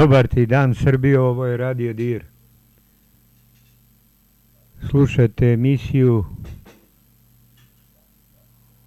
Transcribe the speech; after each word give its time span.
Dobar 0.00 0.28
ti 0.28 0.46
dan 0.46 0.74
Srbijo, 0.74 1.22
ovo 1.22 1.46
je 1.46 1.56
Radio 1.56 1.92
Dir. 1.92 2.24
Slušajte 4.90 5.52
emisiju 5.52 6.24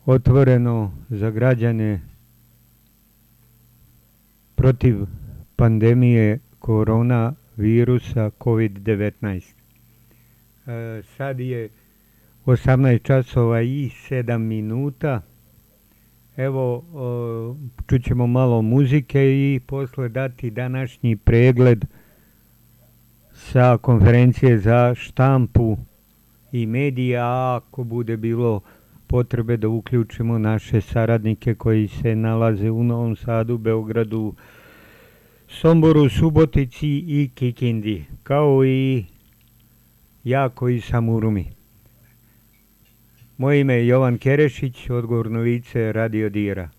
otvoreno 0.05 0.91
za 1.09 1.29
građane 1.29 2.01
protiv 4.55 4.95
pandemije 5.55 6.39
korona 6.59 7.33
virusa 7.57 8.29
COVID-19. 8.39 9.53
E, 10.67 11.03
sad 11.17 11.39
je 11.39 11.69
18 12.45 13.03
časova 13.03 13.61
i 13.61 13.91
7 14.09 14.37
minuta. 14.37 15.21
Evo, 16.37 16.83
čućemo 17.87 18.27
malo 18.27 18.61
muzike 18.61 19.19
i 19.19 19.59
posle 19.67 20.09
dati 20.09 20.51
današnji 20.51 21.17
pregled 21.17 21.85
sa 23.33 23.77
konferencije 23.77 24.59
za 24.59 24.95
štampu 24.95 25.77
i 26.51 26.65
medija, 26.65 27.55
ako 27.55 27.83
bude 27.83 28.17
bilo 28.17 28.61
potrebe 29.07 29.57
da 29.57 29.67
uključimo 29.67 30.37
naše 30.37 30.81
saradnike 30.81 31.55
koji 31.55 31.87
se 31.87 32.15
nalaze 32.15 32.71
u 32.71 32.83
Novom 32.83 33.15
Sadu, 33.15 33.57
Beogradu, 33.57 34.33
Somboru, 35.47 36.09
Subotici 36.09 36.87
i 37.07 37.29
Kikindi, 37.35 38.05
kao 38.23 38.65
i 38.65 39.05
ja 40.23 40.49
koji 40.49 40.81
sam 40.81 41.09
u 41.09 41.19
Rumi. 41.19 41.62
Moje 43.43 43.59
ime 43.61 43.73
je 43.73 43.87
Jovan 43.87 44.17
Kerešić, 44.17 44.89
odgovorno 44.89 45.39
lice 45.39 45.91
Radio 45.91 46.29
Dira. 46.29 46.69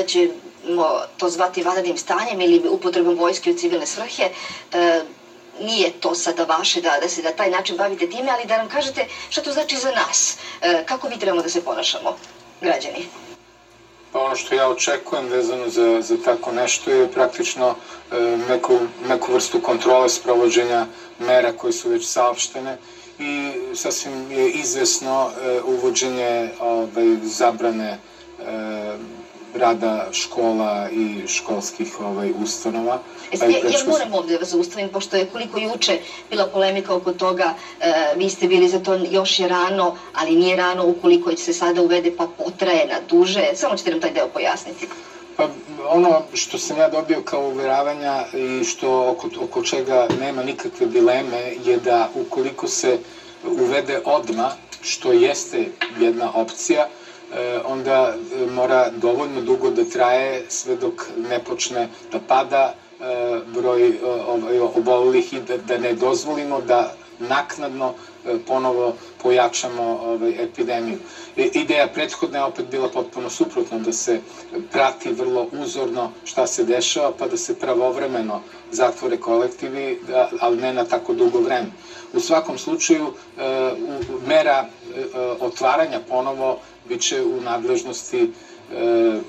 Da 0.00 0.06
ćemo 0.06 0.86
to 1.16 1.28
zvati 1.28 1.62
vanrednim 1.62 1.96
stanjem 1.96 2.40
ili 2.40 2.68
upotrebom 2.68 3.18
vojske 3.18 3.50
u 3.50 3.54
civilne 3.54 3.86
svrhe, 3.86 4.30
e, 4.72 5.02
nije 5.60 5.90
to 5.90 6.14
sada 6.14 6.44
vaše 6.44 6.80
da, 6.80 6.98
da 7.02 7.08
se 7.08 7.22
na 7.22 7.30
taj 7.30 7.50
način 7.50 7.76
bavite 7.76 8.10
time, 8.10 8.30
ali 8.30 8.46
da 8.46 8.58
nam 8.58 8.68
kažete 8.68 9.06
šta 9.30 9.42
to 9.42 9.52
znači 9.52 9.76
za 9.76 9.90
nas, 9.90 10.36
e, 10.62 10.82
kako 10.86 11.08
vi 11.08 11.18
trebamo 11.18 11.42
da 11.42 11.48
se 11.48 11.64
ponašamo, 11.64 12.16
građani. 12.60 13.04
Pa 14.12 14.20
ono 14.20 14.36
što 14.36 14.54
ja 14.54 14.68
očekujem 14.68 15.28
vezano 15.28 15.68
za, 15.68 16.00
za 16.00 16.16
tako 16.24 16.52
nešto 16.52 16.90
je 16.90 17.12
praktično 17.12 17.74
e, 18.12 18.16
neku, 18.48 18.78
neku 19.08 19.32
vrstu 19.32 19.60
kontrole 19.60 20.08
sprovođenja 20.08 20.86
mera 21.18 21.52
koje 21.52 21.72
su 21.72 21.88
već 21.88 22.06
saopštene 22.06 22.78
i 23.18 23.52
sasvim 23.74 24.32
je 24.32 24.50
izvesno 24.50 25.30
e, 25.30 25.60
uvođenje 25.62 26.50
ovaj, 26.60 27.16
zabrane 27.22 27.98
rada 29.60 30.06
škola 30.12 30.88
i 30.90 31.04
školskih 31.28 32.00
ovaj, 32.00 32.32
ustanova. 32.36 32.98
Jeste, 33.30 33.46
ja, 33.46 33.58
ja 33.70 33.84
moram 33.86 34.14
ovde 34.14 34.32
da 34.32 34.38
vas 34.38 34.48
zaustavim, 34.48 34.88
pošto 34.88 35.16
je 35.16 35.24
koliko 35.24 35.58
juče 35.58 35.98
bila 36.30 36.46
polemika 36.46 36.94
oko 36.94 37.12
toga, 37.12 37.52
e, 37.80 37.92
vi 38.16 38.28
ste 38.28 38.46
bili 38.46 38.68
za 38.68 38.78
to 38.78 38.94
još 39.10 39.38
je 39.38 39.46
rano, 39.46 39.92
ali 40.12 40.34
nije 40.34 40.56
rano 40.56 40.84
ukoliko 40.84 41.32
će 41.32 41.42
se 41.42 41.52
sada 41.52 41.80
uvede 41.80 42.10
pa 42.10 42.26
potraje 42.26 42.84
na 42.84 42.98
duže. 43.00 43.50
Samo 43.54 43.76
ćete 43.76 43.90
nam 43.90 44.00
taj 44.00 44.10
deo 44.10 44.26
pojasniti. 44.26 44.86
Pa 45.36 45.46
ono 45.86 46.22
što 46.34 46.58
sam 46.58 46.78
ja 46.78 46.88
dobio 46.88 47.20
kao 47.20 47.40
uveravanja 47.42 48.24
i 48.32 48.64
što 48.64 49.08
oko, 49.08 49.28
oko 49.38 49.62
čega 49.62 50.06
nema 50.10 50.42
nikakve 50.42 50.86
dileme 50.86 51.54
je 51.64 51.76
da 51.76 52.08
ukoliko 52.14 52.66
se 52.66 52.98
uvede 53.44 53.98
odma, 54.04 54.50
što 54.82 55.12
jeste 55.12 55.68
jedna 55.98 56.30
opcija, 56.34 56.84
E, 56.84 56.99
onda 57.64 58.14
e, 58.42 58.46
mora 58.46 58.90
dovoljno 58.90 59.40
dugo 59.40 59.70
da 59.70 59.84
traje 59.84 60.44
sve 60.48 60.76
dok 60.76 61.02
ne 61.30 61.44
počne 61.44 61.88
da 62.12 62.18
pada 62.28 62.74
e, 63.00 63.04
broj 63.54 63.98
ovaj, 64.26 64.58
obolelih 64.58 65.32
i 65.32 65.40
da, 65.40 65.56
da 65.56 65.78
ne 65.78 65.92
dozvolimo 65.92 66.60
da 66.60 66.92
naknadno 67.18 67.94
ponovo 68.46 68.94
pojačamo 69.22 69.82
ovaj, 69.82 70.44
epidemiju. 70.44 70.98
Ideja 71.36 71.88
prethodna 71.88 72.38
je 72.38 72.44
opet 72.44 72.66
bila 72.70 72.88
potpuno 72.88 73.30
suprotna, 73.30 73.78
da 73.78 73.92
se 73.92 74.20
prati 74.72 75.12
vrlo 75.12 75.46
uzorno 75.52 76.10
šta 76.24 76.46
se 76.46 76.64
dešava, 76.64 77.12
pa 77.18 77.26
da 77.26 77.36
se 77.36 77.58
pravovremeno 77.58 78.40
zatvore 78.70 79.16
kolektivi, 79.16 80.00
ali 80.40 80.56
ne 80.56 80.72
na 80.72 80.84
tako 80.84 81.12
dugo 81.12 81.40
vreme. 81.40 81.70
U 82.12 82.20
svakom 82.20 82.58
slučaju, 82.58 83.12
mera 84.26 84.66
otvaranja 85.40 86.00
ponovo 86.08 86.58
biće 86.90 87.22
u 87.24 87.40
nadležnosti 87.40 88.30
e, 88.72 89.20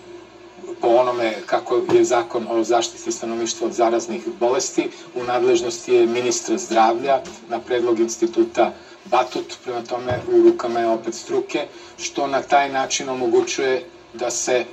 po 0.81 0.88
onome 0.88 1.34
kako 1.46 1.81
je 1.94 2.04
zakon 2.04 2.48
o 2.50 2.63
zaštiti 2.63 3.12
stanovništva 3.12 3.68
od 3.68 3.74
zaraznih 3.74 4.28
bolesti, 4.40 4.90
u 5.16 5.24
nadležnosti 5.24 5.94
je 5.94 6.06
ministra 6.08 6.58
zdravlja 6.58 7.19
na 7.50 7.60
predlog 7.60 8.00
instituta 8.00 8.74
Batut, 9.06 9.58
prema 9.63 9.81
tome 9.81 10.19
u 10.28 10.42
rukama 10.44 10.80
je 10.80 10.88
opet 10.88 11.13
struke, 11.16 11.66
što 11.98 12.28
na 12.28 12.42
taj 12.42 12.69
način 12.69 13.10
omogućuje 13.10 13.84
da 14.13 14.30
se 14.31 14.54
e, 14.54 14.66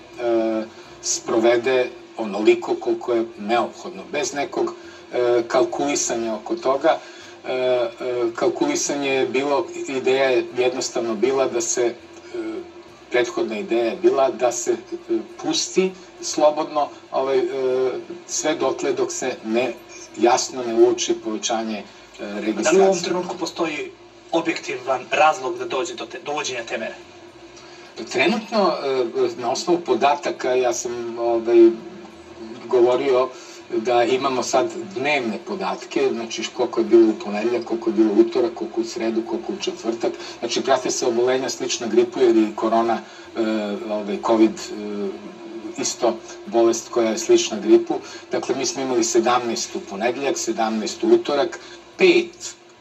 sprovede 1.02 1.87
onoliko 2.19 2.75
koliko 2.75 3.12
je 3.14 3.25
neophodno, 3.38 4.02
bez 4.12 4.35
nekog 4.35 4.75
e, 5.12 5.43
kalkulisanja 5.49 6.35
oko 6.35 6.55
toga. 6.56 6.99
E, 7.44 7.52
e, 7.52 7.88
kalkulisanje 8.35 9.11
je 9.11 9.26
bilo, 9.26 9.67
ideja 9.88 10.31
je 10.31 10.44
jednostavno 10.58 11.14
bila 11.14 11.46
da 11.46 11.61
se 11.61 11.94
prethodna 13.10 13.56
ideja 13.56 13.84
je 13.84 13.96
bila 13.96 14.31
da 14.31 14.52
se 14.52 14.72
e, 14.72 14.76
pusti 15.43 15.90
slobodno 16.20 16.88
ovaj, 17.12 17.38
e, 17.38 17.44
sve 18.26 18.55
dotle 18.55 18.93
dok 18.93 19.12
se 19.12 19.37
ne 19.44 19.72
jasno 20.16 20.62
ne 20.62 20.75
uoči 20.75 21.14
povećanje 21.14 21.82
registracije. 22.19 22.62
Da 22.62 22.70
li 22.70 22.78
u 22.78 22.90
ovom 22.90 23.02
trenutku 23.02 23.37
postoji 23.37 23.90
objektivan 24.32 25.05
razlog 25.10 25.58
da 25.58 25.64
dođe 25.64 25.94
do, 25.94 26.05
te, 26.05 26.19
do 26.25 26.32
uvođenja 26.32 26.62
te 26.62 26.78
mere? 26.78 26.94
Trenutno, 28.12 28.72
e, 28.84 29.05
na 29.37 29.50
osnovu 29.50 29.78
podataka, 29.87 30.54
ja 30.54 30.72
sam 30.72 31.19
ovaj, 31.19 31.69
govorio 32.66 33.28
da 33.76 34.05
imamo 34.05 34.43
sad 34.43 34.67
dnevne 34.94 35.38
podatke, 35.47 36.09
znači 36.12 36.43
koliko 36.56 36.81
je 36.81 36.85
bilo 36.85 37.11
u 37.11 37.25
ponedeljak, 37.25 37.65
koliko 37.65 37.91
je 37.91 37.94
bilo 37.94 38.12
u 38.12 38.20
utorak, 38.20 38.55
koliko 38.55 38.81
u 38.81 38.85
sredu, 38.85 39.23
koliko 39.23 39.53
u 39.53 39.56
četvrtak. 39.61 40.12
Znači 40.38 40.61
prate 40.61 40.91
se 40.91 41.06
obolenja 41.06 41.49
slična 41.49 41.87
gripu 41.87 42.20
jer 42.20 42.37
i 42.37 42.53
korona, 42.56 43.00
e, 43.37 43.41
ovaj, 43.91 44.19
COVID 44.26 44.50
e, 44.50 45.09
isto 45.79 46.17
bolest 46.47 46.88
koja 46.88 47.11
je 47.11 47.19
slična 47.19 47.61
gripu. 47.61 47.94
Dakle, 48.32 48.55
mi 48.55 48.67
smo 48.67 48.82
imali 48.82 49.03
17 49.03 49.76
u 49.76 49.81
ponedeljak, 49.81 50.37
17 50.37 51.06
u 51.06 51.14
utorak, 51.14 51.59
5 51.99 52.26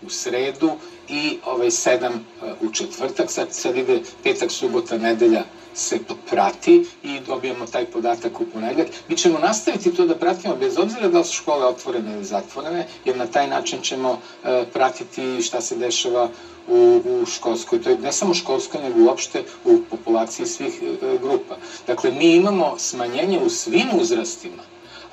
u 0.06 0.10
sredu 0.10 0.72
i 1.10 1.38
ovaj 1.46 1.68
7 1.68 2.04
e, 2.04 2.54
u 2.62 2.72
četvrtak. 2.72 3.32
Sad, 3.32 3.48
sad 3.52 3.78
ide 3.78 4.02
petak, 4.24 4.52
subota, 4.52 4.98
nedelja, 4.98 5.44
se 5.78 6.00
prati 6.30 6.84
i 7.04 7.20
dobijamo 7.20 7.66
taj 7.66 7.86
podatak 7.86 8.40
u 8.40 8.46
ponedljak. 8.46 8.88
Mi 9.08 9.16
ćemo 9.16 9.40
nastaviti 9.40 9.94
to 9.94 10.06
da 10.06 10.16
pratimo 10.16 10.56
bez 10.56 10.78
obzira 10.78 11.08
da 11.08 11.20
li 11.20 11.26
su 11.26 11.34
škole 11.34 11.66
otvorene 11.66 12.14
ili 12.14 12.24
zatvorene, 12.26 12.86
jer 13.06 13.16
na 13.16 13.26
taj 13.26 13.48
način 13.48 13.82
ćemo 13.82 14.14
e, 14.44 14.64
pratiti 14.74 15.42
šta 15.42 15.62
se 15.62 15.76
dešava 15.76 16.30
u, 16.68 17.00
u 17.06 17.26
školskoj, 17.26 17.82
to 17.82 17.90
je 17.90 17.98
ne 17.98 18.12
samo 18.12 18.34
školskoj, 18.34 18.82
nego 18.82 19.04
uopšte 19.04 19.44
u 19.66 19.78
populaciji 19.90 20.46
svih 20.46 20.82
e, 20.82 21.18
grupa. 21.22 21.56
Dakle, 21.88 22.12
mi 22.12 22.36
imamo 22.36 22.74
smanjenje 22.78 23.40
u 23.40 23.50
svim 23.50 23.88
uzrastima, 23.94 24.64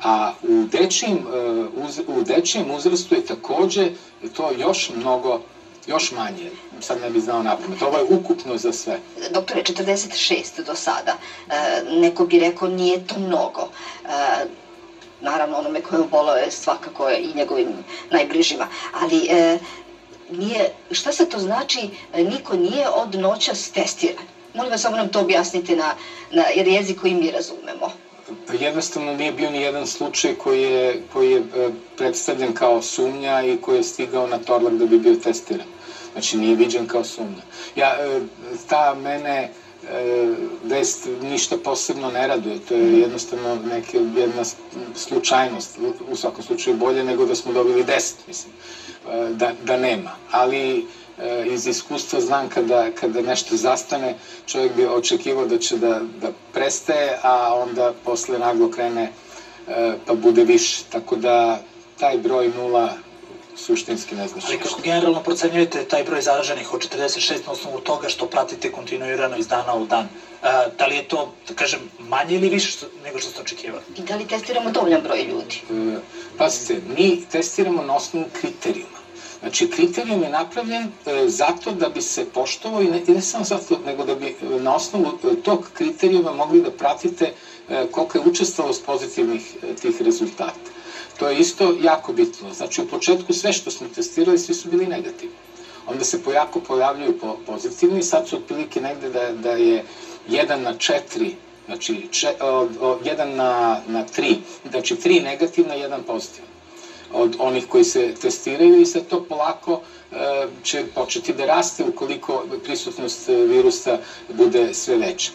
a 0.02 0.32
u 0.42 0.64
dečijem, 0.72 1.16
e, 1.16 1.40
uz, 1.76 2.00
u 2.06 2.22
dečijem 2.22 2.70
uzrastu 2.70 3.14
je 3.14 3.24
takođe 3.24 3.90
to 4.32 4.50
još 4.50 4.90
mnogo 4.96 5.38
još 5.86 6.10
manje, 6.10 6.50
sad 6.80 6.98
ne 6.98 7.10
bi 7.10 7.20
znao 7.20 7.42
napamet. 7.42 7.82
Ovo 7.82 7.96
je 7.96 8.04
ukupno 8.08 8.56
za 8.56 8.72
sve. 8.72 8.98
Doktore, 9.30 9.62
46 9.62 10.62
do 10.66 10.74
sada. 10.74 11.16
E, 11.50 11.82
neko 12.00 12.24
bi 12.24 12.38
rekao 12.38 12.68
nije 12.68 12.98
to 13.06 13.18
mnogo. 13.18 13.68
E, 14.04 14.44
naravno, 15.20 15.58
onome 15.58 15.80
koje 15.80 16.00
obolao 16.00 16.36
je 16.36 16.50
svakako 16.50 17.10
i 17.10 17.32
njegovim 17.34 17.68
najbližima. 18.10 18.66
Ali 18.92 19.26
e, 19.28 19.58
nije, 20.30 20.68
šta 20.90 21.12
se 21.12 21.24
to 21.24 21.38
znači, 21.38 21.88
e, 22.12 22.22
niko 22.22 22.56
nije 22.56 22.88
od 22.88 23.14
noća 23.14 23.52
testiran? 23.74 24.24
Molim 24.54 24.70
vas, 24.70 24.80
samo 24.80 24.96
nam 24.96 25.08
to 25.08 25.20
objasnite 25.20 25.74
na, 25.74 25.94
na 26.30 26.42
jezik 26.42 27.00
koji 27.00 27.14
mi 27.14 27.30
razumemo. 27.30 28.03
Pa 28.46 28.52
jednostavno 28.52 29.12
nije 29.12 29.30
bio 29.30 29.50
ni 29.50 29.60
jedan 29.60 29.86
slučaj 29.86 30.32
koji 30.32 30.62
je, 30.62 31.00
koji 31.12 31.30
je 31.30 31.38
e, 31.38 31.70
predstavljen 31.96 32.52
kao 32.52 32.82
sumnja 32.82 33.42
i 33.42 33.56
koji 33.56 33.76
je 33.76 33.82
stigao 33.82 34.26
na 34.26 34.38
Torlak 34.38 34.72
da 34.72 34.84
bi 34.84 34.98
bio 34.98 35.14
testiran. 35.14 35.66
Znači 36.12 36.36
nije 36.36 36.54
viđen 36.54 36.86
kao 36.86 37.04
sumnja. 37.04 37.42
Ja, 37.74 37.96
e, 37.98 38.20
ta 38.68 38.94
mene 38.94 39.48
e, 39.90 40.34
vest 40.62 41.08
ništa 41.22 41.56
posebno 41.56 42.10
ne 42.10 42.26
raduje, 42.26 42.58
to 42.68 42.74
je 42.74 42.98
jednostavno 43.00 43.56
neka 43.56 43.98
jedna 44.16 44.42
slučajnost, 44.94 45.78
u 46.10 46.14
svakom 46.14 46.44
slučaju 46.44 46.76
bolje 46.76 47.04
nego 47.04 47.24
da 47.24 47.34
smo 47.34 47.52
dobili 47.52 47.82
deset, 47.82 48.16
mislim, 48.26 48.52
da, 49.30 49.52
da 49.62 49.76
nema. 49.76 50.10
Ali 50.30 50.84
iz 51.46 51.66
iskustva 51.66 52.20
znam 52.20 52.48
kada, 52.48 52.90
kada 52.90 53.20
nešto 53.22 53.56
zastane, 53.56 54.14
čovjek 54.46 54.72
bi 54.72 54.86
očekivao 54.86 55.44
da 55.44 55.56
će 55.56 55.76
da, 55.76 56.00
da 56.20 56.30
prestaje, 56.52 57.16
a 57.22 57.54
onda 57.54 57.92
posle 58.04 58.38
naglo 58.38 58.68
krene 58.68 59.10
pa 60.06 60.14
bude 60.14 60.42
više. 60.44 60.82
Tako 60.88 61.16
da 61.16 61.58
taj 61.98 62.16
broj 62.16 62.48
nula 62.48 62.90
suštinski 63.56 64.14
ne 64.14 64.28
znači. 64.28 64.46
Ali 64.46 64.56
kako 64.56 64.80
generalno 64.82 65.20
procenjujete 65.20 65.82
taj 65.82 66.02
broj 66.02 66.20
zaraženih 66.20 66.72
od 66.72 66.86
46 66.88 67.38
na 67.46 67.52
osnovu 67.52 67.80
toga 67.80 68.08
što 68.08 68.26
pratite 68.26 68.68
kontinuirano 68.68 69.36
iz 69.36 69.46
dana 69.46 69.74
u 69.74 69.84
dan? 69.84 70.04
Uh, 70.04 70.48
da 70.78 70.86
li 70.86 70.94
je 70.94 71.02
to, 71.02 71.32
da 71.48 71.54
kažem, 71.54 71.88
manje 71.98 72.34
ili 72.34 72.48
više 72.48 72.70
što, 72.70 72.86
nego 73.04 73.18
što 73.18 73.30
ste 73.30 73.40
očekivali? 73.40 73.82
I 73.96 74.02
da 74.02 74.14
li 74.14 74.24
testiramo 74.24 74.70
dovoljan 74.70 75.02
broj 75.02 75.22
ljudi? 75.22 75.60
Uh, 75.70 75.98
pazite, 76.38 76.80
mi 76.86 77.20
testiramo 77.30 77.82
na 77.82 77.94
osnovu 77.94 78.28
kriterijuma. 78.40 79.03
Znači, 79.44 79.70
kriterijum 79.70 80.22
je 80.22 80.28
napravljen 80.30 80.82
e, 80.82 81.28
zato 81.28 81.72
da 81.72 81.88
bi 81.88 82.02
se 82.02 82.24
poštovao 82.24 82.82
i 82.82 82.88
ne, 82.88 83.02
ne 83.06 83.20
samo 83.20 83.44
zato, 83.44 83.78
nego 83.86 84.04
da 84.04 84.14
bi 84.14 84.26
e, 84.26 84.34
na 84.60 84.74
osnovu 84.74 85.18
e, 85.24 85.42
tog 85.42 85.68
kriterijuma 85.74 86.32
mogli 86.32 86.62
da 86.62 86.70
pratite 86.70 87.32
e, 87.68 87.86
koliko 87.90 88.18
je 88.18 88.24
učestalost 88.24 88.84
pozitivnih 88.86 89.42
e, 89.62 89.74
tih 89.74 90.02
rezultata. 90.02 90.70
To 91.18 91.28
je 91.28 91.38
isto 91.38 91.74
jako 91.80 92.12
bitno. 92.12 92.52
Znači, 92.52 92.80
u 92.80 92.86
početku 92.88 93.32
sve 93.32 93.52
što 93.52 93.70
smo 93.70 93.88
testirali, 93.94 94.38
svi 94.38 94.54
su 94.54 94.68
bili 94.68 94.86
negativni. 94.86 95.34
Onda 95.86 96.04
se 96.04 96.22
pojako 96.22 96.60
pojavljaju 96.60 97.18
po, 97.18 97.36
pozitivni, 97.46 98.02
sad 98.02 98.28
su 98.28 98.36
otprilike 98.36 98.80
negde 98.80 99.10
da, 99.10 99.32
da 99.32 99.50
je 99.50 99.84
1 100.28 100.56
na 100.56 100.74
4, 100.74 101.30
znači 101.66 102.06
če, 102.10 102.34
o, 102.40 102.68
o, 102.80 102.98
1 103.04 103.24
na, 103.24 103.80
na 103.86 104.04
3, 104.16 104.36
znači 104.70 104.94
3 104.94 105.22
negativna, 105.22 105.74
1 105.74 106.02
pozitivan 106.06 106.53
od 107.14 107.36
onih 107.38 107.66
koji 107.68 107.84
se 107.84 108.14
testiraju 108.20 108.80
i 108.80 108.86
sad 108.86 109.02
to 109.06 109.24
polako 109.24 109.80
e, 110.12 110.16
će 110.62 110.84
početi 110.94 111.32
da 111.32 111.44
raste 111.44 111.84
ukoliko 111.84 112.44
prisutnost 112.64 113.28
virusa 113.28 113.98
bude 114.28 114.74
sve 114.74 114.96
veća. 114.96 115.30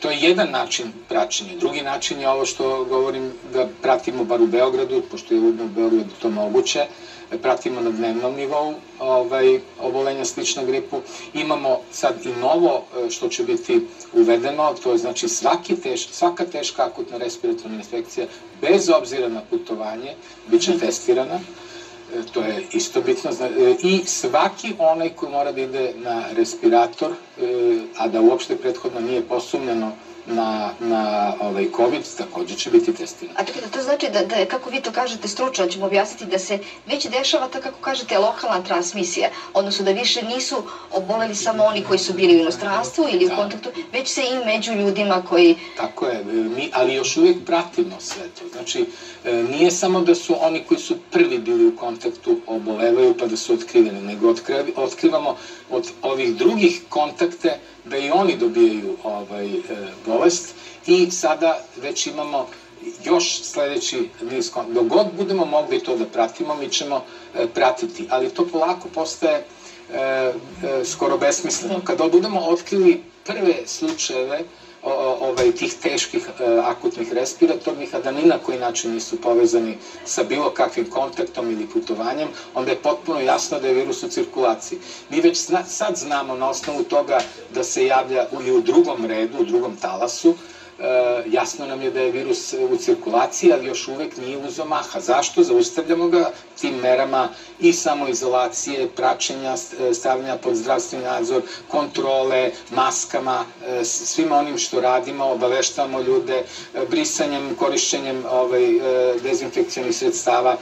To 0.00 0.10
je 0.10 0.20
jedan 0.20 0.50
način 0.50 0.92
praćenja. 1.08 1.54
Drugi 1.56 1.82
način 1.82 2.20
je 2.20 2.28
ovo 2.28 2.44
što 2.44 2.84
govorim 2.84 3.32
da 3.52 3.66
pratimo 3.82 4.24
bar 4.24 4.40
u 4.40 4.46
Beogradu, 4.46 5.02
pošto 5.10 5.34
je 5.34 5.40
u 5.40 5.52
Beogradu 5.52 6.10
to 6.22 6.28
moguće, 6.28 6.86
pratimo 7.42 7.80
na 7.80 7.90
dnevnom 7.90 8.34
nivou 8.34 8.74
ovaj, 8.98 9.58
obolenja 9.80 10.24
slična 10.24 10.64
gripu. 10.64 11.00
Imamo 11.34 11.78
sad 11.90 12.26
i 12.26 12.32
novo 12.32 12.82
e, 12.96 13.10
što 13.10 13.28
će 13.28 13.42
biti 13.42 13.80
uvedeno, 14.12 14.74
to 14.82 14.92
je 14.92 14.98
znači 14.98 15.28
svaki 15.28 15.74
teš, 15.74 16.08
svaka 16.08 16.44
teška 16.44 16.84
akutna 16.84 17.16
respiratorna 17.16 17.76
infekcija, 17.76 18.26
bez 18.64 18.88
obzira 18.88 19.28
na 19.28 19.42
putovanje, 19.50 20.14
bit 20.46 20.62
će 20.62 20.78
testirana. 20.78 21.38
E, 22.14 22.22
to 22.32 22.40
je 22.40 22.64
isto 22.72 23.02
bitno, 23.02 23.30
e, 23.30 23.74
i 23.82 24.02
svaki 24.06 24.74
onaj 24.78 25.10
koji 25.10 25.32
mora 25.32 25.52
da 25.52 25.60
ide 25.60 25.92
na 25.96 26.24
respirator, 26.36 27.12
a 27.98 28.08
da 28.08 28.20
uopšte 28.20 28.56
prethodno 28.56 29.00
nije 29.00 29.22
posumljeno 29.22 29.92
na, 30.26 30.70
na 30.80 31.34
ovaj, 31.40 31.66
COVID 31.76 32.02
takođe 32.18 32.54
će 32.54 32.70
biti 32.70 32.92
testirani. 32.92 33.36
A 33.38 33.44
čekajte, 33.44 33.68
to 33.68 33.82
znači 33.82 34.08
da, 34.08 34.24
da, 34.24 34.44
kako 34.46 34.70
vi 34.70 34.80
to 34.80 34.92
kažete 34.92 35.28
stručno, 35.28 35.66
ćemo 35.66 35.86
objasniti 35.86 36.26
da 36.26 36.38
se 36.38 36.58
već 36.86 37.06
dešava 37.06 37.48
ta, 37.48 37.60
kako 37.60 37.78
kažete, 37.80 38.18
lokalna 38.18 38.62
transmisija, 38.62 39.28
odnosno 39.54 39.84
da 39.84 39.90
više 39.90 40.22
nisu 40.22 40.62
oboleli 40.92 41.34
samo 41.34 41.64
oni 41.64 41.84
koji 41.84 41.98
su 41.98 42.12
bili 42.12 42.36
u 42.36 42.40
inostranstvu 42.40 43.04
ili 43.08 43.26
da. 43.26 43.34
u 43.34 43.36
kontaktu, 43.36 43.70
već 43.92 44.08
se 44.08 44.22
i 44.24 44.44
među 44.44 44.72
ljudima 44.72 45.22
koji... 45.28 45.56
Tako 45.76 46.06
je, 46.06 46.24
mi, 46.24 46.70
ali 46.72 46.94
još 46.94 47.16
uvijek 47.16 47.36
pratimo 47.46 48.00
sve 48.00 48.22
to. 48.38 48.48
Znači, 48.52 48.86
e, 49.24 49.32
nije 49.32 49.70
samo 49.70 50.00
da 50.00 50.14
su 50.14 50.36
oni 50.40 50.62
koji 50.68 50.80
su 50.80 50.96
prvi 51.10 51.38
bili 51.38 51.66
u 51.66 51.76
kontaktu 51.76 52.36
obolevaju 52.46 53.14
pa 53.18 53.26
da 53.26 53.36
su 53.36 53.52
otkriveni, 53.52 54.00
nego 54.00 54.34
otkrivamo 54.76 55.36
od 55.70 55.90
ovih 56.02 56.34
drugih 56.34 56.80
kontakte 56.88 57.56
da 57.84 57.96
i 57.96 58.10
oni 58.10 58.36
dobijaju 58.36 58.94
ovaj, 59.04 59.48
e, 59.48 59.58
bolest 60.06 60.54
i 60.86 61.10
sada 61.10 61.52
već 61.76 62.06
imamo 62.06 62.46
još 63.04 63.42
sledeći 63.42 64.08
niz, 64.22 64.50
dok 64.66 64.86
god 64.86 65.06
budemo 65.12 65.44
mogli 65.44 65.78
to 65.78 65.96
da 65.96 66.04
pratimo, 66.04 66.54
mi 66.54 66.68
ćemo 66.68 67.02
e, 67.34 67.46
pratiti, 67.46 68.06
ali 68.08 68.28
to 68.28 68.44
polako 68.44 68.88
postaje 68.88 69.34
e, 69.34 69.42
e, 69.96 70.32
skoro 70.84 71.16
besmisleno. 71.16 71.80
Kada 71.80 72.06
budemo 72.06 72.40
otkrili 72.40 72.96
prve 73.24 73.62
slučajeve 73.66 74.44
ovaj, 74.84 75.50
tih 75.50 75.74
teških 75.82 76.28
e, 76.38 76.44
akutnih 76.62 77.12
respiratornih, 77.12 77.94
a 77.94 77.98
da 77.98 78.10
ni 78.10 78.24
na 78.24 78.36
koji 78.36 78.58
način 78.58 78.90
nisu 78.90 79.16
povezani 79.16 79.76
sa 80.04 80.22
bilo 80.22 80.50
kakvim 80.50 80.86
kontaktom 80.86 81.50
ili 81.50 81.64
putovanjem, 81.64 82.30
onda 82.54 82.70
je 82.70 82.82
potpuno 82.82 83.20
jasno 83.20 83.58
da 83.58 83.66
je 83.66 83.72
virus 83.72 84.02
u 84.02 84.06
cirkulaciji. 84.06 84.78
Mi 85.08 85.20
već 85.20 85.38
sad 85.66 85.96
znamo 85.96 86.34
na 86.34 86.48
osnovu 86.48 86.82
toga 86.82 87.18
da 87.54 87.62
se 87.62 87.86
javlja 87.86 88.24
i 88.44 88.50
u 88.50 88.60
drugom 88.60 89.04
redu, 89.04 89.38
u 89.38 89.42
drugom 89.42 89.74
talasu, 89.74 90.34
jasno 91.26 91.66
nam 91.66 91.82
je 91.82 91.90
da 91.90 92.00
je 92.00 92.10
virus 92.10 92.52
u 92.52 92.76
cirkulaciji, 92.76 93.52
ali 93.52 93.66
još 93.66 93.88
uvek 93.88 94.16
nije 94.16 94.36
uzo 94.36 94.64
maha. 94.64 95.00
Zašto? 95.00 95.42
Zaustavljamo 95.42 96.08
ga 96.08 96.30
tim 96.60 96.74
merama 96.74 97.28
i 97.60 97.72
samoizolacije, 97.72 98.86
praćenja, 98.86 99.52
e, 99.80 99.94
stavljanja 99.94 100.36
pod 100.36 100.54
zdravstveni 100.54 101.04
nadzor, 101.04 101.40
kontrole, 101.68 102.50
maskama, 102.70 103.44
e, 103.66 103.84
svima 103.84 104.36
onim 104.36 104.58
što 104.58 104.80
radimo, 104.80 105.24
obaveštavamo 105.24 106.00
ljude, 106.00 106.42
brisanjem, 106.90 107.54
korišćenjem 107.54 108.24
ovaj, 108.30 108.74
dezinfekcijnih 109.22 109.94
sredstava 109.94 110.56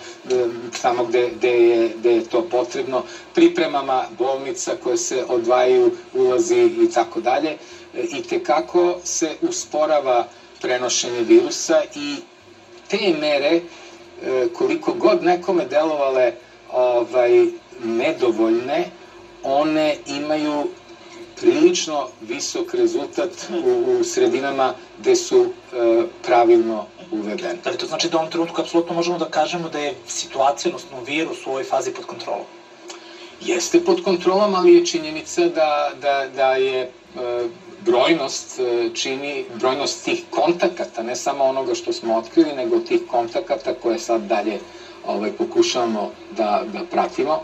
tamo 0.83 1.05
gde, 1.05 1.31
gde, 1.31 1.49
je, 1.49 1.93
gde 1.97 2.15
je 2.15 2.23
to 2.23 2.43
potrebno, 2.43 3.03
pripremama 3.35 4.05
bolnica 4.19 4.75
koje 4.83 4.97
se 4.97 5.25
odvajaju, 5.29 5.91
ulazi 6.15 6.57
i 6.57 6.91
tako 6.95 7.21
dalje 7.21 7.57
i 7.95 8.23
tekako 8.23 8.97
se 9.05 9.37
usporava 9.43 10.29
prenošenje 10.61 11.23
virusa 11.23 11.83
i 11.95 12.17
te 12.89 13.15
mere, 13.21 13.61
e, 14.23 14.49
koliko 14.53 14.93
god 14.93 15.23
nekome 15.23 15.65
delovale 15.65 16.33
ovaj, 16.73 17.47
nedovoljne, 17.85 18.91
one 19.43 19.97
imaju 20.07 20.69
prilično 21.41 22.09
visok 22.21 22.75
rezultat 22.75 23.31
u, 23.65 23.69
u 24.01 24.05
sredinama 24.05 24.75
gde 25.01 25.17
su 25.17 25.45
e, 25.45 26.03
pravilno 26.23 26.87
uvedene. 27.11 27.55
Da 27.65 27.71
li 27.71 27.79
to 27.79 27.87
znači 27.87 28.09
da 28.09 28.17
u 28.17 28.21
ovom 28.21 28.31
trenutku 28.31 28.61
apsolutno 28.61 28.95
možemo 28.95 29.19
da 29.19 29.31
kažemo 29.31 29.69
da 29.69 29.79
je 29.79 29.95
situacija, 30.09 30.69
odnosno 30.69 31.01
virus 31.01 31.47
u 31.47 31.51
ovoj 31.51 31.65
fazi 31.65 31.91
pod 31.91 32.05
kontrolom? 32.05 32.47
Jeste 33.41 33.85
pod 33.85 34.03
kontrolom, 34.05 34.55
ali 34.55 34.75
je 34.75 34.87
činjenica 34.87 35.49
da, 35.49 35.93
da, 36.01 36.29
da 36.37 36.55
je 36.55 36.81
e, 36.81 36.89
brojnost 37.85 38.59
e, 38.59 38.91
čini, 38.95 39.45
brojnost 39.61 40.05
tih 40.05 40.23
kontakata, 40.31 41.03
ne 41.03 41.17
samo 41.17 41.45
onoga 41.45 41.75
što 41.75 41.93
smo 41.93 42.17
otkrili, 42.17 42.53
nego 42.53 42.81
tih 42.81 43.01
kontakata 43.11 43.75
koje 43.75 43.99
sad 43.99 44.27
dalje 44.27 44.61
ovaj, 45.07 45.33
pokušavamo 45.33 46.11
da, 46.37 46.65
da 46.73 46.85
pratimo, 46.91 47.41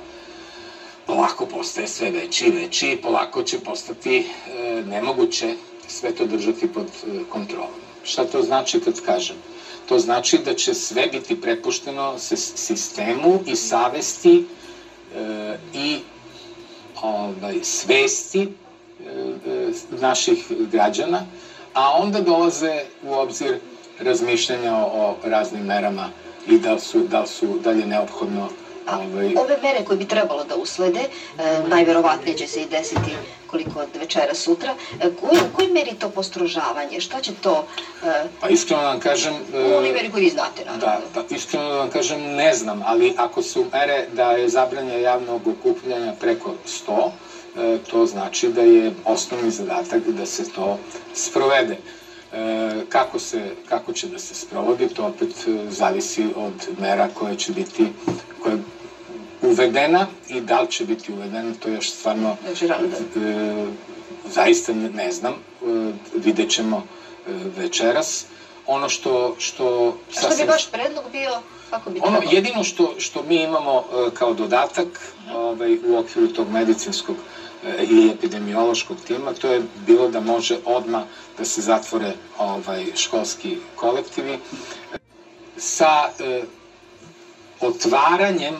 polako 1.06 1.46
postaje 1.46 1.88
sve 1.88 2.10
veći 2.10 2.46
i 2.46 2.50
veći 2.50 2.90
i 2.90 2.96
polako 2.96 3.42
će 3.42 3.58
postati 3.58 4.16
e, 4.16 4.82
nemoguće 4.90 5.54
sve 5.88 6.10
to 6.10 6.26
držati 6.26 6.66
pod 6.66 6.86
e, 6.86 7.20
kontrolom. 7.28 7.70
Šta 8.04 8.24
to 8.24 8.42
znači 8.42 8.80
kad 8.80 9.00
kažem? 9.00 9.36
To 9.88 9.98
znači 9.98 10.38
da 10.38 10.54
će 10.54 10.74
sve 10.74 11.06
biti 11.06 11.40
prepušteno 11.40 12.18
sistemu 12.56 13.40
i 13.46 13.54
savesti 13.54 14.42
e, 15.14 15.56
i 15.74 15.98
ovaj, 17.02 17.58
svesti 17.62 18.48
naših 19.90 20.46
građana, 20.72 21.26
a 21.74 21.92
onda 21.92 22.20
dolaze 22.20 22.82
u 23.02 23.12
obzir 23.12 23.58
razmišljanja 24.00 24.76
o, 24.76 25.16
raznim 25.24 25.64
merama 25.64 26.08
i 26.48 26.58
da 26.58 26.78
su, 26.78 26.98
da 26.98 27.26
su 27.26 27.58
dalje 27.64 27.86
neophodno 27.86 28.48
A 28.86 28.98
ovaj... 28.98 29.34
ove 29.36 29.58
mere 29.62 29.84
koje 29.84 29.96
bi 29.96 30.04
trebalo 30.04 30.44
da 30.44 30.56
uslede, 30.56 31.00
e, 31.00 31.08
najverovatnije 31.68 32.36
će 32.36 32.46
se 32.46 32.62
i 32.62 32.68
desiti 32.68 33.16
koliko 33.46 33.80
od 33.80 33.88
večera 34.00 34.34
sutra, 34.34 34.74
e, 35.00 35.10
koji, 35.20 35.38
u 35.38 35.56
kojoj 35.56 35.72
meri 35.72 35.94
to 35.94 36.10
postrožavanje? 36.10 37.00
Šta 37.00 37.20
će 37.20 37.32
to... 37.42 37.66
E, 38.04 38.24
pa 38.40 38.48
iskreno 38.48 38.82
da 38.82 38.88
vam 38.88 39.00
kažem... 39.00 39.34
E, 39.54 39.74
u 39.74 39.76
onoj 39.76 39.92
meri 39.92 40.10
koju 40.10 40.20
vi 40.20 40.30
znate, 40.30 40.64
naravno. 40.64 41.06
Da, 41.14 41.22
da, 41.22 41.34
iskreno 41.34 41.68
da 41.68 41.78
vam 41.78 41.90
kažem, 41.90 42.20
ne 42.20 42.54
znam, 42.54 42.82
ali 42.86 43.14
ako 43.16 43.42
su 43.42 43.64
mere 43.72 44.06
da 44.12 44.30
je 44.30 44.48
zabranje 44.48 45.00
javnog 45.00 45.40
okupljanja 45.46 46.14
preko 46.20 46.54
100, 46.88 47.10
E, 47.27 47.27
to 47.90 48.06
znači 48.06 48.48
da 48.48 48.62
je 48.62 48.92
osnovni 49.04 49.50
zadatak 49.50 50.02
da 50.06 50.26
se 50.26 50.44
to 50.44 50.78
sprovede. 51.14 51.76
E, 52.32 52.84
kako, 52.88 53.18
se, 53.18 53.54
kako 53.68 53.92
će 53.92 54.06
da 54.06 54.18
se 54.18 54.34
sprovodi, 54.34 54.88
to 54.88 55.06
opet 55.06 55.30
e, 55.46 55.70
zavisi 55.70 56.26
od 56.36 56.68
mera 56.80 57.08
koje 57.14 57.34
će 57.34 57.52
biti, 57.52 57.88
koje 58.42 58.58
uvedena 59.42 60.06
i 60.28 60.40
da 60.40 60.60
li 60.60 60.70
će 60.70 60.84
biti 60.84 61.12
uvedena, 61.12 61.52
to 61.60 61.68
još 61.68 61.90
stvarno 61.90 62.36
zaista 64.24 64.72
ne 64.72 65.12
znam, 65.12 65.34
vidjet 66.14 66.50
ćemo 66.50 66.82
večeras. 67.56 68.24
Ono 68.66 68.88
što... 68.88 69.34
što 69.38 69.96
A 70.16 70.20
što 70.20 70.36
bi 70.36 70.50
vaš 70.50 70.70
predlog 70.70 71.04
bio? 71.12 71.30
Kako 71.70 71.90
bi 71.90 72.00
ono, 72.02 72.18
jedino 72.30 72.64
što, 72.64 72.94
što 72.98 73.22
mi 73.22 73.42
imamo 73.42 73.84
kao 74.14 74.34
dodatak 74.34 75.12
ovaj, 75.34 75.78
u 75.86 75.96
okviru 75.96 76.28
tog 76.28 76.50
medicinskog 76.50 77.16
i 77.90 78.10
epidemiološkog 78.14 78.96
tima, 79.06 79.32
to 79.32 79.52
je 79.52 79.62
bilo 79.86 80.08
da 80.08 80.20
može 80.20 80.58
odma 80.64 81.04
da 81.38 81.44
se 81.44 81.60
zatvore 81.60 82.12
ovaj, 82.38 82.86
školski 82.94 83.56
kolektivi 83.76 84.38
sa 85.56 86.10
e, 86.20 86.42
otvaranjem 87.60 88.54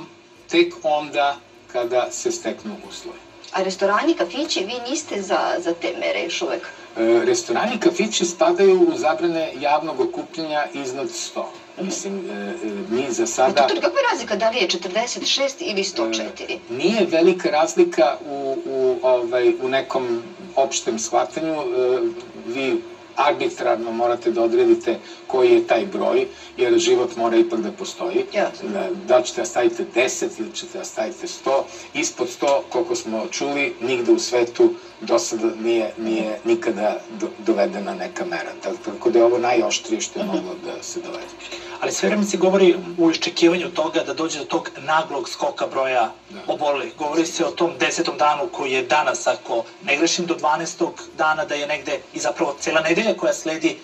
tek 0.51 0.75
onda 0.83 1.37
kada 1.73 2.11
se 2.11 2.31
steknu 2.33 2.77
uslovi. 2.89 3.19
A 3.53 3.63
restorani, 3.63 4.15
kafići, 4.15 4.65
vi 4.65 4.91
niste 4.91 5.23
za, 5.23 5.55
za 5.59 5.73
te 5.73 5.93
mere 6.01 6.25
još 6.25 6.43
uvek? 6.43 6.63
E, 6.97 7.25
restorani 7.25 7.81
kafići 7.81 8.25
spadaju 8.25 8.81
u 8.81 8.97
zabrane 8.97 9.53
javnog 9.61 10.01
okupljanja 10.01 10.67
iznad 10.75 11.09
100. 11.09 11.45
Mislim, 11.81 12.25
e, 12.31 12.33
e, 12.33 12.55
mi 12.91 13.11
za 13.11 13.27
sada... 13.27 13.67
Kakva 13.67 13.99
je 13.99 14.09
razlika 14.11 14.35
da 14.35 14.49
li 14.49 14.57
je 14.57 14.67
46 14.67 15.55
ili 15.61 15.83
104? 15.83 16.29
E, 16.49 16.57
nije 16.69 17.05
velika 17.05 17.51
razlika 17.51 18.17
u, 18.25 18.57
u, 18.65 18.99
ovaj, 19.03 19.53
u 19.61 19.69
nekom 19.69 20.23
opštem 20.57 20.99
shvatanju. 20.99 21.55
E, 21.55 22.01
vi 22.47 22.77
arbitrarno 23.19 23.93
morate 23.93 24.31
da 24.31 24.43
odredite 24.43 24.99
koji 25.27 25.51
je 25.51 25.67
taj 25.67 25.87
broj, 25.87 26.27
jer 26.57 26.79
život 26.79 27.17
mora 27.17 27.37
ipak 27.37 27.61
da 27.61 27.73
postoji. 27.73 28.25
Da, 28.63 28.89
da 29.07 29.23
ćete 29.23 29.41
da 29.41 29.47
stavite 29.47 29.85
10 29.95 30.27
ili 30.39 30.55
ćete 30.55 30.79
da 30.79 30.85
stavite 30.85 31.27
100. 31.27 31.63
Ispod 31.95 32.29
100, 32.41 32.61
koliko 32.69 32.95
smo 32.95 33.27
čuli, 33.31 33.75
nigde 33.81 34.13
u 34.13 34.19
svetu 34.19 34.71
do 35.01 35.19
sada 35.19 35.51
nije, 35.63 35.93
nije 35.99 36.39
nikada 36.45 37.01
do, 37.21 37.29
dovedena 37.47 37.95
neka 37.95 38.25
mera. 38.25 38.53
Tako 38.85 39.11
da 39.11 39.19
je 39.19 39.25
ovo 39.25 39.39
najoštrije 39.39 40.01
što 40.01 40.19
je 40.19 40.25
mhm. 40.25 40.37
moglo 40.37 40.55
da 40.65 40.83
se 40.83 41.01
dovede 41.01 41.59
ali 41.81 41.93
sve 41.93 42.09
vreme 42.09 42.25
se 42.25 42.37
govori 42.37 42.77
u 42.99 43.11
iščekivanju 43.11 43.71
toga 43.71 44.03
da 44.03 44.13
dođe 44.13 44.39
do 44.39 44.45
tog 44.45 44.71
naglog 44.79 45.29
skoka 45.29 45.67
broja 45.67 46.13
da. 46.31 46.41
obolelih. 46.47 46.93
Govori 46.99 47.27
se 47.27 47.45
o 47.45 47.51
tom 47.51 47.73
desetom 47.81 48.17
danu 48.19 48.49
koji 48.53 48.73
je 48.73 48.83
danas, 48.83 49.27
ako 49.27 49.65
ne 49.85 49.97
grešim 49.97 50.27
do 50.27 50.35
12. 50.35 50.91
dana 51.17 51.45
da 51.45 51.55
je 51.55 51.67
negde 51.67 52.01
i 52.15 52.19
zapravo 52.19 52.57
cela 52.61 52.81
nedelja 52.81 53.08
nedelja 53.09 53.21
koja 53.21 53.33
sledi 53.33 53.75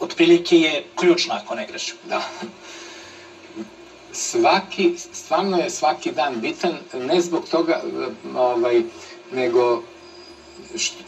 otprilike 0.00 0.56
je 0.56 0.82
ključna 0.94 1.40
ako 1.42 1.54
ne 1.54 1.66
grešim. 1.66 1.96
Da. 2.08 2.22
Svaki, 4.12 4.92
stvarno 5.12 5.58
je 5.58 5.70
svaki 5.70 6.10
dan 6.10 6.40
bitan, 6.40 6.80
ne 6.94 7.20
zbog 7.20 7.44
toga, 7.50 7.80
ovaj, 8.36 8.82
nego 9.32 9.82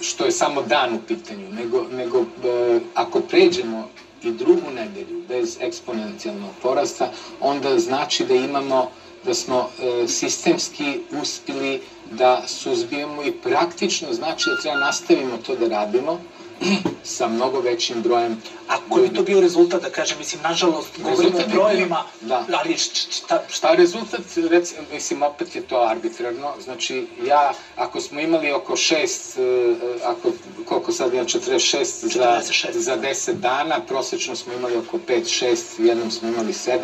što 0.00 0.24
je 0.24 0.30
samo 0.30 0.62
dan 0.62 0.94
u 0.94 0.98
pitanju, 1.08 1.50
nego, 1.50 1.84
nego 1.90 2.18
e, 2.20 2.80
ako 2.94 3.20
pređemo 3.20 3.88
i 4.22 4.30
drugu 4.30 4.70
nedelju 4.70 5.22
bez 5.28 5.56
eksponencijalnog 5.60 6.50
porasta, 6.62 7.08
onda 7.40 7.78
znači 7.78 8.24
da 8.24 8.34
imamo 8.34 8.88
da 9.24 9.34
smo 9.34 9.68
e, 9.78 10.06
sistemski 10.08 10.98
uspili 11.10 11.80
da 12.10 12.42
suzbijemo 12.46 13.22
i 13.22 13.30
praktično 13.30 14.12
znači 14.12 14.50
da 14.50 14.60
treba 14.60 14.78
nastavimo 14.78 15.38
to 15.46 15.54
da 15.54 15.66
radimo 15.66 16.18
sa 17.16 17.28
mnogo 17.28 17.60
većim 17.60 18.02
brojem 18.02 18.36
A 18.72 18.76
koji 18.88 19.08
bi 19.08 19.16
to 19.16 19.22
bio 19.22 19.40
rezultat, 19.40 19.82
da 19.82 19.90
kažem, 19.90 20.18
mislim, 20.18 20.42
nažalost, 20.42 20.88
govorimo 21.02 21.38
o 21.38 21.48
brojevima, 21.52 22.04
da. 22.20 22.46
ali 22.52 22.76
šta, 22.78 23.42
šta... 23.48 23.74
rezultat, 23.74 24.20
rec, 24.50 24.74
mislim, 24.92 25.22
opet 25.22 25.56
je 25.56 25.62
to 25.62 25.76
arbitrarno, 25.76 26.52
znači, 26.64 27.06
ja, 27.26 27.52
ako 27.76 28.00
smo 28.00 28.20
imali 28.20 28.52
oko 28.52 28.76
šest, 28.76 29.38
e, 29.38 29.74
ako, 30.04 30.32
koliko 30.64 30.92
sad 30.92 31.14
imam, 31.14 31.26
46 31.26 31.84
za, 31.84 32.40
46. 32.52 32.78
za 32.78 32.96
10 32.96 33.32
dana, 33.32 33.80
prosečno 33.88 34.36
smo 34.36 34.52
imali 34.52 34.76
oko 34.76 34.98
5, 35.08 35.46
6, 35.78 35.82
jednom 35.86 36.10
smo 36.10 36.28
imali 36.28 36.52
7 36.52 36.78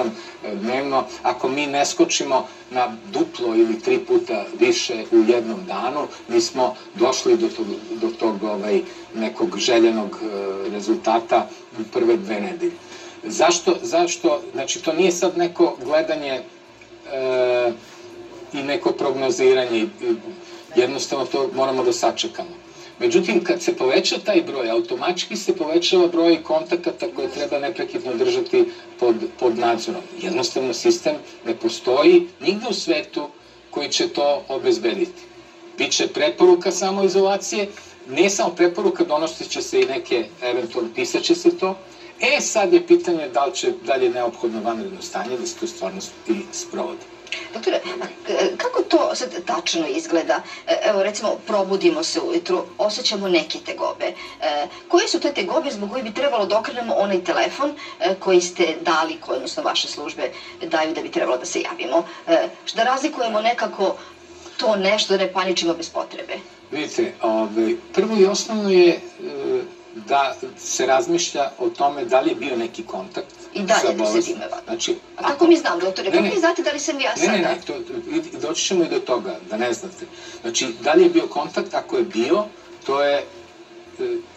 e, 0.45 0.55
dnevno, 0.55 1.05
ako 1.23 1.49
mi 1.49 1.67
ne 1.67 1.87
skočimo 1.87 2.47
na 2.71 2.97
duplo 3.13 3.55
ili 3.55 3.81
tri 3.81 3.99
puta 3.99 4.45
više 4.61 5.05
u 5.13 5.17
jednom 5.29 5.67
danu, 5.67 6.07
mi 6.29 6.41
smo 6.41 6.75
došli 6.95 7.37
do 7.37 7.49
tog, 7.49 7.67
do 7.91 8.09
tog 8.19 8.43
ovaj, 8.43 8.83
nekog 9.21 9.59
željenog 9.59 10.19
e, 10.23 10.71
rezultata 10.71 11.49
u 11.81 11.83
prve 11.93 12.17
dve 12.17 12.41
nedelje. 12.41 12.73
Zašto? 13.23 13.77
Zašto? 13.83 14.41
Znači, 14.53 14.83
to 14.83 14.93
nije 14.93 15.11
sad 15.11 15.37
neko 15.37 15.77
gledanje 15.85 16.41
e, 17.13 17.71
i 18.53 18.63
neko 18.63 18.93
prognoziranje. 18.93 19.87
Jednostavno 20.77 21.25
to 21.25 21.51
moramo 21.55 21.83
da 21.83 21.93
sačekamo. 21.93 22.69
Međutim, 22.99 23.45
kad 23.45 23.63
se 23.63 23.77
poveća 23.77 24.19
taj 24.19 24.43
broj, 24.43 24.71
automački 24.71 25.37
se 25.37 25.57
povećava 25.57 26.07
broj 26.07 26.43
kontakata 26.43 27.07
koje 27.17 27.29
treba 27.29 27.59
neprekidno 27.59 28.15
držati 28.15 28.65
pod, 28.99 29.15
pod 29.39 29.59
nadzorom. 29.59 30.03
Jednostavno, 30.21 30.73
sistem 30.73 31.15
ne 31.47 31.55
postoji 31.55 32.23
nigde 32.41 32.69
u 32.69 32.73
svetu 32.73 33.29
koji 33.71 33.89
će 33.89 34.07
to 34.07 34.43
obezbediti. 34.49 35.23
Biće 35.79 36.07
preporuka 36.07 36.73
samoizolacije, 36.73 37.67
ne 38.09 38.29
samo 38.31 38.51
preporuka, 38.51 39.05
donosit 39.05 39.49
će 39.49 39.61
se 39.61 39.81
i 39.81 39.85
neke, 39.85 40.25
eventualno 40.41 40.89
pisat 40.95 41.23
će 41.23 41.35
se 41.35 41.51
to. 41.51 41.75
E, 42.21 42.41
sad 42.41 42.73
je 42.73 42.81
pitanje 42.81 43.29
da 43.29 43.45
li 43.45 43.55
će 43.55 43.73
dalje 43.81 44.09
neophodno 44.09 44.61
vanredno 44.61 45.03
stanje 45.03 45.37
da 45.37 45.47
se 45.47 45.55
to 45.55 45.67
stvarno 45.67 46.01
i 46.27 46.43
sprovodi. 46.53 47.01
Doktore, 47.53 47.81
kako 48.57 48.83
to 48.83 49.11
sad 49.15 49.45
tačno 49.45 49.87
izgleda? 49.87 50.41
E, 50.67 50.77
evo, 50.83 51.03
recimo, 51.03 51.37
probudimo 51.47 52.03
se 52.03 52.21
ujutru, 52.21 52.63
osjećamo 52.79 53.29
neke 53.29 53.59
tegobe. 53.59 54.13
E, 54.41 54.67
koje 54.89 55.09
su 55.09 55.19
te 55.19 55.31
tegobe 55.31 55.71
zbog 55.71 55.91
koje 55.91 56.03
bi 56.03 56.11
trebalo 56.11 56.45
da 56.45 56.57
okrenemo 56.57 56.93
onaj 56.97 57.19
telefon 57.19 57.73
e, 58.01 58.15
koji 58.15 58.41
ste 58.41 58.75
dali, 58.81 59.17
koji, 59.21 59.37
odnosno 59.37 59.63
vaše 59.63 59.89
službe 59.89 60.29
daju 60.63 60.93
da 60.93 61.01
bi 61.01 61.09
trebalo 61.09 61.37
da 61.37 61.45
se 61.45 61.61
javimo? 61.61 62.03
Da 62.75 62.83
razlikujemo 62.83 63.41
nekako 63.41 63.95
to 64.57 64.77
nešto, 64.77 65.17
da 65.17 65.25
ne 65.25 65.33
paničimo 65.33 65.75
bez 65.75 65.89
potrebe. 65.89 66.39
Vidite, 66.73 67.13
ovaj, 67.23 67.75
prvo 67.95 68.17
i 68.17 68.25
osnovno 68.25 68.71
je 68.71 68.89
e, 68.89 69.01
da 69.95 70.35
se 70.59 70.87
razmišlja 70.87 71.51
o 71.59 71.69
tome 71.69 72.05
da 72.05 72.21
li 72.21 72.31
je 72.31 72.35
bio 72.35 72.57
neki 72.57 72.83
kontakt 72.83 73.35
I 73.55 73.63
dalje 73.63 73.95
da 73.95 74.07
se 74.07 74.21
time 74.21 74.49
vada. 74.51 74.63
Znači, 74.67 74.97
A 75.17 75.29
kako 75.29 75.47
mi 75.47 75.57
znam, 75.57 75.79
doktore, 75.81 76.11
kako 76.11 76.23
mi 76.23 76.41
znate 76.41 76.63
da 76.63 76.71
li 76.71 76.79
sam 76.79 77.01
ja 77.01 77.17
sada? 77.17 77.33
Ne, 77.33 77.39
ne, 77.39 77.49
ne, 77.49 77.61
to, 77.67 77.75
doći 78.41 78.65
ćemo 78.65 78.85
i 78.85 78.89
do 78.89 78.99
toga, 78.99 79.39
da 79.51 79.57
ne 79.57 79.73
znate. 79.73 80.07
Znači, 80.41 80.69
da 80.81 80.93
li 80.93 81.03
je 81.03 81.11
bio 81.11 81.27
kontakt, 81.27 81.75
ako 81.75 81.97
je 81.97 82.03
bio, 82.03 82.45
to 82.87 83.03
je 83.03 83.17
e, 83.19 83.25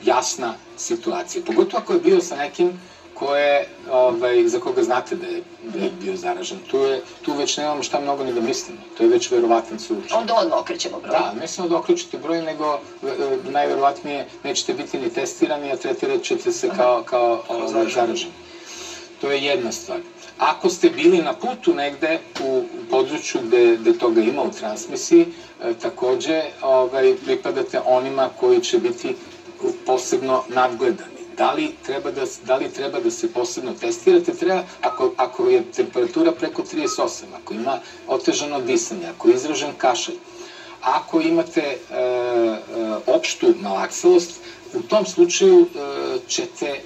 jasna 0.04 0.54
situacija. 0.78 1.44
Pogotovo 1.46 1.84
ako 1.84 1.94
je 1.94 2.00
bio 2.00 2.22
sa 2.22 2.36
nekim 2.36 2.80
koje, 3.22 3.66
ovaj, 3.92 4.48
za 4.48 4.60
koga 4.60 4.84
znate 4.84 5.16
da 5.16 5.28
je, 5.28 5.42
da 5.74 5.80
je 5.80 5.90
bio 6.02 6.16
zaražen. 6.16 6.58
Tu, 6.72 6.78
je, 6.78 7.02
tu 7.22 7.34
već 7.34 7.58
nemamo 7.58 7.84
šta 7.84 8.00
mnogo 8.00 8.24
ni 8.24 8.34
da 8.34 8.42
mislimo. 8.42 8.80
To 8.98 9.04
je 9.04 9.10
već 9.10 9.32
verovatan 9.32 9.80
slučaj. 9.80 10.18
Onda 10.18 10.34
odmah 10.36 10.60
okrećemo 10.60 11.00
broj. 11.00 11.12
Da, 11.12 11.34
ne 11.40 11.48
samo 11.48 11.68
da 11.68 11.78
okrećete 11.78 12.18
broj, 12.18 12.42
nego 12.42 12.80
e, 13.04 13.38
najverovatnije 13.50 14.26
nećete 14.44 14.74
biti 14.74 14.98
ni 14.98 15.10
testirani, 15.10 15.72
a 15.72 15.76
tretirat 15.76 16.24
ćete 16.24 16.52
se 16.52 16.70
kao, 16.76 17.04
kao 17.06 17.44
ovaj, 17.48 17.90
zaraženi. 17.94 18.34
To 19.22 19.32
je 19.32 19.44
jedna 19.44 19.72
stvar. 19.72 20.00
Ako 20.38 20.70
ste 20.70 20.90
bili 20.90 21.22
na 21.22 21.34
putu 21.34 21.74
negde 21.74 22.20
u 22.44 22.64
području 22.90 23.42
gde, 23.42 23.78
gde 23.82 23.94
toga 23.94 24.22
ima 24.22 24.42
u 24.42 24.52
transmisiji, 24.52 25.26
e, 25.64 25.74
takođe 25.82 26.44
ovaj, 26.62 27.16
pripadate 27.26 27.80
onima 27.86 28.30
koji 28.40 28.60
će 28.60 28.78
biti 28.78 29.16
posebno 29.86 30.44
nadgledani 30.50 31.21
da 31.38 31.52
li 31.52 31.72
treba 31.86 32.12
da, 32.12 32.26
da, 32.46 32.56
li 32.56 32.70
treba 32.70 33.00
da 33.00 33.12
se 33.12 33.28
posebno 33.28 33.74
testirate, 33.74 34.34
treba, 34.34 34.64
ako, 34.82 35.12
ako 35.18 35.50
je 35.50 35.64
temperatura 35.72 36.32
preko 36.32 36.62
38, 36.64 37.08
ako 37.36 37.54
ima 37.54 37.78
otežano 38.08 38.60
disanje, 38.60 39.08
ako 39.08 39.30
je 39.30 39.36
izražen 39.36 39.74
kašalj, 39.78 40.16
ako 40.82 41.22
imate 41.22 41.62
e, 41.62 41.76
e, 41.94 42.58
opštu 43.08 43.54
malakselost, 43.62 44.32
u 44.74 44.82
tom 44.82 45.06
slučaju 45.06 45.62
e, 45.66 45.68
ćete 46.28 46.68
e, 46.68 46.80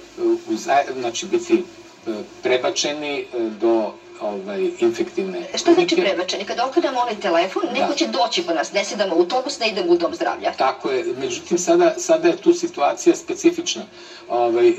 uzaj, 0.48 0.84
znači, 0.92 1.26
biti 1.26 1.54
e, 1.54 2.10
prebačeni 2.42 3.24
do 3.60 3.92
ovaj, 4.20 4.70
infektivne 4.78 5.46
Šta 5.54 5.72
znači 5.72 5.96
prebačeni? 5.96 6.44
Kada 6.44 6.66
okrenemo 6.66 7.00
onaj 7.00 7.20
telefon, 7.20 7.62
neko 7.72 7.88
da. 7.88 7.94
će 7.94 8.06
doći 8.06 8.42
po 8.42 8.52
nas, 8.52 8.72
ne 8.72 8.84
sedamo 8.84 9.14
u 9.14 9.18
autobus, 9.18 9.58
ne 9.58 9.68
idemo 9.68 9.92
u 9.92 9.96
dom 9.96 10.14
zdravlja. 10.14 10.52
Tako 10.52 10.90
je, 10.90 11.04
međutim 11.18 11.58
sada, 11.58 11.94
sada 11.96 12.28
je 12.28 12.36
tu 12.36 12.52
situacija 12.52 13.16
specifična. 13.16 13.82
Ovaj, 14.28 14.68
e, 14.68 14.72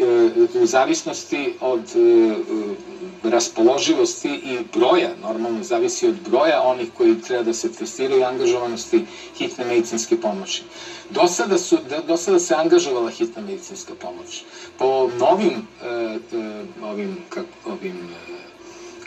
u 0.61 0.65
zavisnosti 0.65 1.53
od 1.61 1.81
e, 1.95 3.29
raspoloživosti 3.29 4.29
i 4.29 4.59
broja, 4.73 5.09
normalno 5.21 5.63
zavisi 5.63 6.07
od 6.07 6.15
broja 6.29 6.61
onih 6.61 6.87
koji 6.97 7.21
treba 7.21 7.43
da 7.43 7.53
se 7.53 7.71
testiraju 7.71 8.19
i 8.19 8.23
angažovanosti 8.23 9.03
hitne 9.37 9.65
medicinske 9.65 10.17
pomoći. 10.17 10.63
Do 11.09 11.27
sada, 11.27 11.57
su, 11.57 11.77
do 12.07 12.17
sada 12.17 12.39
se 12.39 12.55
angažovala 12.55 13.09
hitna 13.09 13.41
medicinska 13.41 13.93
pomoć. 14.01 14.43
Po 14.77 15.09
novim, 15.19 15.67
e, 15.83 16.19
ovim, 16.83 17.17
kak, 17.29 17.45
ovim 17.65 17.97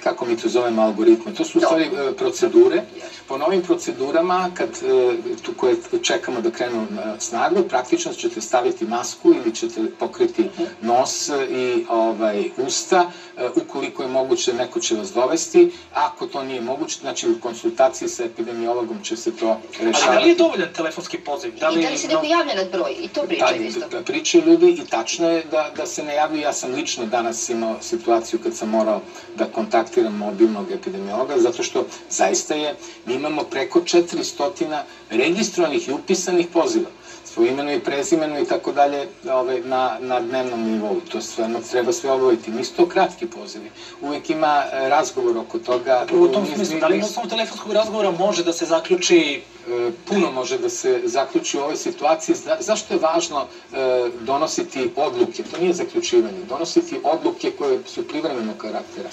kako 0.03 0.25
mi 0.25 0.37
to 0.37 0.49
zovemo 0.49 0.83
algoritme, 0.83 1.35
to 1.35 1.45
su 1.45 1.59
u 1.59 1.61
stvari 1.61 1.85
e, 1.85 2.13
procedure. 2.17 2.83
Po 3.29 3.37
novim 3.37 3.63
procedurama, 3.63 4.51
kad, 4.55 4.69
e, 4.69 5.17
tu 5.43 5.53
koje 5.57 5.77
čekamo 6.03 6.41
da 6.41 6.51
krenu 6.51 6.87
na 6.91 7.21
snagu, 7.21 7.63
praktično 7.69 8.13
ćete 8.13 8.41
staviti 8.41 8.85
masku 8.85 9.35
ili 9.35 9.55
ćete 9.55 9.87
pokriti 9.99 10.49
nos 10.81 11.29
i 11.51 11.85
ovaj, 11.89 12.51
usta, 12.57 13.11
ukoliko 13.55 14.03
je 14.03 14.09
moguće, 14.09 14.53
neko 14.53 14.79
će 14.79 14.95
vas 14.95 15.13
dovesti, 15.13 15.67
ako 15.95 16.27
to 16.27 16.43
nije 16.43 16.61
moguće, 16.61 16.99
znači 17.01 17.29
u 17.29 17.35
konsultaciji 17.41 18.09
sa 18.09 18.25
epidemiologom 18.25 19.01
će 19.03 19.17
se 19.17 19.31
to 19.31 19.57
rešavati. 19.81 20.07
Ali 20.07 20.17
da 20.17 20.19
li 20.19 20.29
je 20.29 20.35
dovoljan 20.35 20.69
telefonski 20.73 21.19
poziv? 21.19 21.51
Da 21.61 21.69
li, 21.69 21.81
I 21.81 21.83
da 21.83 21.89
li 21.89 21.97
se 21.97 22.09
neko 22.09 22.25
javlja 22.25 22.55
na 22.55 22.65
broj? 22.65 22.95
I 23.01 23.09
to 23.09 23.23
pričaju 23.23 23.61
da, 23.61 23.67
isto? 23.67 23.89
Da, 23.91 24.01
pričaju 24.01 24.45
ljudi 24.45 24.75
i 24.79 24.85
tačno 24.85 25.29
je 25.29 25.43
da, 25.43 25.71
da 25.77 25.87
se 25.87 26.03
ne 26.03 26.15
javljaju. 26.15 26.43
Ja 26.43 26.53
sam 26.53 26.73
lično 26.73 27.05
danas 27.05 27.49
imao 27.49 27.77
situaciju 27.81 28.39
kad 28.43 28.55
sam 28.55 28.69
morao 28.69 29.01
da 29.37 29.45
kontaktiram 29.45 29.81
kontaktiram 29.81 30.17
mobilnog 30.17 30.71
epidemiologa, 30.71 31.39
zato 31.39 31.63
što 31.63 31.85
zaista 32.11 32.55
je, 32.55 32.75
mi 33.07 33.15
imamo 33.15 33.43
preko 33.43 33.81
400 33.81 34.83
registrovanih 35.11 35.89
i 35.89 35.93
upisanih 35.93 36.47
poziva 36.47 36.91
svoje 37.25 37.51
imeno 37.51 37.73
i 37.73 37.79
prezimeno 37.79 38.39
i 38.39 38.45
tako 38.45 38.73
dalje 38.73 39.07
ovaj, 39.31 39.61
na, 39.61 39.97
na 39.99 40.21
dnevnom 40.21 40.63
nivou. 40.63 41.01
To 41.09 41.21
stvarno 41.21 41.61
treba 41.71 41.93
sve 41.93 42.11
obaviti. 42.11 42.51
Nisu 42.51 42.73
to 42.73 42.85
kratki 42.85 43.27
pozivi. 43.27 43.71
Uvek 44.01 44.31
ima 44.31 44.65
e, 44.73 44.89
razgovor 44.89 45.37
oko 45.37 45.59
toga. 45.59 46.05
U 46.13 46.29
tom 46.29 46.47
smislu, 46.55 46.79
da 46.81 46.87
li 46.87 46.99
na 46.99 47.05
osnovu 47.05 47.29
telefonskog 47.29 47.73
razgovora 47.73 48.11
može 48.11 48.43
da 48.43 48.53
se 48.53 48.67
zaključi 48.67 49.41
e, 49.69 49.91
puno 50.09 50.31
može 50.31 50.59
da 50.59 50.69
se 50.69 51.01
zaključi 51.05 51.59
u 51.59 51.61
ovoj 51.61 51.77
situaciji. 51.77 52.35
Zašto 52.59 52.95
je 52.95 52.99
važno 52.99 53.45
e, 53.73 53.77
donositi 54.21 54.89
odluke? 54.97 55.43
To 55.43 55.59
nije 55.59 55.73
zaključivanje. 55.73 56.45
Donositi 56.49 57.01
odluke 57.03 57.51
koje 57.51 57.79
su 57.87 58.03
privremenog 58.03 58.57
karaktera. 58.57 59.09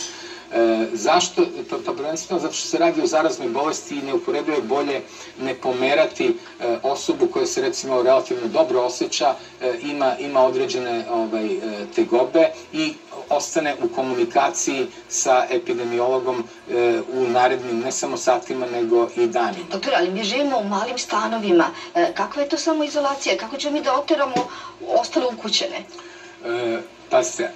E, 0.53 0.87
zašto? 0.93 1.41
Pa, 1.69 1.77
pa 1.85 1.91
prvenstveno 1.91 2.41
zato 2.41 2.53
što 2.53 2.67
se 2.67 2.77
radi 2.77 3.01
o 3.01 3.05
zaraznoj 3.05 3.49
bolesti 3.49 3.95
i 3.95 4.01
neuporedivo 4.01 4.55
je 4.55 4.61
bolje 4.61 5.01
ne 5.41 5.53
pomerati 5.53 6.25
e, 6.25 6.33
osobu 6.83 7.27
koja 7.27 7.45
se 7.45 7.61
recimo 7.61 8.01
relativno 8.01 8.47
dobro 8.47 8.81
osjeća, 8.81 9.33
e, 9.61 9.77
ima, 9.81 10.17
ima 10.17 10.41
određene 10.41 11.05
ovaj, 11.11 11.45
e, 11.45 11.57
tegobe 11.95 12.49
i 12.73 12.93
ostane 13.29 13.75
u 13.83 13.87
komunikaciji 13.87 14.87
sa 15.09 15.45
epidemiologom 15.49 16.43
e, 16.69 17.01
u 17.13 17.23
narednim 17.23 17.79
ne 17.79 17.91
samo 17.91 18.17
satima 18.17 18.65
nego 18.65 19.09
i 19.15 19.27
danima. 19.27 19.65
Doktor, 19.71 19.93
ali 19.95 20.09
mi 20.09 20.23
živimo 20.23 20.57
u 20.57 20.63
malim 20.63 20.97
stanovima. 20.97 21.65
E, 21.95 22.13
kakva 22.13 22.41
je 22.41 22.49
to 22.49 22.57
samoizolacija? 22.57 23.37
Kako 23.37 23.57
ćemo 23.57 23.73
mi 23.73 23.81
da 23.81 23.93
oteramo 23.93 24.35
ostale 24.87 25.25
ukućene? 25.25 25.83
E, 26.45 26.79
pazite, 27.09 27.49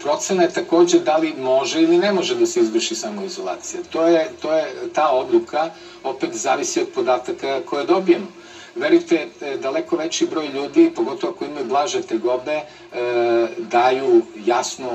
procena 0.00 0.42
je 0.42 0.48
takođe 0.48 0.98
da 0.98 1.16
li 1.16 1.32
može 1.32 1.82
ili 1.82 1.98
ne 1.98 2.12
može 2.12 2.34
da 2.34 2.46
se 2.46 2.60
izvrši 2.60 2.94
samoizolacija. 2.94 3.82
To 3.90 4.04
je, 4.04 4.28
to 4.40 4.52
je 4.52 4.64
ta 4.92 5.08
odluka, 5.10 5.68
opet 6.02 6.32
zavisi 6.32 6.80
od 6.80 6.86
podataka 6.86 7.60
koje 7.60 7.84
dobijemo 7.84 8.28
verujte, 8.74 9.28
e, 9.40 9.56
daleko 9.56 9.96
veći 9.96 10.26
broj 10.26 10.46
ljudi, 10.46 10.92
pogotovo 10.96 11.32
ako 11.32 11.44
imaju 11.44 11.64
blaže 11.64 12.02
tegobe, 12.02 12.52
e, 12.52 12.64
daju 13.58 14.22
jasno 14.46 14.88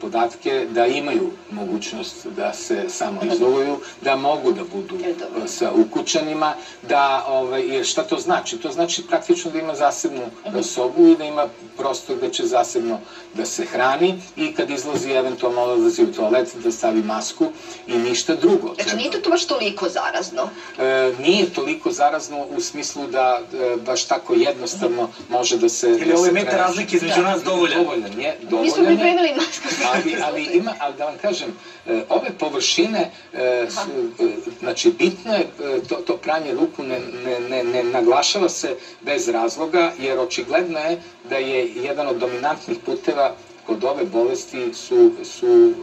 podatke 0.00 0.66
da 0.70 0.86
imaju 0.86 1.30
mogućnost 1.50 2.26
da 2.26 2.52
se 2.52 2.84
samo 2.88 3.20
izoluju, 3.32 3.78
da 4.00 4.16
mogu 4.16 4.52
da 4.52 4.62
budu 4.64 4.96
e, 5.04 5.48
sa 5.48 5.72
ukućanima, 5.72 6.54
da, 6.82 7.24
ove, 7.28 7.62
jer 7.62 7.84
šta 7.84 8.02
to 8.02 8.18
znači? 8.18 8.56
To 8.56 8.70
znači 8.70 9.02
praktično 9.06 9.50
da 9.50 9.58
ima 9.58 9.74
zasebnu 9.74 10.22
mhm. 10.46 10.62
sobu 10.62 11.08
i 11.08 11.16
da 11.16 11.24
ima 11.24 11.46
prostor 11.76 12.16
da 12.16 12.30
će 12.30 12.44
zasebno 12.44 12.98
da 13.34 13.44
se 13.44 13.64
hrani 13.64 14.14
i 14.36 14.54
kad 14.54 14.70
izlazi 14.70 15.10
eventualno 15.10 15.60
odlazi 15.60 16.02
u 16.02 16.12
toalet 16.12 16.56
da 16.64 16.70
stavi 16.70 17.02
masku 17.02 17.50
i 17.86 17.98
ništa 17.98 18.34
drugo. 18.34 18.74
Znači 18.74 18.96
nije 18.96 19.22
to 19.22 19.30
baš 19.30 19.44
toliko 19.44 19.88
zarazno? 19.88 20.48
E, 20.78 21.12
nije 21.18 21.52
toliko 21.52 21.90
zarazno 21.90 22.46
u 22.56 22.60
smislu 22.60 23.03
da 23.06 23.40
e, 23.54 23.76
baš 23.76 24.04
tako 24.04 24.34
jednostavno 24.34 25.08
može 25.28 25.56
da 25.56 25.68
se... 25.68 25.88
Ili 25.88 26.12
da 26.12 26.18
ovaj 26.18 26.32
metar 26.32 26.58
razlike 26.58 26.96
između 26.96 27.22
da, 27.22 27.22
nas 27.22 27.42
dovoljan? 27.42 27.84
Dovoljan 27.84 28.20
je, 28.20 28.36
dovoljan 28.42 28.64
Mi 28.64 28.70
smo 28.70 28.84
pripremili 28.84 29.34
masku. 29.36 29.68
Ali, 29.94 30.16
ali 30.22 30.44
ima, 30.44 30.74
ali 30.78 30.94
da 30.96 31.04
vam 31.04 31.16
kažem, 31.22 31.48
e, 31.86 32.02
ove 32.08 32.30
površine, 32.38 33.10
e, 33.32 33.66
su, 33.70 34.24
znači 34.60 34.90
bitno 34.98 35.34
je 35.34 35.46
to, 35.88 35.94
to 35.94 36.16
pranje 36.16 36.54
ruku 36.54 36.82
ne, 36.82 36.98
ne, 37.24 37.40
ne, 37.40 37.64
ne 37.64 37.82
naglašava 37.82 38.48
se 38.48 38.76
bez 39.02 39.28
razloga, 39.28 39.92
jer 39.98 40.18
očigledno 40.18 40.78
je 40.78 41.00
da 41.28 41.36
je 41.36 41.72
jedan 41.74 42.06
od 42.06 42.16
dominantnih 42.16 42.78
puteva 42.86 43.34
kod 43.66 43.84
ove 43.84 44.04
bolesti 44.04 44.74
su, 44.74 45.10
su 45.24 45.74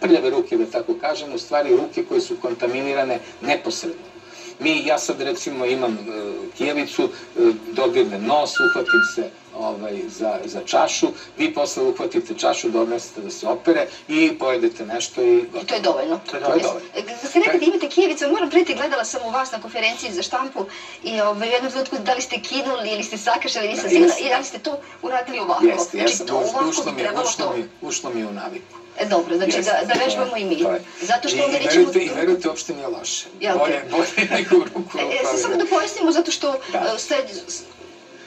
prljave 0.00 0.30
ruke, 0.30 0.56
da 0.56 0.66
tako 0.66 0.94
kažem, 1.00 1.32
u 1.34 1.38
stvari 1.38 1.76
ruke 1.76 2.04
koje 2.04 2.20
su 2.20 2.36
kontaminirane 2.42 3.18
neposredno. 3.40 4.13
Mi, 4.58 4.86
ja 4.86 4.98
sad 4.98 5.20
recimo 5.20 5.66
imam 5.66 5.92
uh, 5.92 6.34
kijevicu, 6.56 7.04
uh, 7.04 7.54
dodirnem 7.72 8.24
nos, 8.24 8.50
uhvatim 8.60 9.02
se 9.14 9.30
ovaj, 9.58 10.00
za, 10.08 10.38
za 10.44 10.60
čašu, 10.66 11.06
vi 11.38 11.54
posle 11.54 11.82
uhvatite 11.82 12.34
čašu, 12.34 12.68
donesete 12.68 13.20
da 13.20 13.30
se 13.30 13.48
opere 13.48 13.86
i 14.08 14.38
pojedete 14.38 14.86
nešto 14.86 15.22
i 15.22 15.36
gotovo. 15.42 15.62
I 15.62 15.66
to 15.66 15.74
je 15.74 15.80
dovoljno. 15.80 16.20
To 16.30 16.36
je 16.36 16.40
dovoljno. 16.40 16.80
Da 17.22 17.28
se 17.28 17.38
nekad 17.38 17.62
imate 17.62 17.88
kijevicu, 17.88 18.28
moram 18.28 18.50
preti, 18.50 18.74
gledala 18.74 19.04
sam 19.04 19.20
u 19.26 19.30
vas 19.30 19.52
na 19.52 19.60
konferenciji 19.60 20.12
za 20.12 20.22
štampu 20.22 20.66
i 21.04 21.20
ovaj, 21.20 21.48
u 21.48 21.52
jednom 21.52 21.70
trenutku 21.72 21.96
da 21.98 22.14
li 22.14 22.22
ste 22.22 22.40
kinuli 22.40 22.90
ili 22.90 23.02
ste 23.02 23.16
sakašali, 23.16 23.68
nisam 23.68 23.84
da, 23.84 23.88
sigurna, 23.88 24.14
i 24.18 24.28
da 24.28 24.38
li 24.38 24.44
ste 24.44 24.58
to 24.58 24.80
uradili 25.02 25.38
ovako. 25.38 25.64
Jeste, 25.64 25.98
znači, 25.98 26.12
ja 26.12 26.16
sam, 26.16 26.26
to 26.26 26.34
ovako 26.34 26.68
ušlo 26.68 26.92
mi, 26.92 27.02
ušlo, 27.24 27.52
mi, 27.56 27.88
ušlo 27.88 28.10
mi 28.10 28.24
u 28.24 28.32
naviku. 28.32 28.76
E, 28.98 29.06
dobro, 29.06 29.36
znači 29.36 29.56
Jeste, 29.56 29.72
da, 29.72 29.94
da 29.94 30.04
vežbamo 30.04 30.36
i 30.36 30.44
mi. 30.44 30.64
Zato 31.00 31.28
što 31.28 31.44
onda 31.44 31.58
nećemo... 31.58 31.92
I 31.94 32.10
verujte, 32.14 32.48
uopšte 32.48 32.74
nije 32.74 32.86
loše. 32.86 33.26
Ja, 33.40 33.56
bolje, 33.56 33.82
bolje 33.90 34.28
nego 34.30 34.56
u 34.56 34.64
ruku. 34.64 34.98
E, 34.98 35.02
e, 35.02 35.38
samo 35.38 35.56
da 35.56 35.64
pojasnimo, 35.66 36.12
zato 36.12 36.30
što 36.30 36.54
da. 36.72 36.92
Uh, 36.94 37.00
sled, 37.00 37.24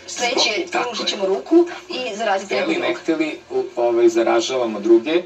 sledeće 0.08 0.82
pružit 0.84 1.08
ćemo 1.08 1.26
ruku 1.26 1.67
i 1.89 2.15
zaraziti 2.15 2.56
nekog 2.56 2.74
drugog. 2.74 2.89
ne 2.89 2.96
hteli, 2.96 3.39
ovaj, 3.76 4.10
zaražavamo 4.10 4.80
druge 4.80 5.12
e, 5.12 5.24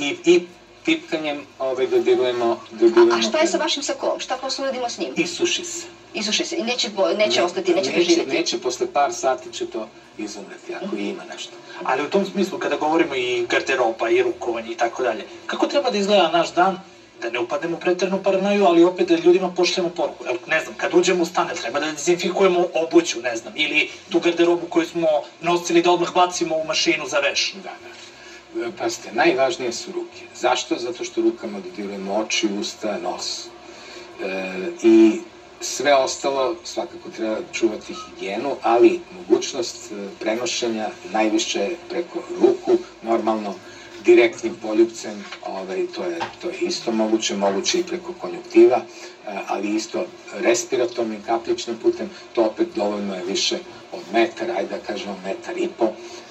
i, 0.00 0.16
i 0.24 0.46
pipkanjem 0.84 1.46
ovaj, 1.58 1.86
dodirujemo, 1.86 2.60
dodirujemo... 2.70 3.14
A, 3.14 3.18
a 3.18 3.22
šta 3.22 3.38
je 3.38 3.46
sa 3.46 3.58
vašim 3.58 3.82
sakom? 3.82 4.20
Šta 4.20 4.36
posle 4.36 4.64
uradimo 4.64 4.88
s 4.88 4.98
njim? 4.98 5.12
Isuši 5.16 5.64
se. 5.64 5.86
Isuši 6.14 6.44
se 6.44 6.56
i 6.56 6.62
neće, 6.62 6.90
neće 7.18 7.40
ne, 7.40 7.44
ostati, 7.44 7.74
neće, 7.74 7.90
neće 7.90 7.92
preživeti? 7.92 8.36
Neće, 8.36 8.58
posle 8.58 8.86
par 8.92 9.12
sati 9.12 9.52
će 9.52 9.66
to 9.66 9.88
izumreti, 10.18 10.74
ako 10.74 10.96
ima 10.96 11.22
nešto. 11.32 11.52
Ali 11.84 12.02
u 12.02 12.10
tom 12.10 12.26
smislu, 12.26 12.58
kada 12.58 12.76
govorimo 12.76 13.14
i 13.14 13.46
garderoba, 13.50 14.10
i 14.10 14.22
rukovanje 14.22 14.72
i 14.72 14.76
tako 14.76 15.02
dalje, 15.02 15.24
kako 15.46 15.66
treba 15.66 15.90
da 15.90 15.98
izgleda 15.98 16.30
naš 16.32 16.54
dan 16.54 16.78
da 17.22 17.28
ne 17.30 17.38
upadnemo 17.38 17.76
u 17.76 17.80
pretrenu 17.80 18.18
paranoju, 18.22 18.64
ali 18.64 18.84
opet 18.84 19.08
da 19.08 19.16
ljudima 19.16 19.48
pošljemo 19.48 19.88
poruku. 19.88 20.24
Evo, 20.26 20.38
ne 20.46 20.60
znam, 20.60 20.74
kad 20.76 20.94
uđemo 20.94 21.22
u 21.22 21.26
stan, 21.26 21.48
treba 21.60 21.80
da 21.80 21.92
dezinfikujemo 21.92 22.66
obuću, 22.74 23.20
ne 23.20 23.36
znam, 23.36 23.52
ili 23.56 23.88
tu 24.10 24.20
garderobu 24.20 24.66
koju 24.66 24.86
smo 24.86 25.06
nosili 25.40 25.82
da 25.82 25.90
odmah 25.90 26.12
bacimo 26.14 26.56
u 26.56 26.64
mašinu 26.64 27.06
za 27.06 27.18
veš. 27.18 27.52
Da, 27.54 27.62
da. 27.62 28.70
Pazite, 28.78 29.12
najvažnije 29.12 29.72
su 29.72 29.90
ruke. 29.92 30.22
Zašto? 30.34 30.78
Zato 30.78 31.04
što 31.04 31.20
rukama 31.20 31.60
dodirujemo 31.60 32.16
oči, 32.16 32.48
usta, 32.60 32.98
nos. 33.02 33.46
E, 33.46 34.70
I 34.82 35.20
sve 35.60 35.94
ostalo 35.94 36.56
svakako 36.64 37.08
treba 37.16 37.36
čuvati 37.52 37.94
higijenu, 37.94 38.56
ali 38.62 39.00
mogućnost 39.18 39.92
e, 39.92 40.08
prenošenja 40.20 40.88
najviše 41.12 41.68
preko 41.88 42.18
ruku, 42.40 42.72
normalno 43.02 43.54
direktnim 44.06 44.54
poljubcem, 44.62 45.24
ovaj, 45.46 45.86
to, 45.94 46.04
je, 46.04 46.18
to 46.42 46.48
je 46.48 46.58
isto 46.60 46.92
moguće, 46.92 47.36
moguće 47.36 47.78
i 47.78 47.82
preko 47.82 48.12
konjuktiva, 48.20 48.80
ali 49.46 49.74
isto 49.74 50.06
respiratornim 50.32 51.22
kapljičnim 51.26 51.76
putem, 51.76 52.10
to 52.34 52.44
opet 52.44 52.66
dovoljno 52.74 53.14
je 53.14 53.24
više 53.24 53.58
od 53.92 54.00
metara, 54.12 54.54
ajde 54.56 54.70
da 54.70 54.78
kažemo 54.86 55.16
metar 55.24 55.58
i 55.58 55.68
po, 55.78 55.88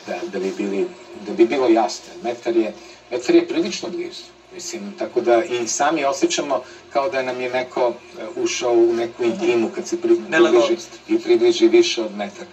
da, 0.07 0.19
da, 0.33 0.39
bi, 0.39 0.51
bili, 0.57 0.85
da 1.27 1.33
bi 1.33 1.45
bilo 1.45 1.67
jasno. 1.67 2.13
Metar 2.23 2.55
je, 2.55 2.73
metar 3.11 3.35
je 3.35 3.47
prilično 3.47 3.89
blizu. 3.89 4.23
Mislim, 4.53 4.93
tako 4.99 5.21
da 5.21 5.43
i 5.43 5.67
sami 5.67 6.05
osjećamo 6.05 6.61
kao 6.93 7.09
da 7.09 7.23
nam 7.23 7.41
je 7.41 7.49
neko 7.49 7.93
eh, 8.19 8.25
ušao 8.35 8.73
u 8.73 8.93
neku 8.93 9.23
intimu 9.23 9.69
kad 9.75 9.87
se 9.87 10.01
približi 10.01 10.77
i 11.07 11.19
približi 11.19 11.67
više 11.67 12.03
od 12.03 12.15
metara. 12.15 12.47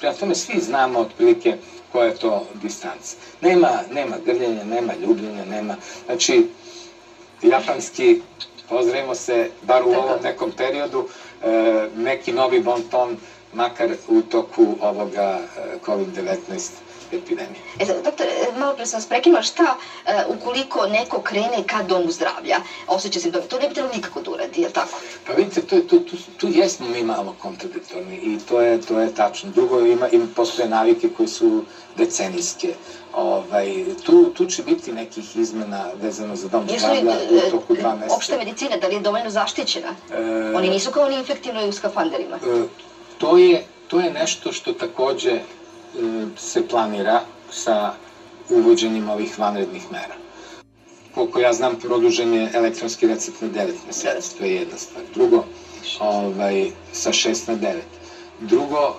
Prema 0.00 0.14
tome 0.14 0.34
svi 0.34 0.60
znamo 0.60 0.98
otprilike 0.98 1.56
koja 1.92 2.06
je 2.06 2.16
to 2.16 2.46
distanca. 2.62 3.16
Nema, 3.40 3.68
nema 3.90 4.16
grljenja, 4.24 4.64
nema 4.64 4.92
ljubljenja, 4.94 5.44
nema... 5.44 5.76
Znači, 6.06 6.46
japanski, 7.42 8.20
pozdravimo 8.68 9.14
se, 9.14 9.50
bar 9.62 9.82
u 9.82 9.90
ovom 9.90 10.22
nekom 10.22 10.52
periodu, 10.56 11.08
e, 11.42 11.88
neki 11.96 12.32
novi 12.32 12.60
bonton, 12.60 13.16
makar 13.52 13.90
u 14.08 14.22
toku 14.22 14.66
ovoga 14.80 15.40
e, 15.56 15.78
COVID-19 15.86 16.70
epidemije. 17.12 17.60
E, 17.78 17.86
doktor, 18.04 18.26
malo 18.58 18.74
pre 18.74 18.86
sam 18.86 18.98
vas 18.98 19.06
prekinula, 19.06 19.42
šta 19.42 19.62
uh, 19.74 20.36
ukoliko 20.36 20.86
neko 20.86 21.20
krene 21.20 21.62
ka 21.66 21.82
domu 21.82 22.10
zdravlja, 22.10 22.56
osjeća 22.86 23.20
se 23.20 23.30
dobro, 23.30 23.48
to 23.48 23.58
ne 23.58 23.68
bi 23.68 23.74
trebalo 23.74 23.94
nikako 23.94 24.20
da 24.20 24.30
uradi, 24.30 24.60
je 24.60 24.66
li 24.66 24.72
tako? 24.72 25.00
Pa 25.26 25.32
vidite, 25.32 25.62
tu, 25.62 25.80
tu, 25.80 26.00
tu, 26.00 26.16
tu 26.36 26.48
jesmo 26.48 26.88
mi 26.88 27.02
malo 27.02 27.36
kontradiktorni 27.42 28.16
i 28.16 28.38
to 28.48 28.60
je, 28.60 28.80
to 28.80 29.00
je 29.00 29.14
tačno. 29.14 29.50
Drugo, 29.50 29.80
ima, 29.80 30.08
ima, 30.08 30.26
postoje 30.36 30.68
navike 30.68 31.08
koje 31.16 31.28
su 31.28 31.64
decenijske. 31.96 32.74
Ovaj, 33.14 33.84
tu, 34.04 34.30
tu 34.34 34.46
će 34.46 34.62
biti 34.62 34.92
nekih 34.92 35.36
izmena 35.36 35.84
vezano 36.02 36.36
za 36.36 36.48
dom 36.48 36.68
zdravlja 36.78 37.12
u 37.30 37.50
toku 37.50 37.74
dva 37.74 37.94
meseca. 37.94 38.14
Opšta 38.14 38.36
medicina, 38.36 38.76
da 38.76 38.86
li 38.86 38.94
je 38.94 39.00
dovoljno 39.00 39.30
zaštićena? 39.30 39.94
E, 40.12 40.56
Oni 40.56 40.68
nisu 40.68 40.90
kao 40.90 41.04
oni 41.04 41.16
infektivno 41.16 41.68
u 41.68 41.72
skafanderima. 41.72 42.36
E, 42.36 42.62
to, 43.18 43.38
je, 43.38 43.64
to 43.88 44.00
je 44.00 44.12
nešto 44.12 44.52
što 44.52 44.72
takođe 44.72 45.40
se 46.36 46.68
planira 46.68 47.20
sa 47.50 47.92
uvođenjem 48.50 49.10
ovih 49.10 49.38
vanrednih 49.38 49.92
mera. 49.92 50.14
Koliko 51.14 51.40
ja 51.40 51.52
znam, 51.52 51.76
produžen 51.76 52.34
je 52.34 52.50
elektronski 52.54 53.06
recept 53.06 53.40
na 53.40 53.48
9 53.48 53.72
meseci, 53.86 54.38
to 54.38 54.44
je 54.44 54.54
jedna 54.54 54.78
stvar. 54.78 55.04
Drugo, 55.14 55.44
ovaj, 56.00 56.70
sa 56.92 57.10
6 57.12 57.48
na 57.48 57.56
9. 57.56 57.76
Drugo, 58.40 58.96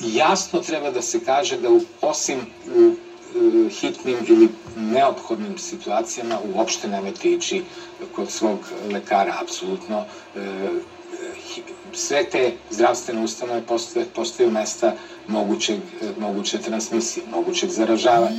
jasno 0.00 0.60
treba 0.60 0.90
da 0.90 1.02
se 1.02 1.20
kaže 1.24 1.56
da 1.56 1.70
u, 1.70 1.80
osim 2.00 2.46
u 2.74 2.92
hitnim 3.70 4.16
ili 4.28 4.48
neophodnim 4.76 5.58
situacijama 5.58 6.38
uopšte 6.54 6.88
nemojte 6.88 7.28
ići 7.28 7.62
kod 8.16 8.30
svog 8.30 8.58
lekara, 8.92 9.34
apsolutno 9.40 10.04
sve 11.92 12.24
te 12.24 12.52
zdravstvene 12.70 13.24
ustanove 13.24 13.60
postoje, 13.60 14.06
postoje 14.14 14.50
mesta 14.50 14.92
mogućeg, 15.26 15.78
moguće 16.18 16.58
transmisije, 16.58 17.26
mogućeg 17.30 17.70
zaražavanja. 17.70 18.36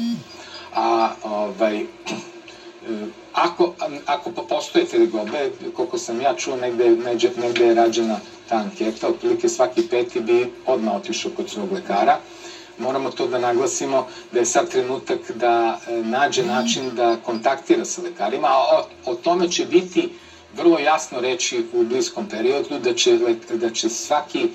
A 0.76 1.12
ovaj, 1.24 1.86
ako, 3.36 3.72
ako 4.06 4.30
postoje 4.30 4.86
tegobe, 4.86 5.50
koliko 5.76 5.98
sam 5.98 6.22
ja 6.22 6.34
čuo, 6.34 6.56
negde, 6.56 6.90
negde, 6.96 7.30
negde 7.36 7.66
je 7.66 7.74
rađena 7.74 8.20
ta 8.50 8.56
anketa, 8.56 9.08
otprilike 9.08 9.50
svaki 9.50 9.82
peti 9.82 10.20
bi 10.20 10.48
odmah 10.66 10.96
otišao 10.96 11.32
kod 11.36 11.50
svog 11.50 11.72
lekara. 11.72 12.18
Moramo 12.78 13.10
to 13.10 13.28
da 13.28 13.38
naglasimo 13.38 14.04
da 14.32 14.40
je 14.40 14.46
sad 14.46 14.70
trenutak 14.70 15.32
da 15.32 15.78
e, 15.88 16.02
nađe 16.04 16.44
način 16.44 16.94
da 16.96 17.16
kontaktira 17.16 17.86
sa 17.86 18.02
lekarima, 18.02 18.48
a 18.48 18.60
o, 18.60 18.82
o 19.06 19.14
tome 19.14 19.48
će 19.48 19.66
biti 19.66 20.08
vrlo 20.56 20.80
jasno 20.80 21.20
reći 21.20 21.64
u 21.74 21.84
bliskom 21.84 22.26
periodu 22.26 22.78
da 22.78 22.94
će, 22.94 23.18
da 23.50 23.70
će 23.70 23.90
svaki 23.90 24.48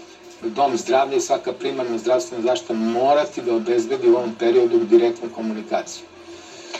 dom 0.42 0.76
zdravlja 0.76 1.16
i 1.16 1.20
svaka 1.20 1.52
primarna 1.52 1.98
zdravstvena 1.98 2.42
zaštita 2.42 2.72
morati 2.72 3.42
da 3.42 3.54
obezbedi 3.54 4.08
u 4.08 4.16
ovom 4.16 4.32
periodu 4.38 4.78
direktnu 4.78 5.28
komunikaciju. 5.34 6.09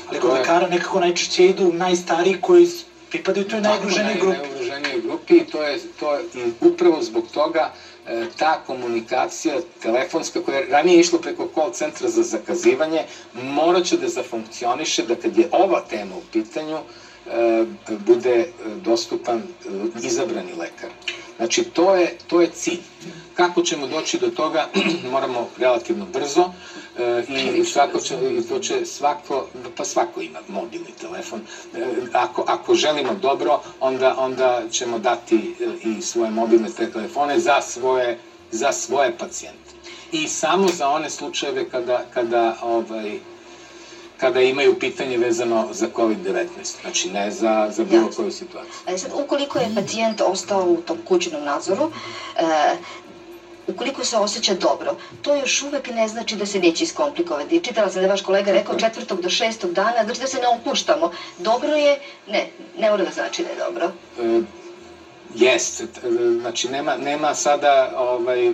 Ali 0.06 0.18
kod 0.18 0.30
lekara 0.30 0.66
nekako 0.66 1.00
najčešće 1.00 1.46
idu 1.46 1.72
najstariji 1.72 2.36
koji 2.40 2.66
pripadaju 3.10 3.44
toj 3.44 3.60
najugroženijoj 3.60 4.14
grupi. 4.14 4.38
Najugroženijoj 4.38 5.00
grupi 5.00 5.34
i 5.34 5.42
to 5.42 5.62
je, 5.62 5.78
to 6.00 6.14
je 6.14 6.24
upravo 6.60 7.02
zbog 7.02 7.24
toga 7.26 7.70
e, 8.06 8.26
ta 8.36 8.56
komunikacija 8.56 9.60
telefonska 9.82 10.40
koja 10.40 10.56
je 10.56 10.66
ranije 10.66 11.00
išla 11.00 11.18
preko 11.18 11.46
call 11.54 11.70
centra 11.70 12.08
za 12.08 12.22
zakazivanje 12.24 13.04
morat 13.34 13.84
će 13.84 13.96
da 13.96 14.08
zafunkcioniše 14.08 15.02
da 15.02 15.14
kad 15.16 15.36
je 15.36 15.48
ova 15.52 15.80
tema 15.80 16.14
u 16.14 16.22
pitanju 16.32 16.82
e, 17.26 17.64
bude 18.00 18.46
dostupan 18.76 19.42
izabrani 20.02 20.52
lekar. 20.54 20.90
Znači, 21.40 21.62
to 21.62 21.94
je, 21.94 22.16
to 22.26 22.40
je 22.40 22.48
cilj. 22.48 22.80
Kako 23.34 23.62
ćemo 23.62 23.86
doći 23.86 24.18
do 24.18 24.30
toga, 24.30 24.68
moramo 25.12 25.48
relativno 25.58 26.06
brzo 26.12 26.52
e, 26.98 27.22
i 27.56 27.64
svako 27.64 28.00
će, 28.00 28.16
to 28.48 28.58
će 28.58 28.86
svako, 28.86 29.46
pa 29.76 29.84
svako 29.84 30.20
ima 30.20 30.38
mobilni 30.48 30.90
telefon. 31.00 31.40
E, 31.74 31.86
ako, 32.12 32.44
ako 32.46 32.74
želimo 32.74 33.14
dobro, 33.14 33.60
onda, 33.80 34.14
onda 34.18 34.62
ćemo 34.70 34.98
dati 34.98 35.54
e, 35.60 35.88
i 35.88 36.02
svoje 36.02 36.30
mobilne 36.30 36.68
telefone 36.92 37.38
za 37.38 37.60
svoje, 37.62 38.18
za 38.50 38.72
svoje 38.72 39.18
pacijente. 39.18 39.70
I 40.12 40.28
samo 40.28 40.68
za 40.68 40.88
one 40.88 41.10
slučajeve 41.10 41.68
kada, 41.68 42.04
kada 42.14 42.56
ovaj, 42.62 43.18
kada 44.20 44.40
imaju 44.40 44.78
pitanje 44.78 45.18
vezano 45.18 45.68
za 45.72 45.86
COVID-19, 45.88 46.46
znači 46.82 47.10
ne 47.10 47.30
za, 47.30 47.70
za 47.70 47.84
bilo 47.84 48.02
Jasne. 48.02 48.16
koju 48.16 48.32
situaciju. 48.32 48.72
E 48.86 48.98
sad, 48.98 49.10
ukoliko 49.14 49.58
je 49.58 49.74
pacijent 49.74 50.20
ostao 50.20 50.64
u 50.64 50.76
tom 50.76 50.98
kućnom 51.04 51.44
nadzoru, 51.44 51.90
e, 52.36 52.76
ukoliko 53.66 54.04
se 54.04 54.16
osjeća 54.16 54.54
dobro, 54.54 54.96
to 55.22 55.34
još 55.36 55.62
uvek 55.62 55.88
ne 55.88 56.08
znači 56.08 56.36
da 56.36 56.46
se 56.46 56.58
neće 56.58 56.84
iskomplikovati. 56.84 57.60
Čitala 57.60 57.88
sam 57.88 57.94
da 57.94 58.00
je 58.00 58.10
vaš 58.10 58.22
kolega 58.22 58.52
rekao 58.52 58.78
četvrtog 58.78 59.22
do 59.22 59.30
šestog 59.30 59.72
dana, 59.72 60.04
znači 60.04 60.20
da 60.20 60.26
se 60.26 60.38
ne 60.38 60.48
opuštamo. 60.48 61.12
Dobro 61.38 61.68
je, 61.68 62.00
ne, 62.28 62.46
ne 62.78 62.90
mora 62.90 63.04
da 63.04 63.10
znači 63.10 63.42
da 63.42 63.48
je 63.48 63.56
dobro. 63.56 63.92
E, 64.20 64.40
jeste, 65.34 65.86
znači 66.40 66.68
nema, 66.68 66.96
nema 66.96 67.34
sada, 67.34 67.94
ovaj, 67.96 68.52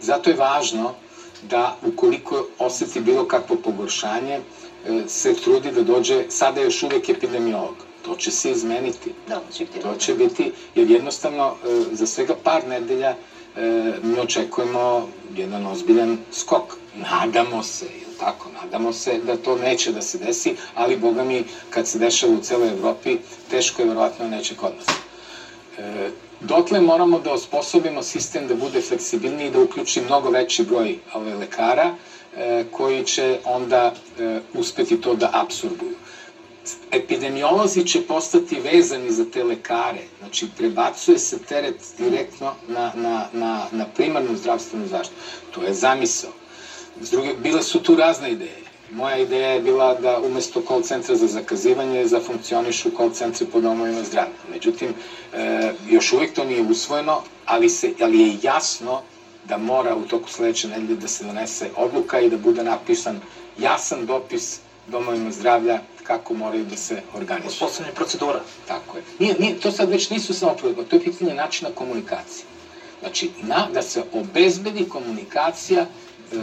zato 0.00 0.30
je 0.30 0.36
važno 0.36 0.94
da 1.42 1.76
ukoliko 1.86 2.46
oseti 2.58 3.00
bilo 3.00 3.24
kakvo 3.24 3.56
pogoršanje, 3.56 4.40
E, 4.40 4.67
se 5.06 5.34
trudi 5.34 5.72
da 5.72 5.82
dođe, 5.82 6.24
sada 6.28 6.60
je 6.60 6.64
još 6.64 6.82
uvek 6.82 7.08
epidemiolog. 7.08 7.74
To 8.02 8.16
će 8.16 8.30
se 8.30 8.50
izmeniti. 8.50 9.12
Da, 9.28 9.40
će 9.52 9.64
biti. 9.64 9.80
To 9.80 9.94
će 9.96 10.14
biti, 10.14 10.52
jer 10.74 10.90
jednostavno 10.90 11.54
e, 11.64 11.94
za 11.94 12.06
svega 12.06 12.34
par 12.34 12.66
nedelja 12.66 13.14
e, 13.56 13.60
mi 14.02 14.20
očekujemo 14.20 15.08
jedan 15.36 15.66
ozbiljan 15.66 16.18
skok. 16.32 16.62
Nadamo 16.94 17.62
se, 17.62 17.84
je 17.84 18.18
tako? 18.20 18.48
Nadamo 18.54 18.92
se 18.92 19.18
da 19.18 19.36
to 19.36 19.56
neće 19.56 19.92
da 19.92 20.02
se 20.02 20.18
desi, 20.18 20.54
ali 20.74 20.96
boga 20.96 21.24
mi, 21.24 21.44
kad 21.70 21.86
se 21.86 21.98
dešava 21.98 22.32
u 22.32 22.40
celoj 22.40 22.68
Evropi, 22.68 23.16
teško 23.50 23.82
je 23.82 23.88
verovatno 23.88 24.28
neće 24.28 24.54
kod 24.54 24.72
nas. 24.76 24.86
E, 25.78 26.10
dotle 26.40 26.80
moramo 26.80 27.18
da 27.18 27.32
osposobimo 27.32 28.02
sistem 28.02 28.46
da 28.46 28.54
bude 28.54 28.80
fleksibilniji 28.80 29.46
i 29.46 29.50
da 29.50 29.60
uključi 29.60 30.00
mnogo 30.00 30.30
veći 30.30 30.64
broj 30.64 30.98
ove 31.14 31.34
lekara, 31.34 31.94
E, 31.94 32.17
koji 32.70 33.04
će 33.04 33.38
onda 33.44 33.92
e, 34.18 34.40
uspeti 34.54 35.00
to 35.00 35.14
da 35.14 35.30
absorbuju. 35.32 35.94
Epidemiolozi 36.92 37.84
će 37.84 38.00
postati 38.00 38.60
vezani 38.60 39.10
za 39.10 39.24
te 39.24 39.44
lekare, 39.44 40.02
znači 40.18 40.46
prebacuje 40.56 41.18
se 41.18 41.38
teret 41.38 41.74
direktno 41.98 42.54
na, 42.68 42.92
na, 42.94 43.26
na, 43.32 43.66
na 43.72 43.86
primarnu 43.96 44.36
zdravstvenu 44.36 44.86
zaštitu. 44.86 45.20
To 45.50 45.62
je 45.62 45.74
zamisao. 45.74 46.30
S 47.00 47.10
druge, 47.10 47.34
bile 47.34 47.62
su 47.62 47.82
tu 47.82 47.96
razne 47.96 48.32
ideje. 48.32 48.62
Moja 48.90 49.16
ideja 49.16 49.48
je 49.48 49.60
bila 49.60 49.94
da 49.94 50.20
umesto 50.20 50.62
call 50.68 50.82
centra 50.82 51.16
za 51.16 51.26
zakazivanje 51.26 52.06
zafunkcionišu 52.06 52.90
call 52.96 53.10
centre 53.10 53.46
po 53.52 53.60
domovima 53.60 54.02
zdravlja. 54.04 54.32
Međutim, 54.50 54.94
e, 55.34 55.72
još 55.90 56.12
uvijek 56.12 56.34
to 56.34 56.44
nije 56.44 56.62
usvojeno, 56.62 57.22
ali, 57.46 57.68
se, 57.68 57.92
ali 58.00 58.20
je 58.20 58.38
jasno 58.42 59.02
da 59.48 59.56
mora 59.56 59.96
u 59.96 60.02
toku 60.02 60.30
sledeće 60.30 60.68
nedelje 60.68 60.96
da 60.96 61.08
se 61.08 61.24
donese 61.24 61.70
odluka 61.76 62.20
i 62.20 62.30
da 62.30 62.36
bude 62.38 62.62
napisan 62.64 63.20
jasan 63.58 64.06
dopis 64.06 64.58
domovima 64.86 65.30
zdravlja 65.30 65.80
kako 66.02 66.34
moraju 66.34 66.64
da 66.64 66.76
se 66.76 67.02
organizuju. 67.14 67.48
Uspostavljanje 67.48 67.94
procedura. 67.94 68.40
Tako 68.68 68.96
je. 68.96 69.02
Nije, 69.18 69.34
nije, 69.38 69.60
to 69.60 69.72
sad 69.72 69.90
već 69.90 70.10
nisu 70.10 70.34
samo 70.34 70.54
procedura, 70.54 70.88
to 70.88 70.96
je 70.96 71.04
pitanje 71.04 71.34
načina 71.34 71.70
komunikacije. 71.74 72.44
Znači, 73.00 73.30
na, 73.42 73.68
da 73.74 73.82
se 73.82 74.02
obezbedi 74.12 74.88
komunikacija 74.88 75.80
e, 75.80 76.36
e, 76.36 76.38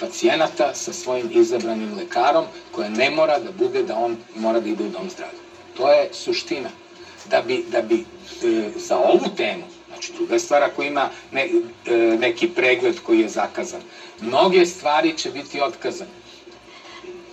pacijenata 0.00 0.74
sa 0.74 0.92
svojim 0.92 1.30
izabranim 1.32 1.96
lekarom, 1.96 2.44
koja 2.72 2.88
ne 2.88 3.10
mora 3.10 3.38
da 3.38 3.50
bude 3.58 3.82
da 3.82 3.96
on 3.96 4.16
mora 4.36 4.60
da 4.60 4.68
ide 4.68 4.84
u 4.84 4.88
dom 4.88 5.10
zdravlja. 5.10 5.38
To 5.76 5.92
je 5.92 6.08
suština. 6.12 6.68
Da 7.30 7.42
bi, 7.42 7.64
da 7.72 7.82
bi 7.82 8.04
e, 8.44 8.70
za 8.76 8.98
ovu 8.98 9.28
temu 9.36 9.71
Znači, 10.02 10.18
druga 10.18 10.38
stvar 10.38 10.62
ako 10.62 10.82
ima 10.82 11.08
ne, 11.32 11.48
e, 11.86 11.96
neki 12.18 12.48
pregled 12.48 13.00
koji 13.06 13.20
je 13.20 13.28
zakazan. 13.28 13.80
Mnoge 14.20 14.66
stvari 14.66 15.12
će 15.16 15.30
biti 15.30 15.60
otkazane. 15.60 16.10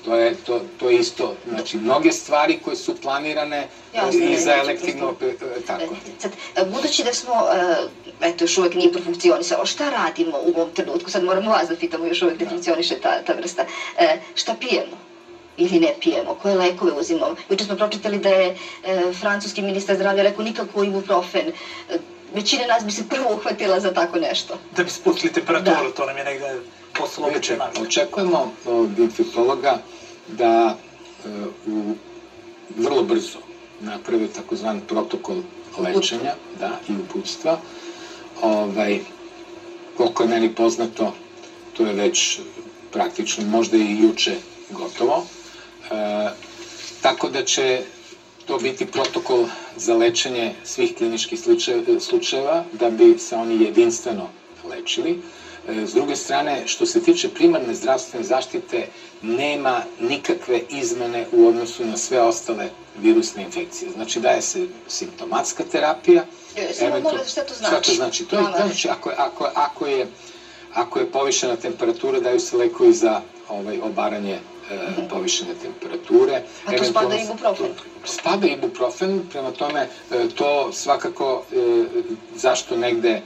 To 0.06 0.16
je, 0.16 0.36
to, 0.46 0.62
to 0.80 0.90
je 0.90 0.98
isto, 0.98 1.36
znači, 1.48 1.78
mnoge 1.78 2.12
stvari 2.12 2.60
koje 2.66 2.76
su 2.76 2.96
planirane 2.96 3.68
Jasne, 3.94 4.32
i 4.32 4.38
za 4.38 4.56
elektivno. 4.56 5.14
E, 5.22 5.62
tako. 5.68 5.84
E, 5.84 6.12
sad, 6.20 6.32
budući 6.72 7.04
da 7.04 7.14
smo, 7.14 7.34
eto, 8.22 8.44
još 8.44 8.58
uvek 8.58 8.74
nije 8.74 8.92
profunkcionisalo, 8.92 9.66
šta 9.66 9.90
radimo 9.90 10.38
u 10.38 10.50
ovom 10.56 10.70
trenutku? 10.74 11.10
Sad 11.10 11.24
moramo 11.24 11.52
vas 11.52 11.68
da 11.68 11.76
pitamo, 11.76 12.06
još 12.06 12.22
uvek 12.22 12.40
ne 12.40 12.46
da. 12.46 12.50
funkcioniše 12.50 12.96
ta, 12.96 13.22
ta 13.22 13.34
vrsta. 13.34 13.66
Šta 14.36 14.56
pijemo? 14.60 15.10
ili 15.60 15.80
ne 15.80 15.94
pijemo, 16.02 16.34
koje 16.42 16.56
lekove 16.56 16.92
uzimamo. 16.92 17.36
Juče 17.50 17.64
smo 17.64 17.76
pročitali 17.76 18.18
da 18.18 18.30
je 18.30 18.56
e, 18.84 19.12
francuski 19.20 19.62
ministar 19.62 19.96
zdravlja 19.96 20.24
rekao 20.24 20.44
nikako 20.44 20.84
ibuprofen 20.84 21.52
većina 22.34 22.66
nas 22.68 22.86
bi 22.86 22.92
se 22.92 23.04
prvo 23.10 23.34
uhvatila 23.34 23.80
za 23.80 23.94
tako 23.94 24.20
nešto. 24.20 24.58
Da 24.76 24.84
bi 24.84 24.90
spustili 24.90 25.34
temperaturu, 25.34 25.90
da. 25.90 25.96
to 25.96 26.06
nam 26.06 26.18
je 26.18 26.24
negde 26.24 26.60
postalo 27.00 27.28
običaj 27.28 27.58
Očekujemo 27.82 28.52
od 28.66 29.00
infektologa 29.00 29.78
da 30.28 30.76
uh, 31.26 31.74
u, 31.74 31.96
vrlo 32.78 33.04
brzo 33.04 33.40
naprave 33.80 34.28
takozvan 34.28 34.82
protokol 34.82 35.42
lečenja 35.78 36.36
da, 36.60 36.80
i 36.88 36.94
uputstva. 36.96 37.58
Ovaj, 38.42 39.00
koliko 39.98 40.24
je 40.24 40.30
meni 40.30 40.50
poznato, 40.50 41.14
to 41.74 41.86
je 41.86 41.94
već 41.94 42.40
praktično 42.92 43.46
možda 43.46 43.78
i 43.78 43.98
juče 44.02 44.36
gotovo. 44.70 45.24
E, 45.92 46.30
tako 47.02 47.30
da 47.30 47.44
će 47.44 47.82
to 48.46 48.58
biti 48.58 48.86
protokol 48.86 49.46
za 49.80 49.96
lečenje 49.96 50.54
svih 50.64 50.96
kliničkih 50.98 51.40
slučajeva, 52.00 52.64
da 52.80 52.90
bi 52.90 53.20
se 53.20 53.36
oni 53.36 53.64
jedinstveno 53.64 54.30
lečili. 54.70 55.20
E, 55.68 55.88
s 55.88 55.94
druge 55.94 56.16
strane, 56.16 56.64
što 56.66 56.86
se 56.86 57.02
tiče 57.04 57.30
primarne 57.30 57.74
zdravstvene 57.74 58.26
zaštite, 58.26 58.88
nema 59.22 59.82
nikakve 60.00 60.62
izmene 60.70 61.26
u 61.32 61.48
odnosu 61.48 61.86
na 61.86 61.98
sve 61.98 62.22
ostale 62.22 62.70
virusne 63.02 63.44
infekcije. 63.44 63.92
Znači, 63.92 64.20
daje 64.20 64.42
se 64.42 64.68
simptomatska 64.88 65.64
terapija. 65.72 66.24
E, 66.56 66.74
samo 66.74 67.00
molim, 67.00 67.26
šta 67.28 67.44
to 67.44 67.54
znači? 67.54 67.76
Šta 67.76 67.82
to 67.82 67.96
znači? 67.96 68.26
To 68.26 68.36
je, 68.36 68.44
znači, 68.56 68.90
ako, 68.90 69.12
ako, 69.18 69.50
ako, 69.56 69.88
je, 69.88 70.08
ako 70.74 71.00
je 71.00 71.12
povišena 71.12 71.56
temperatura, 71.56 72.20
daju 72.20 72.40
se 72.40 72.58
lekovi 72.58 72.94
za 72.94 73.22
ovaj, 73.50 73.80
obaranje 73.82 74.40
povišene 75.10 75.54
temperature. 75.62 76.44
A 76.66 76.78
to 76.78 76.84
spada 76.84 77.16
ibuprofen? 77.16 77.68
Spada 78.06 78.48
ibuprofen, 78.48 79.22
prema 79.32 79.52
tome 79.52 79.88
e, 80.12 80.30
to 80.36 80.72
svakako, 80.74 81.44
e, 81.52 81.86
zašto 82.36 82.78
negde 82.78 83.10
e, 83.10 83.22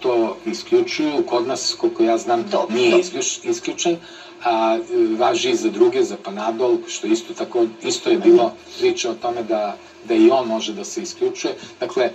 to 0.00 0.36
isključuju, 0.46 1.22
kod 1.26 1.46
nas, 1.46 1.76
koliko 1.78 2.02
ja 2.02 2.18
znam, 2.18 2.44
dobro, 2.50 2.76
nije 2.76 3.02
dobro. 3.02 3.20
isključen, 3.44 3.96
a 4.44 4.78
važi 5.18 5.50
i 5.50 5.56
za 5.56 5.70
druge, 5.70 6.02
za 6.02 6.16
Panadol, 6.22 6.76
što 6.88 7.06
isto 7.06 7.34
tako, 7.34 7.66
isto 7.82 8.10
je 8.10 8.18
bilo 8.18 8.52
priča 8.78 9.10
o 9.10 9.14
tome 9.14 9.42
da, 9.42 9.76
da 10.04 10.14
i 10.14 10.30
on 10.30 10.46
može 10.46 10.72
da 10.72 10.84
se 10.84 11.02
isključuje. 11.02 11.54
Dakle, 11.80 12.10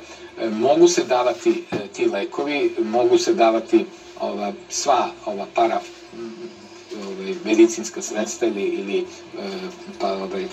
mogu 0.52 0.88
se 0.88 1.04
davati 1.04 1.64
ti 1.96 2.06
lekovi, 2.06 2.76
mogu 2.80 3.18
se 3.18 3.34
davati 3.34 3.86
ova, 4.20 4.54
sva 4.70 5.10
ova 5.26 5.46
para 5.56 5.76
ovaj, 5.76 6.03
medicinska 7.44 8.02
sredstva 8.02 8.48
ili, 8.48 8.64
ili 8.64 8.98
e, 8.98 9.04
pa, 10.00 10.14
ovaj, 10.14 10.46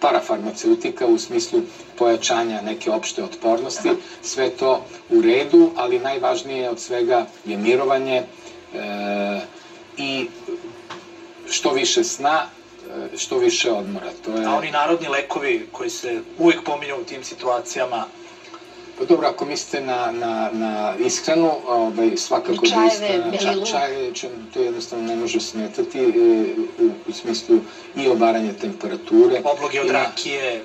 parafarmaceutika 0.00 1.06
u 1.06 1.18
smislu 1.18 1.60
pojačanja 1.96 2.60
neke 2.60 2.90
opšte 2.90 3.22
otpornosti, 3.22 3.90
sve 4.22 4.48
to 4.48 4.80
u 5.08 5.20
redu, 5.20 5.70
ali 5.76 5.98
najvažnije 5.98 6.70
od 6.70 6.80
svega 6.80 7.26
je 7.44 7.56
mirovanje 7.56 8.22
e, 8.74 9.40
i 9.96 10.26
što 11.48 11.72
više 11.72 12.04
sna, 12.04 12.44
e, 13.12 13.16
što 13.16 13.38
više 13.38 13.70
odmora. 13.70 14.10
To 14.24 14.36
je... 14.36 14.46
A 14.46 14.54
oni 14.54 14.70
narodni 14.70 15.08
lekovi 15.08 15.66
koji 15.72 15.90
se 15.90 16.20
uvek 16.38 16.62
pominju 16.62 16.96
u 16.96 17.04
tim 17.04 17.22
situacijama, 17.22 18.06
Pa 19.00 19.06
dobro, 19.06 19.28
ako 19.28 19.44
mislite 19.44 19.80
na, 19.80 20.10
na, 20.10 20.50
na 20.52 20.94
ishranu, 20.98 21.52
ovaj, 21.66 22.16
svakako 22.16 22.66
da 22.66 22.86
ishrana, 22.86 23.32
ča, 23.38 23.70
čaje, 23.70 24.12
to 24.54 24.60
jednostavno 24.60 25.06
ne 25.06 25.16
može 25.16 25.40
smetati 25.40 25.98
e, 25.98 26.08
u, 26.78 26.90
u 27.08 27.12
smislu 27.12 27.60
i 27.96 28.08
obaranja 28.08 28.52
temperature. 28.52 29.40
Obloge 29.44 29.80
od 29.80 29.90
rakije. 29.90 30.62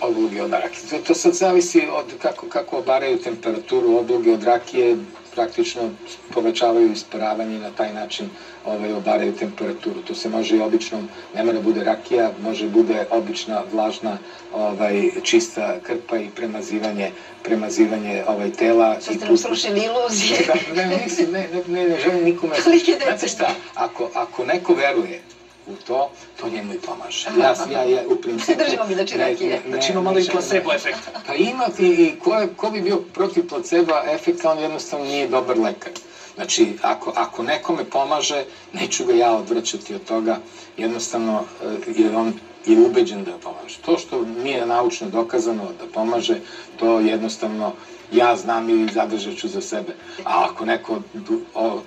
Obloge 0.00 0.42
od 0.42 0.50
rakije. 0.50 0.90
To, 0.90 1.06
to 1.06 1.14
sad 1.14 1.32
zavisi 1.32 1.88
od 1.92 2.04
kako, 2.22 2.46
kako 2.46 2.78
obaraju 2.78 3.18
temperaturu 3.18 3.96
obloge 3.96 4.32
od 4.32 4.42
rakije, 4.42 4.96
praktično 5.34 5.90
povećavaju 6.34 6.92
isparavanje 6.92 7.56
i 7.56 7.58
na 7.58 7.70
taj 7.70 7.92
način 7.92 8.28
ovaj, 8.64 8.92
obaraju 8.92 9.36
temperaturu. 9.36 10.02
To 10.02 10.14
se 10.14 10.28
može 10.28 10.56
i 10.56 10.60
običnom, 10.60 11.08
ne 11.34 11.44
mora 11.44 11.60
bude 11.60 11.84
rakija, 11.84 12.32
može 12.42 12.68
bude 12.68 13.06
obična, 13.10 13.62
vlažna, 13.72 14.18
ovaj, 14.54 15.10
čista 15.22 15.78
krpa 15.82 16.18
i 16.18 16.28
premazivanje, 16.36 17.10
premazivanje 17.42 18.24
ovaj, 18.26 18.50
tela. 18.50 18.96
I 18.98 19.02
ste 19.02 19.26
nam 19.26 19.36
srušili 19.36 19.80
iluzije. 19.80 20.38
Da, 20.46 20.82
ne, 20.82 20.96
nisam, 21.04 21.26
ne, 21.32 21.48
ne, 21.52 21.62
ne, 21.66 21.88
ne 21.88 22.00
želim 22.00 22.24
nikome... 22.24 22.56
Znate 23.04 23.28
šta, 23.28 23.54
ako, 23.74 24.10
ako 24.14 24.44
neko 24.44 24.74
veruje 24.74 25.20
u 25.66 25.76
to, 25.86 26.10
to 26.40 26.48
njemu 26.48 26.72
i 26.72 26.78
pomaže. 26.78 27.28
Ja, 27.38 27.54
ja, 27.70 27.82
ja 27.82 28.02
u 28.08 28.16
principu... 28.16 28.58
Držimo 28.64 28.84
mi 28.84 28.94
znači 28.94 29.16
rakije. 29.16 29.60
Znači 29.68 29.92
ima 29.92 30.00
malo 30.00 30.18
i 30.18 30.24
placebo 30.32 30.72
efekta. 30.72 31.10
Pa 31.26 31.34
ima 31.34 31.68
i, 31.78 31.86
i 31.86 32.14
ko, 32.18 32.34
je, 32.34 32.48
ko 32.56 32.70
bi 32.70 32.80
bio 32.80 32.98
protiv 32.98 33.48
placeba 33.48 34.02
efekta, 34.06 34.50
on 34.50 34.58
jednostavno 34.58 35.06
nije 35.06 35.26
dobar 35.26 35.58
lekar. 35.58 35.92
Znači, 36.34 36.76
ako, 36.82 37.12
ako 37.14 37.42
nekome 37.42 37.84
pomaže, 37.84 38.44
neću 38.72 39.04
ga 39.04 39.12
ja 39.14 39.34
odvraćati 39.34 39.94
od 39.94 40.04
toga, 40.04 40.38
jednostavno, 40.76 41.44
eh, 41.62 41.76
jer 41.96 42.14
on 42.14 42.32
je 42.66 42.78
ubeđen 42.80 43.24
da 43.24 43.38
pomaže. 43.42 43.78
To 43.84 43.98
što 43.98 44.24
nije 44.24 44.66
naučno 44.66 45.08
dokazano 45.08 45.72
da 45.78 45.86
pomaže, 45.86 46.38
to 46.78 47.00
jednostavno 47.00 47.72
ja 48.12 48.36
znam 48.36 48.68
i 48.70 48.92
zadržat 48.92 49.36
ću 49.36 49.48
za 49.48 49.60
sebe. 49.60 49.92
A 50.24 50.44
ako 50.44 50.64
neko 50.64 51.00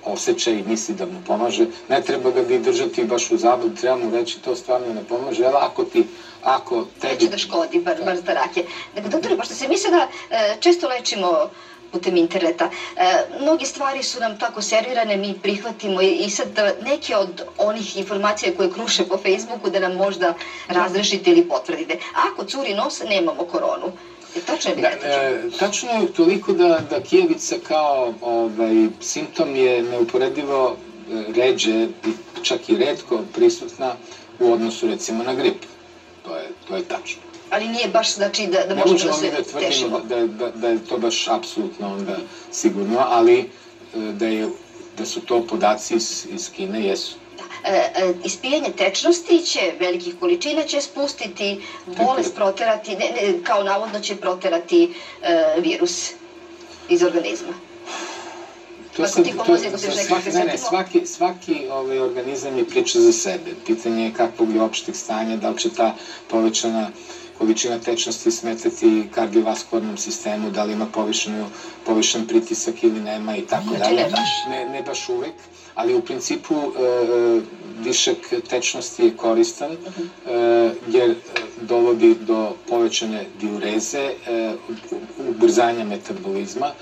osjeća 0.04 0.50
i 0.50 0.62
misli 0.62 0.94
da 0.94 1.06
mu 1.06 1.20
pomaže, 1.26 1.66
ne 1.88 2.00
treba 2.00 2.30
ga 2.30 2.42
ni 2.42 2.58
držati 2.58 3.04
baš 3.04 3.30
u 3.30 3.36
zabud, 3.36 3.80
treba 3.80 3.96
mu 3.96 4.10
reći 4.10 4.38
to 4.38 4.56
stvarno 4.56 4.92
ne 4.92 5.02
pomaže, 5.02 5.44
ali 5.44 5.56
ako 5.60 5.84
ti, 5.84 6.04
ako 6.42 6.84
tebi... 7.00 7.14
Neće 7.14 7.28
da 7.28 7.36
škodi, 7.36 7.78
bar, 7.78 7.96
bar 8.04 8.16
za 8.16 8.32
rakije. 8.32 8.64
Nego, 8.94 9.08
doktore, 9.08 9.36
pošto 9.36 9.54
se 9.54 9.68
mi 9.68 9.76
sada 9.76 10.06
e, 10.30 10.56
često 10.60 10.88
lečimo 10.88 11.48
putem 11.92 12.16
interneta, 12.16 12.68
e, 12.96 13.02
mnoge 13.40 13.64
stvari 13.64 14.02
su 14.02 14.20
nam 14.20 14.38
tako 14.38 14.62
servirane, 14.62 15.16
mi 15.16 15.34
prihvatimo 15.42 16.02
i, 16.02 16.10
i 16.10 16.30
sad 16.30 16.48
da 16.48 16.72
neke 16.80 17.16
od 17.16 17.42
onih 17.58 17.96
informacija 17.96 18.52
koje 18.56 18.70
kruše 18.70 19.04
po 19.04 19.16
Facebooku 19.16 19.70
da 19.70 19.78
nam 19.78 19.92
možda 19.92 20.34
razrešite 20.68 21.30
ili 21.30 21.42
potvrdite. 21.42 21.96
Ako 22.14 22.44
curi 22.44 22.74
nos, 22.74 23.00
nemamo 23.00 23.44
koronu. 23.44 23.92
Je 24.34 24.40
tačno 24.40 24.74
Da, 24.74 24.80
ne 24.80 24.90
tačno? 24.90 25.08
e, 25.10 25.58
tačno 25.58 25.92
je 25.92 26.06
toliko 26.06 26.52
da, 26.52 26.80
da 26.80 27.00
kijevica 27.00 27.56
kao 27.62 28.12
ovaj, 28.20 28.88
simptom 29.00 29.56
je 29.56 29.82
neuporedivo 29.82 30.74
e, 31.10 31.32
ređe, 31.32 31.82
i 32.04 32.12
čak 32.42 32.68
i 32.68 32.76
redko 32.76 33.22
prisutna 33.34 33.94
u 34.38 34.52
odnosu 34.52 34.86
recimo 34.86 35.22
na 35.22 35.34
grip. 35.34 35.54
To 36.24 36.36
je, 36.36 36.48
to 36.68 36.76
je 36.76 36.82
tačno. 36.82 37.20
Ali 37.50 37.68
nije 37.68 37.88
baš 37.88 38.14
znači 38.14 38.46
da, 38.46 38.64
da 38.64 38.74
Ne 38.74 38.80
možemo 38.80 38.98
da 38.98 39.10
možemo 39.10 39.16
mi 39.16 39.30
se 39.30 39.36
da 39.36 39.42
tvrdimo 39.42 39.70
tešimo. 39.70 40.00
da, 40.00 40.26
da, 40.26 40.50
da 40.50 40.68
je 40.68 40.78
to 40.78 40.98
baš 40.98 41.28
apsolutno 41.28 41.92
onda 41.92 42.16
sigurno, 42.52 43.04
ali 43.08 43.38
e, 43.38 43.44
da, 44.12 44.26
je, 44.26 44.48
da 44.96 45.04
su 45.04 45.20
to 45.20 45.40
podaci 45.40 45.94
iz, 45.94 46.26
iz 46.30 46.50
Kine, 46.50 46.84
jesu. 46.84 47.14
E, 47.64 47.70
e, 47.94 48.12
ispijanje 48.22 48.70
tečnosti 48.70 49.40
će, 49.40 49.74
velikih 49.78 50.14
količina 50.14 50.64
će 50.64 50.80
spustiti, 50.80 51.56
bolest 51.86 52.34
proterati, 52.34 52.94
ne, 52.94 53.10
ne, 53.10 53.38
kao 53.42 53.62
navodno 53.62 54.00
će 54.00 54.14
proterati 54.14 54.88
e, 55.22 55.34
virus 55.58 56.10
iz 56.88 57.02
organizma. 57.02 57.54
To 58.98 59.22
ti 59.22 59.32
to- 59.36 59.52
još 59.52 59.96
svaki, 59.98 60.30
ne, 60.30 60.44
ne, 60.44 60.58
svaki, 60.58 61.00
svaki 61.06 61.66
ovaj, 61.68 61.98
organizam 61.98 62.56
je 62.56 62.64
priča 62.64 63.00
za 63.00 63.12
sebe. 63.12 63.54
Pitanje 63.66 64.04
je 64.04 64.10
kakvog 64.10 64.50
je 64.50 64.60
opšteg 64.60 64.94
stanja, 64.94 65.36
da 65.36 65.48
li 65.48 65.56
će 65.56 65.68
ta 65.70 65.92
povećana 66.26 66.90
količina 67.34 67.78
tečnosti 67.78 68.30
smetati 68.30 68.86
kardiovaskularnom 69.10 69.96
sistemu, 69.96 70.50
da 70.50 70.62
li 70.62 70.72
ima 70.72 70.86
povišenu, 70.86 71.48
povišen 71.82 72.24
pritisak 72.24 72.82
ili 72.82 73.00
nema 73.00 73.34
i 73.34 73.42
tako 73.42 73.64
Znači, 73.66 73.78
dalje. 73.80 73.96
ne 73.96 74.06
baš. 74.06 74.28
Ne, 74.48 74.64
ne 74.64 74.82
baš 74.82 75.08
uvek, 75.08 75.34
ali 75.74 75.94
u 75.94 76.00
principu 76.00 76.54
e, 76.54 77.40
višak 77.76 78.16
tečnosti 78.42 79.04
je 79.04 79.10
koristan 79.12 79.70
Mhm. 79.72 80.02
e, 80.26 80.32
jer 80.88 81.10
e, 81.10 81.14
dovodi 81.58 82.14
do 82.16 82.38
povećane 82.66 83.26
diureze, 83.34 83.98
e, 84.26 84.54
ubrzanja 85.20 85.84
metabolizma. 85.84 86.72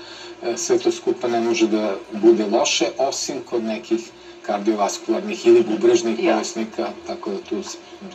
E, 0.43 0.57
sve 0.57 0.77
to 0.77 0.91
skupa 0.91 1.27
ne 1.27 1.41
može 1.41 1.67
da 1.67 1.95
bude 2.11 2.45
loše, 2.45 2.89
osim 2.97 3.41
kod 3.49 3.63
nekih 3.63 3.99
kardiovaskularnih 4.41 5.45
ili 5.45 5.63
bubrežnih 5.63 6.19
Ja. 6.19 6.33
bolesnika, 6.33 6.91
tako 7.07 7.29
da 7.31 7.39
tu 7.39 7.61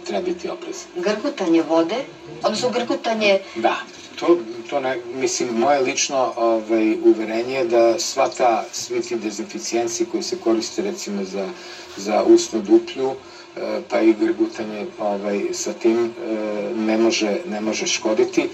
treba 0.04 0.20
biti 0.20 0.48
oprezan. 0.48 0.86
Grgutanje 0.96 1.62
vode, 1.62 2.04
odnosno 2.42 2.70
grgutanje 2.70 3.38
Da, 3.54 3.76
to, 4.18 4.36
to 4.70 4.80
ne, 4.80 4.98
mislim, 5.14 5.48
moje 5.48 5.80
lično 5.80 6.32
ovaj, 6.36 6.96
uverenje 7.04 7.54
je 7.54 7.64
da 7.64 7.98
sva 7.98 8.28
ta, 8.28 8.64
svi 8.72 9.00
ti 9.00 9.16
dezinficijenci 9.16 10.04
koji 10.04 10.22
se 10.22 10.36
koriste 10.36 10.82
recimo 10.82 11.24
za, 11.24 11.48
za 11.96 12.22
usnu 12.22 12.60
duplju, 12.60 13.14
e, 13.56 13.80
pa 13.88 14.00
i 14.00 14.14
grgutanje 14.14 14.86
ovaj, 14.98 15.42
sa 15.52 15.72
tim 15.72 16.04
e, 16.04 16.34
ne 16.76 16.96
može, 16.96 17.40
ne 17.46 17.60
može 17.60 17.86
škoditi. 17.86 18.48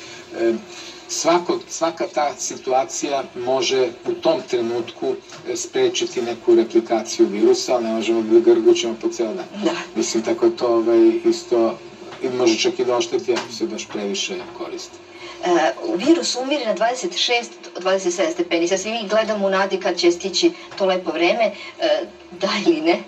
Svako, 1.09 1.59
svaka 1.69 2.07
ta 2.07 2.33
situacija 2.39 3.25
može 3.35 3.91
u 4.07 4.13
tom 4.13 4.41
trenutku 4.51 5.15
e, 5.49 5.57
sprečiti 5.57 6.23
neku 6.23 6.55
replikaciju 6.55 7.27
virusa, 7.27 7.75
ali 7.75 7.85
ne 7.85 7.93
možemo 7.93 8.23
da 8.23 8.55
grgućemo 8.55 8.95
po 9.01 9.09
ceo 9.09 9.27
dan. 9.27 9.47
Da. 9.65 9.75
Mislim, 9.95 10.23
tako 10.23 10.45
je 10.45 10.57
to 10.57 10.69
ovaj, 10.69 11.13
isto, 11.25 11.75
i 12.23 12.29
može 12.29 12.59
čak 12.59 12.79
i 12.79 12.85
da 12.85 12.97
ošteti 12.97 13.33
ako 13.33 13.53
se 13.53 13.67
baš 13.67 13.87
previše 13.87 14.35
koristi. 14.59 14.97
E, 15.45 15.71
virus 15.97 16.35
umire 16.35 16.65
na 16.65 16.75
26-27 16.75 18.33
stepeni. 18.33 18.69
Sad 18.69 18.81
svi 18.81 18.93
mi 18.93 19.09
gledamo 19.09 19.47
u 19.47 19.51
nadi 19.51 19.77
kad 19.77 19.97
će 19.97 20.11
stići 20.11 20.51
to 20.79 20.87
lepo 20.87 21.11
vreme, 21.11 21.51
e, 21.81 22.05
da 22.31 22.49
ili 22.67 22.81
ne. 22.81 22.99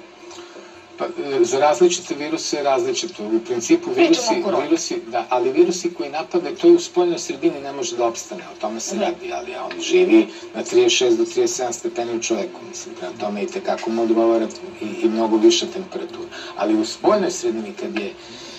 Pa, 1.01 1.07
e, 1.07 1.45
za 1.45 1.59
različite 1.59 2.15
viruse 2.15 2.57
je 2.57 2.63
različito. 2.63 3.25
U 3.27 3.41
principu 3.41 3.91
virusi, 3.91 4.35
virusi, 4.63 5.01
da, 5.07 5.25
ali 5.29 5.51
virusi 5.51 5.89
koji 5.89 6.11
napadaju, 6.11 6.55
to 6.55 6.67
je 6.67 6.73
u 6.73 6.81
spoljnoj 6.81 7.19
sredini 7.19 7.61
ne 7.61 7.73
može 7.73 7.97
da 7.97 8.07
opstane, 8.07 8.43
o 8.45 8.61
tome 8.61 8.81
se 8.81 8.95
Mhm. 8.95 9.05
radi, 9.05 9.33
ali 9.33 9.53
on 9.57 9.81
živi 9.81 10.27
na 10.55 10.63
36 10.63 11.17
do 11.17 11.25
37 11.25 11.73
stepeni 11.73 12.15
u 12.15 12.21
čoveku, 12.21 12.61
mislim, 12.69 12.95
prema 12.95 13.15
tome 13.15 13.43
i 13.43 13.47
tekako 13.47 13.91
mu 13.91 14.03
odgovara 14.03 14.47
i, 14.81 14.87
i 15.03 15.09
mnogo 15.09 15.37
više 15.37 15.67
temperatura. 15.67 16.29
Ali 16.57 16.77
u 16.77 16.85
spoljnoj 16.85 17.31
sredini 17.31 17.73
kad 17.73 17.97
je 17.97 18.13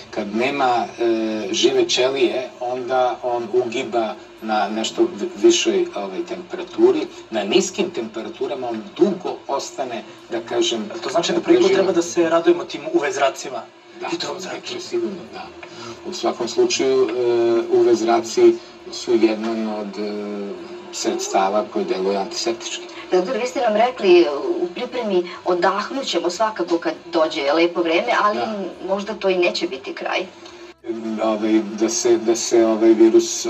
kad 0.09 0.35
nema 0.35 0.85
e, 0.99 1.05
žive 1.51 1.85
ćelije, 1.85 2.49
onda 2.61 3.19
on 3.23 3.47
ugiba 3.53 4.15
na 4.41 4.67
nešto 4.67 5.01
vi- 5.11 5.29
višoj 5.37 5.85
ovaj, 5.95 6.21
temperaturi. 6.21 6.99
Na 7.29 7.43
niskim 7.43 7.89
temperaturama 7.89 8.67
on 8.67 8.81
dugo 8.97 9.35
ostane, 9.47 10.01
da 10.29 10.39
kažem... 10.39 10.89
To 11.03 11.09
znači 11.09 11.31
da 11.31 11.39
živi. 11.47 11.73
treba 11.73 11.91
da 11.91 12.01
se 12.01 12.29
radujemo 12.29 12.63
tim 12.63 12.81
UV 12.93 13.09
zracima. 13.09 13.61
Da, 13.99 14.07
I 14.07 14.17
to 14.17 14.35
znači 14.39 14.79
sigurno, 14.79 15.21
da. 15.33 15.45
U 16.05 16.13
svakom 16.13 16.47
slučaju, 16.47 17.09
e, 17.09 17.13
UV 17.69 17.93
zraci 17.93 18.53
su 18.91 19.13
jedan 19.13 19.67
od 19.69 19.97
e, 19.97 20.11
sredstava 20.91 21.65
koji 21.73 21.85
deluje 21.85 22.17
antiseptički. 22.17 22.83
Doktor, 23.11 23.37
vi 23.37 23.47
ste 23.47 23.59
nam 23.59 23.75
rekli 23.75 24.25
u 24.61 24.67
pripremi 24.67 25.23
odahnućemo 25.45 26.29
svakako 26.29 26.77
kad 26.77 26.93
dođe 27.05 27.51
lepo 27.53 27.81
vreme, 27.81 28.11
ali 28.23 28.37
Da. 28.37 28.55
možda 28.87 29.13
to 29.13 29.29
i 29.29 29.37
neće 29.37 29.67
biti 29.67 29.93
kraj. 29.93 30.25
Ovaj, 31.23 31.61
da 31.79 31.89
se, 31.89 32.17
da 32.17 32.35
se 32.35 32.65
ovaj 32.65 32.89
virus 32.89 33.47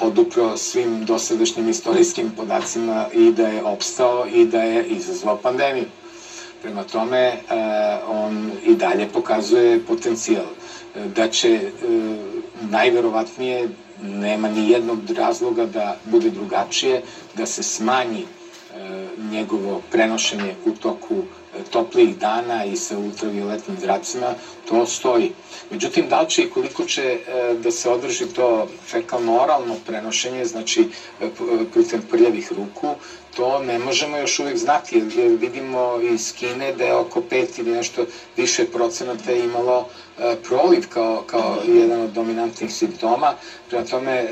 o- 0.00 0.06
odupro 0.06 0.56
svim 0.56 1.04
dosadašnjim 1.04 1.68
istorijskim 1.68 2.30
podacima 2.36 3.06
i 3.12 3.30
da 3.30 3.46
je 3.46 3.62
opstao 3.62 4.26
i 4.26 4.44
da 4.44 4.62
je 4.62 4.84
izazvao 4.84 5.36
pandemiju. 5.36 5.84
Prema 6.62 6.82
tome, 6.82 7.18
e, 7.18 7.36
on 8.08 8.50
i 8.64 8.74
dalje 8.74 9.06
pokazuje 9.06 9.78
potencijal 9.78 10.44
E, 10.96 11.06
da 11.06 11.28
će 11.28 11.48
e, 11.48 11.70
najverovatnije 12.60 13.68
nema 14.02 14.48
ni 14.48 14.70
jednog 14.70 14.98
razloga 15.10 15.64
da 15.64 15.96
bude 16.04 16.30
drugačije, 16.30 17.02
da 17.34 17.46
se 17.46 17.62
smanji 17.62 18.24
njegovo 19.30 19.80
prenošenje 19.90 20.54
u 20.64 20.70
toku 20.72 21.22
toplijih 21.70 22.16
dana 22.18 22.64
i 22.64 22.76
sa 22.76 22.98
ultravioletnim 22.98 23.78
zracima, 23.80 24.34
to 24.68 24.86
stoji. 24.86 25.30
Međutim, 25.70 26.08
da 26.08 26.20
li 26.20 26.30
će 26.30 26.42
i 26.42 26.50
koliko 26.50 26.84
će 26.84 27.02
e, 27.02 27.54
da 27.62 27.70
se 27.70 27.90
održi 27.90 28.26
to 28.26 28.66
fekalno-oralno 28.90 29.76
prenošenje, 29.86 30.44
znači 30.44 30.80
e, 31.20 31.24
e, 31.24 31.28
putem 31.74 32.02
prljavih 32.10 32.52
ruku, 32.52 32.94
to 33.36 33.60
ne 33.60 33.78
možemo 33.78 34.16
još 34.16 34.38
uvek 34.38 34.56
znati, 34.56 34.96
jer, 34.96 35.30
vidimo 35.40 35.98
iz 36.00 36.32
Kine 36.32 36.72
da 36.72 36.84
je 36.84 36.94
oko 36.94 37.20
pet 37.20 37.58
ili 37.58 37.70
nešto 37.70 38.04
više 38.36 38.64
procenata 38.64 39.32
imalo 39.32 39.84
proliv 40.42 40.82
kao, 40.88 41.22
kao 41.26 41.60
jedan 41.66 42.00
od 42.00 42.10
dominantnih 42.10 42.72
simptoma. 42.72 43.34
Prema 43.68 43.84
tome, 43.84 44.26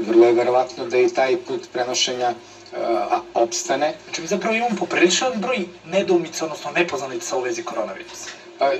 vrlo 0.00 0.26
je 0.26 0.32
verovatno 0.32 0.84
da 0.84 0.98
i 0.98 1.08
taj 1.08 1.36
put 1.36 1.60
prenošenja 1.72 2.34
a, 2.76 3.20
opstane. 3.34 3.94
Znači 4.04 4.20
mi 4.20 4.26
zapravo 4.26 4.56
imamo 4.56 4.76
popriličan 4.76 5.32
broj 5.36 5.66
nedoumica, 5.86 6.44
odnosno 6.44 6.70
nepoznanica 6.70 7.36
u 7.36 7.40
vezi 7.40 7.62
koronavirusa. 7.62 8.28
Pa, 8.58 8.70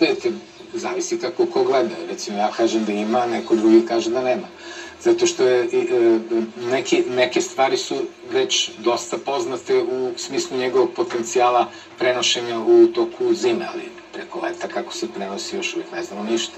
vidite, 0.00 0.32
zavisi 0.74 1.18
kako 1.18 1.46
ko 1.46 1.64
gleda. 1.64 1.94
Recimo 2.08 2.38
ja 2.38 2.50
kažem 2.56 2.84
da 2.84 2.92
ima, 2.92 3.26
neko 3.26 3.54
drugi 3.54 3.86
kaže 3.86 4.10
da 4.10 4.22
nema. 4.22 4.46
Zato 5.00 5.26
što 5.26 5.44
je, 5.44 5.64
e, 5.64 6.18
neke, 6.70 7.04
neke 7.08 7.40
stvari 7.40 7.76
su 7.76 7.94
već 8.30 8.70
dosta 8.78 9.18
poznate 9.18 9.82
u 9.82 10.12
smislu 10.16 10.56
njegovog 10.56 10.90
potencijala 10.96 11.66
prenošenja 11.98 12.58
u 12.58 12.86
toku 12.86 13.34
zime, 13.34 13.66
ali 13.72 13.82
preko 14.12 14.40
leta 14.40 14.68
kako 14.68 14.92
se 14.92 15.06
prenosi 15.14 15.56
još 15.56 15.74
uvijek 15.74 15.92
ne 15.92 16.02
znamo 16.02 16.24
ništa. 16.24 16.54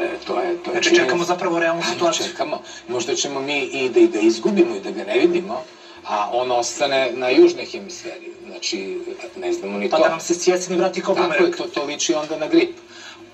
E, 0.00 0.08
to 0.26 0.40
je, 0.40 0.56
to 0.62 0.70
je 0.70 0.74
znači 0.74 0.94
čekamo 0.94 1.24
zapravo 1.24 1.58
realnu 1.58 1.82
situaciju. 1.92 2.26
Čekamo, 2.26 2.62
možda 2.88 3.14
ćemo 3.14 3.40
mi 3.40 3.58
i 3.58 3.88
da, 3.88 4.00
i 4.00 4.08
da 4.08 4.20
izgubimo 4.20 4.76
i 4.76 4.80
da 4.80 4.90
ga 4.90 5.04
ne 5.04 5.18
vidimo, 5.18 5.62
a 6.08 6.30
on 6.32 6.52
ostane 6.52 7.12
na 7.12 7.28
južnoj 7.28 7.64
hemisferi. 7.64 8.32
Znači, 8.46 8.98
ne 9.36 9.52
znamo 9.52 9.78
ni 9.78 9.90
pa 9.90 9.96
to. 9.96 10.02
Pa 10.02 10.08
da 10.08 10.14
nam 10.14 10.20
se 10.20 10.34
sjeseni 10.34 10.76
vrati 10.76 11.02
kao 11.02 11.14
Tako 11.14 11.44
je, 11.44 11.52
to, 11.52 11.64
to 11.64 11.84
liči 11.84 12.14
onda 12.14 12.36
na 12.36 12.48
grip 12.48 12.76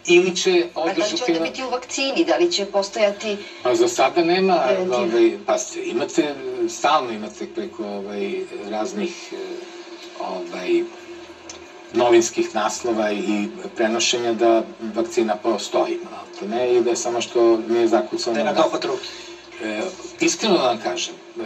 ili 0.07 0.37
će 0.37 0.67
održati... 0.75 1.03
A 1.03 1.05
da 1.05 1.13
li 1.13 1.19
će 1.19 1.25
onda 1.25 1.41
biti 1.41 1.65
u 1.65 1.71
vakcini, 1.71 2.25
da 2.25 2.37
li 2.37 2.53
će 2.53 2.65
postojati... 2.65 3.37
Pa 3.63 3.75
za 3.75 3.89
sada 3.89 4.25
nema, 4.25 4.65
ovaj, 4.91 5.33
pa 5.47 5.57
imate, 5.85 6.35
stalno 6.69 7.13
imate 7.13 7.47
preko 7.55 7.85
ovaj, 7.85 8.35
raznih 8.71 9.33
ovaj, 10.21 10.83
novinskih 11.93 12.55
naslova 12.55 13.13
i 13.13 13.49
prenošenja 13.77 14.33
da 14.33 14.63
vakcina 14.95 15.37
postoji. 15.37 15.99
To 16.41 16.47
ne 16.47 16.75
i 16.75 16.81
da 16.81 16.91
je 16.91 16.97
samo 16.97 17.21
što 17.21 17.57
nije 17.69 17.89
zakucano... 17.89 18.35
Da 18.35 18.41
je 18.41 18.45
na 18.45 18.53
dohvat 18.53 18.85
ruke. 18.85 19.07
E, 19.63 19.83
iskreno 20.21 20.59
da 20.59 20.63
vam 20.63 20.81
kažem, 20.83 21.15
e, 21.41 21.43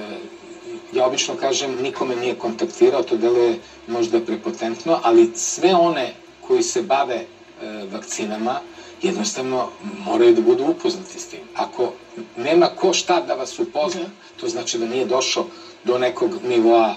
ja 0.97 1.07
obično 1.07 1.35
kažem 1.35 1.83
nikome 1.83 2.17
nije 2.17 2.35
kontaktirao, 2.35 3.03
to 3.03 3.17
deluje 3.17 3.59
možda 3.87 4.21
prepotentno, 4.21 4.99
ali 5.03 5.31
sve 5.35 5.75
one 5.75 6.13
koji 6.41 6.63
se 6.63 6.83
bave 6.83 7.25
E, 7.63 7.87
vakcinama, 7.93 8.61
jednostavno 9.03 9.69
moraju 10.07 10.35
da 10.35 10.41
budu 10.41 10.65
upoznati 10.65 11.19
s 11.19 11.27
tim. 11.27 11.41
Ako 11.55 11.93
nema 12.37 12.67
ko 12.67 12.93
šta 12.93 13.21
da 13.21 13.35
vas 13.35 13.59
upozna, 13.59 14.01
mhm. 14.01 14.11
to 14.41 14.49
znači 14.49 14.79
da 14.79 14.87
nije 14.87 15.05
došao 15.05 15.47
do 15.85 15.99
nekog 15.99 16.31
nivoa 16.49 16.95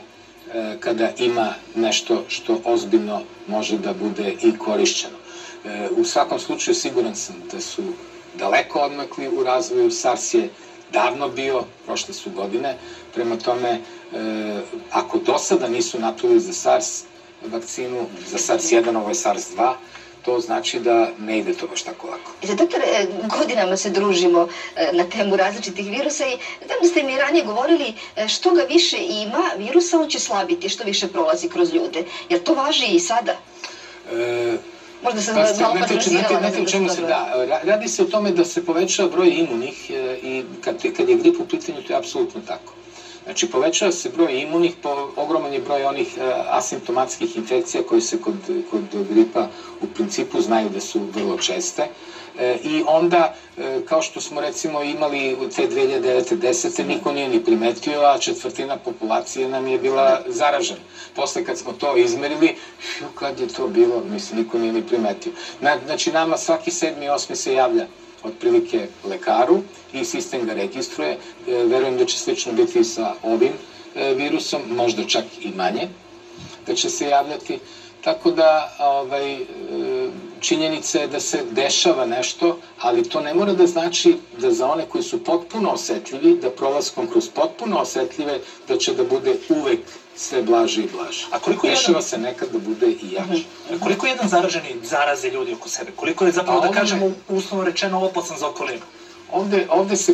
e, 0.53 0.75
kada 0.79 1.11
ima 1.17 1.53
nešto 1.75 2.23
što 2.27 2.59
ozbiljno 2.65 3.21
može 3.47 3.77
da 3.77 3.93
bude 3.93 4.33
i 4.41 4.57
korišćeno. 4.57 5.15
E, 5.65 5.89
u 5.97 6.03
svakom 6.03 6.39
slučaju 6.39 6.75
siguran 6.75 7.15
sam 7.15 7.35
da 7.51 7.61
su 7.61 7.83
daleko 8.39 8.79
odmakli 8.79 9.27
u 9.27 9.43
razvoju, 9.43 9.91
SARS 9.91 10.33
je 10.33 10.49
davno 10.91 11.27
bio, 11.27 11.63
prošle 11.85 12.13
su 12.13 12.29
godine, 12.29 12.75
prema 13.13 13.35
tome, 13.35 13.79
ako 14.91 15.17
do 15.17 15.37
sada 15.37 15.67
nisu 15.67 15.99
napravili 15.99 16.39
za 16.39 16.53
SARS 16.53 17.03
vakcinu, 17.41 18.05
za 18.27 18.37
SARS-1, 18.37 18.97
ovo 18.97 19.09
je 19.09 19.15
SARS-2, 19.15 19.73
to 20.21 20.39
znači 20.39 20.79
da 20.79 21.11
ne 21.17 21.37
ide 21.37 21.53
to 21.53 21.65
baš 21.65 21.81
tako 21.81 22.07
lako. 22.07 22.31
Za 22.41 22.53
doktore, 22.53 22.85
e, 22.85 23.05
godinama 23.29 23.75
se 23.75 23.89
družimo 23.89 24.45
e, 24.75 24.91
na 24.91 25.03
temu 25.03 25.35
različitih 25.35 25.85
virusa 25.87 26.25
i 26.25 26.37
da 26.61 26.87
ste 26.87 27.03
mi 27.03 27.17
ranije 27.17 27.43
govorili 27.43 27.93
e, 28.15 28.27
što 28.27 28.51
ga 28.51 28.61
više 28.61 28.97
ima 28.99 29.51
virusa, 29.57 29.99
on 29.99 30.07
će 30.07 30.19
slabiti, 30.19 30.69
što 30.69 30.83
više 30.83 31.07
prolazi 31.07 31.47
kroz 31.47 31.71
ljude. 31.71 32.03
Jer 32.29 32.39
to 32.39 32.53
važi 32.53 32.85
i 32.85 32.99
sada? 32.99 33.35
E, 34.11 34.57
Možda 35.03 35.21
sam 35.21 35.35
pa, 35.35 35.61
malo 35.61 35.75
patrozirala. 35.79 36.39
Znate, 36.39 36.61
u 36.61 36.65
čemu 36.65 36.89
se 36.89 37.01
da, 37.01 37.45
radi 37.63 37.87
se 37.87 38.01
o 38.01 38.05
tome 38.05 38.31
da 38.31 38.43
se 38.43 38.61
povećava 38.61 39.07
broj 39.07 39.29
imunih 39.29 39.89
i 40.23 40.43
kad, 40.61 40.75
kad 40.97 41.09
je 41.09 41.15
grip 41.15 41.39
u 41.39 41.43
pitanju, 41.43 41.81
to 41.81 41.93
je 41.93 41.97
apsolutno 41.97 42.41
tako. 42.47 42.73
Znači, 43.23 43.45
povećava 43.45 43.91
se 43.91 44.09
broj 44.09 44.41
imunih, 44.41 44.73
po, 44.81 45.09
ogroman 45.15 45.53
je 45.53 45.59
broj 45.59 45.83
onih 45.83 46.17
e, 46.17 46.21
asimptomatskih 46.49 47.35
infekcija 47.35 47.81
koji 47.81 48.01
se 48.01 48.17
kod, 48.17 48.33
kod 48.69 48.81
gripa 49.09 49.47
u 49.81 49.87
principu 49.87 50.41
znaju 50.41 50.69
da 50.69 50.79
su 50.79 50.99
vrlo 51.13 51.37
česte. 51.37 51.87
E, 52.39 52.57
I 52.63 52.81
onda, 52.85 53.33
e, 53.57 53.79
kao 53.85 54.01
što 54.01 54.19
smo 54.19 54.41
recimo 54.41 54.83
imali 54.83 55.35
u 55.39 55.47
te 55.47 55.67
2009-10. 55.67 56.85
niko 56.85 57.11
nije 57.11 57.27
ni 57.27 57.39
primetio, 57.39 58.01
a 58.01 58.17
četvrtina 58.17 58.75
populacije 58.75 59.47
nam 59.47 59.67
je 59.67 59.77
bila 59.77 60.21
zaražena. 60.27 60.79
Posle 61.15 61.43
kad 61.43 61.57
smo 61.57 61.73
to 61.73 61.95
izmerili, 61.95 62.53
kad 63.15 63.39
je 63.39 63.47
to 63.47 63.67
bilo, 63.67 64.01
mislim, 64.01 64.39
niko 64.39 64.57
nije 64.57 64.71
ni 64.71 64.81
primetio. 64.81 65.31
Znači, 65.85 66.11
nama 66.11 66.37
svaki 66.37 66.71
sedmi 66.71 67.05
i 67.05 67.09
osmi 67.09 67.35
se 67.35 67.53
javlja 67.53 67.85
otprilike 68.23 68.87
lekaru 69.03 69.59
i 69.93 70.03
sistem 70.03 70.45
ga 70.45 70.53
registruje. 70.53 71.11
E, 71.11 71.17
verujem 71.63 71.97
da 71.97 72.05
će 72.05 72.17
slično 72.17 72.51
biti 72.51 72.83
sa 72.83 73.13
ovim 73.23 73.57
virusom, 74.15 74.61
možda 74.69 75.03
čak 75.03 75.23
i 75.41 75.51
manje, 75.51 75.87
da 76.67 76.73
će 76.73 76.89
se 76.89 77.07
javljati. 77.07 77.57
Tako 78.03 78.31
da 78.31 78.75
ovaj, 78.79 79.39
činjenica 80.39 80.99
je 80.99 81.07
da 81.07 81.19
se 81.19 81.43
dešava 81.51 82.05
nešto, 82.05 82.57
ali 82.81 83.03
to 83.03 83.21
ne 83.21 83.33
mora 83.33 83.53
da 83.53 83.67
znači 83.67 84.17
da 84.41 84.51
za 84.51 84.67
one 84.67 84.85
koji 84.85 85.03
su 85.03 85.23
potpuno 85.23 85.71
osetljivi, 85.71 86.35
da 86.41 86.49
prolaskom 86.49 87.07
kroz 87.07 87.29
potpuno 87.29 87.79
osetljive, 87.79 88.39
da 88.67 88.77
će 88.77 88.93
da 88.93 89.03
bude 89.03 89.37
uvek 89.49 89.79
sve 90.15 90.41
blaže 90.41 90.83
i 90.83 90.87
blaže. 90.95 91.25
A 91.31 91.37
koliko 91.39 91.67
Dešava 91.67 91.89
jedan... 91.89 92.01
se 92.01 92.17
nekad 92.17 92.49
da 92.49 92.59
bude 92.59 92.87
i 92.87 93.11
jače. 93.13 93.43
A 93.73 93.79
koliko 93.79 94.07
jedan 94.07 94.27
zaraženi 94.27 94.75
zaraze 94.83 95.29
ljudi 95.29 95.53
oko 95.53 95.69
sebe? 95.69 95.91
Koliko 95.95 96.25
je 96.25 96.31
zapravo, 96.31 96.61
da 96.61 96.71
kažemo, 96.71 97.11
uslovno 97.29 97.65
rečeno, 97.65 98.01
opasan 98.05 98.37
za 98.37 98.47
okolinu? 98.47 98.81
Ovde, 99.31 99.67
ovde 99.69 99.95
se 99.95 100.13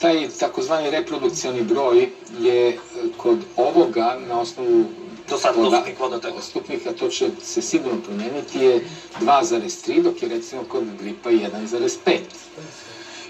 taj 0.00 0.28
takozvani 0.40 0.90
reprodukcioni 0.90 1.62
broj 1.62 2.08
je 2.40 2.78
kod 3.16 3.38
ovoga 3.56 4.16
na 4.28 4.40
osnovu 4.40 4.84
do 5.28 5.38
sad 5.38 5.56
dostupnih 5.56 6.00
vodoteka. 6.00 6.34
Dostupnih, 6.34 6.86
a 6.86 6.92
to 6.92 7.08
će 7.08 7.30
se 7.42 7.62
sigurno 7.62 8.00
promeniti, 8.00 8.58
je 8.58 8.84
2,3, 9.20 10.02
dok 10.02 10.22
je 10.22 10.28
recimo 10.28 10.64
kod 10.64 10.84
gripa 11.00 11.30
1,5. 11.30 12.18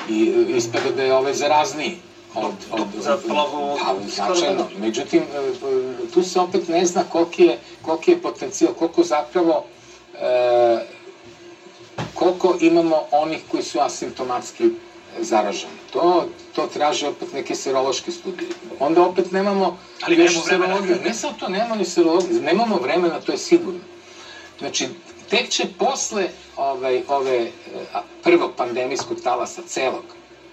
I 0.09 0.29
e, 0.29 0.57
ispada 0.57 0.91
da 0.91 1.03
je 1.03 1.15
ovaj 1.15 1.35
zarazniji 1.35 1.97
od, 2.35 2.53
od, 2.71 2.87
za 3.01 3.19
plavu... 3.29 3.79
Da, 3.79 4.11
značajno. 4.15 4.67
Međutim, 4.79 5.23
e, 5.23 5.53
tu 6.15 6.23
se 6.23 6.41
opet 6.41 6.69
ne 6.69 6.87
zna 6.87 7.05
koliki 7.05 7.43
je, 7.43 7.59
koliki 7.83 8.11
je 8.11 8.23
potencijal, 8.23 8.73
koliko 8.73 9.03
zapravo 9.03 9.65
e, 10.21 10.87
koliko 12.15 12.57
imamo 12.61 13.03
onih 13.11 13.41
koji 13.51 13.63
su 13.63 13.81
asimptomatski 13.81 14.71
zaraženi. 15.21 15.84
To, 15.95 16.27
to 16.55 16.67
traže 16.67 17.09
opet 17.09 17.33
neke 17.33 17.55
serološke 17.55 18.11
studije. 18.13 18.51
Onda 18.81 19.03
opet 19.03 19.33
nemamo 19.33 19.79
Ali 20.03 20.17
nemamo 20.17 20.41
serologiju. 20.41 20.97
Ne 21.05 21.15
samo 21.15 21.35
to, 21.41 21.49
nemamo 21.49 21.75
ni 21.75 21.85
serologiju. 21.85 22.43
Nemamo 22.43 22.77
vremena, 22.77 23.21
to 23.21 23.33
je 23.33 23.39
sigurno. 23.39 23.81
Znači, 24.59 24.89
tek 25.31 25.49
će 25.49 25.65
posle 25.79 26.29
ovaj, 26.57 27.03
ove 27.09 27.51
prvog 28.23 28.51
pandemijskog 28.57 29.21
talasa 29.21 29.63
celog, 29.67 30.05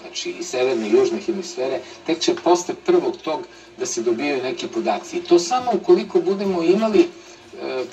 znači 0.02 0.30
i 0.30 0.44
severne 0.44 0.88
i 0.88 0.92
južne 0.92 1.20
hemisfere, 1.20 1.80
tek 2.06 2.20
će 2.20 2.36
posle 2.36 2.76
prvog 2.86 3.18
tog 3.18 3.42
da 3.78 3.86
se 3.86 4.02
dobijaju 4.02 4.44
neki 4.44 4.68
podaci. 4.68 5.18
I 5.18 5.24
to 5.24 5.40
samo 5.40 5.72
ukoliko 5.74 6.22
budemo 6.22 6.64
imali 6.64 7.00
e, 7.00 7.06
e, 7.68 7.84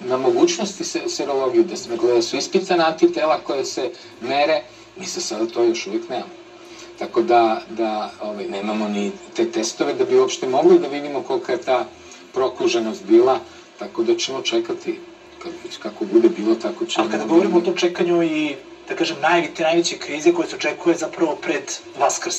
na 0.00 0.16
mogućnosti 0.16 0.84
se, 0.84 1.08
serologiju, 1.08 1.64
da, 1.64 1.76
se, 1.76 1.88
da 2.14 2.22
su 2.22 2.36
ispitane 2.36 2.84
antitela 2.84 3.40
koje 3.40 3.64
se 3.64 3.90
mere, 4.20 4.62
mi 4.96 5.06
se 5.06 5.20
sada 5.20 5.46
to 5.46 5.64
još 5.64 5.86
uvijek 5.86 6.08
nemamo. 6.08 6.43
Tako 6.98 7.22
da, 7.22 7.62
da 7.68 8.10
ovaj, 8.20 8.46
nemamo 8.46 8.88
ni 8.88 9.12
te 9.36 9.44
testove 9.44 9.92
da 9.94 10.04
bi 10.04 10.18
uopšte 10.18 10.46
mogli 10.46 10.78
da 10.78 10.88
vidimo 10.88 11.22
kolika 11.22 11.52
je 11.52 11.58
ta 11.58 11.86
prokuženost 12.32 13.04
bila, 13.04 13.38
tako 13.78 14.02
da 14.02 14.14
ćemo 14.14 14.40
čekati 14.40 14.98
kad, 15.42 15.52
kako 15.82 16.04
bude 16.04 16.28
bilo, 16.28 16.54
tako 16.54 16.84
ćemo... 16.84 17.02
Ali 17.04 17.10
kada 17.10 17.24
govorimo 17.24 17.56
o 17.56 17.60
tom 17.60 17.74
čekanju 17.74 18.22
i 18.22 18.56
da 18.88 18.94
kažem, 18.94 19.20
naj, 19.20 19.48
te 19.54 19.62
najveće 19.62 19.96
krize 19.96 20.32
koje 20.32 20.48
se 20.48 20.56
očekuje 20.56 20.96
zapravo 20.96 21.34
pred 21.34 21.62
Vaskrs. 21.98 22.36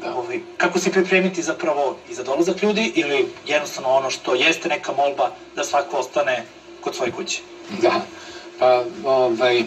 Da. 0.00 0.14
Ovaj, 0.14 0.40
kako 0.56 0.78
se 0.78 0.90
pripremiti 0.90 1.42
zapravo 1.42 1.94
i 2.10 2.14
za 2.14 2.22
dolazak 2.22 2.62
ljudi 2.62 2.90
ili 2.94 3.26
jednostavno 3.46 3.90
ono 3.90 4.10
što 4.10 4.34
jeste 4.34 4.68
neka 4.68 4.92
molba 4.92 5.30
da 5.56 5.64
svako 5.64 5.96
ostane 5.96 6.42
kod 6.80 6.94
svoje 6.94 7.10
kuće? 7.10 7.40
Da, 7.82 8.00
pa 8.58 8.84
ovaj, 9.04 9.62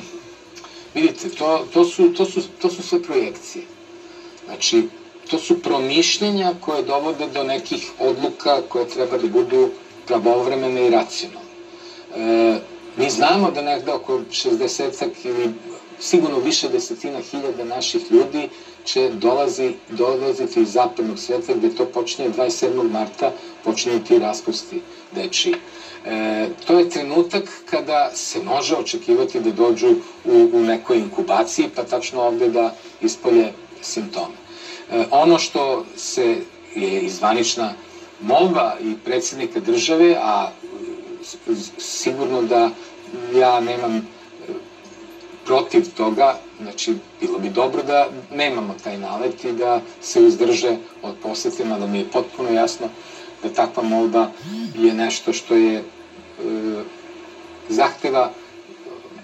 vidite, 0.94 1.30
to, 1.30 1.66
to, 1.74 1.86
su, 1.86 2.10
to, 2.10 2.26
su, 2.26 2.42
to 2.62 2.70
su 2.70 2.82
sve 2.82 3.02
projekcije. 3.02 3.64
Znači, 4.50 4.84
to 5.30 5.40
su 5.40 5.62
promišljenja 5.62 6.54
koje 6.62 6.82
dovode 6.82 7.28
do 7.28 7.44
nekih 7.44 7.92
odluka 8.00 8.62
koje 8.70 8.88
treba 8.88 9.18
da 9.18 9.28
budu 9.28 9.70
pravovremene 10.08 10.88
i 10.88 10.90
racionalne. 10.90 11.50
E, 12.16 12.60
mi 12.98 13.10
znamo 13.10 13.52
da 13.52 13.62
nekde 13.62 13.92
oko 13.92 14.20
60 14.32 15.08
ili 15.24 15.50
sigurno 16.00 16.40
više 16.40 16.70
desetina 16.70 17.20
hiljada 17.20 17.64
naših 17.64 18.12
ljudi 18.12 18.48
će 18.86 19.10
dolazi, 19.10 19.74
dolaziti 19.90 20.62
iz 20.62 20.72
zapadnog 20.72 21.20
sveta 21.20 21.54
gde 21.54 21.70
to 21.70 21.86
počinje 21.86 22.30
27. 22.30 22.90
marta, 22.92 23.32
počinju 23.64 24.00
ti 24.08 24.20
raspusti 24.20 24.82
deči. 25.16 25.54
E, 26.06 26.48
to 26.68 26.80
je 26.80 26.90
trenutak 26.90 27.44
kada 27.70 28.12
se 28.14 28.40
može 28.40 28.76
očekivati 28.76 29.40
da 29.40 29.52
dođu 29.52 29.90
u, 30.26 30.48
u 30.54 30.60
nekoj 30.60 30.98
inkubaciji, 30.98 31.70
pa 31.76 31.84
tačno 31.84 32.22
ovde 32.22 32.50
da 32.50 32.74
ispolje 33.02 33.52
simptome. 33.82 34.36
E, 34.92 35.06
ono 35.12 35.40
što 35.40 35.86
se 35.96 36.38
je 36.76 37.02
izvanična 37.02 37.74
molba 38.22 38.74
i 38.82 38.96
predsednika 39.06 39.60
države, 39.60 40.16
a 40.22 40.52
sigurno 41.78 42.42
da 42.42 42.70
ja 43.36 43.60
nemam 43.60 44.08
protiv 45.46 45.86
toga, 45.98 46.38
znači 46.62 46.94
bilo 47.22 47.40
bi 47.40 47.50
dobro 47.50 47.84
da 47.84 48.08
nemamo 48.36 48.76
taj 48.84 48.98
nalet 48.98 49.44
i 49.44 49.52
da 49.52 49.82
se 50.02 50.22
uzdrže 50.22 50.78
od 51.02 51.16
posete, 51.24 51.66
mada 51.66 51.88
mi 51.88 52.00
je 52.00 52.12
potpuno 52.14 52.50
jasno 52.50 52.88
da 53.44 53.50
takva 53.50 53.84
molba 53.84 54.28
je 54.76 54.94
nešto 54.94 55.34
što 55.34 55.56
je 55.56 55.78
e, 55.78 55.84
zahteva 57.70 58.32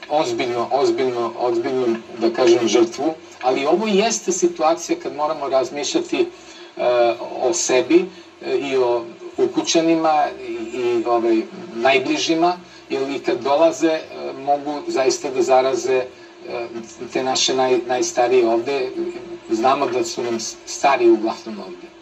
ozbiljno, 0.09 0.67
ozbiljno, 0.71 1.31
ozbiljno, 1.39 1.85
da 2.19 2.29
kažem, 2.29 2.67
žrtvu, 2.67 3.13
ali 3.41 3.65
ovo 3.65 3.88
jeste 3.88 4.31
situacija 4.31 4.97
kad 5.03 5.15
moramo 5.15 5.49
razmišljati 5.49 6.19
e, 6.19 6.25
o 7.41 7.53
sebi 7.53 8.05
e, 8.41 8.55
i 8.57 8.77
o 8.77 9.05
ukućanima 9.38 10.25
i, 10.73 11.03
ovaj, 11.05 11.41
najbližima, 11.75 12.57
jer 12.89 13.09
i 13.09 13.19
kad 13.19 13.39
dolaze 13.39 13.88
e, 13.88 14.01
mogu 14.45 14.81
zaista 14.88 15.29
da 15.29 15.41
zaraze 15.41 16.05
te 17.13 17.23
naše 17.23 17.55
naj, 17.55 17.79
najstarije 17.88 18.47
ovde. 18.47 18.89
Znamo 19.49 19.86
da 19.86 20.03
su 20.03 20.23
nam 20.23 20.39
stari 20.65 21.09
uglavnom 21.09 21.59
ovde. 21.59 21.94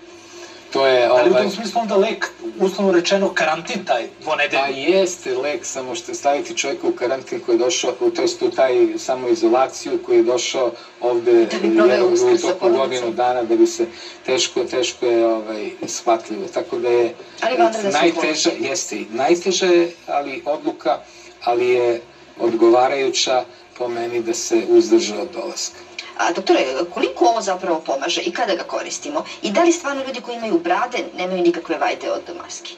To 0.74 0.88
je, 0.88 1.08
Ali 1.08 1.30
u 1.30 1.32
ovaj, 1.32 1.42
tom 1.44 1.52
smislu 1.52 1.82
onda 1.82 1.96
lek, 1.96 2.32
uslovno 2.60 2.92
rečeno, 2.92 3.34
karantin 3.34 3.86
taj 3.86 4.08
Pa 4.08 4.24
dvonedeljni. 4.24 4.84
jeste 4.84 5.36
lek, 5.36 5.66
samo 5.66 5.96
što 5.96 6.14
staviti 6.14 6.58
čovjeka 6.58 6.88
u 6.88 6.92
karantin 6.92 7.40
koji 7.40 7.56
je 7.56 7.60
došao, 7.60 7.94
u, 8.00 8.10
to 8.10 8.24
u 8.42 8.50
taj 8.50 8.88
samoizolaciju 8.98 10.00
koji 10.06 10.18
je 10.18 10.24
došao 10.24 10.72
ovde 11.02 11.46
Da 11.46 11.58
proveo 11.76 12.08
u 12.08 12.38
toku 12.38 12.70
godinu 12.70 13.12
dana 13.12 13.44
da 13.44 13.56
bi 13.56 13.68
se 13.68 13.86
teško, 14.26 14.64
teško 14.64 15.06
je 15.06 15.28
ovaj, 15.28 15.70
shvatljivo. 15.88 16.48
Tako 16.54 16.78
da 16.78 16.90
je 16.90 17.14
Ali 17.42 17.58
najteža, 17.92 18.50
jeste, 18.60 18.96
i 18.96 19.06
najteža 19.10 19.66
je 19.66 19.92
ali 20.08 20.42
odluka, 20.46 20.98
ali 21.44 21.70
je 21.70 22.02
odgovarajuća 22.40 23.44
po 23.78 23.88
meni 23.88 24.22
da 24.22 24.34
se 24.34 24.66
uzdrže 24.70 25.18
od 25.18 25.28
dolaska. 25.34 25.93
A, 26.18 26.32
doktore, 26.32 26.64
koliko 26.90 27.26
ovo 27.26 27.42
zapravo 27.42 27.80
pomaže 27.80 28.22
i 28.22 28.30
kada 28.30 28.54
ga 28.54 28.64
koristimo? 28.64 29.22
I 29.42 29.50
da 29.50 29.64
li 29.64 29.72
stvarno 29.72 30.02
ljudi 30.02 30.20
koji 30.20 30.36
imaju 30.36 30.58
brade 30.58 31.04
nemaju 31.14 31.42
nikakve 31.42 31.78
vajde 31.78 32.10
od 32.10 32.22
maski? 32.36 32.74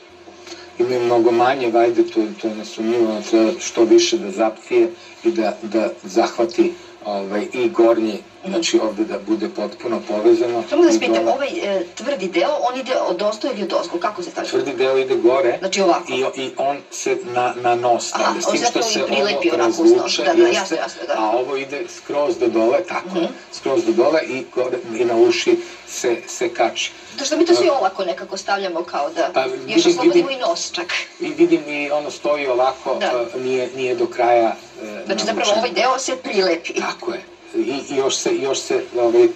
imaju 0.78 1.00
mnogo 1.00 1.32
manje 1.32 1.70
vajde, 1.70 2.04
to, 2.04 2.28
to 2.42 2.48
je 2.48 2.54
nesumnjivo, 2.54 3.22
treba 3.22 3.52
što 3.60 3.84
više 3.84 4.18
da 4.18 4.30
zaptije 4.30 4.88
i 5.24 5.32
da, 5.32 5.52
da 5.62 5.90
zahvati 6.04 6.70
ovaj, 7.06 7.46
i 7.54 7.68
gornji, 7.68 8.20
znači 8.48 8.80
ovde 8.80 9.04
da 9.04 9.18
bude 9.20 9.48
potpuno 9.48 10.00
povezano. 10.00 10.64
Samo 10.70 10.82
da 10.82 10.88
vas 10.88 10.98
pitam, 10.98 11.16
dole. 11.16 11.32
ovaj 11.32 11.50
e, 11.50 11.84
tvrdi 11.96 12.28
deo, 12.28 12.58
on 12.60 12.78
ide 12.78 12.96
od 12.98 13.22
ozdo 13.22 13.48
ili 13.48 13.62
od 13.62 13.74
ozgo? 13.74 13.98
Kako 13.98 14.22
se 14.22 14.30
stavlja? 14.30 14.50
Tvrdi 14.50 14.74
deo 14.74 14.98
ide 14.98 15.16
gore 15.16 15.56
Znači 15.60 15.82
ovako. 15.82 16.06
i, 16.08 16.24
i 16.36 16.52
on 16.58 16.82
se 16.92 17.18
na, 17.24 17.52
na 17.56 17.76
nos 17.76 18.14
Aha, 18.14 18.22
stavlja, 18.22 18.42
s 18.42 18.46
on 18.46 18.52
tim 18.52 18.62
što 18.64 18.82
se 18.84 19.06
prilepi 19.06 19.48
ovo 19.48 19.58
razvuče, 19.58 20.24
Da, 20.24 20.34
da, 20.34 20.42
jeste, 20.42 20.56
jasno, 20.56 20.78
jasno, 20.78 21.02
da. 21.08 21.14
a 21.18 21.30
ovo 21.30 21.56
ide 21.56 21.84
skroz 21.90 22.38
do 22.38 22.48
dole, 22.48 22.82
tako, 22.82 23.08
Mhm. 23.10 23.26
skroz 23.54 23.84
do 23.84 23.92
dole 23.94 24.22
i, 24.24 24.44
gore, 24.54 24.78
i 24.94 25.06
na 25.06 25.16
uši 25.18 25.56
se, 25.88 26.18
se 26.28 26.48
kači. 26.48 26.92
To 27.18 27.26
što 27.26 27.36
mi 27.36 27.46
to 27.46 27.54
svi 27.54 27.70
olako 27.70 28.04
nekako 28.04 28.38
stavljamo 28.38 28.82
kao 28.82 29.10
da 29.10 29.30
Pa, 29.30 29.42
još 29.42 29.52
vidim- 29.52 29.76
oslobodimo 29.78 30.28
vidim- 30.28 30.30
i 30.32 30.48
nos 30.48 30.72
čak. 30.72 30.88
I 31.20 31.28
vidim 31.28 31.70
i 31.70 31.90
ono 31.90 32.10
stoji 32.10 32.48
ovako, 32.48 32.96
Da. 32.96 33.06
a, 33.06 33.38
nije, 33.38 33.70
nije 33.70 33.94
do 33.94 34.06
kraja 34.06 34.56
e, 34.82 35.02
Znači 35.06 35.26
zapravo 35.26 35.52
ovaj 35.52 35.70
deo 35.72 35.98
se 35.98 36.16
prilepi. 36.16 36.72
Tako 36.74 37.12
je. 37.12 37.20
I, 37.56 37.82
i 37.90 37.96
još 37.96 38.16
se, 38.16 38.36
još 38.38 38.60
se 38.60 38.84
ovaj, 38.98 39.24
e, 39.24 39.28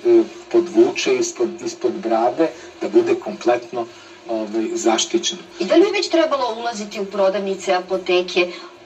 podvuče 0.52 1.18
ispod, 1.18 1.50
ispod 1.66 1.92
brade 1.92 2.50
da 2.82 2.88
bude 2.88 3.14
kompletno 3.14 3.86
ovaj, 4.28 4.68
zaštićeno. 4.74 5.42
I 5.60 5.66
da 5.66 5.76
li 5.76 5.82
bi 5.82 5.92
već 5.94 6.08
trebalo 6.08 6.54
ulaziti 6.54 7.00
u 7.00 7.06
prodavnice, 7.06 7.74
apoteke, 7.74 8.46